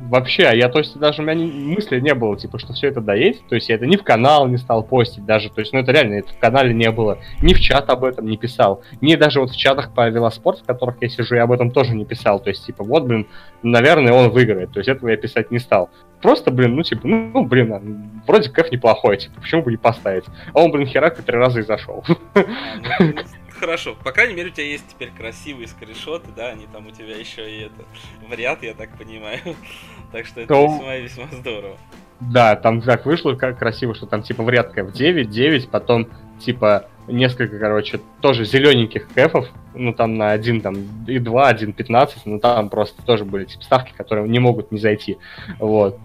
Вообще, 0.00 0.50
я, 0.54 0.68
то 0.68 0.78
есть, 0.78 0.98
даже 0.98 1.22
у 1.22 1.24
меня 1.24 1.46
мысли 1.46 2.00
не 2.00 2.14
было, 2.14 2.36
типа, 2.36 2.58
что 2.58 2.72
все 2.72 2.88
это 2.88 3.00
доедет, 3.00 3.46
то 3.48 3.54
есть, 3.54 3.68
я 3.68 3.76
это 3.76 3.86
ни 3.86 3.96
в 3.96 4.02
канал 4.02 4.48
не 4.48 4.56
стал 4.56 4.82
постить 4.82 5.24
даже, 5.24 5.50
то 5.50 5.60
есть, 5.60 5.72
ну, 5.72 5.78
это 5.78 5.92
реально, 5.92 6.14
это 6.14 6.32
в 6.32 6.38
канале 6.38 6.74
не 6.74 6.90
было, 6.90 7.18
ни 7.40 7.54
в 7.54 7.60
чат 7.60 7.88
об 7.90 8.04
этом 8.04 8.26
не 8.26 8.36
писал, 8.36 8.82
ни 9.00 9.14
даже 9.14 9.40
вот 9.40 9.50
в 9.50 9.56
чатах 9.56 9.94
по 9.94 10.08
велоспорт, 10.08 10.60
в 10.60 10.64
которых 10.64 10.96
я 11.00 11.08
сижу, 11.08 11.36
я 11.36 11.44
об 11.44 11.52
этом 11.52 11.70
тоже 11.70 11.94
не 11.94 12.04
писал, 12.04 12.40
то 12.40 12.50
есть, 12.50 12.66
типа, 12.66 12.82
вот, 12.82 13.04
блин, 13.04 13.26
наверное, 13.62 14.12
он 14.12 14.30
выиграет, 14.30 14.72
то 14.72 14.80
есть, 14.80 14.88
этого 14.88 15.10
я 15.10 15.16
писать 15.16 15.50
не 15.50 15.58
стал. 15.58 15.90
Просто, 16.20 16.50
блин, 16.50 16.74
ну, 16.74 16.82
типа, 16.82 17.06
ну, 17.06 17.30
ну 17.34 17.44
блин, 17.44 17.72
а, 17.72 17.82
вроде 18.26 18.48
кэф 18.48 18.72
неплохой, 18.72 19.18
типа, 19.18 19.40
почему 19.40 19.62
бы 19.62 19.70
не 19.70 19.76
поставить? 19.76 20.24
А 20.54 20.60
он, 20.60 20.72
блин, 20.72 20.86
херак 20.86 21.22
три 21.22 21.36
раза 21.36 21.60
и 21.60 21.62
зашел. 21.62 22.02
Хорошо. 23.64 23.96
По 24.04 24.12
крайней 24.12 24.34
мере, 24.34 24.50
у 24.50 24.52
тебя 24.52 24.66
есть 24.66 24.84
теперь 24.88 25.10
красивые 25.10 25.68
скриншоты, 25.68 26.28
да, 26.36 26.48
они 26.48 26.66
там 26.70 26.86
у 26.86 26.90
тебя 26.90 27.16
еще 27.16 27.50
и 27.50 27.62
это 27.62 27.86
в 28.28 28.30
ряд, 28.34 28.62
я 28.62 28.74
так 28.74 28.90
понимаю. 28.98 29.40
так 30.12 30.26
что 30.26 30.42
это 30.42 30.52
весьма 30.52 30.96
весьма 30.96 31.26
здорово. 31.32 31.78
Да, 32.20 32.56
там 32.56 32.82
так 32.82 33.06
вышло 33.06 33.32
как 33.36 33.58
красиво, 33.58 33.94
что 33.94 34.04
там 34.04 34.22
типа 34.22 34.42
в 34.42 34.50
ряд 34.50 34.76
в 34.76 34.92
9, 34.92 35.30
9, 35.30 35.70
потом 35.70 36.08
типа 36.38 36.90
несколько, 37.08 37.58
короче, 37.58 38.00
тоже 38.20 38.44
зелененьких 38.44 39.08
кэфов, 39.08 39.48
ну 39.74 39.94
там 39.94 40.18
на 40.18 40.32
один 40.32 40.60
там 40.60 40.74
и 41.06 41.18
2, 41.18 41.48
один 41.48 41.72
15, 41.72 42.26
ну 42.26 42.40
там 42.40 42.68
просто 42.68 43.02
тоже 43.02 43.24
были 43.24 43.46
типа 43.46 43.64
ставки, 43.64 43.94
которые 43.96 44.28
не 44.28 44.40
могут 44.40 44.72
не 44.72 44.78
зайти, 44.78 45.16
вот. 45.58 45.98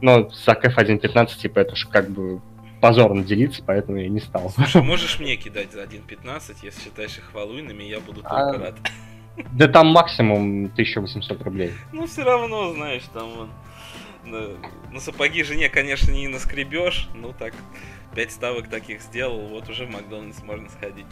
Но 0.00 0.30
за 0.30 0.54
кэф 0.54 0.78
1.15, 0.78 1.36
типа, 1.36 1.58
это 1.58 1.76
же 1.76 1.88
как 1.88 2.08
бы 2.08 2.40
позорно 2.80 3.22
делиться, 3.22 3.62
поэтому 3.64 3.98
я 3.98 4.08
не 4.08 4.20
стал. 4.20 4.50
Слушай, 4.50 4.82
можешь 4.82 5.18
мне 5.18 5.36
кидать 5.36 5.72
за 5.72 5.82
1.15, 5.82 6.56
если 6.62 6.84
считаешь 6.84 7.18
их 7.18 7.32
валуйными, 7.32 7.84
я 7.84 8.00
буду 8.00 8.22
только 8.22 8.50
а... 8.50 8.58
рад. 8.58 8.74
Да 9.52 9.68
там 9.68 9.88
максимум 9.88 10.64
1800 10.66 11.42
рублей. 11.42 11.72
Ну, 11.92 12.06
все 12.06 12.22
равно, 12.22 12.72
знаешь, 12.72 13.02
там 13.12 13.30
вон, 13.30 13.50
на, 14.24 14.48
на 14.90 15.00
сапоги 15.00 15.42
жене, 15.42 15.68
конечно, 15.68 16.10
не 16.10 16.28
наскребешь, 16.28 17.08
ну 17.14 17.34
так, 17.38 17.54
5 18.14 18.32
ставок 18.32 18.68
таких 18.68 19.02
сделал, 19.02 19.46
вот 19.48 19.68
уже 19.68 19.84
в 19.84 19.90
Макдональдс 19.90 20.42
можно 20.42 20.68
сходить. 20.70 21.06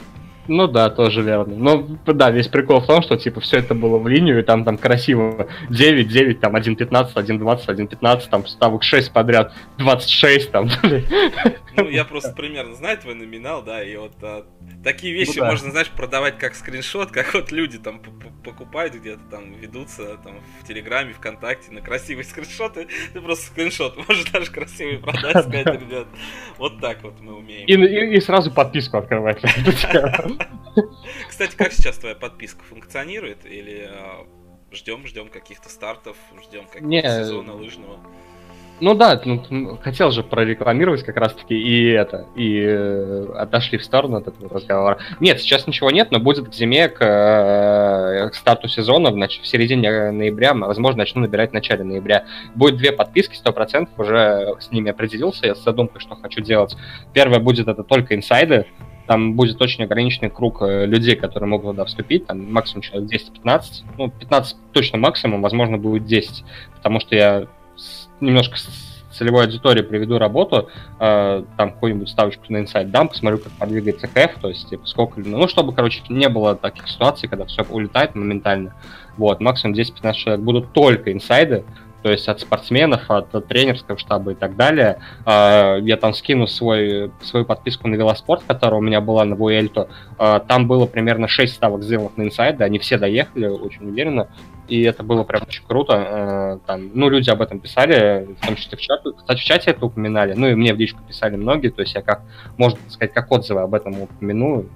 Ну 0.47 0.67
да, 0.67 0.91
тоже 0.91 1.23
верно. 1.23 1.55
Ну 1.57 1.99
да, 2.07 2.31
весь 2.31 2.49
прикол 2.49 2.81
в 2.81 2.87
том, 2.87 3.03
что 3.03 3.17
типа 3.17 3.41
все 3.41 3.59
это 3.59 3.75
было 3.75 3.99
в 3.99 4.07
линию, 4.09 4.39
и 4.39 4.43
там 4.43 4.65
там 4.65 4.77
красиво 4.77 5.49
9, 5.71 6.09
9, 6.09 6.41
там 6.41 6.57
1.15, 6.57 7.15
1.20, 7.15 7.67
1.15, 7.67 8.29
там 8.31 8.47
ставок 8.47 8.83
6 8.83 9.13
подряд, 9.13 9.53
26 9.79 10.51
там. 10.51 10.69
Ну, 11.77 11.89
я 11.89 12.05
просто 12.05 12.33
примерно 12.33 12.77
знаю 12.77 12.99
твой 12.99 13.17
номинал, 13.17 13.61
да, 13.61 13.83
и 13.83 13.97
вот 13.97 14.13
а, 14.23 14.47
такие 14.85 15.13
вещи 15.13 15.39
ну, 15.39 15.45
да. 15.45 15.51
можно, 15.51 15.73
знаешь, 15.73 15.91
продавать 15.91 16.39
как 16.39 16.55
скриншот, 16.55 17.11
как 17.11 17.35
вот 17.35 17.51
люди 17.51 17.79
там 17.79 18.01
покупают 18.45 18.95
где-то 18.95 19.23
там, 19.29 19.53
ведутся 19.55 20.19
там 20.19 20.35
в 20.61 20.69
Телеграме, 20.69 21.15
ВКонтакте 21.15 21.73
на 21.73 21.81
красивые 21.81 22.25
скриншоты, 22.31 22.87
ты 23.13 23.21
просто 23.21 23.47
скриншот 23.47 23.97
можешь 24.09 24.31
даже 24.31 24.53
красивый 24.53 24.99
продать, 24.99 25.43
сказать, 25.43 25.67
ребят, 25.67 26.07
вот 26.59 26.81
так 26.81 27.03
вот 27.03 27.21
мы 27.21 27.35
умеем. 27.35 27.67
И, 27.67 27.73
и, 27.73 28.17
и 28.17 28.21
сразу 28.21 28.53
подписку 28.53 28.99
открывать. 28.99 29.43
Кстати, 31.29 31.57
как 31.57 31.73
сейчас 31.73 31.99
твоя 31.99 32.15
подписка 32.15 32.63
функционирует? 32.65 33.45
Или 33.45 33.89
а, 33.91 34.27
ждем, 34.73 35.07
ждем 35.07 35.29
каких-то 35.29 35.69
стартов, 35.69 36.17
ждем 36.43 36.67
какого-то 36.67 37.25
сезона 37.25 37.55
лыжного? 37.55 37.99
Ну 38.81 38.95
да, 38.95 39.21
ну, 39.25 39.79
хотел 39.81 40.11
же 40.11 40.25
прорекламировать 40.25 41.05
как 41.05 41.17
раз-таки 41.17 41.55
и 41.55 41.91
это, 41.91 42.27
и 42.35 42.59
э, 42.61 43.27
отошли 43.37 43.79
в 43.79 43.85
сторону 43.85 44.17
от 44.17 44.27
этого 44.27 44.49
разговора. 44.51 44.99
Нет, 45.21 45.41
сейчас 45.41 45.69
ничего 45.69 45.93
нет, 45.93 46.11
но 46.11 46.19
будет 46.19 46.49
к 46.49 46.53
зиме, 46.53 46.89
к, 46.89 47.01
э, 47.01 48.31
к 48.31 48.35
старту 48.35 48.67
сезона, 48.67 49.13
в, 49.13 49.17
нач- 49.17 49.41
в 49.41 49.47
середине 49.47 50.11
ноября, 50.11 50.55
возможно, 50.55 50.99
начну 50.99 51.21
набирать 51.21 51.51
в 51.51 51.55
начале 51.55 51.85
ноября. 51.85 52.25
Будет 52.57 52.77
две 52.77 52.91
подписки, 52.91 53.37
100%, 53.37 53.91
уже 53.97 54.57
с 54.59 54.73
ними 54.73 54.91
определился, 54.91 55.47
я 55.47 55.55
с 55.55 55.63
задумкой, 55.63 56.01
что 56.01 56.17
хочу 56.17 56.41
делать. 56.41 56.77
Первое 57.13 57.39
будет 57.39 57.69
это 57.69 57.85
только 57.85 58.17
инсайды, 58.17 58.67
там 59.07 59.35
будет 59.35 59.61
очень 59.61 59.85
ограниченный 59.85 60.31
круг 60.31 60.63
э, 60.63 60.87
людей, 60.87 61.17
которые 61.17 61.49
могут 61.49 61.73
туда 61.73 61.85
вступить, 61.85 62.27
там 62.27 62.53
максимум 62.53 62.83
человек 62.83 63.11
10-15, 63.11 63.63
ну, 63.99 64.11
15 64.11 64.57
точно 64.73 64.99
максимум, 64.99 65.43
возможно, 65.43 65.79
будет 65.79 66.07
10, 66.07 66.45
потому 66.77 67.01
что 67.01 67.15
я 67.15 67.47
немножко 68.21 68.57
целевой 69.15 69.45
аудитории 69.45 69.83
приведу 69.83 70.19
работу, 70.19 70.69
э, 70.99 71.45
там 71.57 71.73
какую-нибудь 71.73 72.09
ставочку 72.09 72.45
на 72.49 72.59
инсайд 72.59 72.91
дам, 72.91 73.09
посмотрю, 73.09 73.39
как 73.39 73.53
подвигается 73.53 74.09
КФ, 74.09 74.41
то 74.41 74.49
есть, 74.49 74.69
типа, 74.69 74.87
сколько, 74.87 75.21
ну, 75.21 75.47
чтобы, 75.49 75.73
короче, 75.73 76.03
не 76.09 76.29
было 76.29 76.57
таких 76.57 76.89
ситуаций, 76.89 77.29
когда 77.29 77.45
все 77.47 77.63
улетает 77.63 78.15
моментально. 78.15 78.75
Вот, 79.17 79.41
максимум 79.41 79.77
10-15 79.77 80.13
человек 80.15 80.45
будут 80.45 80.73
только 80.73 81.13
инсайды, 81.13 81.65
то 82.05 82.11
есть 82.11 82.29
от 82.29 82.39
спортсменов, 82.39 83.11
от, 83.11 83.31
тренерского 83.49 83.97
штаба 83.97 84.33
и 84.33 84.35
так 84.35 84.57
далее. 84.57 84.99
Э, 85.25 85.79
я 85.81 85.97
там 85.97 86.13
скину 86.13 86.47
свой, 86.47 87.11
свою 87.23 87.47
подписку 87.47 87.89
на 87.89 87.95
велоспорт, 87.95 88.43
которая 88.47 88.79
у 88.79 88.83
меня 88.83 89.01
была 89.01 89.25
на 89.25 89.37
Буэльто. 89.37 89.89
Э, 90.19 90.41
там 90.47 90.69
было 90.69 90.85
примерно 90.85 91.29
6 91.29 91.55
ставок 91.55 91.83
сделанных 91.83 92.19
на 92.19 92.25
инсайды, 92.25 92.63
они 92.63 92.79
все 92.79 92.99
доехали, 92.99 93.47
очень 93.47 93.89
уверенно. 93.89 94.29
И 94.69 94.83
это 94.83 95.03
было 95.03 95.25
прям 95.25 95.45
очень 95.49 95.65
круто. 95.67 95.95
Э, 95.95 96.59
там, 96.67 96.91
ну, 96.93 97.09
люди 97.09 97.31
об 97.31 97.41
этом 97.41 97.59
писали, 97.59 98.29
в 98.39 98.47
том 98.47 98.57
числе 98.57 98.77
в 98.77 98.83
чате. 98.83 99.11
Кстати, 99.17 99.39
в 99.39 99.43
чате 99.43 99.71
это 99.71 99.87
упоминали. 99.87 100.35
Ну, 100.35 100.47
и 100.49 100.55
мне 100.55 100.75
в 100.75 100.79
личку 100.79 101.01
писали 101.09 101.37
многие. 101.37 101.71
То 101.71 101.81
есть 101.81 101.95
я 101.95 102.03
как, 102.03 102.21
можно 102.59 102.79
сказать, 102.89 103.15
как 103.15 103.33
отзывы 103.33 103.63
об 103.63 103.73
этом 103.73 103.99
упомяну. 104.03 104.67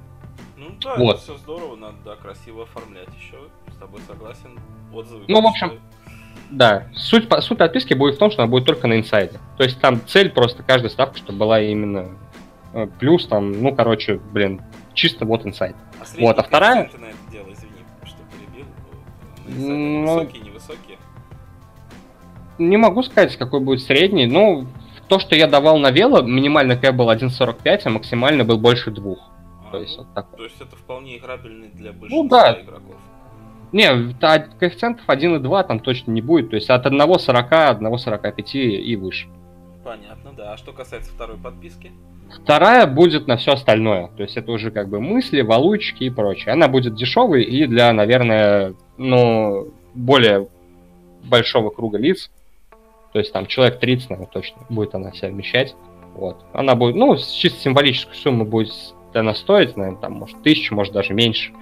Ну 0.57 0.71
да, 0.81 0.97
вот. 0.97 1.17
это 1.17 1.25
все 1.25 1.37
здорово, 1.37 1.77
надо 1.77 1.97
да, 2.07 2.17
красиво 2.17 2.63
оформлять 2.63 3.09
еще. 3.21 3.37
С 3.71 3.77
тобой 3.77 4.01
согласен. 4.09 4.59
Отзывы. 4.95 5.25
Ну, 5.29 5.43
в 5.43 5.47
общем, 5.47 5.79
да, 6.51 6.87
суть, 6.95 7.29
суть 7.41 7.59
подписки 7.59 7.95
будет 7.95 8.17
в 8.17 8.19
том, 8.19 8.31
что 8.31 8.43
она 8.43 8.51
будет 8.51 8.65
только 8.65 8.87
на 8.87 8.99
инсайде. 8.99 9.39
То 9.57 9.65
есть 9.65 9.81
там 9.81 10.01
цель 10.07 10.31
просто 10.31 10.63
каждой 10.63 10.91
ставки, 10.91 11.19
чтобы 11.19 11.39
была 11.39 11.61
именно 11.61 12.09
э, 12.73 12.87
плюс, 12.99 13.27
там, 13.27 13.63
ну, 13.63 13.75
короче, 13.75 14.21
блин, 14.33 14.63
чисто 14.95 15.25
вот 15.25 15.47
инсайд. 15.47 15.77
А 16.01 16.05
вот, 16.21 16.39
а 16.39 16.43
вторая... 16.43 16.89
Ты 16.89 16.99
на 16.99 17.07
это 17.07 17.17
дело, 17.31 17.53
извини, 17.53 17.85
что 18.05 18.19
перебил. 18.33 18.67
Ну, 19.47 20.03
высокие, 20.03 20.43
невысокие? 20.43 20.99
Не 22.59 22.77
могу 22.77 23.03
сказать, 23.03 23.37
какой 23.37 23.61
будет 23.61 23.83
средний. 23.83 24.27
Ну, 24.27 24.67
то, 25.09 25.19
что 25.19 25.35
я 25.35 25.47
давал 25.47 25.79
на 25.79 25.91
вело, 25.91 26.23
минимальный 26.23 26.77
кэп 26.77 26.95
был 26.95 27.11
1.45, 27.11 27.81
а 27.85 27.91
максимально 27.91 28.45
был 28.45 28.59
больше 28.59 28.91
двух. 28.91 29.31
А, 29.67 29.73
то, 29.73 29.81
есть, 29.81 29.97
ну, 29.97 30.05
вот 30.05 30.15
так 30.15 30.27
то 30.37 30.45
есть 30.45 30.61
это 30.61 30.77
вполне 30.77 31.19
играбельный 31.19 31.69
для 31.69 31.93
большинства 31.93 32.23
ну, 32.23 32.29
да. 32.29 32.61
игроков. 32.61 32.97
Не, 33.73 34.15
коэффициентов 34.59 35.05
1 35.07 35.37
и 35.37 35.39
2 35.39 35.63
там 35.65 35.81
точно 35.81 36.13
не 36.13 36.23
будет. 36.23 36.51
То 36.51 36.57
есть 36.57 36.71
от 36.71 36.87
1,40, 36.87 37.81
1,45 37.81 38.53
и 38.53 38.97
выше. 38.97 39.29
Понятно, 39.85 40.33
да. 40.37 40.53
А 40.53 40.57
что 40.57 40.73
касается 40.73 41.11
второй 41.13 41.37
подписки? 41.37 41.93
Вторая 42.43 42.87
будет 42.87 43.27
на 43.27 43.37
все 43.37 43.53
остальное. 43.53 44.09
То 44.17 44.23
есть 44.23 44.37
это 44.37 44.53
уже 44.53 44.71
как 44.71 44.89
бы 44.89 45.01
мысли, 45.01 45.41
валучки 45.41 46.05
и 46.05 46.11
прочее. 46.11 46.53
Она 46.53 46.69
будет 46.69 46.95
дешевой 46.95 47.43
и 47.43 47.67
для, 47.67 47.93
наверное, 47.93 48.75
ну, 48.97 49.69
более 49.95 50.49
большого 51.25 51.71
круга 51.71 51.99
лиц. 51.99 52.31
То 53.13 53.19
есть 53.19 53.33
там 53.33 53.47
человек 53.47 53.81
30, 53.81 54.11
наверное, 54.11 54.31
точно 54.31 54.63
будет 54.69 54.95
она 54.95 55.13
себя 55.13 55.31
вмещать. 55.31 55.75
Вот. 56.15 56.37
Она 56.53 56.75
будет, 56.75 56.97
ну, 56.97 57.17
чисто 57.17 57.61
символическую 57.61 58.17
сумму 58.17 58.45
будет 58.45 58.73
она 59.15 59.35
стоить, 59.35 59.77
наверное, 59.77 60.01
там, 60.01 60.13
может, 60.15 60.43
тысячу, 60.43 60.75
может, 60.75 60.93
даже 60.93 61.15
меньше. 61.15 61.53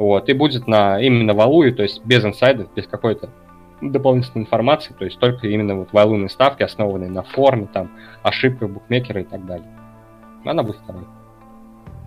Вот, 0.00 0.30
и 0.30 0.32
будет 0.32 0.66
на 0.66 0.98
именно 0.98 1.34
валуе, 1.34 1.72
то 1.72 1.82
есть 1.82 2.02
без 2.06 2.24
инсайдов, 2.24 2.72
без 2.74 2.86
какой-то 2.86 3.28
дополнительной 3.82 4.44
информации, 4.44 4.94
то 4.98 5.04
есть 5.04 5.18
только 5.18 5.46
именно 5.46 5.74
вот 5.76 5.92
валуйные 5.92 6.30
ставки, 6.30 6.62
основанные 6.62 7.10
на 7.10 7.22
форме, 7.22 7.68
там, 7.70 7.90
ошибках 8.22 8.70
букмекера 8.70 9.20
и 9.20 9.24
так 9.24 9.44
далее. 9.44 9.68
Она 10.46 10.62
будет 10.62 10.76
второй. 10.76 11.04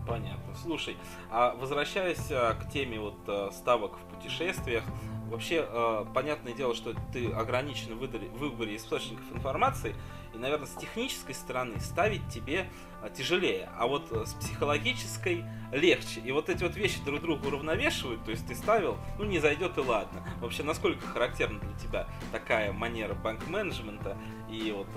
Понятно. 0.07 0.55
Слушай, 0.55 0.97
а 1.33 1.55
возвращаясь 1.55 2.29
а, 2.29 2.53
к 2.53 2.69
теме 2.69 2.99
вот 2.99 3.17
а, 3.27 3.49
ставок 3.51 3.97
в 3.97 4.15
путешествиях, 4.15 4.83
вообще 5.31 5.65
а, 5.67 6.05
понятное 6.13 6.53
дело, 6.53 6.75
что 6.75 6.93
ты 7.11 7.31
ограничен 7.31 7.95
в 7.95 8.37
выборе 8.37 8.75
источников 8.75 9.25
информации, 9.33 9.95
и, 10.35 10.37
наверное, 10.37 10.67
с 10.67 10.75
технической 10.75 11.33
стороны 11.33 11.79
ставить 11.79 12.27
тебе 12.29 12.67
тяжелее, 13.15 13.69
а 13.77 13.85
вот 13.85 14.11
э, 14.11 14.25
с 14.25 14.33
психологической 14.33 15.45
легче. 15.71 16.21
И 16.21 16.31
вот 16.31 16.49
эти 16.49 16.63
вот 16.63 16.75
вещи 16.75 17.03
друг 17.03 17.21
друга 17.21 17.47
уравновешивают, 17.47 18.23
то 18.23 18.31
есть 18.31 18.47
ты 18.47 18.55
ставил, 18.55 18.97
ну 19.19 19.25
не 19.25 19.39
зайдет 19.39 19.77
и 19.77 19.81
ладно. 19.81 20.23
Вообще, 20.39 20.63
насколько 20.63 21.05
характерна 21.05 21.59
для 21.59 21.77
тебя 21.77 22.07
такая 22.31 22.71
манера 22.71 23.13
банк-менеджмента, 23.13 24.17
и 24.49 24.71
вот 24.71 24.87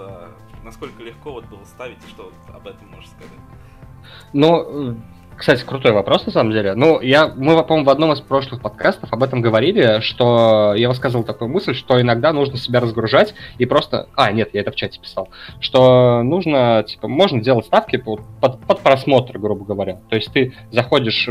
насколько 0.64 1.02
легко 1.02 1.32
вот 1.32 1.44
было 1.46 1.64
ставить, 1.64 1.98
что 2.08 2.24
вот 2.24 2.54
об 2.54 2.66
этом 2.66 2.88
можешь 2.88 3.10
сказать? 3.10 3.40
Ну, 4.32 4.96
кстати, 5.36 5.64
крутой 5.64 5.92
вопрос, 5.92 6.24
на 6.26 6.32
самом 6.32 6.52
деле. 6.52 6.74
Ну, 6.74 7.00
я, 7.00 7.28
мы, 7.28 7.62
по-моему, 7.62 7.86
в 7.86 7.90
одном 7.90 8.12
из 8.12 8.20
прошлых 8.20 8.60
подкастов 8.62 9.12
об 9.12 9.22
этом 9.22 9.42
говорили, 9.42 10.00
что 10.00 10.74
я 10.74 10.88
высказывал 10.88 11.24
такую 11.24 11.48
мысль, 11.48 11.74
что 11.74 12.00
иногда 12.00 12.32
нужно 12.32 12.56
себя 12.56 12.80
разгружать 12.80 13.34
и 13.58 13.66
просто... 13.66 14.08
А, 14.16 14.32
нет, 14.32 14.50
я 14.52 14.62
это 14.62 14.72
в 14.72 14.76
чате 14.76 14.98
писал. 15.00 15.28
Что 15.60 16.22
нужно, 16.22 16.84
типа, 16.86 17.08
можно 17.08 17.42
делать 17.42 17.66
ставки 17.66 17.96
под, 17.96 18.20
под, 18.40 18.80
просмотр, 18.80 19.38
грубо 19.38 19.64
говоря. 19.64 20.00
То 20.08 20.16
есть 20.16 20.32
ты 20.32 20.54
заходишь 20.70 21.28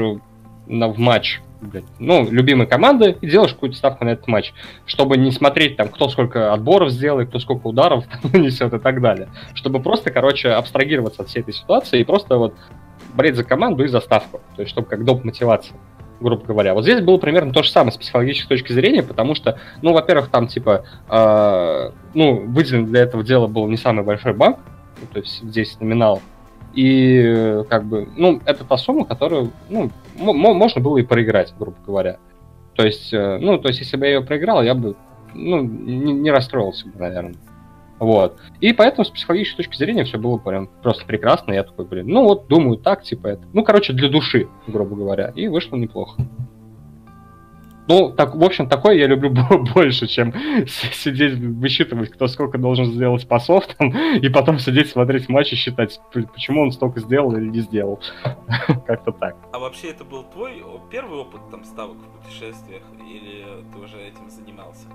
на, 0.67 0.87
в 0.87 0.97
матч 0.97 1.41
блядь, 1.61 1.85
ну, 1.99 2.29
любимой 2.29 2.67
команды 2.67 3.17
и 3.21 3.27
делаешь 3.27 3.53
какую-то 3.53 3.77
ставку 3.77 4.05
на 4.05 4.09
этот 4.09 4.27
матч, 4.27 4.53
чтобы 4.85 5.17
не 5.17 5.31
смотреть 5.31 5.77
там, 5.77 5.89
кто 5.89 6.09
сколько 6.09 6.53
отборов 6.53 6.91
сделает, 6.91 7.29
кто 7.29 7.39
сколько 7.39 7.67
ударов 7.67 8.05
там, 8.21 8.31
нанесет 8.31 8.73
и 8.73 8.79
так 8.79 9.01
далее. 9.01 9.29
Чтобы 9.53 9.81
просто, 9.81 10.11
короче, 10.11 10.49
абстрагироваться 10.49 11.23
от 11.23 11.29
всей 11.29 11.39
этой 11.41 11.53
ситуации 11.53 11.99
и 11.99 12.03
просто 12.03 12.37
вот 12.37 12.53
болеть 13.15 13.35
за 13.35 13.43
команду 13.43 13.83
и 13.83 13.87
за 13.87 14.01
ставку. 14.01 14.41
То 14.55 14.61
есть, 14.61 14.71
чтобы 14.71 14.87
как 14.87 15.03
доп. 15.03 15.23
мотивация, 15.23 15.77
грубо 16.19 16.45
говоря. 16.45 16.73
Вот 16.73 16.83
здесь 16.83 17.01
было 17.01 17.17
примерно 17.17 17.53
то 17.53 17.63
же 17.63 17.71
самое 17.71 17.91
с 17.91 17.97
психологической 17.97 18.57
точки 18.57 18.73
зрения, 18.73 19.03
потому 19.03 19.35
что, 19.35 19.59
ну, 19.81 19.93
во-первых, 19.93 20.29
там, 20.29 20.47
типа, 20.47 20.85
э, 21.09 21.91
ну, 22.13 22.45
выделен 22.47 22.85
для 22.85 23.01
этого 23.01 23.23
дела 23.23 23.47
был 23.47 23.67
не 23.67 23.77
самый 23.77 24.03
большой 24.03 24.33
банк, 24.33 24.59
ну, 24.99 25.07
то 25.11 25.19
есть 25.19 25.41
здесь 25.43 25.79
номинал, 25.79 26.21
и, 26.73 27.63
как 27.69 27.85
бы, 27.85 28.07
ну, 28.17 28.41
это 28.45 28.65
та 28.65 28.77
сумма, 28.77 29.05
которую, 29.05 29.51
ну, 29.69 29.89
можно 30.17 30.81
было 30.81 30.97
и 30.97 31.03
проиграть, 31.03 31.53
грубо 31.57 31.77
говоря. 31.85 32.17
То 32.75 32.85
есть, 32.85 33.13
э, 33.13 33.37
ну, 33.39 33.57
то 33.57 33.69
есть, 33.69 33.79
если 33.79 33.97
бы 33.97 34.05
я 34.05 34.15
ее 34.15 34.21
проиграл, 34.21 34.61
я 34.61 34.75
бы, 34.75 34.95
ну, 35.33 35.61
не, 35.61 36.13
не 36.13 36.31
расстроился 36.31 36.87
бы, 36.87 36.99
наверное. 36.99 37.35
Вот. 38.05 38.37
И 38.61 38.71
поэтому 38.71 39.03
с 39.03 39.09
психологической 39.09 39.65
точки 39.65 39.79
зрения 39.79 40.03
все 40.03 40.19
было 40.19 40.37
прям 40.37 40.67
просто 40.83 41.07
прекрасно. 41.07 41.53
Я 41.53 41.63
такой, 41.63 41.85
блин, 41.85 42.07
ну 42.07 42.23
вот, 42.23 42.47
думаю 42.47 42.77
так, 42.77 43.01
типа 43.01 43.29
это. 43.29 43.47
Ну, 43.51 43.63
короче, 43.63 43.93
для 43.93 44.09
души, 44.09 44.47
грубо 44.67 44.95
говоря. 44.95 45.33
И 45.35 45.47
вышло 45.47 45.75
неплохо. 45.75 46.21
Ну, 47.87 48.11
так, 48.11 48.35
в 48.35 48.43
общем, 48.43 48.69
такое 48.69 48.93
я 48.93 49.07
люблю 49.07 49.31
больше, 49.73 50.05
чем 50.05 50.35
сидеть, 50.67 51.33
высчитывать, 51.39 52.11
кто 52.11 52.27
сколько 52.27 52.59
должен 52.59 52.85
сделать 52.93 53.27
пасов, 53.27 53.65
там, 53.75 53.89
и 53.89 54.29
потом 54.29 54.59
сидеть, 54.59 54.89
смотреть 54.89 55.27
матч 55.27 55.53
и 55.53 55.55
считать, 55.55 55.99
почему 56.13 56.61
он 56.61 56.71
столько 56.73 56.99
сделал 56.99 57.35
или 57.35 57.47
не 57.47 57.61
сделал. 57.61 57.99
Как-то 58.85 59.13
так. 59.13 59.35
А 59.51 59.57
вообще 59.57 59.89
это 59.89 60.03
был 60.03 60.25
твой 60.25 60.63
первый 60.91 61.21
опыт 61.21 61.41
там 61.49 61.63
ставок 61.63 61.97
в 61.97 62.23
путешествиях, 62.23 62.83
или 63.01 63.45
ты 63.73 63.79
уже 63.79 63.97
этим 63.97 64.29
занимался? 64.29 64.87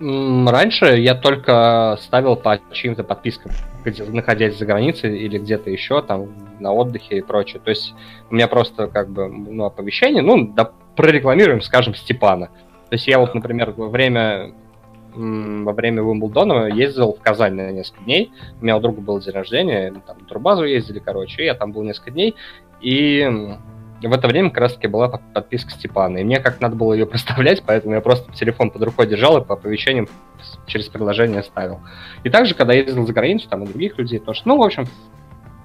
Раньше 0.00 0.96
я 0.96 1.14
только 1.14 1.98
ставил 2.00 2.34
по 2.34 2.58
чьим-то 2.72 3.04
подпискам, 3.04 3.52
находясь 3.84 4.56
за 4.56 4.64
границей 4.64 5.18
или 5.18 5.38
где-то 5.38 5.68
еще, 5.68 6.00
там, 6.00 6.28
на 6.58 6.72
отдыхе 6.72 7.18
и 7.18 7.20
прочее. 7.20 7.60
То 7.62 7.68
есть 7.68 7.94
у 8.30 8.34
меня 8.34 8.48
просто 8.48 8.86
как 8.86 9.10
бы 9.10 9.28
ну, 9.28 9.64
оповещение, 9.64 10.22
ну, 10.22 10.46
да, 10.54 10.72
прорекламируем, 10.96 11.60
скажем, 11.60 11.94
Степана. 11.94 12.46
То 12.46 12.94
есть 12.94 13.06
я 13.08 13.18
вот, 13.18 13.34
например, 13.34 13.72
во 13.72 13.88
время 13.88 14.54
во 15.14 15.72
время 15.72 16.02
Уимблдона 16.02 16.68
ездил 16.68 17.12
в 17.12 17.20
Казань 17.20 17.54
на 17.54 17.72
несколько 17.72 18.04
дней. 18.04 18.32
У 18.60 18.64
меня 18.64 18.76
у 18.76 18.80
друга 18.80 19.00
был 19.00 19.20
день 19.20 19.34
рождения, 19.34 19.92
там 20.06 20.20
турбазу 20.24 20.64
ездили, 20.64 21.00
короче, 21.00 21.42
и 21.42 21.46
я 21.46 21.54
там 21.54 21.72
был 21.72 21.82
несколько 21.82 22.12
дней. 22.12 22.36
И 22.80 23.28
в 24.06 24.12
это 24.12 24.28
время 24.28 24.50
как 24.50 24.58
раз 24.58 24.74
таки 24.74 24.86
была 24.86 25.08
подписка 25.08 25.70
Степана. 25.70 26.18
И 26.18 26.24
мне 26.24 26.40
как 26.40 26.60
надо 26.60 26.76
было 26.76 26.92
ее 26.94 27.06
проставлять, 27.06 27.62
поэтому 27.66 27.94
я 27.94 28.00
просто 28.00 28.32
телефон 28.32 28.70
под 28.70 28.82
рукой 28.82 29.06
держал 29.06 29.38
и 29.38 29.44
по 29.44 29.54
оповещениям 29.54 30.08
через 30.66 30.88
приложение 30.88 31.42
ставил. 31.42 31.80
И 32.24 32.30
также, 32.30 32.54
когда 32.54 32.72
ездил 32.72 33.06
за 33.06 33.12
границу, 33.12 33.48
там 33.48 33.64
и 33.64 33.66
других 33.66 33.98
людей 33.98 34.18
тоже. 34.18 34.42
Ну, 34.44 34.56
в 34.56 34.62
общем, 34.62 34.86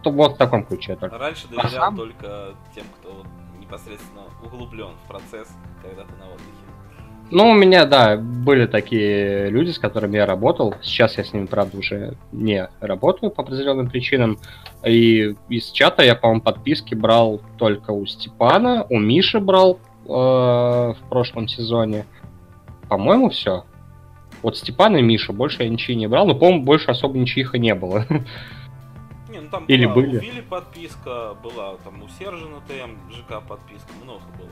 то 0.03 0.11
вот 0.11 0.33
в 0.33 0.37
таком 0.37 0.65
ключе 0.65 0.95
только. 0.95 1.17
Раньше 1.17 1.47
доверял 1.47 1.65
а 1.65 1.69
сам... 1.69 1.95
только 1.95 2.53
тем, 2.73 2.85
кто 2.99 3.23
непосредственно 3.59 4.23
углублен 4.43 4.91
в 5.03 5.07
процесс, 5.07 5.49
когда 5.81 6.03
ты 6.03 6.13
на 6.19 6.25
отдыхе. 6.25 6.64
Ну, 7.31 7.49
у 7.49 7.53
меня, 7.53 7.85
да, 7.85 8.17
были 8.17 8.67
такие 8.67 9.49
люди, 9.49 9.71
с 9.71 9.79
которыми 9.79 10.17
я 10.17 10.25
работал. 10.25 10.75
Сейчас 10.81 11.17
я 11.17 11.23
с 11.23 11.33
ними, 11.33 11.47
правда, 11.47 11.77
уже 11.77 12.17
не 12.31 12.69
работаю 12.79 13.31
по 13.31 13.41
определенным 13.41 13.89
причинам. 13.89 14.37
И 14.85 15.35
из 15.49 15.71
чата 15.71 16.03
я, 16.03 16.15
по-моему, 16.15 16.41
подписки 16.41 16.93
брал 16.93 17.41
только 17.57 17.91
у 17.91 18.05
Степана, 18.05 18.85
у 18.89 18.99
Миши 18.99 19.39
брал 19.39 19.79
э, 20.05 20.07
в 20.07 20.97
прошлом 21.09 21.47
сезоне. 21.47 22.05
По-моему, 22.89 23.29
все. 23.29 23.65
Вот 24.43 24.57
Степан 24.57 24.95
и 24.95 25.01
Миша, 25.01 25.33
больше 25.33 25.63
я 25.63 25.69
ничего 25.69 25.97
не 25.97 26.07
брал, 26.07 26.27
но, 26.27 26.35
по-моему, 26.35 26.63
больше 26.63 26.91
особо 26.91 27.17
ничьих 27.17 27.55
и 27.55 27.59
не 27.59 27.73
было. 27.73 28.05
Не, 29.29 29.41
ну 29.41 29.49
там 29.49 29.65
Или 29.65 29.85
была 29.85 29.95
были. 29.95 30.17
у 30.17 30.21
Вилли 30.21 30.41
подписка, 30.41 31.35
была 31.43 31.75
там 31.83 32.03
у 32.03 32.07
Сержа 32.07 32.45
на 32.45 32.61
ТМ 32.61 33.11
ЖК 33.11 33.41
подписка, 33.45 33.89
много 34.03 34.21
было. 34.37 34.47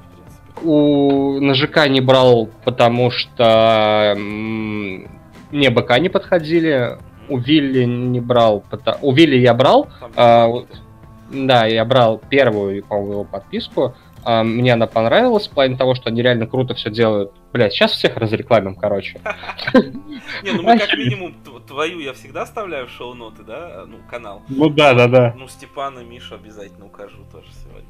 У 0.62 1.40
на 1.40 1.54
ЖК 1.56 1.88
не 1.88 2.02
брал, 2.02 2.50
потому 2.64 3.12
что 3.12 4.16
мне 4.18 5.70
БК 5.70 6.00
не 6.00 6.10
подходили. 6.10 6.98
У 7.30 7.38
Вилли 7.38 7.86
не 7.86 8.20
брал, 8.20 8.64
потому... 8.70 8.98
у 9.02 9.14
Вилли 9.14 9.38
я 9.38 9.54
брал. 9.54 9.88
А, 10.16 10.50
да, 11.32 11.66
я 11.66 11.86
брал 11.86 12.22
первую, 12.30 12.84
по-моему, 12.84 13.24
подписку. 13.24 13.96
А, 14.26 14.44
мне 14.44 14.74
она 14.74 14.88
понравилась 14.88 15.48
в 15.48 15.52
плане 15.52 15.78
того, 15.78 15.96
что 15.96 16.10
они 16.10 16.22
реально 16.22 16.48
круто 16.48 16.74
все 16.74 16.90
делают. 16.90 17.32
Блять, 17.52 17.74
сейчас 17.74 17.92
всех 17.92 18.18
разрекламим, 18.18 18.76
короче. 18.76 19.20
Не, 20.44 20.52
ну 20.52 20.64
мы 20.64 20.78
как 20.78 20.94
минимум 20.94 21.34
твою 21.68 22.00
я 22.00 22.14
всегда 22.14 22.44
оставляю 22.44 22.88
в 22.88 22.92
шоу-ноты, 22.92 23.44
да? 23.44 23.86
Ну, 23.88 23.98
канал. 24.10 24.42
Ну 24.48 24.70
да, 24.70 24.94
да, 24.94 25.08
да. 25.08 25.34
Ну, 25.38 25.48
Степана, 25.48 26.00
Мишу 26.00 26.36
обязательно 26.36 26.86
укажу 26.86 27.26
тоже 27.32 27.48
сегодня. 27.64 27.90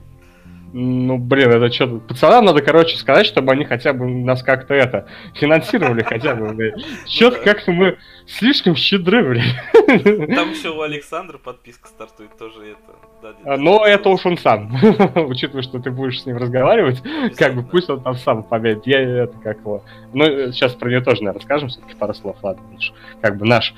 Ну, 0.75 1.19
блин, 1.19 1.51
это 1.51 1.71
что 1.71 1.99
Пацанам 1.99 2.45
надо, 2.45 2.63
короче, 2.63 2.97
сказать, 2.97 3.27
чтобы 3.27 3.51
они 3.51 3.63
хотя 3.63 3.93
бы 3.93 4.07
нас 4.07 4.41
как-то 4.41 4.73
это 4.73 5.07
финансировали 5.35 6.01
хотя 6.01 6.33
бы, 6.33 6.51
блядь. 6.51 6.83
Что-то 7.07 7.37
ну 7.39 7.43
как-то 7.43 7.71
мы 7.71 7.97
слишком 8.25 8.75
щедры, 8.75 9.23
блядь. 9.23 10.33
Там 10.35 10.51
еще 10.51 10.69
у 10.69 10.81
Александра 10.81 11.37
подписка 11.37 11.87
стартует 11.87 12.35
тоже 12.39 12.71
это. 12.71 13.35
А, 13.45 13.57
но 13.57 13.85
это 13.85 14.09
уж 14.09 14.25
он 14.25 14.35
сам. 14.39 14.75
Учитывая, 15.15 15.61
что 15.61 15.79
ты 15.79 15.91
будешь 15.91 16.21
с 16.21 16.25
ним 16.25 16.37
разговаривать, 16.37 17.03
как 17.37 17.53
бы 17.53 17.61
пусть 17.61 17.91
он 17.91 18.01
там 18.01 18.15
сам 18.15 18.41
поверит. 18.41 18.87
Я 18.87 18.99
это 18.99 19.37
как 19.43 19.59
его. 19.59 19.83
Ну, 20.11 20.25
сейчас 20.51 20.73
про 20.73 20.89
нее 20.89 21.01
тоже, 21.01 21.21
наверное, 21.21 21.39
расскажем 21.39 21.69
все-таки 21.69 21.93
пару 21.95 22.15
слов, 22.15 22.37
ладно. 22.41 22.63
Как 23.21 23.37
бы 23.37 23.45
наш 23.45 23.75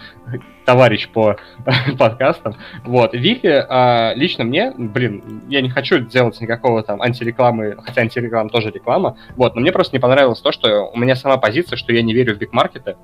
товарищ 0.66 1.10
по 1.10 1.38
подкастам. 1.98 2.56
Вот. 2.84 3.14
Вики, 3.14 3.48
а, 3.48 4.14
лично 4.16 4.44
мне, 4.44 4.74
блин, 4.76 5.44
я 5.48 5.62
не 5.62 5.70
хочу 5.70 6.00
делать 6.00 6.40
никакого 6.42 6.85
там 6.86 7.02
антирекламы, 7.02 7.78
хотя 7.84 8.02
антиреклама 8.02 8.50
тоже 8.50 8.72
реклама. 8.72 9.18
Вот, 9.36 9.56
но 9.56 9.62
мне 9.62 9.72
просто 9.72 9.96
не 9.96 10.00
понравилось 10.00 10.40
то, 10.40 10.52
что 10.52 10.90
у 10.90 10.98
меня 10.98 11.16
сама 11.16 11.38
позиция, 11.38 11.78
что 11.78 11.94
я 11.94 12.02
не 12.02 12.14
верю 12.14 12.36
в 12.36 12.38
бигмаркеты 12.38 12.96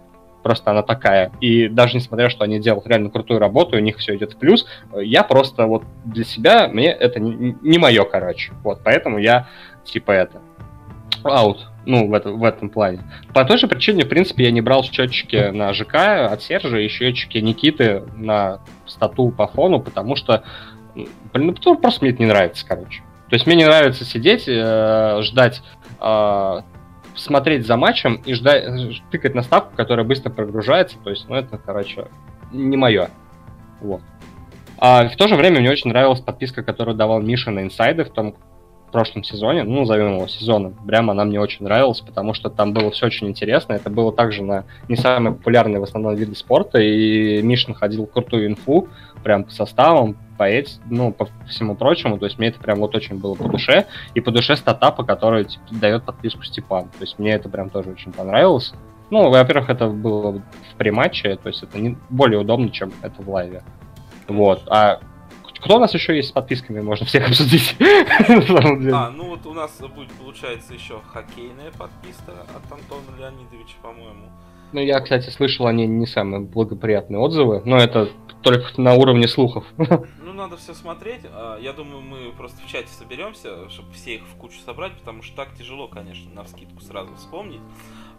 просто 0.41 0.71
она 0.71 0.81
такая. 0.81 1.31
И 1.39 1.67
даже 1.67 1.95
несмотря, 1.95 2.29
что 2.29 2.43
они 2.43 2.59
делают 2.59 2.87
реально 2.87 3.09
крутую 3.09 3.39
работу, 3.39 3.75
у 3.75 3.79
них 3.79 3.97
все 3.97 4.15
идет 4.15 4.33
в 4.33 4.37
плюс, 4.37 4.65
я 4.95 5.23
просто 5.23 5.65
вот 5.67 5.83
для 6.03 6.23
себя, 6.23 6.67
мне 6.67 6.91
это 6.91 7.19
не, 7.19 7.55
не 7.61 7.77
мое, 7.77 8.03
короче. 8.05 8.53
Вот, 8.63 8.81
поэтому 8.83 9.17
я 9.17 9.47
типа 9.83 10.11
это 10.11 10.41
аут, 11.23 11.67
ну, 11.85 12.07
в, 12.07 12.13
это, 12.13 12.31
в 12.31 12.43
этом 12.43 12.69
плане. 12.69 13.03
По 13.33 13.45
той 13.45 13.57
же 13.57 13.67
причине, 13.67 14.05
в 14.05 14.09
принципе, 14.09 14.45
я 14.45 14.51
не 14.51 14.61
брал 14.61 14.83
счетчики 14.83 15.49
на 15.51 15.73
ЖК 15.73 15.95
от 16.31 16.41
Сержа 16.41 16.79
и 16.79 16.87
счетчики 16.87 17.37
Никиты 17.37 18.03
на 18.15 18.59
стату 18.87 19.29
по 19.29 19.47
фону, 19.47 19.79
потому 19.79 20.15
что, 20.15 20.43
блин, 20.95 21.55
ну, 21.63 21.75
просто 21.75 22.03
мне 22.03 22.13
это 22.13 22.21
не 22.21 22.27
нравится, 22.27 22.65
короче. 22.67 23.03
То 23.31 23.35
есть 23.35 23.47
мне 23.47 23.55
не 23.55 23.63
нравится 23.63 24.03
сидеть, 24.03 24.43
э, 24.45 25.21
ждать 25.21 25.63
э, 26.01 26.61
смотреть 27.15 27.65
за 27.65 27.77
матчем 27.77 28.15
и 28.25 28.33
ждать, 28.33 28.65
тыкать 29.09 29.35
на 29.35 29.41
ставку, 29.41 29.73
которая 29.73 30.05
быстро 30.05 30.29
прогружается. 30.29 30.97
То 31.01 31.11
есть, 31.11 31.29
ну, 31.29 31.35
это, 31.35 31.57
короче, 31.57 32.09
не 32.51 32.75
мое. 32.75 33.09
Вот. 33.79 34.01
А 34.77 35.07
в 35.07 35.15
то 35.15 35.29
же 35.29 35.37
время 35.37 35.61
мне 35.61 35.71
очень 35.71 35.91
нравилась 35.91 36.19
подписка, 36.19 36.61
которую 36.61 36.97
давал 36.97 37.21
Миша 37.21 37.51
на 37.51 37.61
инсайды 37.61 38.03
в 38.03 38.09
том 38.09 38.35
в 38.91 38.93
прошлом 38.93 39.23
сезоне, 39.23 39.63
ну, 39.63 39.79
назовем 39.79 40.15
его 40.15 40.27
сезоном. 40.27 40.73
Прям 40.85 41.09
она 41.09 41.23
мне 41.23 41.39
очень 41.39 41.63
нравилась, 41.63 42.01
потому 42.01 42.33
что 42.33 42.49
там 42.49 42.73
было 42.73 42.91
все 42.91 43.05
очень 43.05 43.27
интересно. 43.29 43.71
Это 43.71 43.89
было 43.89 44.11
также 44.11 44.43
на 44.43 44.65
не 44.89 44.97
самые 44.97 45.33
популярные 45.33 45.79
в 45.79 45.83
основном 45.83 46.13
виды 46.13 46.35
спорта, 46.35 46.77
и 46.77 47.41
Миша 47.41 47.69
находил 47.69 48.05
крутую 48.05 48.47
инфу, 48.47 48.89
прям 49.23 49.45
по 49.45 49.51
составам, 49.51 50.17
по 50.37 50.43
эти, 50.43 50.73
ну, 50.89 51.13
по 51.13 51.29
всему 51.47 51.75
прочему. 51.75 52.19
То 52.19 52.25
есть 52.25 52.37
мне 52.37 52.49
это 52.49 52.59
прям 52.59 52.79
вот 52.79 52.93
очень 52.93 53.17
было 53.17 53.33
по 53.35 53.47
душе. 53.47 53.85
И 54.13 54.19
по 54.19 54.29
душе 54.29 54.57
статапа, 54.57 55.05
который 55.05 55.45
типа, 55.45 55.63
дает 55.71 56.03
подписку 56.03 56.43
Степан. 56.43 56.89
То 56.89 57.01
есть 57.01 57.17
мне 57.17 57.31
это 57.31 57.47
прям 57.47 57.69
тоже 57.69 57.91
очень 57.91 58.11
понравилось. 58.11 58.73
Ну, 59.09 59.29
во-первых, 59.29 59.69
это 59.69 59.87
было 59.87 60.33
в 60.33 60.75
приматче, 60.77 61.37
то 61.37 61.47
есть 61.47 61.63
это 61.63 61.79
не 61.79 61.95
более 62.09 62.39
удобно, 62.41 62.69
чем 62.71 62.91
это 63.01 63.21
в 63.21 63.29
лайве. 63.29 63.63
Вот. 64.27 64.63
А 64.67 64.99
кто 65.63 65.77
у 65.77 65.79
нас 65.79 65.93
еще 65.93 66.15
есть 66.15 66.29
с 66.29 66.31
подписками? 66.31 66.81
Можно 66.81 67.05
всех 67.05 67.27
обсудить. 67.27 67.75
А, 68.93 69.09
ну 69.09 69.29
вот 69.29 69.45
у 69.45 69.53
нас 69.53 69.71
будет, 69.95 70.11
получается, 70.13 70.73
еще 70.73 71.01
хоккейная 71.13 71.71
подписка 71.71 72.33
от 72.55 72.71
Антона 72.71 73.17
Леонидовича, 73.17 73.75
по-моему. 73.81 74.29
Ну, 74.73 74.79
я, 74.79 74.99
кстати, 75.01 75.29
слышал, 75.29 75.67
они 75.67 75.85
не 75.85 76.05
самые 76.05 76.41
благоприятные 76.41 77.19
отзывы, 77.19 77.61
но 77.65 77.77
это 77.77 78.09
только 78.41 78.79
на 78.81 78.93
уровне 78.93 79.27
слухов. 79.27 79.65
Ну, 80.23 80.37
надо 80.37 80.55
все 80.55 80.73
смотреть. 80.73 81.21
А, 81.25 81.59
я 81.59 81.73
думаю, 81.73 82.01
мы 82.01 82.31
просто 82.31 82.61
в 82.65 82.67
чате 82.67 82.87
соберемся, 82.87 83.69
чтобы 83.69 83.91
все 83.91 84.15
их 84.15 84.21
в 84.23 84.37
кучу 84.37 84.59
собрать, 84.65 84.93
потому 84.93 85.23
что 85.23 85.35
так 85.35 85.53
тяжело, 85.55 85.89
конечно, 85.89 86.33
на 86.33 86.45
вскидку 86.45 86.79
сразу 86.81 87.13
вспомнить. 87.15 87.59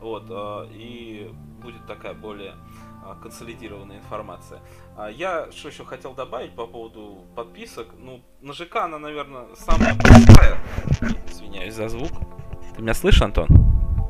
Вот, 0.01 0.25
а, 0.29 0.69
и 0.71 1.31
будет 1.63 1.87
такая 1.87 2.13
более 2.13 2.53
консолидированная 3.23 3.99
информация. 3.99 4.61
Я 5.13 5.51
что 5.53 5.69
еще 5.69 5.85
хотел 5.85 6.15
добавить 6.15 6.55
по 6.55 6.67
поводу 6.67 7.25
подписок. 7.35 7.89
Ну, 7.99 8.23
на 8.41 8.53
ЖК 8.53 8.77
она, 8.77 8.99
наверное, 8.99 9.47
самая 9.55 9.95
простая. 9.95 10.59
Извиняюсь 11.29 11.75
за 11.75 11.89
звук. 11.89 12.11
Ты 12.77 12.83
меня 12.83 12.95
слышишь, 12.95 13.23
Антон? 13.23 13.49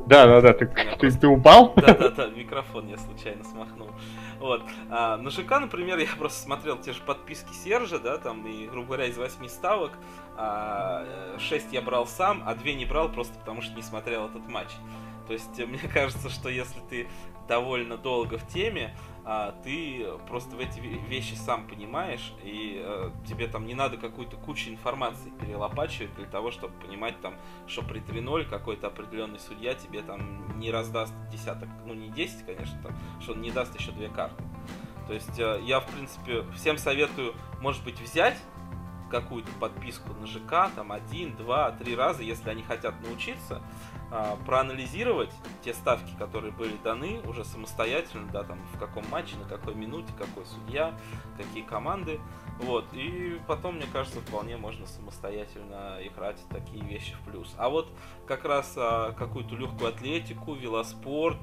Да, 0.06 0.26
да, 0.26 0.40
да, 0.40 0.52
ты, 0.52 0.66
ты, 0.66 1.10
ты 1.10 1.26
упал? 1.26 1.72
Да, 1.76 1.94
да, 1.94 2.08
да, 2.10 2.26
микрофон 2.26 2.88
я 2.88 2.98
случайно 2.98 3.44
смахнул. 3.44 3.88
Вот. 4.40 4.62
А, 4.90 5.16
на 5.16 5.30
ЖК, 5.30 5.60
например, 5.60 5.98
я 5.98 6.06
просто 6.18 6.42
смотрел 6.42 6.76
те 6.76 6.92
же 6.92 7.00
подписки 7.02 7.52
Сержа, 7.52 7.98
да, 7.98 8.18
там, 8.18 8.46
и, 8.46 8.66
грубо 8.66 8.88
говоря, 8.88 9.06
из 9.06 9.16
восьми 9.16 9.48
ставок 9.48 9.92
а, 10.36 11.06
6 11.38 11.72
я 11.72 11.80
брал 11.80 12.06
сам, 12.06 12.42
а 12.44 12.54
2 12.54 12.72
не 12.72 12.84
брал 12.84 13.08
просто 13.10 13.38
потому, 13.38 13.62
что 13.62 13.74
не 13.74 13.82
смотрел 13.82 14.26
этот 14.26 14.48
матч. 14.48 14.70
То 15.28 15.32
есть, 15.32 15.56
мне 15.58 15.78
кажется, 15.94 16.28
что 16.28 16.48
если 16.48 16.80
ты 16.90 17.08
довольно 17.52 17.98
долго 17.98 18.38
в 18.38 18.48
теме, 18.48 18.96
а, 19.26 19.54
ты 19.62 20.06
просто 20.26 20.56
в 20.56 20.58
эти 20.58 20.80
вещи 20.80 21.34
сам 21.34 21.68
понимаешь, 21.68 22.32
и 22.42 22.80
а, 22.82 23.12
тебе 23.28 23.46
там 23.46 23.66
не 23.66 23.74
надо 23.74 23.98
какую-то 23.98 24.38
кучу 24.38 24.70
информации 24.70 25.30
перелопачивать 25.38 26.14
для 26.14 26.24
того, 26.24 26.50
чтобы 26.50 26.72
понимать 26.80 27.20
там, 27.20 27.34
что 27.66 27.82
при 27.82 28.00
3-0 28.00 28.48
какой-то 28.48 28.86
определенный 28.86 29.38
судья 29.38 29.74
тебе 29.74 30.00
там 30.00 30.58
не 30.58 30.70
раздаст 30.70 31.12
десяток, 31.30 31.68
ну 31.84 31.92
не 31.92 32.08
10, 32.08 32.46
конечно, 32.46 32.80
там, 32.82 32.96
что 33.20 33.32
он 33.32 33.42
не 33.42 33.50
даст 33.50 33.78
еще 33.78 33.92
две 33.92 34.08
карты. 34.08 34.42
То 35.06 35.12
есть 35.12 35.38
а, 35.38 35.58
я, 35.58 35.80
в 35.80 35.86
принципе, 35.88 36.44
всем 36.56 36.78
советую, 36.78 37.34
может 37.60 37.84
быть, 37.84 38.00
взять 38.00 38.38
какую-то 39.10 39.52
подписку 39.60 40.14
на 40.14 40.26
ЖК, 40.26 40.70
там 40.74 40.90
один, 40.90 41.36
два, 41.36 41.70
три 41.72 41.94
раза, 41.94 42.22
если 42.22 42.48
они 42.48 42.62
хотят 42.62 42.94
научиться, 43.02 43.60
проанализировать 44.44 45.30
те 45.64 45.72
ставки, 45.72 46.12
которые 46.18 46.52
были 46.52 46.76
даны 46.84 47.20
уже 47.26 47.44
самостоятельно, 47.44 48.28
да, 48.32 48.44
там 48.44 48.58
в 48.74 48.78
каком 48.78 49.08
матче, 49.08 49.36
на 49.36 49.48
какой 49.48 49.74
минуте, 49.74 50.12
какой 50.18 50.44
судья, 50.44 50.94
какие 51.36 51.62
команды, 51.62 52.20
вот, 52.60 52.84
и 52.92 53.40
потом, 53.46 53.76
мне 53.76 53.86
кажется, 53.92 54.20
вполне 54.20 54.56
можно 54.56 54.86
самостоятельно 54.86 55.98
играть 56.02 56.38
такие 56.50 56.84
вещи 56.84 57.14
в 57.14 57.30
плюс. 57.30 57.54
А 57.56 57.68
вот 57.68 57.88
как 58.26 58.44
раз 58.44 58.74
а, 58.76 59.12
какую-то 59.12 59.56
легкую 59.56 59.88
атлетику, 59.88 60.54
велоспорт, 60.54 61.38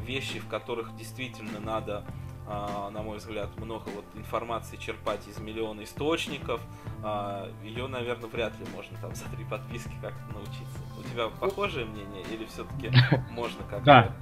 вещи, 0.00 0.38
в 0.38 0.48
которых 0.48 0.94
действительно 0.96 1.60
надо 1.60 2.04
а, 2.46 2.90
на 2.90 3.02
мой 3.02 3.18
взгляд, 3.18 3.56
много 3.58 3.88
вот 3.90 4.04
информации 4.14 4.76
черпать 4.76 5.26
из 5.28 5.38
миллиона 5.38 5.84
источников. 5.84 6.60
А, 7.02 7.50
Ее, 7.62 7.86
наверное, 7.86 8.28
вряд 8.28 8.58
ли 8.58 8.66
можно 8.74 8.96
там 9.00 9.14
за 9.14 9.24
три 9.26 9.44
подписки 9.44 9.92
как-то 10.00 10.32
научиться. 10.32 10.78
Тебя 11.12 11.28
похожее 11.28 11.84
мнение 11.84 12.22
или 12.30 12.46
все-таки 12.46 12.90
можно 13.30 13.60
как-то... 13.68 13.84
Да. 13.84 14.12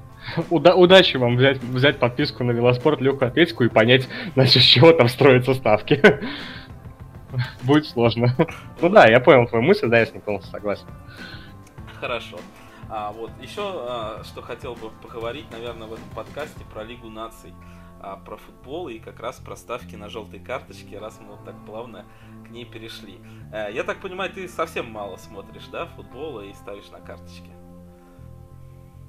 Уда- 0.50 0.74
удачи 0.74 1.16
вам 1.16 1.36
взять, 1.36 1.62
взять 1.62 1.98
подписку 1.98 2.44
на 2.44 2.50
велоспорт, 2.50 3.00
легкую 3.00 3.28
атлетику 3.28 3.64
и 3.64 3.68
понять, 3.68 4.08
значит, 4.34 4.62
с 4.62 4.66
чего 4.66 4.92
там 4.92 5.08
строятся 5.08 5.54
ставки. 5.54 6.02
Будет 7.62 7.86
сложно. 7.86 8.34
Ну 8.80 8.88
да, 8.88 9.06
я 9.06 9.20
понял 9.20 9.46
твою 9.46 9.64
мысль, 9.64 9.88
да, 9.88 10.00
я 10.00 10.06
с 10.06 10.12
ней 10.12 10.20
полностью 10.20 10.50
согласен. 10.50 10.86
Хорошо. 12.00 12.38
А, 12.88 13.12
вот 13.12 13.30
еще, 13.40 13.62
а, 13.62 14.22
что 14.24 14.42
хотел 14.42 14.74
бы 14.74 14.90
поговорить, 15.02 15.46
наверное, 15.52 15.86
в 15.86 15.92
этом 15.92 16.08
подкасте 16.14 16.64
про 16.74 16.82
Лигу 16.82 17.08
наций 17.08 17.54
а, 18.00 18.16
про 18.16 18.36
футбол 18.36 18.88
и 18.88 18.98
как 18.98 19.20
раз 19.20 19.36
про 19.36 19.54
ставки 19.54 19.94
на 19.94 20.08
желтые 20.08 20.42
карточки, 20.42 20.94
раз 20.94 21.20
мы 21.20 21.36
вот 21.36 21.44
так 21.44 21.54
плавно 21.66 22.04
к 22.50 22.52
ней 22.52 22.64
перешли. 22.64 23.18
Э, 23.52 23.68
я 23.72 23.84
так 23.84 23.98
понимаю, 24.00 24.30
ты 24.30 24.48
совсем 24.48 24.90
мало 24.90 25.16
смотришь, 25.16 25.68
да, 25.72 25.86
футбола 25.86 26.40
и 26.40 26.52
ставишь 26.52 26.90
на 26.90 26.98
карточки? 26.98 27.50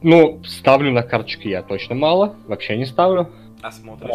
Ну, 0.03 0.43
ставлю 0.43 0.91
на 0.91 1.03
карточки 1.03 1.47
я 1.47 1.63
точно 1.63 1.95
мало, 1.95 2.35
вообще 2.47 2.77
не 2.77 2.85
ставлю. 2.85 3.29
А 3.61 3.71
смотришь? 3.71 4.09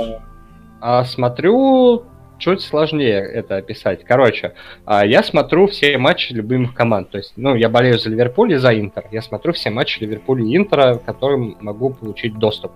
А, 0.80 1.00
а 1.00 1.04
смотрю 1.04 2.04
чуть 2.38 2.60
сложнее 2.60 3.18
это 3.18 3.56
описать. 3.56 4.04
Короче, 4.04 4.54
а, 4.84 5.04
я 5.04 5.22
смотрю 5.22 5.66
все 5.66 5.98
матчи 5.98 6.32
любимых 6.32 6.74
команд. 6.74 7.10
То 7.10 7.18
есть, 7.18 7.32
ну, 7.36 7.54
я 7.54 7.68
болею 7.68 7.98
за 7.98 8.10
Ливерпуль 8.10 8.52
и 8.52 8.56
за 8.56 8.78
Интер. 8.78 9.06
Я 9.10 9.22
смотрю 9.22 9.52
все 9.52 9.70
матчи 9.70 10.00
Ливерпуля 10.00 10.44
и 10.44 10.56
Интера, 10.56 10.98
к 10.98 11.04
которым 11.04 11.56
могу 11.60 11.90
получить 11.90 12.38
доступ. 12.38 12.72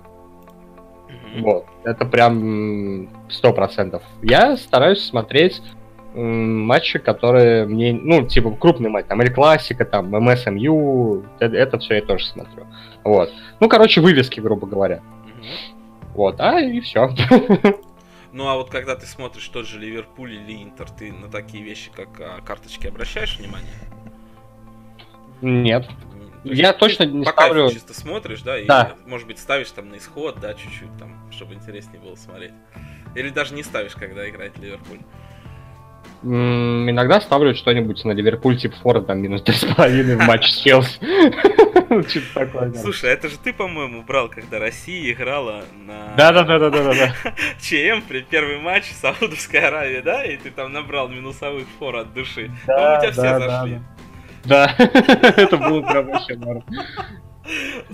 Вот. 1.38 1.66
Это 1.84 2.05
прям 2.07 3.09
сто 3.28 3.53
процентов. 3.53 4.03
Я 4.22 4.57
стараюсь 4.57 5.05
смотреть 5.05 5.62
матчи, 6.14 6.98
которые 6.98 7.66
мне, 7.66 7.92
ну, 7.92 8.26
типа, 8.26 8.50
крупный 8.52 8.90
матч, 8.90 9.06
там, 9.06 9.22
или 9.22 9.30
классика, 9.30 9.84
там, 9.84 10.11
МСМЮ, 10.11 11.24
это, 11.38 11.56
это 11.56 11.78
все 11.78 11.96
я 11.96 12.02
тоже 12.02 12.26
смотрю. 12.26 12.66
Вот. 13.04 13.30
Ну, 13.61 13.68
короче, 13.68 14.00
вывески, 14.00 14.40
грубо 14.40 14.66
говоря. 14.66 15.02
Угу. 15.24 16.14
Вот, 16.14 16.40
а 16.40 16.61
и 16.61 16.80
все. 16.80 17.11
Ну, 18.32 18.46
а 18.46 18.54
вот 18.54 18.70
когда 18.70 18.94
ты 18.94 19.06
смотришь 19.06 19.48
тот 19.48 19.66
же 19.66 19.78
Ливерпуль 19.80 20.34
или 20.34 20.62
Интер, 20.62 20.88
ты 20.88 21.12
на 21.12 21.28
такие 21.28 21.64
вещи, 21.64 21.90
как 21.94 22.08
а, 22.20 22.40
карточки, 22.40 22.86
обращаешь 22.86 23.36
внимание? 23.36 23.72
Нет. 25.40 25.88
То 26.44 26.52
я 26.52 26.72
точно 26.72 27.04
не 27.04 27.24
пока 27.24 27.46
ставлю... 27.46 27.70
чисто 27.70 27.92
смотришь, 27.92 28.42
да, 28.42 28.58
и, 28.58 28.66
да. 28.66 28.94
может 29.06 29.26
быть, 29.26 29.38
ставишь 29.38 29.70
там 29.72 29.90
на 29.90 29.96
исход, 29.96 30.38
да, 30.40 30.54
чуть-чуть 30.54 30.96
там, 30.98 31.30
чтобы 31.32 31.54
интереснее 31.54 32.00
было 32.00 32.14
смотреть. 32.14 32.52
Или 33.14 33.30
даже 33.30 33.52
не 33.52 33.62
ставишь, 33.62 33.94
когда 33.94 34.28
играет 34.28 34.56
Ливерпуль. 34.58 35.00
Иногда 36.23 37.21
ставлю 37.21 37.55
что-нибудь 37.55 38.05
на 38.05 38.12
Ливерпуль 38.12 38.57
типа 38.59 38.77
Фора, 38.77 39.01
там 39.01 39.21
минус 39.21 39.43
3,5 39.43 40.16
в 40.16 40.27
матч 40.27 40.51
с 40.51 40.59
Челси. 40.59 40.99
Слушай, 42.83 43.11
это 43.11 43.29
же 43.29 43.37
ты, 43.39 43.53
по-моему, 43.53 44.03
брал, 44.03 44.29
когда 44.29 44.59
Россия 44.59 45.12
играла 45.12 45.64
на... 45.87 46.14
Да-да-да-да-да. 46.16 47.14
ЧМ, 47.61 48.03
первый 48.29 48.59
матч 48.59 48.85
Саудовской 48.93 49.61
Аравии, 49.61 50.01
да? 50.01 50.25
И 50.25 50.37
ты 50.37 50.51
там 50.51 50.73
набрал 50.73 51.09
минусовых 51.09 51.66
фор 51.79 51.97
от 51.97 52.14
души. 52.14 52.51
Да, 52.66 52.99
у 52.99 53.03
тебя 53.03 53.12
все 53.12 53.39
зашли. 53.39 53.81
Да, 54.45 54.75
это 54.79 55.57
было 55.57 55.83
прям 55.83 56.07
вообще 56.07 56.37
норм. 56.37 56.64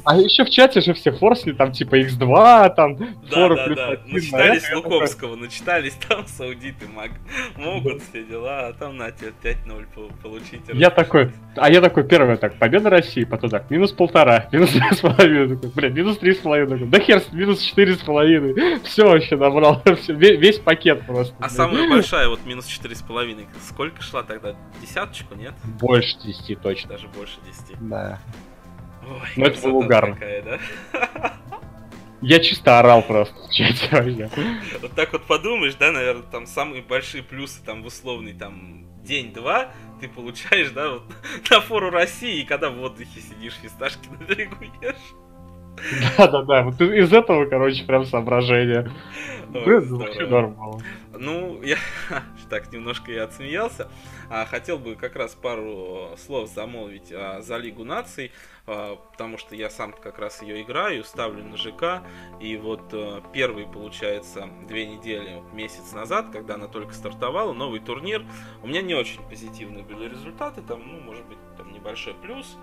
А 0.04 0.16
еще 0.16 0.44
в 0.44 0.50
чате 0.50 0.80
же 0.80 0.94
все 0.94 1.12
форсли, 1.12 1.52
там 1.52 1.72
типа 1.72 2.00
X2, 2.00 2.74
там 2.74 2.96
да, 2.96 3.48
да, 3.48 3.68
да. 3.68 3.96
Начитались 4.07 4.70
а 4.70 4.76
Луковского, 4.76 5.32
такой... 5.32 5.46
начитались 5.46 5.94
там 6.09 6.26
саудиты 6.26 6.86
маг, 6.88 7.11
могут 7.57 8.02
все 8.02 8.24
дела, 8.24 8.68
а 8.68 8.72
там 8.72 8.96
на 8.96 9.11
тебе 9.11 9.32
5-0 9.42 10.12
получить. 10.22 10.61
Я 10.72 10.90
такой, 10.90 11.32
а 11.57 11.70
я 11.70 11.80
такой 11.80 12.04
первый 12.04 12.36
так, 12.36 12.59
победа 12.59 12.90
России, 12.90 13.24
потом 13.24 13.50
так, 13.50 13.70
минус 13.70 13.92
полтора, 13.92 14.48
минус 14.52 14.70
три 14.70 14.82
с 14.90 15.00
половиной, 15.00 15.57
такой, 15.57 15.70
блин, 15.70 15.94
минус 15.94 16.18
три 16.18 16.34
с 16.34 16.38
половиной, 16.38 16.86
да 16.86 16.98
хер, 17.00 17.22
минус 17.32 17.61
четыре 17.61 17.94
с 17.94 17.98
половиной, 17.98 18.80
все 18.84 19.07
вообще 19.07 19.36
набрал, 19.36 19.82
все, 20.02 20.12
весь 20.12 20.59
пакет 20.59 21.07
просто. 21.07 21.34
А 21.40 21.48
самая 21.48 21.88
большая 21.88 22.28
вот 22.28 22.44
минус 22.44 22.66
четыре 22.66 22.94
с 22.94 23.02
половиной, 23.02 23.46
сколько 23.68 24.02
шла 24.02 24.22
тогда? 24.22 24.54
Десяточку, 24.80 25.34
нет? 25.34 25.54
Больше 25.80 26.16
десяти 26.24 26.54
точно. 26.54 26.90
Даже 26.90 27.09
больше 27.09 27.36
десяти. 27.46 27.76
Да. 27.80 28.18
Ой, 29.07 29.28
ну 29.36 29.46
это 29.46 29.61
было 29.62 29.78
угарно. 29.78 30.14
Такая, 30.14 30.42
да? 30.42 31.32
Я 32.22 32.40
чисто 32.40 32.78
орал 32.78 33.02
просто. 33.02 33.34
Вот 34.80 34.92
так 34.94 35.12
вот 35.12 35.22
подумаешь, 35.24 35.74
да, 35.74 35.92
наверное, 35.92 36.24
там 36.24 36.46
самые 36.46 36.82
большие 36.82 37.22
плюсы 37.22 37.62
там 37.64 37.82
в 37.82 37.86
условный 37.86 38.32
там 38.32 38.86
день-два 39.04 39.70
ты 40.00 40.09
получаешь, 40.09 40.70
да, 40.70 40.90
вот 40.90 41.02
на 41.50 41.61
фору 41.61 41.90
России, 41.90 42.44
когда 42.44 42.70
в 42.70 42.82
отдыхе 42.82 43.20
сидишь, 43.20 43.54
фисташки 43.62 44.09
на 44.09 44.24
берегу 44.24 44.57
ешь. 44.82 44.96
Да-да-да, 46.16 46.62
вот 46.62 46.80
из 46.80 47.12
этого, 47.12 47.44
короче, 47.46 47.84
прям 47.84 48.07
соображение. 48.07 48.90
Вообще 49.48 50.26
нормально. 50.26 50.82
Ну, 51.18 51.62
я 51.62 51.76
так 52.50 52.72
немножко 52.72 53.12
и 53.12 53.16
отсмеялся. 53.16 53.88
А, 54.30 54.46
хотел 54.46 54.78
бы 54.78 54.96
как 54.96 55.16
раз 55.16 55.34
пару 55.34 56.11
слов 56.18 56.48
замолвить 56.50 57.12
а, 57.12 57.40
за 57.42 57.57
Лигу 57.59 57.84
наций, 57.84 58.32
потому 58.66 59.38
что 59.38 59.54
я 59.54 59.70
сам 59.70 59.92
как 59.92 60.18
раз 60.18 60.42
ее 60.42 60.62
играю, 60.62 61.04
ставлю 61.04 61.44
на 61.44 61.56
ЖК. 61.56 62.02
И 62.40 62.56
вот 62.56 62.82
а, 62.92 63.22
первый, 63.32 63.66
получается, 63.66 64.48
две 64.66 64.86
недели, 64.86 65.42
месяц 65.52 65.92
назад, 65.92 66.30
когда 66.30 66.54
она 66.54 66.66
только 66.66 66.92
стартовала, 66.92 67.52
новый 67.52 67.80
турнир, 67.80 68.24
у 68.62 68.66
меня 68.66 68.82
не 68.82 68.94
очень 68.94 69.22
позитивные 69.28 69.84
были 69.84 70.08
результаты, 70.08 70.62
там, 70.62 70.82
ну, 70.84 71.00
может 71.00 71.24
быть, 71.26 71.38
там 71.56 71.72
небольшой 71.72 72.14
плюс 72.14 72.56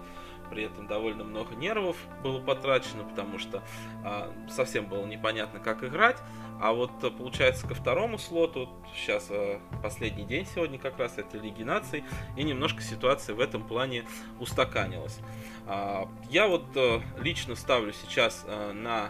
при 0.50 0.66
этом 0.66 0.86
довольно 0.86 1.24
много 1.24 1.56
нервов 1.56 1.98
было 2.22 2.40
потрачено, 2.40 3.04
потому 3.04 3.40
что 3.40 3.64
а, 4.04 4.32
совсем 4.50 4.86
было 4.86 5.06
непонятно, 5.06 5.60
как 5.60 5.84
играть. 5.84 6.18
А 6.62 6.72
вот 6.72 6.92
э, 7.04 7.10
получается 7.10 7.68
ко 7.68 7.74
второму 7.74 8.18
слоту, 8.18 8.70
сейчас 8.96 9.28
а, 9.32 9.60
последний 9.82 10.24
день 10.24 10.46
сегодня 10.46 10.78
как 10.78 11.00
раз 11.00 11.18
это 11.18 11.38
Лиги 11.38 11.64
Наций, 11.64 12.04
и 12.38 12.44
немножко 12.44 12.82
ситуация 12.82 13.36
в 13.36 13.40
этом 13.40 13.64
плане 13.68 14.06
устаканилась. 14.40 15.20
А, 15.68 16.08
я 16.30 16.48
вот 16.48 16.66
а, 16.76 17.02
лично 17.20 17.56
ставлю 17.56 17.94
сейчас 17.94 18.44
а, 18.48 18.74
на 18.74 19.10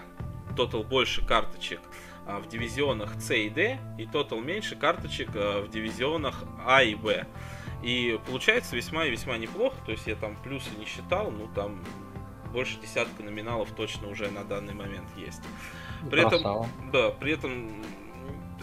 тотал 0.56 0.84
больше 0.84 1.26
карточек 1.26 1.82
а, 2.26 2.40
в 2.40 2.48
дивизионах 2.48 3.16
С 3.20 3.34
и 3.36 3.50
Д, 3.50 3.80
и 3.98 4.06
тотал 4.06 4.40
меньше 4.40 4.76
карточек 4.76 5.30
а, 5.36 5.62
в 5.62 5.70
дивизионах 5.70 6.44
А 6.66 6.84
и 6.84 6.96
Б. 6.96 7.26
И 7.82 8.20
получается 8.28 8.76
весьма 8.76 9.06
и 9.06 9.12
весьма 9.12 9.38
неплохо. 9.38 9.76
То 9.86 9.92
есть 9.92 10.08
я 10.08 10.16
там 10.16 10.38
плюсы 10.42 10.70
не 10.78 10.86
считал, 10.86 11.32
ну 11.32 11.50
там 11.54 11.84
больше 12.54 12.80
десятка 12.80 13.24
номиналов 13.24 13.72
точно 13.72 14.08
уже 14.08 14.30
на 14.30 14.44
данный 14.44 14.74
момент 14.74 15.08
есть. 15.18 15.42
При 16.10 16.22
Красава. 16.22 16.66
этом, 16.66 16.92
да, 16.92 17.10
при 17.10 17.34
этом 17.34 17.84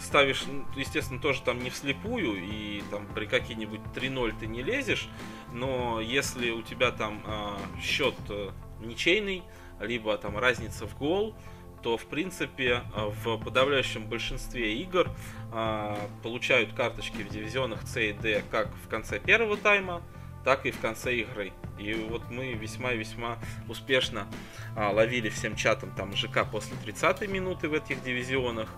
ставишь, 0.01 0.43
ну, 0.47 0.65
естественно, 0.75 1.19
тоже 1.19 1.41
там 1.41 1.63
не 1.63 1.69
вслепую, 1.69 2.35
и 2.43 2.83
там 2.91 3.07
при 3.13 3.25
какие-нибудь 3.25 3.81
3-0 3.95 4.35
ты 4.39 4.47
не 4.47 4.61
лезешь, 4.61 5.07
но 5.53 6.01
если 6.01 6.51
у 6.51 6.61
тебя 6.61 6.91
там 6.91 7.23
а, 7.25 7.57
счет 7.81 8.15
э, 8.29 8.49
ничейный, 8.79 9.43
либо 9.79 10.17
там 10.17 10.37
разница 10.37 10.87
в 10.87 10.97
гол, 10.97 11.35
то 11.81 11.97
в 11.97 12.05
принципе 12.05 12.83
а, 12.93 13.09
в 13.09 13.37
подавляющем 13.37 14.05
большинстве 14.07 14.75
игр 14.81 15.09
а, 15.51 15.97
получают 16.23 16.73
карточки 16.73 17.23
в 17.23 17.29
дивизионах 17.29 17.83
С 17.83 17.99
и 17.99 18.13
Д 18.13 18.43
как 18.51 18.73
в 18.83 18.87
конце 18.87 19.19
первого 19.19 19.57
тайма, 19.57 20.01
так 20.43 20.65
и 20.65 20.71
в 20.71 20.79
конце 20.79 21.15
игры. 21.15 21.53
И 21.77 21.93
вот 22.09 22.29
мы 22.29 22.53
весьма 22.53 22.93
весьма 22.93 23.37
успешно 23.67 24.27
а, 24.75 24.91
ловили 24.91 25.29
всем 25.29 25.55
чатом 25.55 25.91
там 25.95 26.15
ЖК 26.15 26.45
после 26.49 26.75
30 26.83 27.27
минуты 27.29 27.69
в 27.69 27.73
этих 27.73 28.03
дивизионах, 28.03 28.69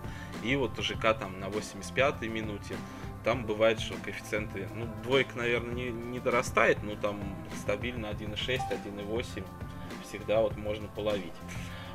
и 0.42 0.56
вот 0.56 0.78
ЖК 0.80 1.14
там 1.18 1.40
на 1.40 1.48
85 1.48 2.22
минуте. 2.22 2.76
Там 3.24 3.46
бывает, 3.46 3.80
что 3.80 3.94
коэффициенты, 4.04 4.68
ну, 4.74 4.86
двойка, 5.02 5.38
наверное, 5.38 5.72
не, 5.72 5.90
не 5.90 6.20
дорастает, 6.20 6.82
но 6.82 6.94
там 6.94 7.22
стабильно 7.58 8.06
1.6, 8.06 8.60
1.8 8.70 9.44
всегда 10.06 10.42
вот 10.42 10.56
можно 10.58 10.88
половить. 10.88 11.32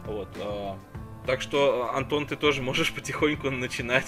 Вот. 0.06 0.30
А, 0.40 0.80
так 1.28 1.42
что, 1.42 1.94
Антон, 1.94 2.26
ты 2.26 2.36
тоже 2.36 2.64
можешь 2.64 2.94
потихоньку 2.96 3.52
начинать 3.52 4.08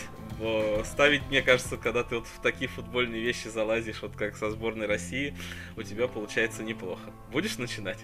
ставить, 0.86 1.22
мне 1.30 1.42
кажется, 1.42 1.78
когда 1.78 2.04
ты 2.04 2.16
вот 2.16 2.26
в 2.28 2.42
такие 2.42 2.70
футбольные 2.70 3.22
вещи 3.22 3.48
залазишь, 3.48 4.02
вот 4.02 4.16
как 4.16 4.36
со 4.36 4.50
сборной 4.50 4.88
России, 4.88 5.36
у 5.78 5.84
тебя 5.84 6.08
получается 6.08 6.64
неплохо. 6.64 7.12
Будешь 7.32 7.58
начинать? 7.58 8.00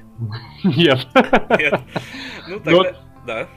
Нет. 0.63 1.07
Нет. 1.57 1.81
Ну 2.47 2.59
тогда, 2.59 3.01
да. 3.25 3.47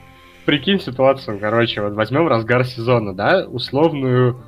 Прикинь 0.46 0.80
ситуацию, 0.80 1.38
короче, 1.38 1.82
вот 1.82 1.94
возьмем 1.94 2.26
разгар 2.26 2.64
сезона, 2.64 3.14
да, 3.14 3.46
условную 3.46 4.42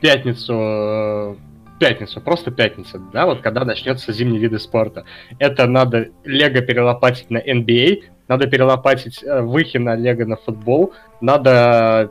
пятницу 0.00 0.54
э, 0.54 1.36
пятницу, 1.78 2.20
просто 2.20 2.50
пятница, 2.50 3.00
да, 3.12 3.26
вот 3.26 3.40
когда 3.40 3.64
начнется 3.64 4.12
зимние 4.12 4.40
виды 4.40 4.58
спорта. 4.58 5.04
Это 5.38 5.66
надо 5.66 6.10
Лего 6.24 6.60
перелопатить 6.60 7.30
на 7.30 7.38
NBA, 7.38 8.02
надо 8.28 8.46
перелопатить 8.48 9.22
э, 9.22 9.40
выхи 9.40 9.78
на 9.78 9.96
Лего 9.96 10.26
на 10.26 10.36
футбол, 10.36 10.92
надо 11.20 12.10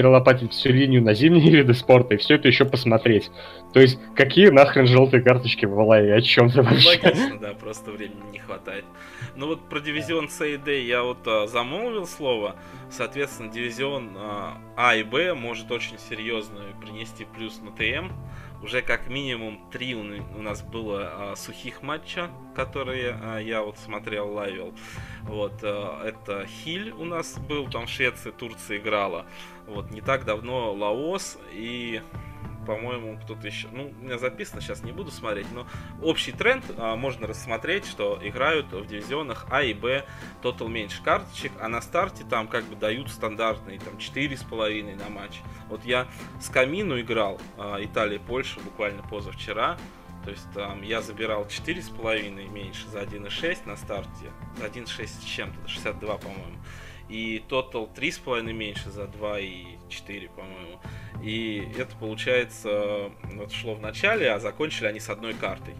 перелопатить 0.00 0.52
всю 0.52 0.70
линию 0.70 1.02
на 1.02 1.12
зимние 1.12 1.50
виды 1.58 1.74
спорта 1.74 2.14
и 2.14 2.16
все 2.16 2.36
это 2.36 2.48
еще 2.48 2.64
посмотреть. 2.64 3.30
То 3.74 3.80
есть, 3.80 3.98
какие 4.14 4.48
нахрен 4.48 4.86
желтые 4.86 5.22
карточки 5.22 5.66
в 5.66 5.78
лайве, 5.78 6.14
о 6.14 6.22
чем 6.22 6.50
ты 6.50 6.62
вообще? 6.62 6.98
Логично, 7.02 7.38
да, 7.38 7.52
просто 7.52 7.90
времени 7.90 8.30
не 8.32 8.38
хватает. 8.38 8.86
Ну 9.36 9.46
вот 9.48 9.68
про 9.68 9.78
дивизион 9.80 10.30
С 10.30 10.42
и 10.42 10.56
Д 10.56 10.82
я 10.82 11.02
вот 11.02 11.18
а, 11.26 11.46
замолвил 11.46 12.06
слово. 12.06 12.56
Соответственно, 12.90 13.52
дивизион 13.52 14.12
а, 14.16 14.56
а 14.74 14.96
и 14.96 15.02
Б 15.02 15.34
может 15.34 15.70
очень 15.70 15.98
серьезно 15.98 16.60
принести 16.80 17.26
плюс 17.26 17.60
на 17.60 17.70
ТМ 17.70 18.14
уже 18.62 18.82
как 18.82 19.08
минимум 19.08 19.60
три 19.70 19.94
у 19.94 20.42
нас 20.42 20.62
было 20.62 21.32
а, 21.32 21.36
сухих 21.36 21.82
матча, 21.82 22.30
которые 22.54 23.18
а, 23.20 23.38
я 23.38 23.62
вот 23.62 23.78
смотрел, 23.78 24.32
лайвил. 24.32 24.74
Вот, 25.22 25.54
а, 25.62 26.04
это 26.04 26.46
Хиль 26.46 26.90
у 26.90 27.04
нас 27.04 27.38
был, 27.38 27.68
там 27.70 27.86
в 27.86 27.90
Швеции, 27.90 28.30
Турция 28.30 28.78
играла. 28.78 29.26
Вот, 29.66 29.90
не 29.90 30.00
так 30.00 30.24
давно 30.24 30.72
Лаос 30.72 31.38
и 31.52 32.02
по-моему, 32.66 33.18
кто-то 33.24 33.46
еще... 33.46 33.68
Ну, 33.72 33.92
у 34.00 34.04
меня 34.04 34.18
записано, 34.18 34.60
сейчас 34.60 34.82
не 34.82 34.92
буду 34.92 35.10
смотреть, 35.10 35.46
но 35.52 35.66
общий 36.02 36.32
тренд 36.32 36.64
а, 36.76 36.96
можно 36.96 37.26
рассмотреть, 37.26 37.86
что 37.86 38.18
играют 38.22 38.72
в 38.72 38.86
дивизионах 38.86 39.46
А 39.50 39.62
и 39.62 39.74
Б 39.74 40.04
тотал 40.42 40.68
меньше 40.68 41.02
карточек, 41.02 41.52
а 41.60 41.68
на 41.68 41.80
старте 41.80 42.24
там 42.24 42.48
как 42.48 42.64
бы 42.64 42.76
дают 42.76 43.10
стандартные, 43.10 43.80
там, 43.80 43.94
4,5 43.94 44.96
на 44.96 45.08
матч. 45.08 45.40
Вот 45.68 45.84
я 45.84 46.06
с 46.40 46.48
Камину 46.48 47.00
играл, 47.00 47.40
а, 47.58 47.82
Италия, 47.82 48.20
Польша, 48.20 48.60
буквально 48.60 49.02
позавчера, 49.02 49.76
то 50.24 50.30
есть 50.30 50.46
там 50.52 50.82
я 50.82 51.00
забирал 51.00 51.46
4,5 51.46 52.48
меньше 52.50 52.88
за 52.88 53.00
1,6 53.00 53.66
на 53.66 53.76
старте, 53.76 54.32
за 54.58 54.66
1,6 54.66 55.06
с 55.06 55.24
чем-то, 55.24 55.66
62, 55.66 56.18
по-моему. 56.18 56.58
И 57.08 57.42
тотал 57.48 57.90
3,5 57.92 58.52
меньше 58.52 58.90
за 58.90 59.06
2,4, 59.90 60.30
по-моему. 60.30 60.80
И 61.22 61.68
это, 61.76 61.94
получается, 61.96 63.10
вот 63.34 63.52
шло 63.52 63.74
в 63.74 63.80
начале, 63.80 64.30
а 64.30 64.38
закончили 64.38 64.86
они 64.86 65.00
с 65.00 65.10
одной 65.10 65.34
картой. 65.34 65.74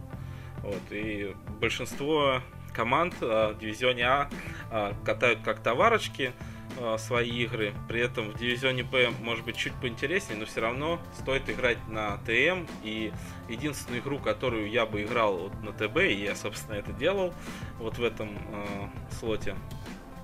Вот, 0.63 0.83
и 0.91 1.35
большинство 1.61 2.43
команд 2.75 3.15
а, 3.23 3.53
в 3.53 3.59
дивизионе 3.59 4.07
А, 4.07 4.31
а 4.71 4.95
катают 5.05 5.41
как 5.43 5.61
товарочки 5.61 6.33
а, 6.79 6.99
свои 6.99 7.31
игры. 7.31 7.73
При 7.89 8.01
этом 8.01 8.31
в 8.31 8.39
дивизионе 8.39 8.83
Б 8.83 9.11
может 9.23 9.45
быть 9.45 9.57
чуть 9.57 9.73
поинтереснее, 9.75 10.39
но 10.39 10.47
все 10.47 10.61
равно 10.61 11.01
стоит 11.19 11.49
играть 11.49 11.79
на 11.89 12.19
ТМ. 12.19 12.67
И 12.83 13.13
единственную 13.49 14.03
игру, 14.03 14.19
которую 14.19 14.71
я 14.71 14.87
бы 14.87 15.03
играл 15.03 15.37
вот 15.39 15.63
на 15.63 15.73
ТБ, 15.73 15.99
и 15.99 16.23
я, 16.23 16.37
собственно, 16.37 16.75
это 16.77 16.93
делал 16.93 17.33
вот 17.79 17.99
в 17.99 18.05
этом 18.05 18.31
э, 18.31 18.89
слоте, 19.19 19.57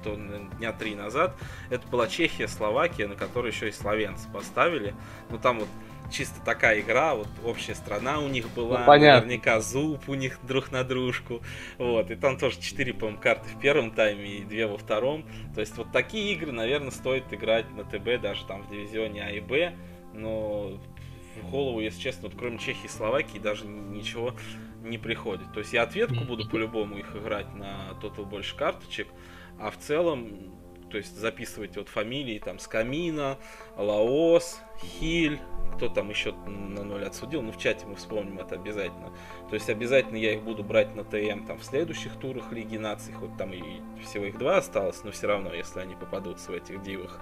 что 0.06 0.16
дня 0.58 0.72
три 0.72 0.94
назад, 0.94 1.34
это 1.70 1.86
была 1.88 2.06
Чехия, 2.06 2.46
Словакия, 2.48 3.08
на 3.08 3.16
которой 3.16 3.50
еще 3.50 3.68
и 3.68 3.72
словенцы 3.72 4.28
поставили. 4.32 4.94
Ну 5.30 5.38
там 5.38 5.60
вот 5.60 5.68
чисто 6.12 6.40
такая 6.44 6.80
игра, 6.80 7.16
вот 7.16 7.26
общая 7.44 7.74
страна 7.74 8.20
у 8.20 8.28
них 8.28 8.48
была, 8.54 8.84
ну, 8.86 8.92
наверняка 8.92 9.60
зуб 9.60 10.08
у 10.08 10.14
них 10.14 10.38
друг 10.46 10.70
на 10.70 10.84
дружку, 10.84 11.42
вот, 11.78 12.12
и 12.12 12.14
там 12.14 12.38
тоже 12.38 12.60
4, 12.60 12.94
по-моему, 12.94 13.20
карты 13.20 13.48
в 13.48 13.58
первом 13.58 13.90
тайме 13.90 14.36
и 14.36 14.44
2 14.44 14.68
во 14.68 14.78
втором, 14.78 15.26
то 15.56 15.60
есть 15.60 15.76
вот 15.76 15.90
такие 15.90 16.32
игры, 16.32 16.52
наверное, 16.52 16.92
стоит 16.92 17.24
играть 17.32 17.68
на 17.74 17.82
ТБ, 17.82 18.22
даже 18.22 18.44
там 18.46 18.62
в 18.62 18.70
дивизионе 18.70 19.24
А 19.24 19.30
и 19.32 19.40
Б, 19.40 19.74
но 20.14 20.78
в 21.42 21.50
голову, 21.50 21.80
если 21.80 22.00
честно, 22.00 22.28
вот 22.28 22.38
кроме 22.38 22.58
Чехии 22.58 22.86
и 22.86 22.88
Словакии 22.88 23.38
даже 23.38 23.66
ничего 23.66 24.32
не 24.84 24.98
приходит, 24.98 25.52
то 25.52 25.58
есть 25.58 25.72
я 25.72 25.82
ответку 25.82 26.22
буду 26.22 26.48
по-любому 26.48 26.98
их 26.98 27.16
играть 27.16 27.52
на 27.52 27.88
Total 28.00 28.24
больше 28.24 28.54
карточек, 28.54 29.08
а 29.58 29.70
в 29.70 29.78
целом, 29.78 30.52
то 30.90 30.98
есть 30.98 31.16
записывать 31.16 31.76
вот 31.76 31.88
фамилии 31.88 32.38
там 32.38 32.58
Скамина, 32.58 33.38
Лаос, 33.76 34.60
Хиль, 34.80 35.40
кто 35.76 35.88
там 35.88 36.08
еще 36.08 36.32
на 36.32 36.84
ноль 36.84 37.04
отсудил, 37.04 37.42
ну 37.42 37.52
в 37.52 37.58
чате 37.58 37.86
мы 37.86 37.96
вспомним 37.96 38.38
это 38.38 38.54
обязательно. 38.54 39.12
То 39.48 39.54
есть 39.54 39.68
обязательно 39.68 40.16
я 40.16 40.34
их 40.34 40.42
буду 40.42 40.64
брать 40.64 40.94
на 40.94 41.04
ТМ 41.04 41.44
там 41.46 41.58
в 41.58 41.64
следующих 41.64 42.16
турах 42.16 42.50
Лиги 42.50 42.76
Наций, 42.76 43.12
хоть 43.12 43.36
там 43.36 43.52
и 43.52 43.62
всего 44.02 44.24
их 44.24 44.38
два 44.38 44.58
осталось, 44.58 45.04
но 45.04 45.10
все 45.10 45.26
равно, 45.26 45.52
если 45.52 45.80
они 45.80 45.94
попадутся 45.94 46.52
в 46.52 46.54
этих 46.54 46.82
дивах. 46.82 47.20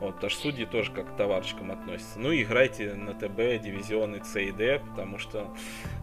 Вот, 0.00 0.16
потому 0.16 0.30
что 0.30 0.42
судьи 0.42 0.66
тоже 0.66 0.92
как 0.92 1.14
к 1.14 1.16
товарищам 1.16 1.70
относятся. 1.70 2.18
Ну 2.20 2.32
и 2.32 2.42
играйте 2.42 2.92
на 2.94 3.14
ТБ, 3.14 3.62
дивизионы 3.62 4.22
С 4.22 4.38
и 4.38 4.50
Д, 4.50 4.82
потому 4.90 5.18
что 5.18 5.54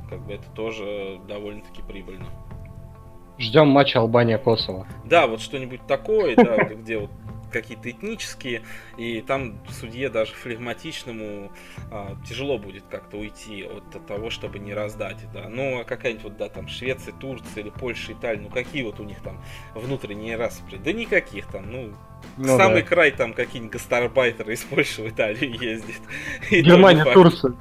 как 0.10 0.26
бы 0.26 0.34
это 0.34 0.50
тоже 0.52 1.22
довольно-таки 1.28 1.84
прибыльно. 1.84 2.28
Ждем 3.38 3.68
матча 3.68 4.00
Албания-Косово. 4.00 4.88
Да, 5.06 5.28
вот 5.28 5.42
что-нибудь 5.42 5.86
такое, 5.88 6.36
да, 6.36 6.56
где 6.66 7.00
вот 7.00 7.10
какие-то 7.54 7.90
этнические, 7.90 8.64
и 8.98 9.22
там 9.22 9.64
судье 9.70 10.10
даже 10.10 10.34
флегматичному 10.34 11.52
а, 11.92 12.18
тяжело 12.28 12.58
будет 12.58 12.84
как-то 12.90 13.18
уйти 13.18 13.64
от, 13.64 13.96
от 13.96 14.06
того, 14.06 14.30
чтобы 14.30 14.60
не 14.60 14.74
раздать. 14.74 15.20
Да. 15.34 15.48
Ну, 15.48 15.80
а 15.80 15.84
какая-нибудь 15.86 16.24
вот, 16.24 16.38
да, 16.38 16.50
там, 16.50 16.68
Швеция, 16.68 17.14
Турция 17.14 17.64
или 17.64 17.70
Польша, 17.70 18.14
Италия, 18.14 18.42
ну, 18.42 18.50
какие 18.50 18.84
вот 18.84 19.00
у 19.00 19.04
них 19.04 19.22
там 19.22 19.42
внутренние 19.76 20.36
распри? 20.36 20.78
Да 20.78 20.92
никаких 20.92 21.48
там, 21.48 21.72
ну, 21.72 21.94
ну, 22.38 22.58
самый 22.58 22.82
да. 22.82 22.88
край 22.88 23.12
там 23.12 23.34
какие-нибудь 23.34 23.74
гастарбайтеры 23.74 24.54
из 24.54 24.62
Польши 24.62 25.04
в 25.04 25.10
Италию 25.10 25.54
ездит. 25.62 26.02
Германия, 26.50 27.06
Турция. 27.06 27.54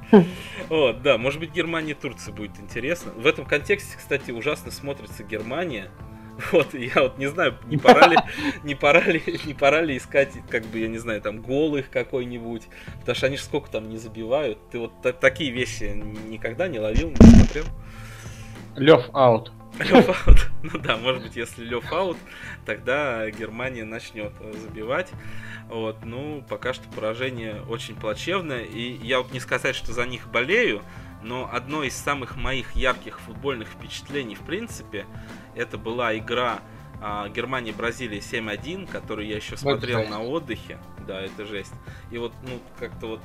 Вот, 0.69 1.01
да, 1.01 1.17
может 1.17 1.39
быть 1.39 1.51
Германия, 1.51 1.93
Турция 1.93 2.33
будет 2.33 2.59
интересно. 2.59 3.11
В 3.11 3.27
этом 3.27 3.45
контексте, 3.45 3.97
кстати, 3.97 4.31
ужасно 4.31 4.71
смотрится 4.71 5.23
Германия. 5.23 5.91
Вот, 6.51 6.73
я 6.73 7.03
вот 7.03 7.17
не 7.17 7.27
знаю, 7.27 7.57
не 7.65 7.77
пора 7.79 8.07
ли, 8.07 8.17
не 8.63 8.75
пора 8.75 9.01
ли, 9.01 9.21
не 9.45 9.53
пора 9.53 9.81
ли 9.81 9.97
искать, 9.97 10.31
как 10.49 10.65
бы, 10.65 10.79
я 10.79 10.87
не 10.87 10.97
знаю, 10.97 11.21
там, 11.21 11.41
голых 11.41 11.89
какой-нибудь, 11.89 12.63
потому 12.99 13.15
что 13.15 13.27
они 13.27 13.37
же 13.37 13.43
сколько 13.43 13.69
там 13.69 13.89
не 13.89 13.97
забивают. 13.97 14.57
Ты 14.71 14.79
вот 14.79 14.93
такие 15.19 15.51
вещи 15.51 15.83
никогда 16.27 16.67
не 16.67 16.79
ловил, 16.79 17.09
не 17.09 17.15
смотрел? 17.15 17.65
Лев 18.75 19.09
аут. 19.13 19.51
Лев 19.79 20.27
аут. 20.27 20.49
Ну 20.63 20.79
да, 20.79 20.97
может 20.97 21.23
быть, 21.23 21.35
если 21.35 21.63
Лев 21.63 21.91
аут, 21.91 22.17
тогда 22.65 23.29
Германия 23.29 23.85
начнет 23.85 24.33
забивать. 24.61 25.11
Вот, 25.69 26.03
ну, 26.03 26.43
пока 26.47 26.73
что 26.73 26.87
поражение 26.89 27.61
очень 27.69 27.95
плачевное. 27.95 28.63
И 28.63 28.93
я 29.05 29.19
вот 29.19 29.31
не 29.31 29.39
сказать, 29.39 29.75
что 29.75 29.93
за 29.93 30.05
них 30.05 30.27
болею, 30.27 30.81
но 31.23 31.49
одно 31.51 31.83
из 31.83 31.95
самых 31.95 32.35
моих 32.35 32.75
ярких 32.75 33.19
футбольных 33.21 33.69
впечатлений, 33.69 34.35
в 34.35 34.41
принципе, 34.41 35.05
это 35.55 35.77
была 35.77 36.17
игра 36.17 36.59
а, 37.01 37.27
Германия-Бразилия 37.29 38.19
7-1, 38.19 38.89
которую 38.89 39.27
я 39.27 39.35
еще 39.35 39.57
смотрел 39.57 39.99
вот 39.99 40.09
на 40.09 40.23
отдыхе. 40.23 40.77
Да, 41.07 41.21
это 41.21 41.45
жесть. 41.45 41.73
И 42.11 42.17
вот, 42.17 42.33
ну, 42.43 42.59
как-то 42.79 43.07
вот 43.07 43.21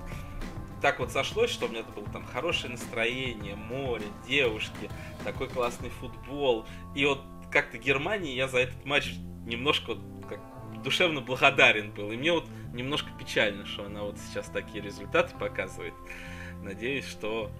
так 0.80 1.00
вот 1.00 1.10
сошлось, 1.10 1.50
что 1.50 1.66
у 1.66 1.68
меня 1.68 1.82
было 1.82 2.06
там 2.06 2.24
хорошее 2.24 2.72
настроение, 2.72 3.56
море, 3.56 4.06
девушки, 4.26 4.90
такой 5.24 5.48
классный 5.48 5.90
футбол. 5.90 6.66
И 6.94 7.04
вот 7.04 7.20
как-то 7.50 7.78
Германии 7.78 8.34
я 8.34 8.48
за 8.48 8.58
этот 8.58 8.84
матч 8.84 9.14
немножко 9.44 9.96
как 10.28 10.40
душевно 10.82 11.20
благодарен 11.20 11.90
был. 11.92 12.12
И 12.12 12.16
мне 12.16 12.32
вот 12.32 12.46
немножко 12.72 13.10
печально, 13.18 13.66
что 13.66 13.86
она 13.86 14.02
вот 14.02 14.18
сейчас 14.18 14.46
такие 14.46 14.82
результаты 14.82 15.36
показывает. 15.36 15.94
Надеюсь, 16.62 17.06
что, 17.06 17.50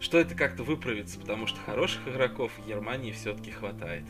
что 0.00 0.18
это 0.18 0.34
как-то 0.34 0.62
выправится, 0.62 1.18
потому 1.18 1.46
что 1.46 1.58
хороших 1.60 2.06
игроков 2.08 2.52
в 2.58 2.68
Германии 2.68 3.12
все-таки 3.12 3.50
хватает. 3.50 4.04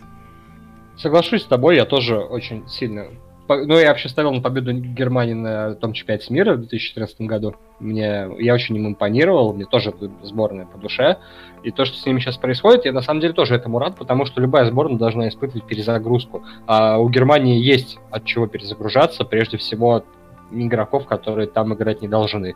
Соглашусь 0.97 1.43
с 1.43 1.47
тобой, 1.47 1.77
я 1.77 1.85
тоже 1.85 2.19
очень 2.19 2.69
сильно 2.69 3.09
ну, 3.49 3.79
я 3.79 3.89
вообще 3.89 4.09
ставил 4.09 4.33
на 4.33 4.41
победу 4.41 4.73
Германии 4.73 5.33
на 5.33 5.75
том 5.75 5.93
чемпионате 5.93 6.33
мира 6.33 6.55
в 6.55 6.59
2014 6.59 7.21
году. 7.23 7.55
Мне, 7.81 8.29
я 8.39 8.55
очень 8.55 8.77
им 8.77 8.89
импонировал, 8.89 9.55
мне 9.55 9.65
тоже 9.65 9.95
сборная 10.23 10.67
по 10.67 10.79
душе. 10.79 11.19
И 11.63 11.71
то, 11.71 11.85
что 11.85 11.97
с 11.97 12.05
ними 12.05 12.21
сейчас 12.21 12.37
происходит, 12.37 12.85
я 12.85 12.93
на 12.93 13.01
самом 13.01 13.21
деле 13.21 13.33
тоже 13.33 13.55
этому 13.55 13.79
рад, 13.79 13.97
потому 13.97 14.27
что 14.27 14.41
любая 14.41 14.67
сборная 14.67 14.99
должна 14.99 15.29
испытывать 15.29 15.65
перезагрузку. 15.65 16.45
А 16.67 16.99
у 16.99 17.09
Германии 17.09 17.59
есть 17.59 17.99
от 18.11 18.25
чего 18.25 18.47
перезагружаться, 18.47 19.25
прежде 19.25 19.57
всего 19.57 19.95
от 19.95 20.05
игроков, 20.51 21.07
которые 21.07 21.47
там 21.47 21.73
играть 21.75 22.03
не 22.03 22.09
должны. 22.09 22.55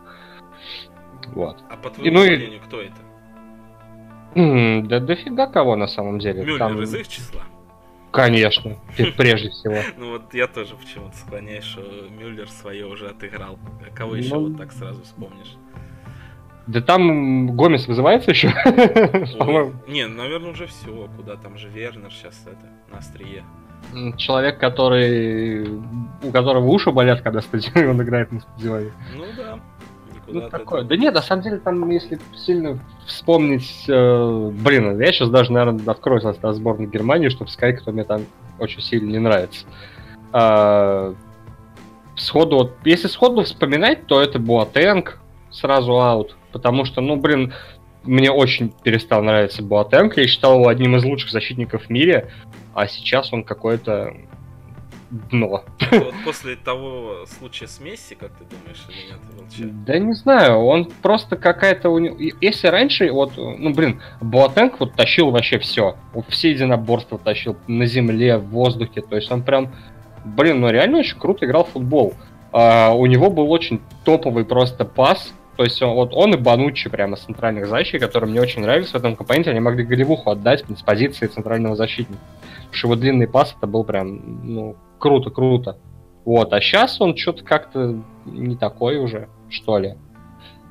Вот. 1.28 1.56
А 1.70 1.76
по 1.76 1.90
твоему 1.90 2.22
и, 2.22 2.30
ну, 2.30 2.36
мнению, 2.36 2.60
кто 2.66 2.80
это? 2.80 2.94
М- 4.34 4.86
да 4.88 5.00
дофига 5.00 5.46
кого 5.46 5.76
на 5.76 5.86
самом 5.86 6.18
деле. 6.18 6.44
Мюллер 6.44 6.58
там... 6.58 6.82
из 6.82 6.94
их 6.94 7.08
числа? 7.08 7.42
Конечно, 8.12 8.76
прежде 9.16 9.50
всего. 9.50 9.76
Ну 9.96 10.12
вот 10.12 10.34
я 10.34 10.46
тоже 10.46 10.74
почему-то 10.76 11.16
склоняюсь, 11.16 11.64
что 11.64 11.80
Мюллер 12.10 12.48
свое 12.48 12.86
уже 12.86 13.08
отыграл. 13.08 13.58
А 13.86 13.94
кого 13.94 14.16
еще 14.16 14.34
ну, 14.34 14.48
вот 14.48 14.58
так 14.58 14.72
сразу 14.72 15.02
вспомнишь? 15.02 15.56
Да 16.66 16.80
там 16.80 17.56
Гомес 17.56 17.88
вызывается 17.88 18.30
еще? 18.30 18.48
Не, 19.88 20.06
наверное, 20.06 20.52
уже 20.52 20.66
все. 20.66 21.08
Куда 21.16 21.36
там 21.36 21.56
же 21.58 21.68
Вернер 21.68 22.12
сейчас 22.12 22.44
это, 22.46 22.66
на 22.90 22.98
острие. 22.98 23.44
Человек, 24.16 24.58
который... 24.58 25.68
у 26.22 26.30
которого 26.30 26.66
уши 26.66 26.92
болят, 26.92 27.22
когда 27.22 27.40
стадион 27.40 28.00
играет 28.02 28.30
на 28.30 28.40
стадионе. 28.40 28.92
Ну 29.16 29.24
да. 29.36 29.58
Ну, 30.26 30.48
такое. 30.48 30.82
Да 30.82 30.96
нет, 30.96 31.14
на 31.14 31.22
самом 31.22 31.42
деле, 31.42 31.58
там, 31.58 31.90
если 31.90 32.18
сильно 32.34 32.78
вспомнить... 33.06 33.84
Э, 33.88 34.50
блин, 34.52 35.00
я 35.00 35.12
сейчас 35.12 35.30
даже, 35.30 35.52
наверное, 35.52 35.84
открою 35.86 36.20
состав 36.20 36.54
сборной 36.54 36.86
Германии, 36.86 37.28
чтобы 37.28 37.50
сказать, 37.50 37.80
кто 37.80 37.92
мне 37.92 38.04
там 38.04 38.22
очень 38.58 38.80
сильно 38.80 39.10
не 39.10 39.18
нравится. 39.18 39.66
А, 40.32 41.14
сходу, 42.14 42.56
вот, 42.56 42.76
если 42.84 43.08
сходу 43.08 43.42
вспоминать, 43.42 44.06
то 44.06 44.20
это 44.20 44.38
Буатенг, 44.38 45.18
сразу 45.50 46.00
аут. 46.00 46.36
Потому 46.52 46.84
что, 46.84 47.00
ну, 47.00 47.16
блин, 47.16 47.52
мне 48.04 48.30
очень 48.30 48.72
перестал 48.82 49.22
нравиться 49.22 49.62
Буатенг. 49.62 50.16
Я 50.16 50.26
считал 50.26 50.54
его 50.54 50.68
одним 50.68 50.96
из 50.96 51.04
лучших 51.04 51.30
защитников 51.30 51.86
в 51.86 51.90
мире, 51.90 52.30
а 52.74 52.86
сейчас 52.86 53.32
он 53.32 53.44
какой-то 53.44 54.14
дно. 55.30 55.64
Вот 55.90 56.14
после 56.24 56.56
того 56.56 57.26
случая 57.26 57.66
с 57.66 57.80
Месси, 57.80 58.14
как 58.14 58.30
ты 58.32 58.44
думаешь, 58.44 58.84
или 58.88 59.12
нет, 59.12 59.20
Волча? 59.36 59.74
Да 59.86 59.98
не 59.98 60.14
знаю, 60.14 60.58
он 60.58 60.86
просто 61.02 61.36
какая-то 61.36 61.90
у 61.90 61.98
него... 61.98 62.16
Если 62.40 62.68
раньше, 62.68 63.12
вот, 63.12 63.32
ну, 63.36 63.74
блин, 63.74 64.00
Буатенг 64.20 64.80
вот 64.80 64.94
тащил 64.94 65.30
вообще 65.30 65.58
все. 65.58 65.96
Все 66.28 66.50
единоборства 66.50 67.18
тащил 67.18 67.56
на 67.66 67.86
земле, 67.86 68.38
в 68.38 68.48
воздухе, 68.48 69.02
то 69.02 69.16
есть 69.16 69.30
он 69.30 69.42
прям, 69.42 69.72
блин, 70.24 70.60
ну 70.60 70.70
реально 70.70 70.98
очень 71.00 71.18
круто 71.18 71.44
играл 71.44 71.64
в 71.64 71.70
футбол. 71.70 72.14
А, 72.52 72.92
у 72.94 73.04
него 73.06 73.30
был 73.30 73.50
очень 73.50 73.82
топовый 74.04 74.44
просто 74.44 74.84
пас, 74.84 75.34
то 75.56 75.64
есть 75.64 75.82
он, 75.82 75.94
вот 75.94 76.14
он 76.14 76.34
и 76.34 76.38
Банучи 76.38 76.88
прямо 76.88 77.16
центральных 77.16 77.66
защитников, 77.66 78.08
которые 78.08 78.30
мне 78.30 78.40
очень 78.40 78.62
нравились 78.62 78.88
в 78.88 78.94
этом 78.94 79.16
компоненте, 79.16 79.50
они 79.50 79.60
могли 79.60 79.84
голевуху 79.84 80.30
отдать 80.30 80.64
с 80.76 80.82
позиции 80.82 81.26
центрального 81.26 81.76
защитника. 81.76 82.22
Потому 82.56 82.72
что 82.72 82.86
его 82.88 82.96
длинный 82.96 83.28
пас 83.28 83.54
это 83.56 83.66
был 83.66 83.84
прям, 83.84 84.40
ну, 84.42 84.76
круто, 85.02 85.30
круто. 85.30 85.78
Вот, 86.24 86.52
а 86.52 86.60
сейчас 86.60 87.00
он 87.00 87.16
что-то 87.16 87.42
как-то 87.44 88.00
не 88.24 88.56
такой 88.56 88.98
уже, 88.98 89.28
что 89.50 89.78
ли. 89.78 89.96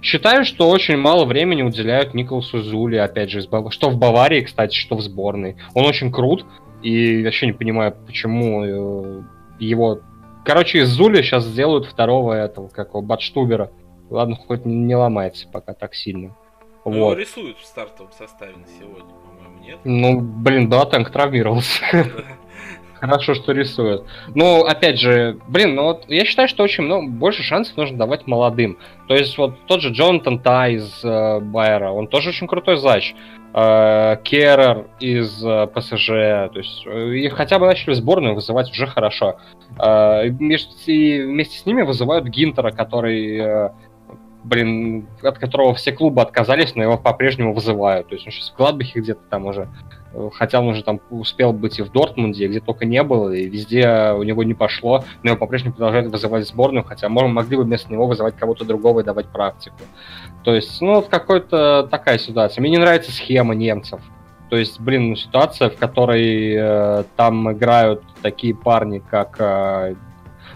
Считаю, 0.02 0.46
что 0.46 0.70
очень 0.70 0.98
мало 0.98 1.26
времени 1.26 1.62
уделяют 1.62 2.14
Николасу 2.14 2.62
Зули, 2.62 2.96
опять 2.96 3.30
же, 3.30 3.42
что 3.42 3.90
в 3.90 3.98
Баварии, 3.98 4.42
кстати, 4.42 4.74
что 4.76 4.96
в 4.96 5.02
сборной. 5.02 5.58
Он 5.76 5.86
очень 5.86 6.12
крут, 6.12 6.46
и 6.82 7.24
вообще 7.24 7.48
не 7.48 7.54
понимаю, 7.54 7.96
почему 8.08 8.64
э, 8.64 9.24
его... 9.60 10.00
Короче, 10.44 10.80
из 10.80 10.88
Зули 10.88 11.22
сейчас 11.22 11.44
сделают 11.44 11.86
второго 11.86 12.34
этого, 12.34 12.70
как 12.70 12.90
его, 12.90 13.02
Батштубера. 13.02 13.70
Ладно, 14.10 14.36
хоть 14.36 14.66
не 14.66 14.96
ломается 14.96 15.48
пока 15.52 15.74
так 15.74 15.94
сильно. 15.94 16.36
Ну, 16.84 17.00
вот. 17.00 17.18
рисуют 17.18 17.60
в 17.60 17.66
стартовом 17.66 18.12
составе 18.18 18.54
на 18.56 18.66
сегодня, 18.68 19.14
по-моему, 19.14 19.64
нет? 19.64 19.80
Ну, 19.84 20.20
блин, 20.20 20.68
да, 20.68 20.86
танк 20.86 21.12
травмировался. 21.12 21.84
Хорошо, 23.02 23.34
что 23.34 23.52
рисуют. 23.52 24.06
Но, 24.36 24.62
опять 24.62 25.00
же, 25.00 25.40
блин, 25.48 25.74
ну 25.74 25.86
вот 25.86 26.06
я 26.08 26.24
считаю, 26.24 26.48
что 26.48 26.62
очень 26.62 26.84
много, 26.84 27.08
больше 27.08 27.42
шансов 27.42 27.76
нужно 27.76 27.98
давать 27.98 28.28
молодым. 28.28 28.78
То 29.08 29.16
есть 29.16 29.40
вот 29.40 29.56
тот 29.66 29.82
же 29.82 29.90
Джонатан 29.90 30.38
Та 30.38 30.68
из 30.68 31.04
э, 31.04 31.40
Байера, 31.40 31.90
он 31.90 32.08
тоже 32.08 32.30
очень 32.30 32.46
крутой 32.46 32.78
зач. 32.78 33.16
Э, 33.56 34.18
Керрер 34.24 34.86
из 35.00 35.44
э, 35.44 35.68
ПСЖ, 35.74 36.06
то 36.06 36.52
есть 36.54 36.84
э, 36.86 37.16
их 37.16 37.34
хотя 37.34 37.58
бы 37.58 37.66
начали 37.66 37.94
сборную 37.96 38.36
вызывать 38.36 38.70
уже 38.70 38.86
хорошо. 38.86 39.40
Э, 39.80 40.28
и 40.28 40.30
вместе 40.30 41.58
с 41.58 41.66
ними 41.66 41.82
вызывают 41.82 42.26
Гинтера, 42.28 42.70
который 42.70 43.38
э, 43.40 43.70
блин, 44.44 45.08
от 45.22 45.38
которого 45.38 45.74
все 45.76 45.92
клубы 45.92 46.22
отказались, 46.22 46.76
но 46.76 46.84
его 46.84 46.98
по-прежнему 46.98 47.54
вызывают. 47.54 48.08
То 48.08 48.16
есть 48.16 48.26
он 48.26 48.32
сейчас 48.32 48.50
в 48.50 48.58
Гладбахе 48.58 49.00
где-то 49.00 49.22
там 49.30 49.46
уже, 49.46 49.68
хотя 50.34 50.60
он 50.60 50.68
уже 50.70 50.84
там 50.84 51.00
успел 51.10 51.54
быть 51.54 51.80
и 51.80 51.84
в 51.84 51.92
Дортмунде, 51.92 52.48
где 52.48 52.60
только 52.60 52.86
не 52.86 53.04
было, 53.04 53.32
и 53.32 53.48
везде 53.48 54.12
у 54.12 54.24
него 54.24 54.44
не 54.44 54.54
пошло, 54.54 55.04
но 55.24 55.32
его 55.32 55.40
по-прежнему 55.40 55.74
продолжают 55.74 56.12
вызывать 56.12 56.46
в 56.46 56.48
сборную, 56.48 56.84
хотя 56.84 57.08
мы 57.10 57.28
могли 57.28 57.58
бы 57.58 57.64
вместо 57.64 57.92
него 57.92 58.08
вызывать 58.08 58.36
кого-то 58.36 58.66
другого 58.66 59.02
и 59.02 59.04
давать 59.04 59.28
практику. 59.28 59.78
То 60.44 60.56
есть, 60.56 60.82
ну, 60.82 60.96
вот 60.96 61.08
какая-то 61.08 61.88
такая 61.90 62.18
ситуация. 62.18 62.62
Мне 62.62 62.72
не 62.72 62.78
нравится 62.78 63.12
схема 63.12 63.54
немцев. 63.54 64.02
То 64.50 64.58
есть, 64.58 64.82
блин, 64.82 65.16
ситуация, 65.16 65.70
в 65.70 65.78
которой 65.78 66.54
э, 66.54 67.04
там 67.16 67.54
играют 67.54 68.04
такие 68.22 68.54
парни, 68.54 69.00
как 69.00 69.38
э, 69.40 69.96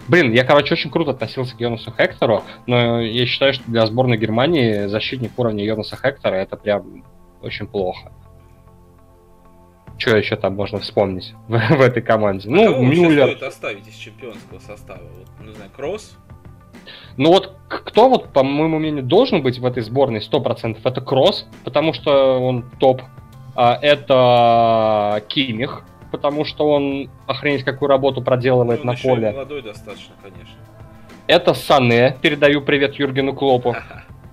Блин, 0.08 0.32
я, 0.32 0.44
короче, 0.44 0.74
очень 0.74 0.90
круто 0.90 1.10
относился 1.10 1.56
к 1.56 1.60
Йонасу 1.60 1.92
Хектору, 1.96 2.44
но 2.66 3.00
я 3.00 3.26
считаю, 3.26 3.54
что 3.54 3.64
для 3.66 3.86
сборной 3.86 4.16
Германии 4.16 4.86
защитник 4.86 5.32
уровня 5.36 5.64
Йонаса 5.64 5.96
Хектора 5.96 6.34
это 6.36 6.56
прям 6.56 7.04
очень 7.42 7.66
плохо. 7.66 8.12
Что 9.98 10.16
еще 10.16 10.36
там 10.36 10.54
можно 10.54 10.78
вспомнить 10.78 11.34
в, 11.48 11.58
в 11.58 11.80
этой 11.80 12.02
команде? 12.02 12.48
А 12.48 12.52
ну, 12.52 12.82
Мюллер. 12.82 13.28
стоит 13.28 13.42
оставить 13.42 13.88
из 13.88 13.94
чемпионского 13.94 14.58
состава? 14.58 15.00
Вот, 15.02 15.46
не 15.46 15.54
знаю, 15.54 15.70
Кросс? 15.74 16.16
Ну 17.16 17.32
вот 17.32 17.56
кто 17.68 18.08
вот, 18.08 18.32
по 18.32 18.42
моему 18.44 18.78
мнению, 18.78 19.02
должен 19.02 19.42
быть 19.42 19.58
в 19.58 19.66
этой 19.66 19.82
сборной 19.82 20.20
100%, 20.20 20.78
это 20.84 21.00
Кросс, 21.00 21.48
потому 21.64 21.92
что 21.92 22.38
он 22.38 22.64
топ. 22.78 23.02
А, 23.56 23.78
это 23.80 25.22
Кимих, 25.28 25.82
потому 26.16 26.46
что 26.46 26.66
он 26.70 27.10
охренеть 27.26 27.62
какую 27.62 27.90
работу 27.90 28.22
проделывает 28.22 28.84
ну, 28.84 28.92
на 28.92 28.96
поле. 28.96 29.32
молодой 29.32 29.60
достаточно, 29.60 30.14
конечно. 30.22 30.54
Это 31.26 31.52
Сане, 31.52 32.16
передаю 32.22 32.62
привет 32.62 32.94
Юргену 32.94 33.34
Клопу. 33.34 33.76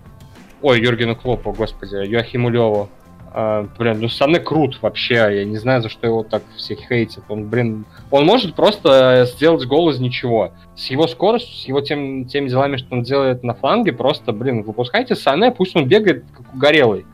Ой, 0.61 0.79
Юргену 0.79 1.17
Клопу, 1.17 1.51
господи, 1.51 2.07
Йоахиму 2.07 2.49
Леву. 2.49 2.87
А, 3.33 3.67
блин, 3.77 3.99
ну 3.99 4.07
Сане 4.07 4.39
крут 4.39 4.81
вообще, 4.81 5.15
я 5.15 5.43
не 5.43 5.57
знаю, 5.57 5.81
за 5.81 5.89
что 5.89 6.07
его 6.07 6.23
так 6.23 6.41
все 6.55 6.75
хейтят. 6.75 7.25
Он, 7.27 7.49
блин, 7.49 7.83
он 8.11 8.25
может 8.25 8.55
просто 8.55 9.27
сделать 9.27 9.65
гол 9.65 9.89
из 9.89 9.99
ничего. 9.99 10.51
С 10.77 10.89
его 10.89 11.05
скоростью, 11.07 11.53
с 11.53 11.65
его 11.65 11.81
тем, 11.81 12.25
теми 12.27 12.47
делами, 12.47 12.77
что 12.77 12.95
он 12.95 13.03
делает 13.03 13.43
на 13.43 13.55
фланге, 13.55 13.91
просто, 13.91 14.31
блин, 14.31 14.63
выпускайте 14.63 15.15
Сане, 15.15 15.51
пусть 15.51 15.75
он 15.75 15.85
бегает 15.85 16.23
как 16.33 16.53
угорелый 16.53 17.05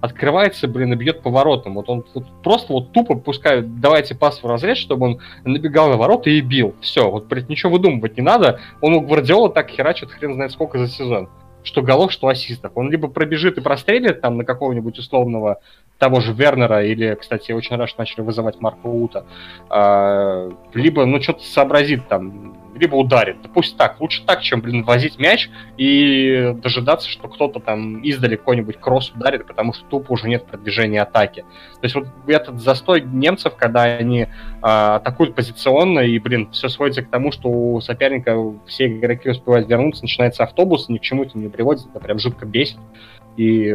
открывается, 0.00 0.68
блин, 0.68 0.92
и 0.92 0.96
бьет 0.96 1.22
поворотом. 1.22 1.74
Вот 1.74 1.88
он 1.88 2.04
вот 2.14 2.24
просто 2.42 2.72
вот 2.72 2.92
тупо 2.92 3.16
пускает, 3.16 3.80
давайте 3.80 4.14
пас 4.14 4.42
в 4.42 4.46
разрез, 4.46 4.78
чтобы 4.78 5.06
он 5.06 5.20
набегал 5.44 5.90
на 5.90 5.96
ворота 5.96 6.30
и 6.30 6.40
бил. 6.40 6.74
Все, 6.80 7.10
вот, 7.10 7.26
блядь, 7.26 7.48
ничего 7.48 7.72
выдумывать 7.72 8.16
не 8.16 8.22
надо. 8.22 8.60
Он 8.80 8.94
у 8.94 9.00
Гвардиола 9.00 9.50
так 9.50 9.70
херачит 9.70 10.10
хрен 10.10 10.34
знает 10.34 10.52
сколько 10.52 10.78
за 10.78 10.88
сезон. 10.88 11.28
Что 11.64 11.82
голов, 11.82 12.12
что 12.12 12.28
ассистов. 12.28 12.72
Он 12.76 12.90
либо 12.90 13.08
пробежит 13.08 13.58
и 13.58 13.60
прострелит 13.60 14.20
там 14.20 14.38
на 14.38 14.44
какого-нибудь 14.44 14.98
условного 14.98 15.60
того 15.98 16.20
же 16.20 16.32
Вернера, 16.32 16.84
или, 16.84 17.14
кстати, 17.20 17.50
очень 17.52 17.76
рад, 17.76 17.88
что 17.88 18.00
начали 18.00 18.20
вызывать 18.20 18.60
Марка 18.60 18.86
Ута, 18.86 19.26
а, 19.68 20.50
либо, 20.72 21.04
ну, 21.04 21.20
что-то 21.20 21.42
сообразит 21.42 22.06
там, 22.08 22.56
либо 22.78 22.96
ударит. 22.96 23.42
Да 23.42 23.48
пусть 23.52 23.76
так, 23.76 24.00
лучше 24.00 24.24
так, 24.24 24.42
чем, 24.42 24.60
блин, 24.60 24.84
возить 24.84 25.18
мяч 25.18 25.50
и 25.76 26.54
дожидаться, 26.62 27.08
что 27.08 27.28
кто-то 27.28 27.60
там 27.60 28.00
издали 28.02 28.36
какой-нибудь 28.36 28.78
кросс 28.78 29.10
ударит, 29.10 29.46
потому 29.46 29.72
что 29.72 29.84
тупо 29.86 30.12
уже 30.12 30.28
нет 30.28 30.46
продвижения 30.46 31.02
атаки. 31.02 31.42
То 31.80 31.84
есть 31.84 31.94
вот 31.94 32.06
этот 32.26 32.60
застой 32.60 33.02
немцев, 33.02 33.54
когда 33.56 33.82
они 33.82 34.26
а, 34.62 34.96
атакуют 34.96 35.34
позиционно, 35.34 36.00
и, 36.00 36.18
блин, 36.18 36.50
все 36.52 36.68
сводится 36.68 37.02
к 37.02 37.10
тому, 37.10 37.32
что 37.32 37.48
у 37.48 37.80
соперника 37.80 38.36
все 38.66 38.86
игроки 38.86 39.30
успевают 39.30 39.68
вернуться, 39.68 40.02
начинается 40.02 40.44
автобус, 40.44 40.88
ни 40.88 40.98
к 40.98 41.02
чему 41.02 41.24
это 41.24 41.38
не 41.38 41.48
приводит, 41.48 41.86
это 41.86 42.00
прям 42.00 42.18
жутко 42.18 42.46
бесит. 42.46 42.78
И 43.36 43.74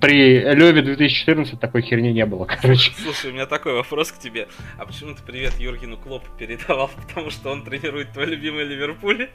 при 0.00 0.40
Леве 0.54 0.82
2014 0.82 1.58
такой 1.58 1.82
херни 1.82 2.12
не 2.12 2.26
было, 2.26 2.44
короче. 2.60 2.92
Слушай, 3.02 3.30
у 3.30 3.34
меня 3.34 3.46
такой 3.46 3.74
вопрос 3.74 4.12
к 4.12 4.18
тебе. 4.18 4.48
А 4.78 4.86
почему 4.86 5.14
ты 5.14 5.22
привет 5.22 5.54
Юргену 5.58 5.96
Клопу 5.96 6.28
передавал? 6.38 6.90
Потому 7.08 7.30
что 7.30 7.50
он 7.50 7.62
тренирует 7.62 8.12
твой 8.12 8.26
любимый 8.26 8.64
Ливерпуль? 8.64 9.28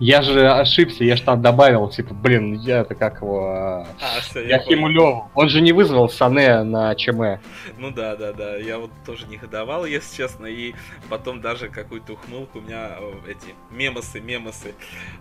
Я 0.00 0.22
же 0.22 0.48
ошибся, 0.48 1.02
я 1.02 1.16
же 1.16 1.24
там 1.24 1.42
добавил, 1.42 1.88
типа, 1.88 2.14
блин, 2.14 2.52
я 2.52 2.82
это 2.82 2.94
как 2.94 3.20
его... 3.20 3.50
А, 3.50 3.86
а 4.00 4.20
все, 4.20 4.42
я, 4.42 4.56
я 4.56 4.58
Химулеву. 4.60 5.28
Он 5.34 5.48
же 5.48 5.60
не 5.60 5.72
вызвал 5.72 6.08
Сане 6.08 6.62
на 6.62 6.94
ЧМ. 6.94 7.40
Ну 7.78 7.90
да, 7.90 8.14
да, 8.14 8.32
да, 8.32 8.56
я 8.58 8.78
вот 8.78 8.92
тоже 9.04 9.26
не 9.26 9.38
годовал, 9.38 9.84
если 9.84 10.16
честно, 10.16 10.46
и 10.46 10.74
потом 11.08 11.40
даже 11.40 11.68
какую-то 11.68 12.12
ухмылку 12.12 12.60
у 12.60 12.62
меня 12.62 12.92
эти 13.26 13.54
мемосы, 13.72 14.20
мемосы 14.20 14.74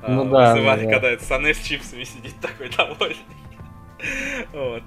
ну, 0.07 0.27
э, 0.27 0.29
да, 0.29 0.53
вызывали, 0.53 0.81
да, 0.81 0.85
да. 0.85 0.93
когда 0.93 1.09
это 1.09 1.23
Сане 1.23 1.55
с 1.55 1.59
чипсами 1.59 2.03
сидит 2.03 2.35
такой 2.39 2.69
довольный. 2.69 3.17
Вот. 4.53 4.83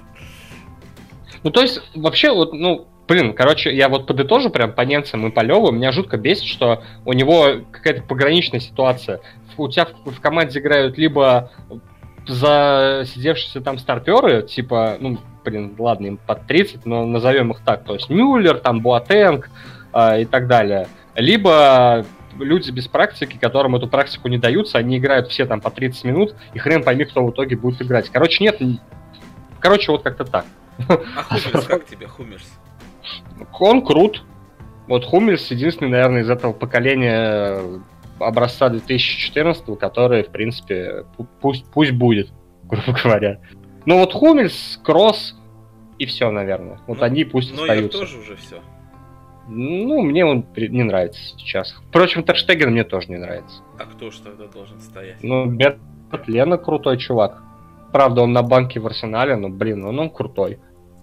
Ну, 1.42 1.50
то 1.50 1.62
есть, 1.62 1.80
вообще, 1.94 2.32
вот, 2.32 2.52
ну, 2.52 2.86
блин, 3.08 3.34
короче, 3.34 3.74
я 3.74 3.88
вот 3.88 4.06
подытожу 4.06 4.50
прям 4.50 4.72
по 4.72 4.82
немцам 4.82 5.26
и 5.26 5.30
по 5.30 5.40
Леву, 5.40 5.72
меня 5.72 5.90
жутко 5.90 6.16
бесит, 6.16 6.44
что 6.44 6.82
у 7.04 7.12
него 7.12 7.62
какая-то 7.72 8.02
пограничная 8.02 8.60
ситуация. 8.60 9.20
У 9.56 9.68
тебя 9.68 9.86
в, 9.86 10.12
в 10.12 10.20
команде 10.20 10.60
играют 10.60 10.96
либо 10.96 11.50
засидевшиеся 12.26 13.60
там 13.60 13.78
старперы, 13.78 14.42
типа, 14.42 14.96
ну, 15.00 15.18
блин, 15.44 15.74
ладно, 15.78 16.06
им 16.06 16.16
под 16.18 16.46
30, 16.46 16.86
но 16.86 17.04
назовем 17.04 17.50
их 17.52 17.60
так, 17.64 17.84
то 17.84 17.94
есть 17.94 18.10
Мюллер, 18.10 18.58
там, 18.58 18.80
Буатенг, 18.80 19.50
э, 19.92 20.22
и 20.22 20.24
так 20.24 20.46
далее. 20.46 20.86
Либо 21.16 22.04
люди 22.38 22.70
без 22.70 22.86
практики, 22.86 23.38
которым 23.40 23.76
эту 23.76 23.88
практику 23.88 24.28
не 24.28 24.38
даются, 24.38 24.78
они 24.78 24.98
играют 24.98 25.28
все 25.28 25.46
там 25.46 25.60
по 25.60 25.70
30 25.70 26.04
минут, 26.04 26.34
и 26.54 26.58
хрен 26.58 26.82
пойми, 26.82 27.04
кто 27.04 27.24
в 27.24 27.30
итоге 27.30 27.56
будет 27.56 27.82
играть. 27.82 28.08
Короче, 28.10 28.44
нет, 28.44 28.60
короче, 29.60 29.92
вот 29.92 30.02
как-то 30.02 30.24
так. 30.24 30.44
А 30.88 31.22
Хумерс 31.22 31.66
как 31.66 31.86
тебе, 31.86 32.06
Хумерс? 32.06 32.58
Он 33.58 33.84
крут. 33.84 34.24
Вот 34.88 35.04
Хумерс 35.04 35.50
единственный, 35.50 35.90
наверное, 35.90 36.22
из 36.22 36.30
этого 36.30 36.52
поколения 36.52 37.60
образца 38.18 38.68
2014, 38.68 39.78
который, 39.78 40.24
в 40.24 40.30
принципе, 40.30 41.04
пусть, 41.40 41.64
пусть 41.72 41.92
будет, 41.92 42.30
грубо 42.64 42.98
говоря. 43.02 43.40
Ну 43.86 43.98
вот 43.98 44.12
Хумельс, 44.12 44.80
Кросс 44.82 45.36
и 45.98 46.06
все, 46.06 46.30
наверное. 46.30 46.80
Вот 46.86 46.98
но, 46.98 47.04
они 47.04 47.24
пусть 47.24 47.54
но 47.54 47.62
остаются. 47.62 47.98
Но 47.98 48.04
тоже 48.04 48.18
уже 48.18 48.36
все. 48.36 48.60
Ну, 49.48 50.02
мне 50.02 50.24
он 50.24 50.46
не 50.56 50.82
нравится 50.84 51.20
сейчас. 51.36 51.74
Впрочем, 51.88 52.22
Терштеген 52.22 52.70
мне 52.70 52.84
тоже 52.84 53.08
не 53.08 53.16
нравится. 53.16 53.62
А 53.78 53.84
кто 53.84 54.10
же 54.10 54.20
тогда 54.20 54.46
должен 54.46 54.80
стоять? 54.80 55.16
Ну, 55.22 55.46
Берт 55.46 55.78
Лена 56.26 56.56
крутой 56.56 56.98
чувак. 56.98 57.42
Правда, 57.92 58.22
он 58.22 58.32
на 58.32 58.42
банке 58.42 58.80
в 58.80 58.86
Арсенале, 58.86 59.36
но, 59.36 59.48
блин, 59.48 59.84
он, 59.84 59.98
он 59.98 60.10
крутой. 60.10 60.58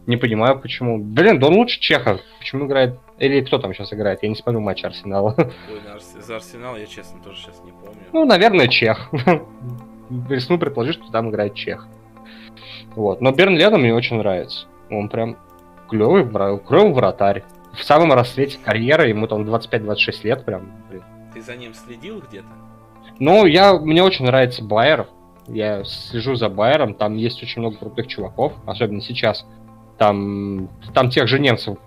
Не 0.05 0.15
понимаю, 0.15 0.57
почему. 0.59 0.97
Блин, 0.97 1.39
да 1.39 1.47
он 1.47 1.55
лучше 1.55 1.81
Чехов. 1.81 2.21
Почему 2.39 2.65
играет... 2.65 2.97
Или 3.19 3.41
кто 3.41 3.57
там 3.57 3.73
сейчас 3.73 3.91
играет? 3.91 4.23
Я 4.23 4.29
не 4.29 4.35
смотрю 4.35 4.61
матч 4.61 4.85
Арсенала. 4.85 5.35
Ой, 5.37 6.21
за 6.21 6.35
Арсенал 6.37 6.77
я, 6.77 6.85
честно, 6.85 7.21
тоже 7.21 7.37
сейчас 7.37 7.61
не 7.65 7.71
помню. 7.71 7.99
Ну, 8.13 8.25
наверное, 8.25 8.67
Чех. 8.69 9.09
Рискну 10.29 10.57
предположить, 10.57 10.95
что 10.95 11.11
там 11.11 11.29
играет 11.29 11.55
Чех. 11.55 11.87
Вот. 12.95 13.19
Но 13.19 13.33
Берн 13.33 13.57
Лена 13.57 13.77
мне 13.77 13.93
очень 13.93 14.17
нравится. 14.17 14.67
Он 14.89 15.09
прям 15.09 15.37
клевый, 15.89 16.25
клевый 16.25 16.93
вратарь. 16.93 17.43
В 17.73 17.83
самом 17.83 18.13
рассвете 18.13 18.57
карьеры, 18.63 19.09
ему 19.09 19.27
там 19.27 19.43
25-26 19.43 20.23
лет 20.23 20.45
прям. 20.45 20.71
Блин. 20.89 21.03
Ты 21.33 21.41
за 21.41 21.55
ним 21.57 21.73
следил 21.73 22.23
где-то? 22.27 22.47
Ну, 23.19 23.45
я, 23.45 23.73
мне 23.73 24.03
очень 24.03 24.25
нравится 24.25 24.63
Байер. 24.63 25.07
Я 25.47 25.83
слежу 25.85 26.35
за 26.35 26.49
Байером, 26.49 26.93
там 26.93 27.15
есть 27.15 27.41
очень 27.41 27.61
много 27.61 27.77
крутых 27.77 28.07
чуваков, 28.07 28.53
особенно 28.65 29.01
сейчас. 29.01 29.45
Там, 29.97 30.69
там 30.93 31.09
тех 31.09 31.27
же 31.27 31.39
немцев 31.39 31.77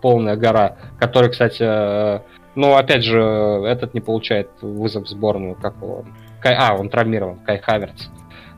полная 0.00 0.36
гора, 0.36 0.76
которые, 0.98 1.30
кстати, 1.30 1.62
э, 1.62 2.20
ну, 2.54 2.76
опять 2.76 3.04
же, 3.04 3.20
этот 3.20 3.94
не 3.94 4.00
получает 4.00 4.50
вызов 4.60 5.04
в 5.04 5.08
сборную, 5.08 5.54
как 5.54 5.76
его... 5.76 6.04
Кай, 6.40 6.56
а, 6.58 6.74
он 6.74 6.88
травмирован, 6.90 7.38
Кай 7.38 7.58
Хаверц. 7.60 8.08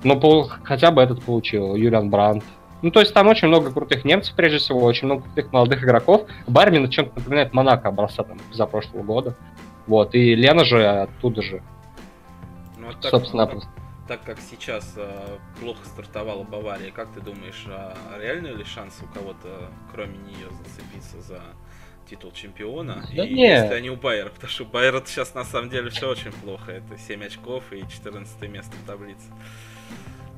Но 0.03 0.19
пол, 0.19 0.51
хотя 0.62 0.91
бы 0.91 1.03
этот 1.03 1.23
получил, 1.23 1.77
Юлиан 1.77 2.11
Брандт. 2.11 2.45
Ну, 2.83 2.91
то 2.91 3.01
есть 3.01 3.15
там 3.15 3.29
очень 3.29 3.49
много 3.49 3.71
крутых 3.71 4.05
немцев, 4.05 4.35
прежде 4.35 4.59
всего, 4.59 4.83
очень 4.83 5.07
много 5.07 5.23
крутых 5.23 5.53
молодых 5.53 5.85
игроков. 5.85 6.27
Бармин 6.47 6.89
чем-то 6.91 7.19
напоминает 7.19 7.53
Монако 7.53 7.89
образца 7.89 8.23
там 8.25 8.39
за 8.53 8.66
прошлого 8.66 9.03
года. 9.03 9.37
Вот, 9.87 10.15
и 10.15 10.35
Лена 10.35 10.65
же 10.65 10.87
оттуда 10.87 11.43
же. 11.43 11.62
Ну, 12.79 12.87
вот 12.87 13.01
так, 13.01 13.11
Собственно, 13.11 13.47
просто 13.47 13.69
так 14.06 14.22
как 14.22 14.39
сейчас 14.39 14.94
э, 14.97 15.39
плохо 15.60 15.85
стартовала 15.86 16.43
Бавария, 16.43 16.90
как 16.90 17.12
ты 17.12 17.20
думаешь, 17.20 17.64
а 17.68 17.97
реальны 18.20 18.48
ли 18.48 18.64
шансы 18.64 19.05
у 19.05 19.14
кого-то, 19.14 19.70
кроме 19.93 20.18
нее, 20.18 20.48
зацепиться 20.51 21.20
за 21.20 21.40
титул 22.09 22.31
чемпиона? 22.32 23.05
Да 23.14 23.24
и 23.24 23.35
нет. 23.35 23.62
если 23.62 23.74
они 23.74 23.90
у 23.90 23.97
Байера, 23.97 24.28
потому 24.28 24.51
что 24.51 24.64
у 24.64 24.66
Байера 24.66 25.02
сейчас 25.06 25.35
на 25.35 25.44
самом 25.44 25.70
деле 25.70 25.90
все 25.90 26.10
очень 26.10 26.32
плохо. 26.32 26.72
Это 26.72 26.98
7 26.98 27.24
очков 27.24 27.64
и 27.72 27.81
14 27.81 28.48
место 28.48 28.72
в 28.82 28.86
таблице. 28.86 29.24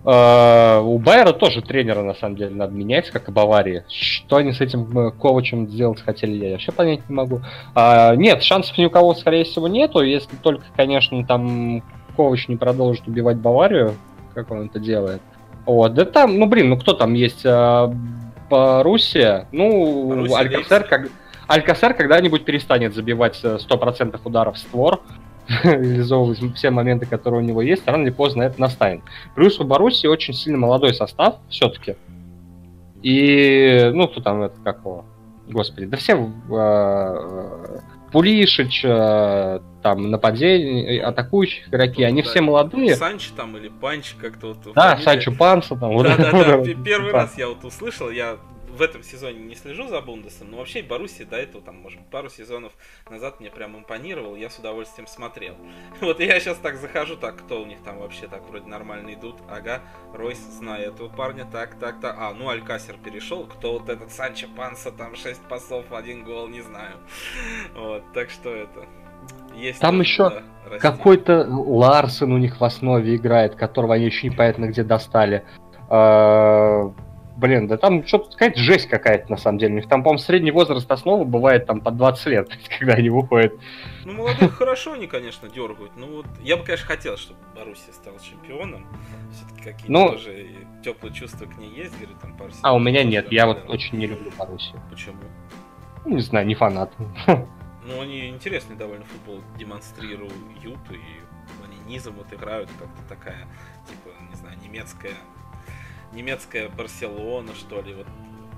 Uh, 0.05 0.83
у 0.83 0.99
Байера 0.99 1.33
тоже 1.33 1.63
тренера, 1.63 2.03
на 2.03 2.15
самом 2.15 2.37
деле, 2.37 2.55
надо 2.55 2.73
менять, 2.73 3.11
как 3.11 3.29
и 3.29 3.33
Баварии. 3.33 3.83
Что 3.89 4.37
они 4.37 4.53
с 4.53 4.61
этим 4.61 4.97
э, 4.97 5.11
Ковачем 5.11 5.69
сделать 5.69 6.01
хотели, 6.01 6.45
я 6.45 6.53
вообще 6.53 6.71
понять 6.71 7.09
не 7.09 7.15
могу. 7.17 7.41
Uh, 7.75 8.15
нет, 8.15 8.45
шансов 8.45 8.79
ни 8.79 8.85
у 8.85 8.91
кого, 8.91 9.17
скорее 9.17 9.43
всего, 9.43 9.67
нету, 9.67 10.03
если 10.03 10.37
только, 10.37 10.65
конечно, 10.77 11.27
там 11.27 11.83
Ковач 12.17 12.49
не 12.49 12.57
продолжит 12.57 13.07
убивать 13.07 13.37
Баварию, 13.37 13.95
как 14.35 14.51
он 14.51 14.67
это 14.67 14.79
делает. 14.79 15.21
Вот, 15.65 15.95
да 15.95 16.05
там, 16.05 16.39
ну 16.39 16.47
блин, 16.47 16.71
ну 16.71 16.79
кто 16.79 16.93
там 16.93 17.15
есть? 17.15 17.45
А, 17.45 17.93
Боруссия, 18.49 19.49
ну, 19.53 20.35
Алькасер, 20.35 20.85
как... 20.85 21.09
Алькасер 21.49 21.95
когда-нибудь 21.95 22.45
перестанет 22.45 22.95
забивать 22.95 23.41
100% 23.43 24.15
э, 24.15 24.19
ударов 24.25 24.57
в 24.57 24.59
створ, 24.59 25.01
реализовывать 25.63 26.39
все 26.55 26.71
моменты, 26.71 27.07
которые 27.07 27.43
у 27.43 27.45
него 27.45 27.63
есть, 27.63 27.87
рано 27.87 28.03
или 28.03 28.11
поздно 28.11 28.45
это 28.45 28.61
настанет. 28.61 29.03
Плюс 29.35 29.59
у 29.61 29.65
Боруссии 29.65 30.07
очень 30.07 30.35
сильно 30.35 30.59
молодой 30.59 30.95
состав 30.95 31.37
все-таки. 31.49 31.97
И, 33.03 33.91
ну, 33.93 34.09
кто 34.09 34.21
там, 34.21 34.43
это, 34.43 34.57
как 34.63 34.79
его, 34.79 35.05
господи, 35.49 35.87
да 35.87 35.97
все 35.97 36.31
э, 36.51 37.79
Пулишич, 38.13 38.85
э, 38.85 39.61
там, 39.83 40.11
нападение, 40.11 41.03
атакующих 41.03 41.69
игроки, 41.69 42.03
они 42.03 42.23
да, 42.23 42.29
все 42.29 42.41
молодые. 42.41 42.97
Санчо 42.97 43.31
там 43.37 43.57
или 43.57 43.69
Панч 43.69 44.15
как-то 44.21 44.49
вот. 44.49 44.59
Да, 44.75 44.97
фамилия... 44.97 45.05
Санчо 45.05 45.33
Панса 45.33 45.77
там. 45.77 45.97
Да, 46.03 46.17
да, 46.17 46.33
да, 46.33 46.75
первый 46.85 47.13
раз 47.13 47.37
я 47.37 47.49
вот 47.49 47.65
услышал, 47.65 48.11
я 48.11 48.37
в 48.77 48.83
этом 48.83 49.03
сезоне 49.03 49.41
не 49.41 49.55
слежу 49.55 49.89
за 49.89 50.01
Бундесом, 50.01 50.51
но 50.51 50.59
вообще 50.59 50.83
Баруси 50.83 51.25
до 51.25 51.37
этого, 51.37 51.65
там, 51.65 51.77
может, 51.77 51.99
пару 52.11 52.29
сезонов 52.29 52.73
назад 53.11 53.41
мне 53.41 53.51
прям 53.51 53.77
импонировал, 53.77 54.37
я 54.37 54.51
с 54.51 54.59
удовольствием 54.59 55.07
смотрел. 55.07 55.57
Вот 56.01 56.21
я 56.21 56.39
сейчас 56.39 56.59
так 56.59 56.77
захожу, 56.77 57.17
так, 57.17 57.37
кто 57.37 57.63
у 57.63 57.67
них 57.67 57.83
там 57.83 57.99
вообще 57.99 58.29
так 58.29 58.47
вроде 58.49 58.67
нормально 58.67 59.15
идут, 59.15 59.37
ага, 59.51 59.81
Ройс, 60.13 60.39
знаю 60.39 60.89
этого 60.89 61.09
парня, 61.09 61.47
так, 61.51 61.79
так, 61.79 62.01
так, 62.01 62.17
а, 62.19 62.33
ну 62.35 62.49
Алькасер 62.49 62.97
перешел, 62.99 63.47
кто 63.47 63.73
вот 63.79 63.89
этот 63.89 64.13
Санчо 64.13 64.47
Панса, 64.55 64.93
там, 64.93 65.17
6 65.17 65.43
пасов, 65.49 65.93
один 65.93 66.25
гол, 66.25 66.49
не 66.49 66.61
знаю. 66.61 66.97
Вот, 67.75 68.03
так 68.13 68.31
что 68.31 68.55
это... 68.55 68.87
Есть 69.55 69.81
Там 69.81 70.01
еще 70.01 70.31
да, 70.31 70.79
какой-то 70.79 71.47
Ларсен 71.49 72.33
у 72.33 72.39
них 72.39 72.61
в 72.61 72.65
основе 72.65 73.17
играет, 73.17 73.55
которого 73.55 73.95
они 73.95 74.05
еще 74.05 74.29
непонятно 74.29 74.67
где 74.67 74.83
достали. 74.85 75.45
Блин, 77.37 77.67
да 77.67 77.77
там 77.77 78.07
что-то 78.07 78.31
какая-то 78.31 78.59
жесть 78.59 78.89
какая-то 78.89 79.31
на 79.31 79.37
самом 79.37 79.59
деле. 79.59 79.75
У 79.75 79.77
них 79.77 79.89
там, 79.89 80.03
по-моему, 80.03 80.19
средний 80.19 80.51
возраст 80.51 80.91
основы 80.91 81.27
бывает 81.27 81.67
там 81.67 81.83
по 81.83 81.91
20 81.91 82.27
лет, 82.27 82.49
когда 82.79 82.95
они 82.95 83.11
выходят. 83.11 83.53
Ну, 84.05 84.15
молодых 84.15 84.55
хорошо 84.55 84.93
они, 84.93 85.07
конечно, 85.07 85.49
дергают. 85.49 85.93
Ну, 85.97 86.17
вот 86.17 86.27
я 86.43 86.57
бы, 86.57 86.65
конечно, 86.65 86.87
хотел, 86.87 87.19
чтобы 87.19 87.39
Боруссия 87.55 87.93
стал 87.93 88.15
чемпионом. 88.21 88.87
Все-таки 89.33 89.63
какие-то 89.63 89.93
ну, 89.93 90.11
тоже 90.13 90.47
теплые 90.83 91.15
чувства 91.15 91.45
к 91.45 91.59
ней 91.59 91.71
есть, 91.77 91.95
говорю, 91.99 92.17
там 92.23 92.37
пару 92.39 92.51
А 92.63 92.75
у 92.75 92.79
меня 92.79 93.05
нет, 93.05 93.31
я 93.31 93.47
вот 93.47 93.69
очень 93.69 93.99
не 93.99 94.07
люблю 94.07 94.33
Боруссию. 94.39 94.81
Почему? 94.91 95.19
Ну, 96.07 96.17
не 96.17 96.23
знаю, 96.23 96.47
не 96.47 96.55
фанат. 96.55 96.91
Ну, 97.89 98.01
они 98.01 98.31
интересный 98.31 98.75
довольно 98.75 99.05
футбол 99.05 99.41
демонстрируют, 99.57 100.33
и 100.91 101.07
они 101.65 101.79
низом 101.87 102.15
вот 102.15 102.33
играют, 102.33 102.69
как-то 102.81 103.03
такая, 103.09 103.47
типа, 103.89 104.11
не 104.29 104.35
знаю, 104.35 104.59
немецкая 104.61 105.13
немецкая 106.13 106.69
Барселона, 106.69 107.55
что 107.55 107.81
ли. 107.83 107.95
Вот 107.95 108.07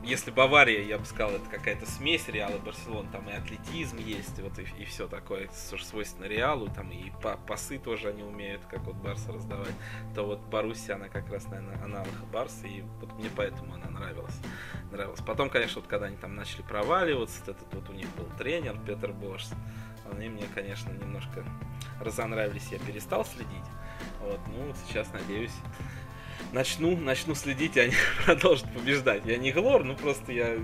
если 0.05 0.31
Бавария, 0.31 0.83
я 0.85 0.99
бы 0.99 1.05
сказал, 1.05 1.33
это 1.33 1.51
какая-то 1.51 1.85
смесь 1.85 2.29
Реала 2.29 2.57
и 2.57 2.59
Барселона, 2.59 3.11
там 3.11 3.29
и 3.29 3.33
атлетизм 3.33 3.99
есть, 3.99 4.39
вот 4.41 4.59
и, 4.59 4.63
и 4.79 4.85
все 4.85 5.07
такое, 5.07 5.51
свойственно 5.53 6.25
Реалу, 6.27 6.69
там 6.69 6.91
и 6.91 7.11
па 7.23 7.37
пасы 7.37 7.79
тоже 7.79 8.09
они 8.09 8.23
умеют, 8.23 8.63
как 8.71 8.81
вот 8.85 8.95
Барса 8.97 9.33
раздавать, 9.33 9.75
то 10.15 10.23
вот 10.23 10.41
Боруссия, 10.41 10.95
она 10.95 11.09
как 11.09 11.31
раз, 11.31 11.45
наверное, 11.47 11.83
аналог 11.83 12.15
Барса, 12.33 12.67
и 12.67 12.83
вот 13.01 13.13
мне 13.15 13.29
поэтому 13.35 13.75
она 13.75 13.91
нравилась. 13.91 14.39
нравилась. 14.93 15.21
Потом, 15.27 15.51
конечно, 15.51 15.81
вот 15.81 15.91
когда 15.91 16.07
они 16.07 16.17
там 16.17 16.35
начали 16.37 16.63
проваливаться, 16.63 17.43
этот 17.43 17.73
вот 17.75 17.91
у 17.91 17.93
них 17.93 18.09
был 18.17 18.27
тренер 18.39 18.79
Петр 18.87 19.13
Бошс, 19.13 19.51
они 20.11 20.29
мне, 20.29 20.47
конечно, 20.55 20.91
немножко 20.91 21.45
разонравились, 22.01 22.69
я 22.71 22.79
перестал 22.79 23.25
следить. 23.25 23.49
Вот, 24.21 24.41
ну, 24.49 24.73
сейчас, 24.87 25.13
надеюсь, 25.13 25.55
начну, 26.53 26.97
начну 26.97 27.35
следить, 27.35 27.77
и 27.77 27.81
они 27.81 27.95
продолжат 28.25 28.73
побеждать. 28.73 29.25
Я 29.27 29.37
не 29.37 29.53
глор, 29.53 29.85
ну 29.85 29.95
просто 29.95 30.33
я 30.33 30.57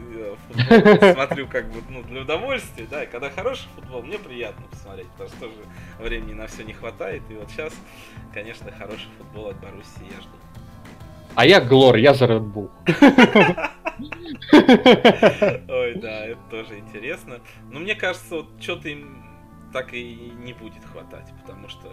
футбол 0.49 1.13
смотрю 1.15 1.49
как 1.49 1.71
бы 1.71 1.83
ну, 1.89 2.03
для 2.03 2.23
удовольствия, 2.23 2.87
да, 2.91 3.05
и 3.05 3.07
когда 3.07 3.31
хороший 3.31 3.69
футбол, 3.77 4.03
мне 4.03 4.19
приятно 4.19 4.67
посмотреть, 4.69 5.09
потому 5.09 5.31
что 5.31 5.41
тоже 5.41 5.55
времени 5.99 6.35
на 6.35 6.47
все 6.47 6.65
не 6.65 6.73
хватает, 6.73 7.23
и 7.31 7.35
вот 7.35 7.51
сейчас, 7.51 7.73
конечно, 8.33 8.71
хороший 8.73 9.09
футбол 9.19 9.49
от 9.49 9.61
Боруссии 9.61 10.05
я 10.11 10.21
жду. 10.21 10.37
А 11.35 11.47
я 11.47 11.61
Глор, 11.61 11.97
я 11.97 12.15
за 12.15 12.27
Red 12.27 12.53
Bull. 12.53 12.71
Ой, 14.53 15.95
да, 15.97 16.27
это 16.27 16.41
тоже 16.49 16.79
интересно. 16.79 17.41
Но 17.71 17.81
мне 17.81 17.97
кажется, 17.97 18.37
вот 18.37 18.51
что-то 18.61 18.89
им 18.89 19.25
так 19.73 19.93
и 19.93 20.33
не 20.39 20.53
будет 20.53 20.85
хватать, 20.85 21.29
потому 21.43 21.69
что, 21.69 21.93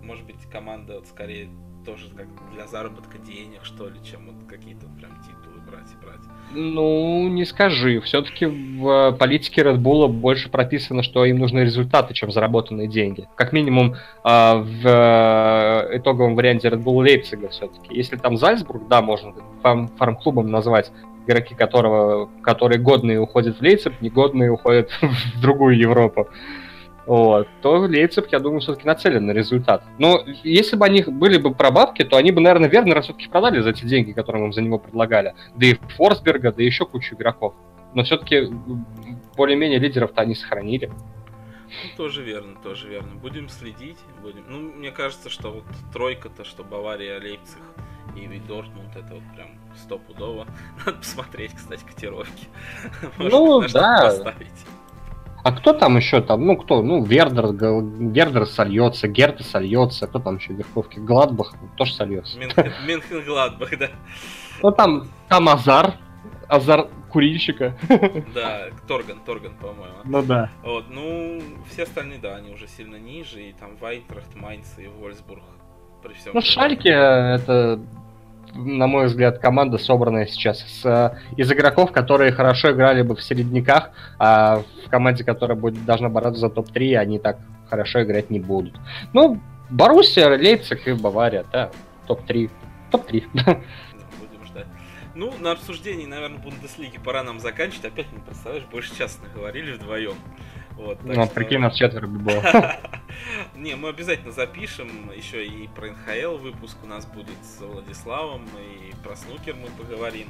может 0.00 0.24
быть, 0.24 0.48
команда 0.48 0.94
вот 0.94 1.08
скорее 1.08 1.50
тоже 1.84 2.08
как 2.16 2.26
для 2.54 2.66
заработка 2.66 3.18
денег, 3.18 3.60
что 3.64 3.88
ли, 3.88 3.96
чем 4.04 4.26
вот 4.26 4.48
какие-то 4.48 4.86
прям 4.98 5.12
титулы 5.22 5.60
брать 5.68 5.90
и 5.92 6.04
брать. 6.04 6.20
Ну, 6.54 7.28
не 7.28 7.44
скажи. 7.44 8.00
Все-таки 8.00 8.46
в 8.46 9.16
политике 9.18 9.62
Red 9.62 9.78
Bull 9.78 10.08
больше 10.08 10.50
прописано, 10.50 11.02
что 11.02 11.24
им 11.24 11.38
нужны 11.38 11.60
результаты, 11.60 12.14
чем 12.14 12.30
заработанные 12.30 12.88
деньги. 12.88 13.26
Как 13.36 13.52
минимум 13.52 13.96
а, 14.22 14.56
в 14.56 14.86
э, 14.86 15.98
итоговом 15.98 16.34
варианте 16.34 16.68
Red 16.68 16.82
Bull 16.82 17.02
Лейпцига 17.02 17.48
все-таки. 17.48 17.94
Если 17.94 18.16
там 18.16 18.36
Зальцбург, 18.36 18.86
да, 18.88 19.00
можно 19.00 19.32
фарм-клубом 19.62 20.50
назвать, 20.50 20.92
игроки 21.26 21.54
которого, 21.54 22.28
которые 22.42 22.78
годные 22.78 23.20
уходят 23.20 23.58
в 23.58 23.62
Лейцеп, 23.62 24.00
негодные 24.00 24.50
уходят 24.50 24.90
в 25.00 25.40
другую 25.40 25.78
Европу. 25.78 26.28
Вот, 27.12 27.46
то 27.60 27.76
Лейцеп, 27.76 28.28
я 28.32 28.38
думаю, 28.38 28.60
все-таки 28.60 28.86
нацелен 28.86 29.26
на 29.26 29.32
результат. 29.32 29.84
Но 29.98 30.24
если 30.44 30.76
бы 30.76 30.86
они 30.86 31.02
были 31.02 31.36
бы 31.36 31.54
прабабки, 31.54 32.04
то 32.04 32.16
они 32.16 32.32
бы, 32.32 32.40
наверное, 32.40 32.70
Вернера 32.70 33.02
все-таки 33.02 33.28
продали 33.28 33.60
за 33.60 33.74
те 33.74 33.86
деньги, 33.86 34.12
которые 34.12 34.46
им 34.46 34.52
за 34.54 34.62
него 34.62 34.78
предлагали. 34.78 35.34
Да 35.54 35.66
и 35.66 35.74
Форсберга, 35.98 36.52
да 36.52 36.62
и 36.62 36.64
еще 36.64 36.86
кучу 36.86 37.14
игроков. 37.14 37.52
Но 37.92 38.02
все-таки 38.04 38.48
более-менее 39.36 39.78
лидеров-то 39.78 40.22
они 40.22 40.34
сохранили. 40.34 40.86
Ну, 40.86 41.96
тоже 41.98 42.22
верно, 42.22 42.56
тоже 42.62 42.88
верно. 42.88 43.14
Будем 43.16 43.50
следить, 43.50 43.98
будем. 44.22 44.46
Ну, 44.48 44.72
мне 44.72 44.90
кажется, 44.90 45.28
что 45.28 45.50
вот 45.50 45.64
тройка-то, 45.92 46.46
что 46.46 46.64
Бавария, 46.64 47.20
Лейпциг 47.20 47.60
и 48.16 48.40
Дортмунд, 48.48 48.96
это 48.96 49.16
вот 49.16 49.24
прям 49.34 49.48
стопудово. 49.76 50.46
Надо 50.86 50.96
посмотреть, 50.96 51.52
кстати, 51.52 51.84
котировки. 51.84 52.46
Может, 53.18 53.32
ну, 53.32 53.60
да. 53.68 54.00
Поставить. 54.00 54.64
А 55.42 55.52
кто 55.52 55.72
там 55.72 55.96
еще 55.96 56.20
там? 56.20 56.46
Ну, 56.46 56.56
кто? 56.56 56.82
Ну, 56.82 57.02
Вердер, 57.02 57.52
Вердер 57.52 58.46
сольется, 58.46 59.08
Герта 59.08 59.42
сольется, 59.42 60.06
кто 60.06 60.20
там 60.20 60.36
еще 60.36 60.52
в 60.52 60.56
верховке? 60.56 61.00
Гладбах 61.00 61.54
тоже 61.76 61.94
сольется. 61.94 62.38
Минхен 62.38 63.24
Гладбах, 63.26 63.76
да. 63.76 63.88
Ну, 64.62 64.70
там, 64.70 65.08
там 65.28 65.48
Азар, 65.48 65.94
Азар 66.48 66.88
курильщика. 67.10 67.76
Да, 68.34 68.68
Торган, 68.86 69.18
Торган, 69.20 69.54
по-моему. 69.56 69.96
Ну 70.04 70.22
да. 70.22 70.50
Вот, 70.62 70.86
ну, 70.88 71.42
все 71.70 71.82
остальные, 71.82 72.20
да, 72.20 72.36
они 72.36 72.52
уже 72.52 72.68
сильно 72.68 72.96
ниже, 72.96 73.42
и 73.42 73.52
там 73.52 73.76
Вайнтрахт, 73.80 74.34
Майнц 74.36 74.78
и 74.78 74.86
Вольсбург. 74.86 75.42
При 76.02 76.14
всем 76.14 76.34
ну, 76.34 76.40
Шальке 76.40 76.90
это 76.90 77.80
на 78.54 78.86
мой 78.86 79.06
взгляд, 79.06 79.38
команда 79.38 79.78
собранная 79.78 80.26
сейчас 80.26 80.60
с, 80.60 80.84
э, 80.84 81.16
из 81.36 81.50
игроков, 81.50 81.92
которые 81.92 82.32
хорошо 82.32 82.72
играли 82.72 83.02
бы 83.02 83.16
в 83.16 83.22
середняках, 83.22 83.90
а 84.18 84.62
в 84.86 84.90
команде, 84.90 85.24
которая 85.24 85.56
будет, 85.56 85.84
должна 85.84 86.08
бороться 86.08 86.40
за 86.40 86.50
топ-3, 86.50 86.96
они 86.96 87.18
так 87.18 87.38
хорошо 87.68 88.02
играть 88.02 88.30
не 88.30 88.40
будут. 88.40 88.74
Ну, 89.12 89.40
Боруссия, 89.70 90.28
Лейпциг 90.28 90.86
и 90.86 90.92
Бавария, 90.92 91.44
да, 91.50 91.70
топ-3. 92.06 92.50
Топ-3. 92.90 93.62
Ну, 95.14 95.32
на 95.40 95.52
обсуждении, 95.52 96.06
наверное, 96.06 96.38
Бундеслиги 96.38 96.98
пора 96.98 97.22
нам 97.22 97.38
заканчивать. 97.38 97.84
Опять 97.84 98.10
не 98.12 98.18
представляешь, 98.18 98.64
больше 98.64 98.96
часа 98.96 99.20
наговорили 99.22 99.72
вдвоем. 99.72 100.14
Вот, 100.76 101.02
ну, 101.04 101.12
что... 101.12 101.34
прикинь, 101.34 101.60
нас 101.60 101.74
четверо 101.74 102.06
было. 102.08 102.42
Не, 103.54 103.76
мы 103.76 103.88
обязательно 103.88 104.32
запишем 104.32 105.10
еще 105.14 105.46
и 105.46 105.68
про 105.68 105.88
НХЛ 105.88 106.38
выпуск 106.38 106.76
у 106.82 106.86
нас 106.86 107.06
будет 107.06 107.36
с 107.42 107.60
Владиславом, 107.60 108.46
и 108.58 108.94
про 109.04 109.16
снукер 109.16 109.54
мы 109.54 109.68
поговорим 109.82 110.28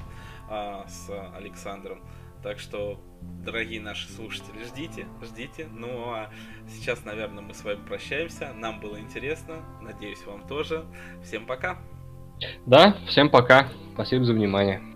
а, 0.48 0.86
с 0.88 1.08
Александром. 1.36 2.02
Так 2.42 2.58
что, 2.58 2.98
дорогие 3.20 3.80
наши 3.80 4.08
слушатели, 4.08 4.64
ждите, 4.64 5.06
ждите. 5.22 5.68
Ну 5.70 6.12
а 6.12 6.30
сейчас, 6.68 7.04
наверное, 7.04 7.42
мы 7.42 7.54
с 7.54 7.62
вами 7.62 7.78
прощаемся. 7.86 8.52
Нам 8.54 8.80
было 8.80 8.98
интересно. 8.98 9.64
Надеюсь, 9.80 10.24
вам 10.26 10.46
тоже. 10.48 10.84
Всем 11.22 11.46
пока. 11.46 11.78
Да, 12.66 12.96
всем 13.06 13.30
пока. 13.30 13.68
Спасибо 13.94 14.24
за 14.24 14.32
внимание. 14.32 14.91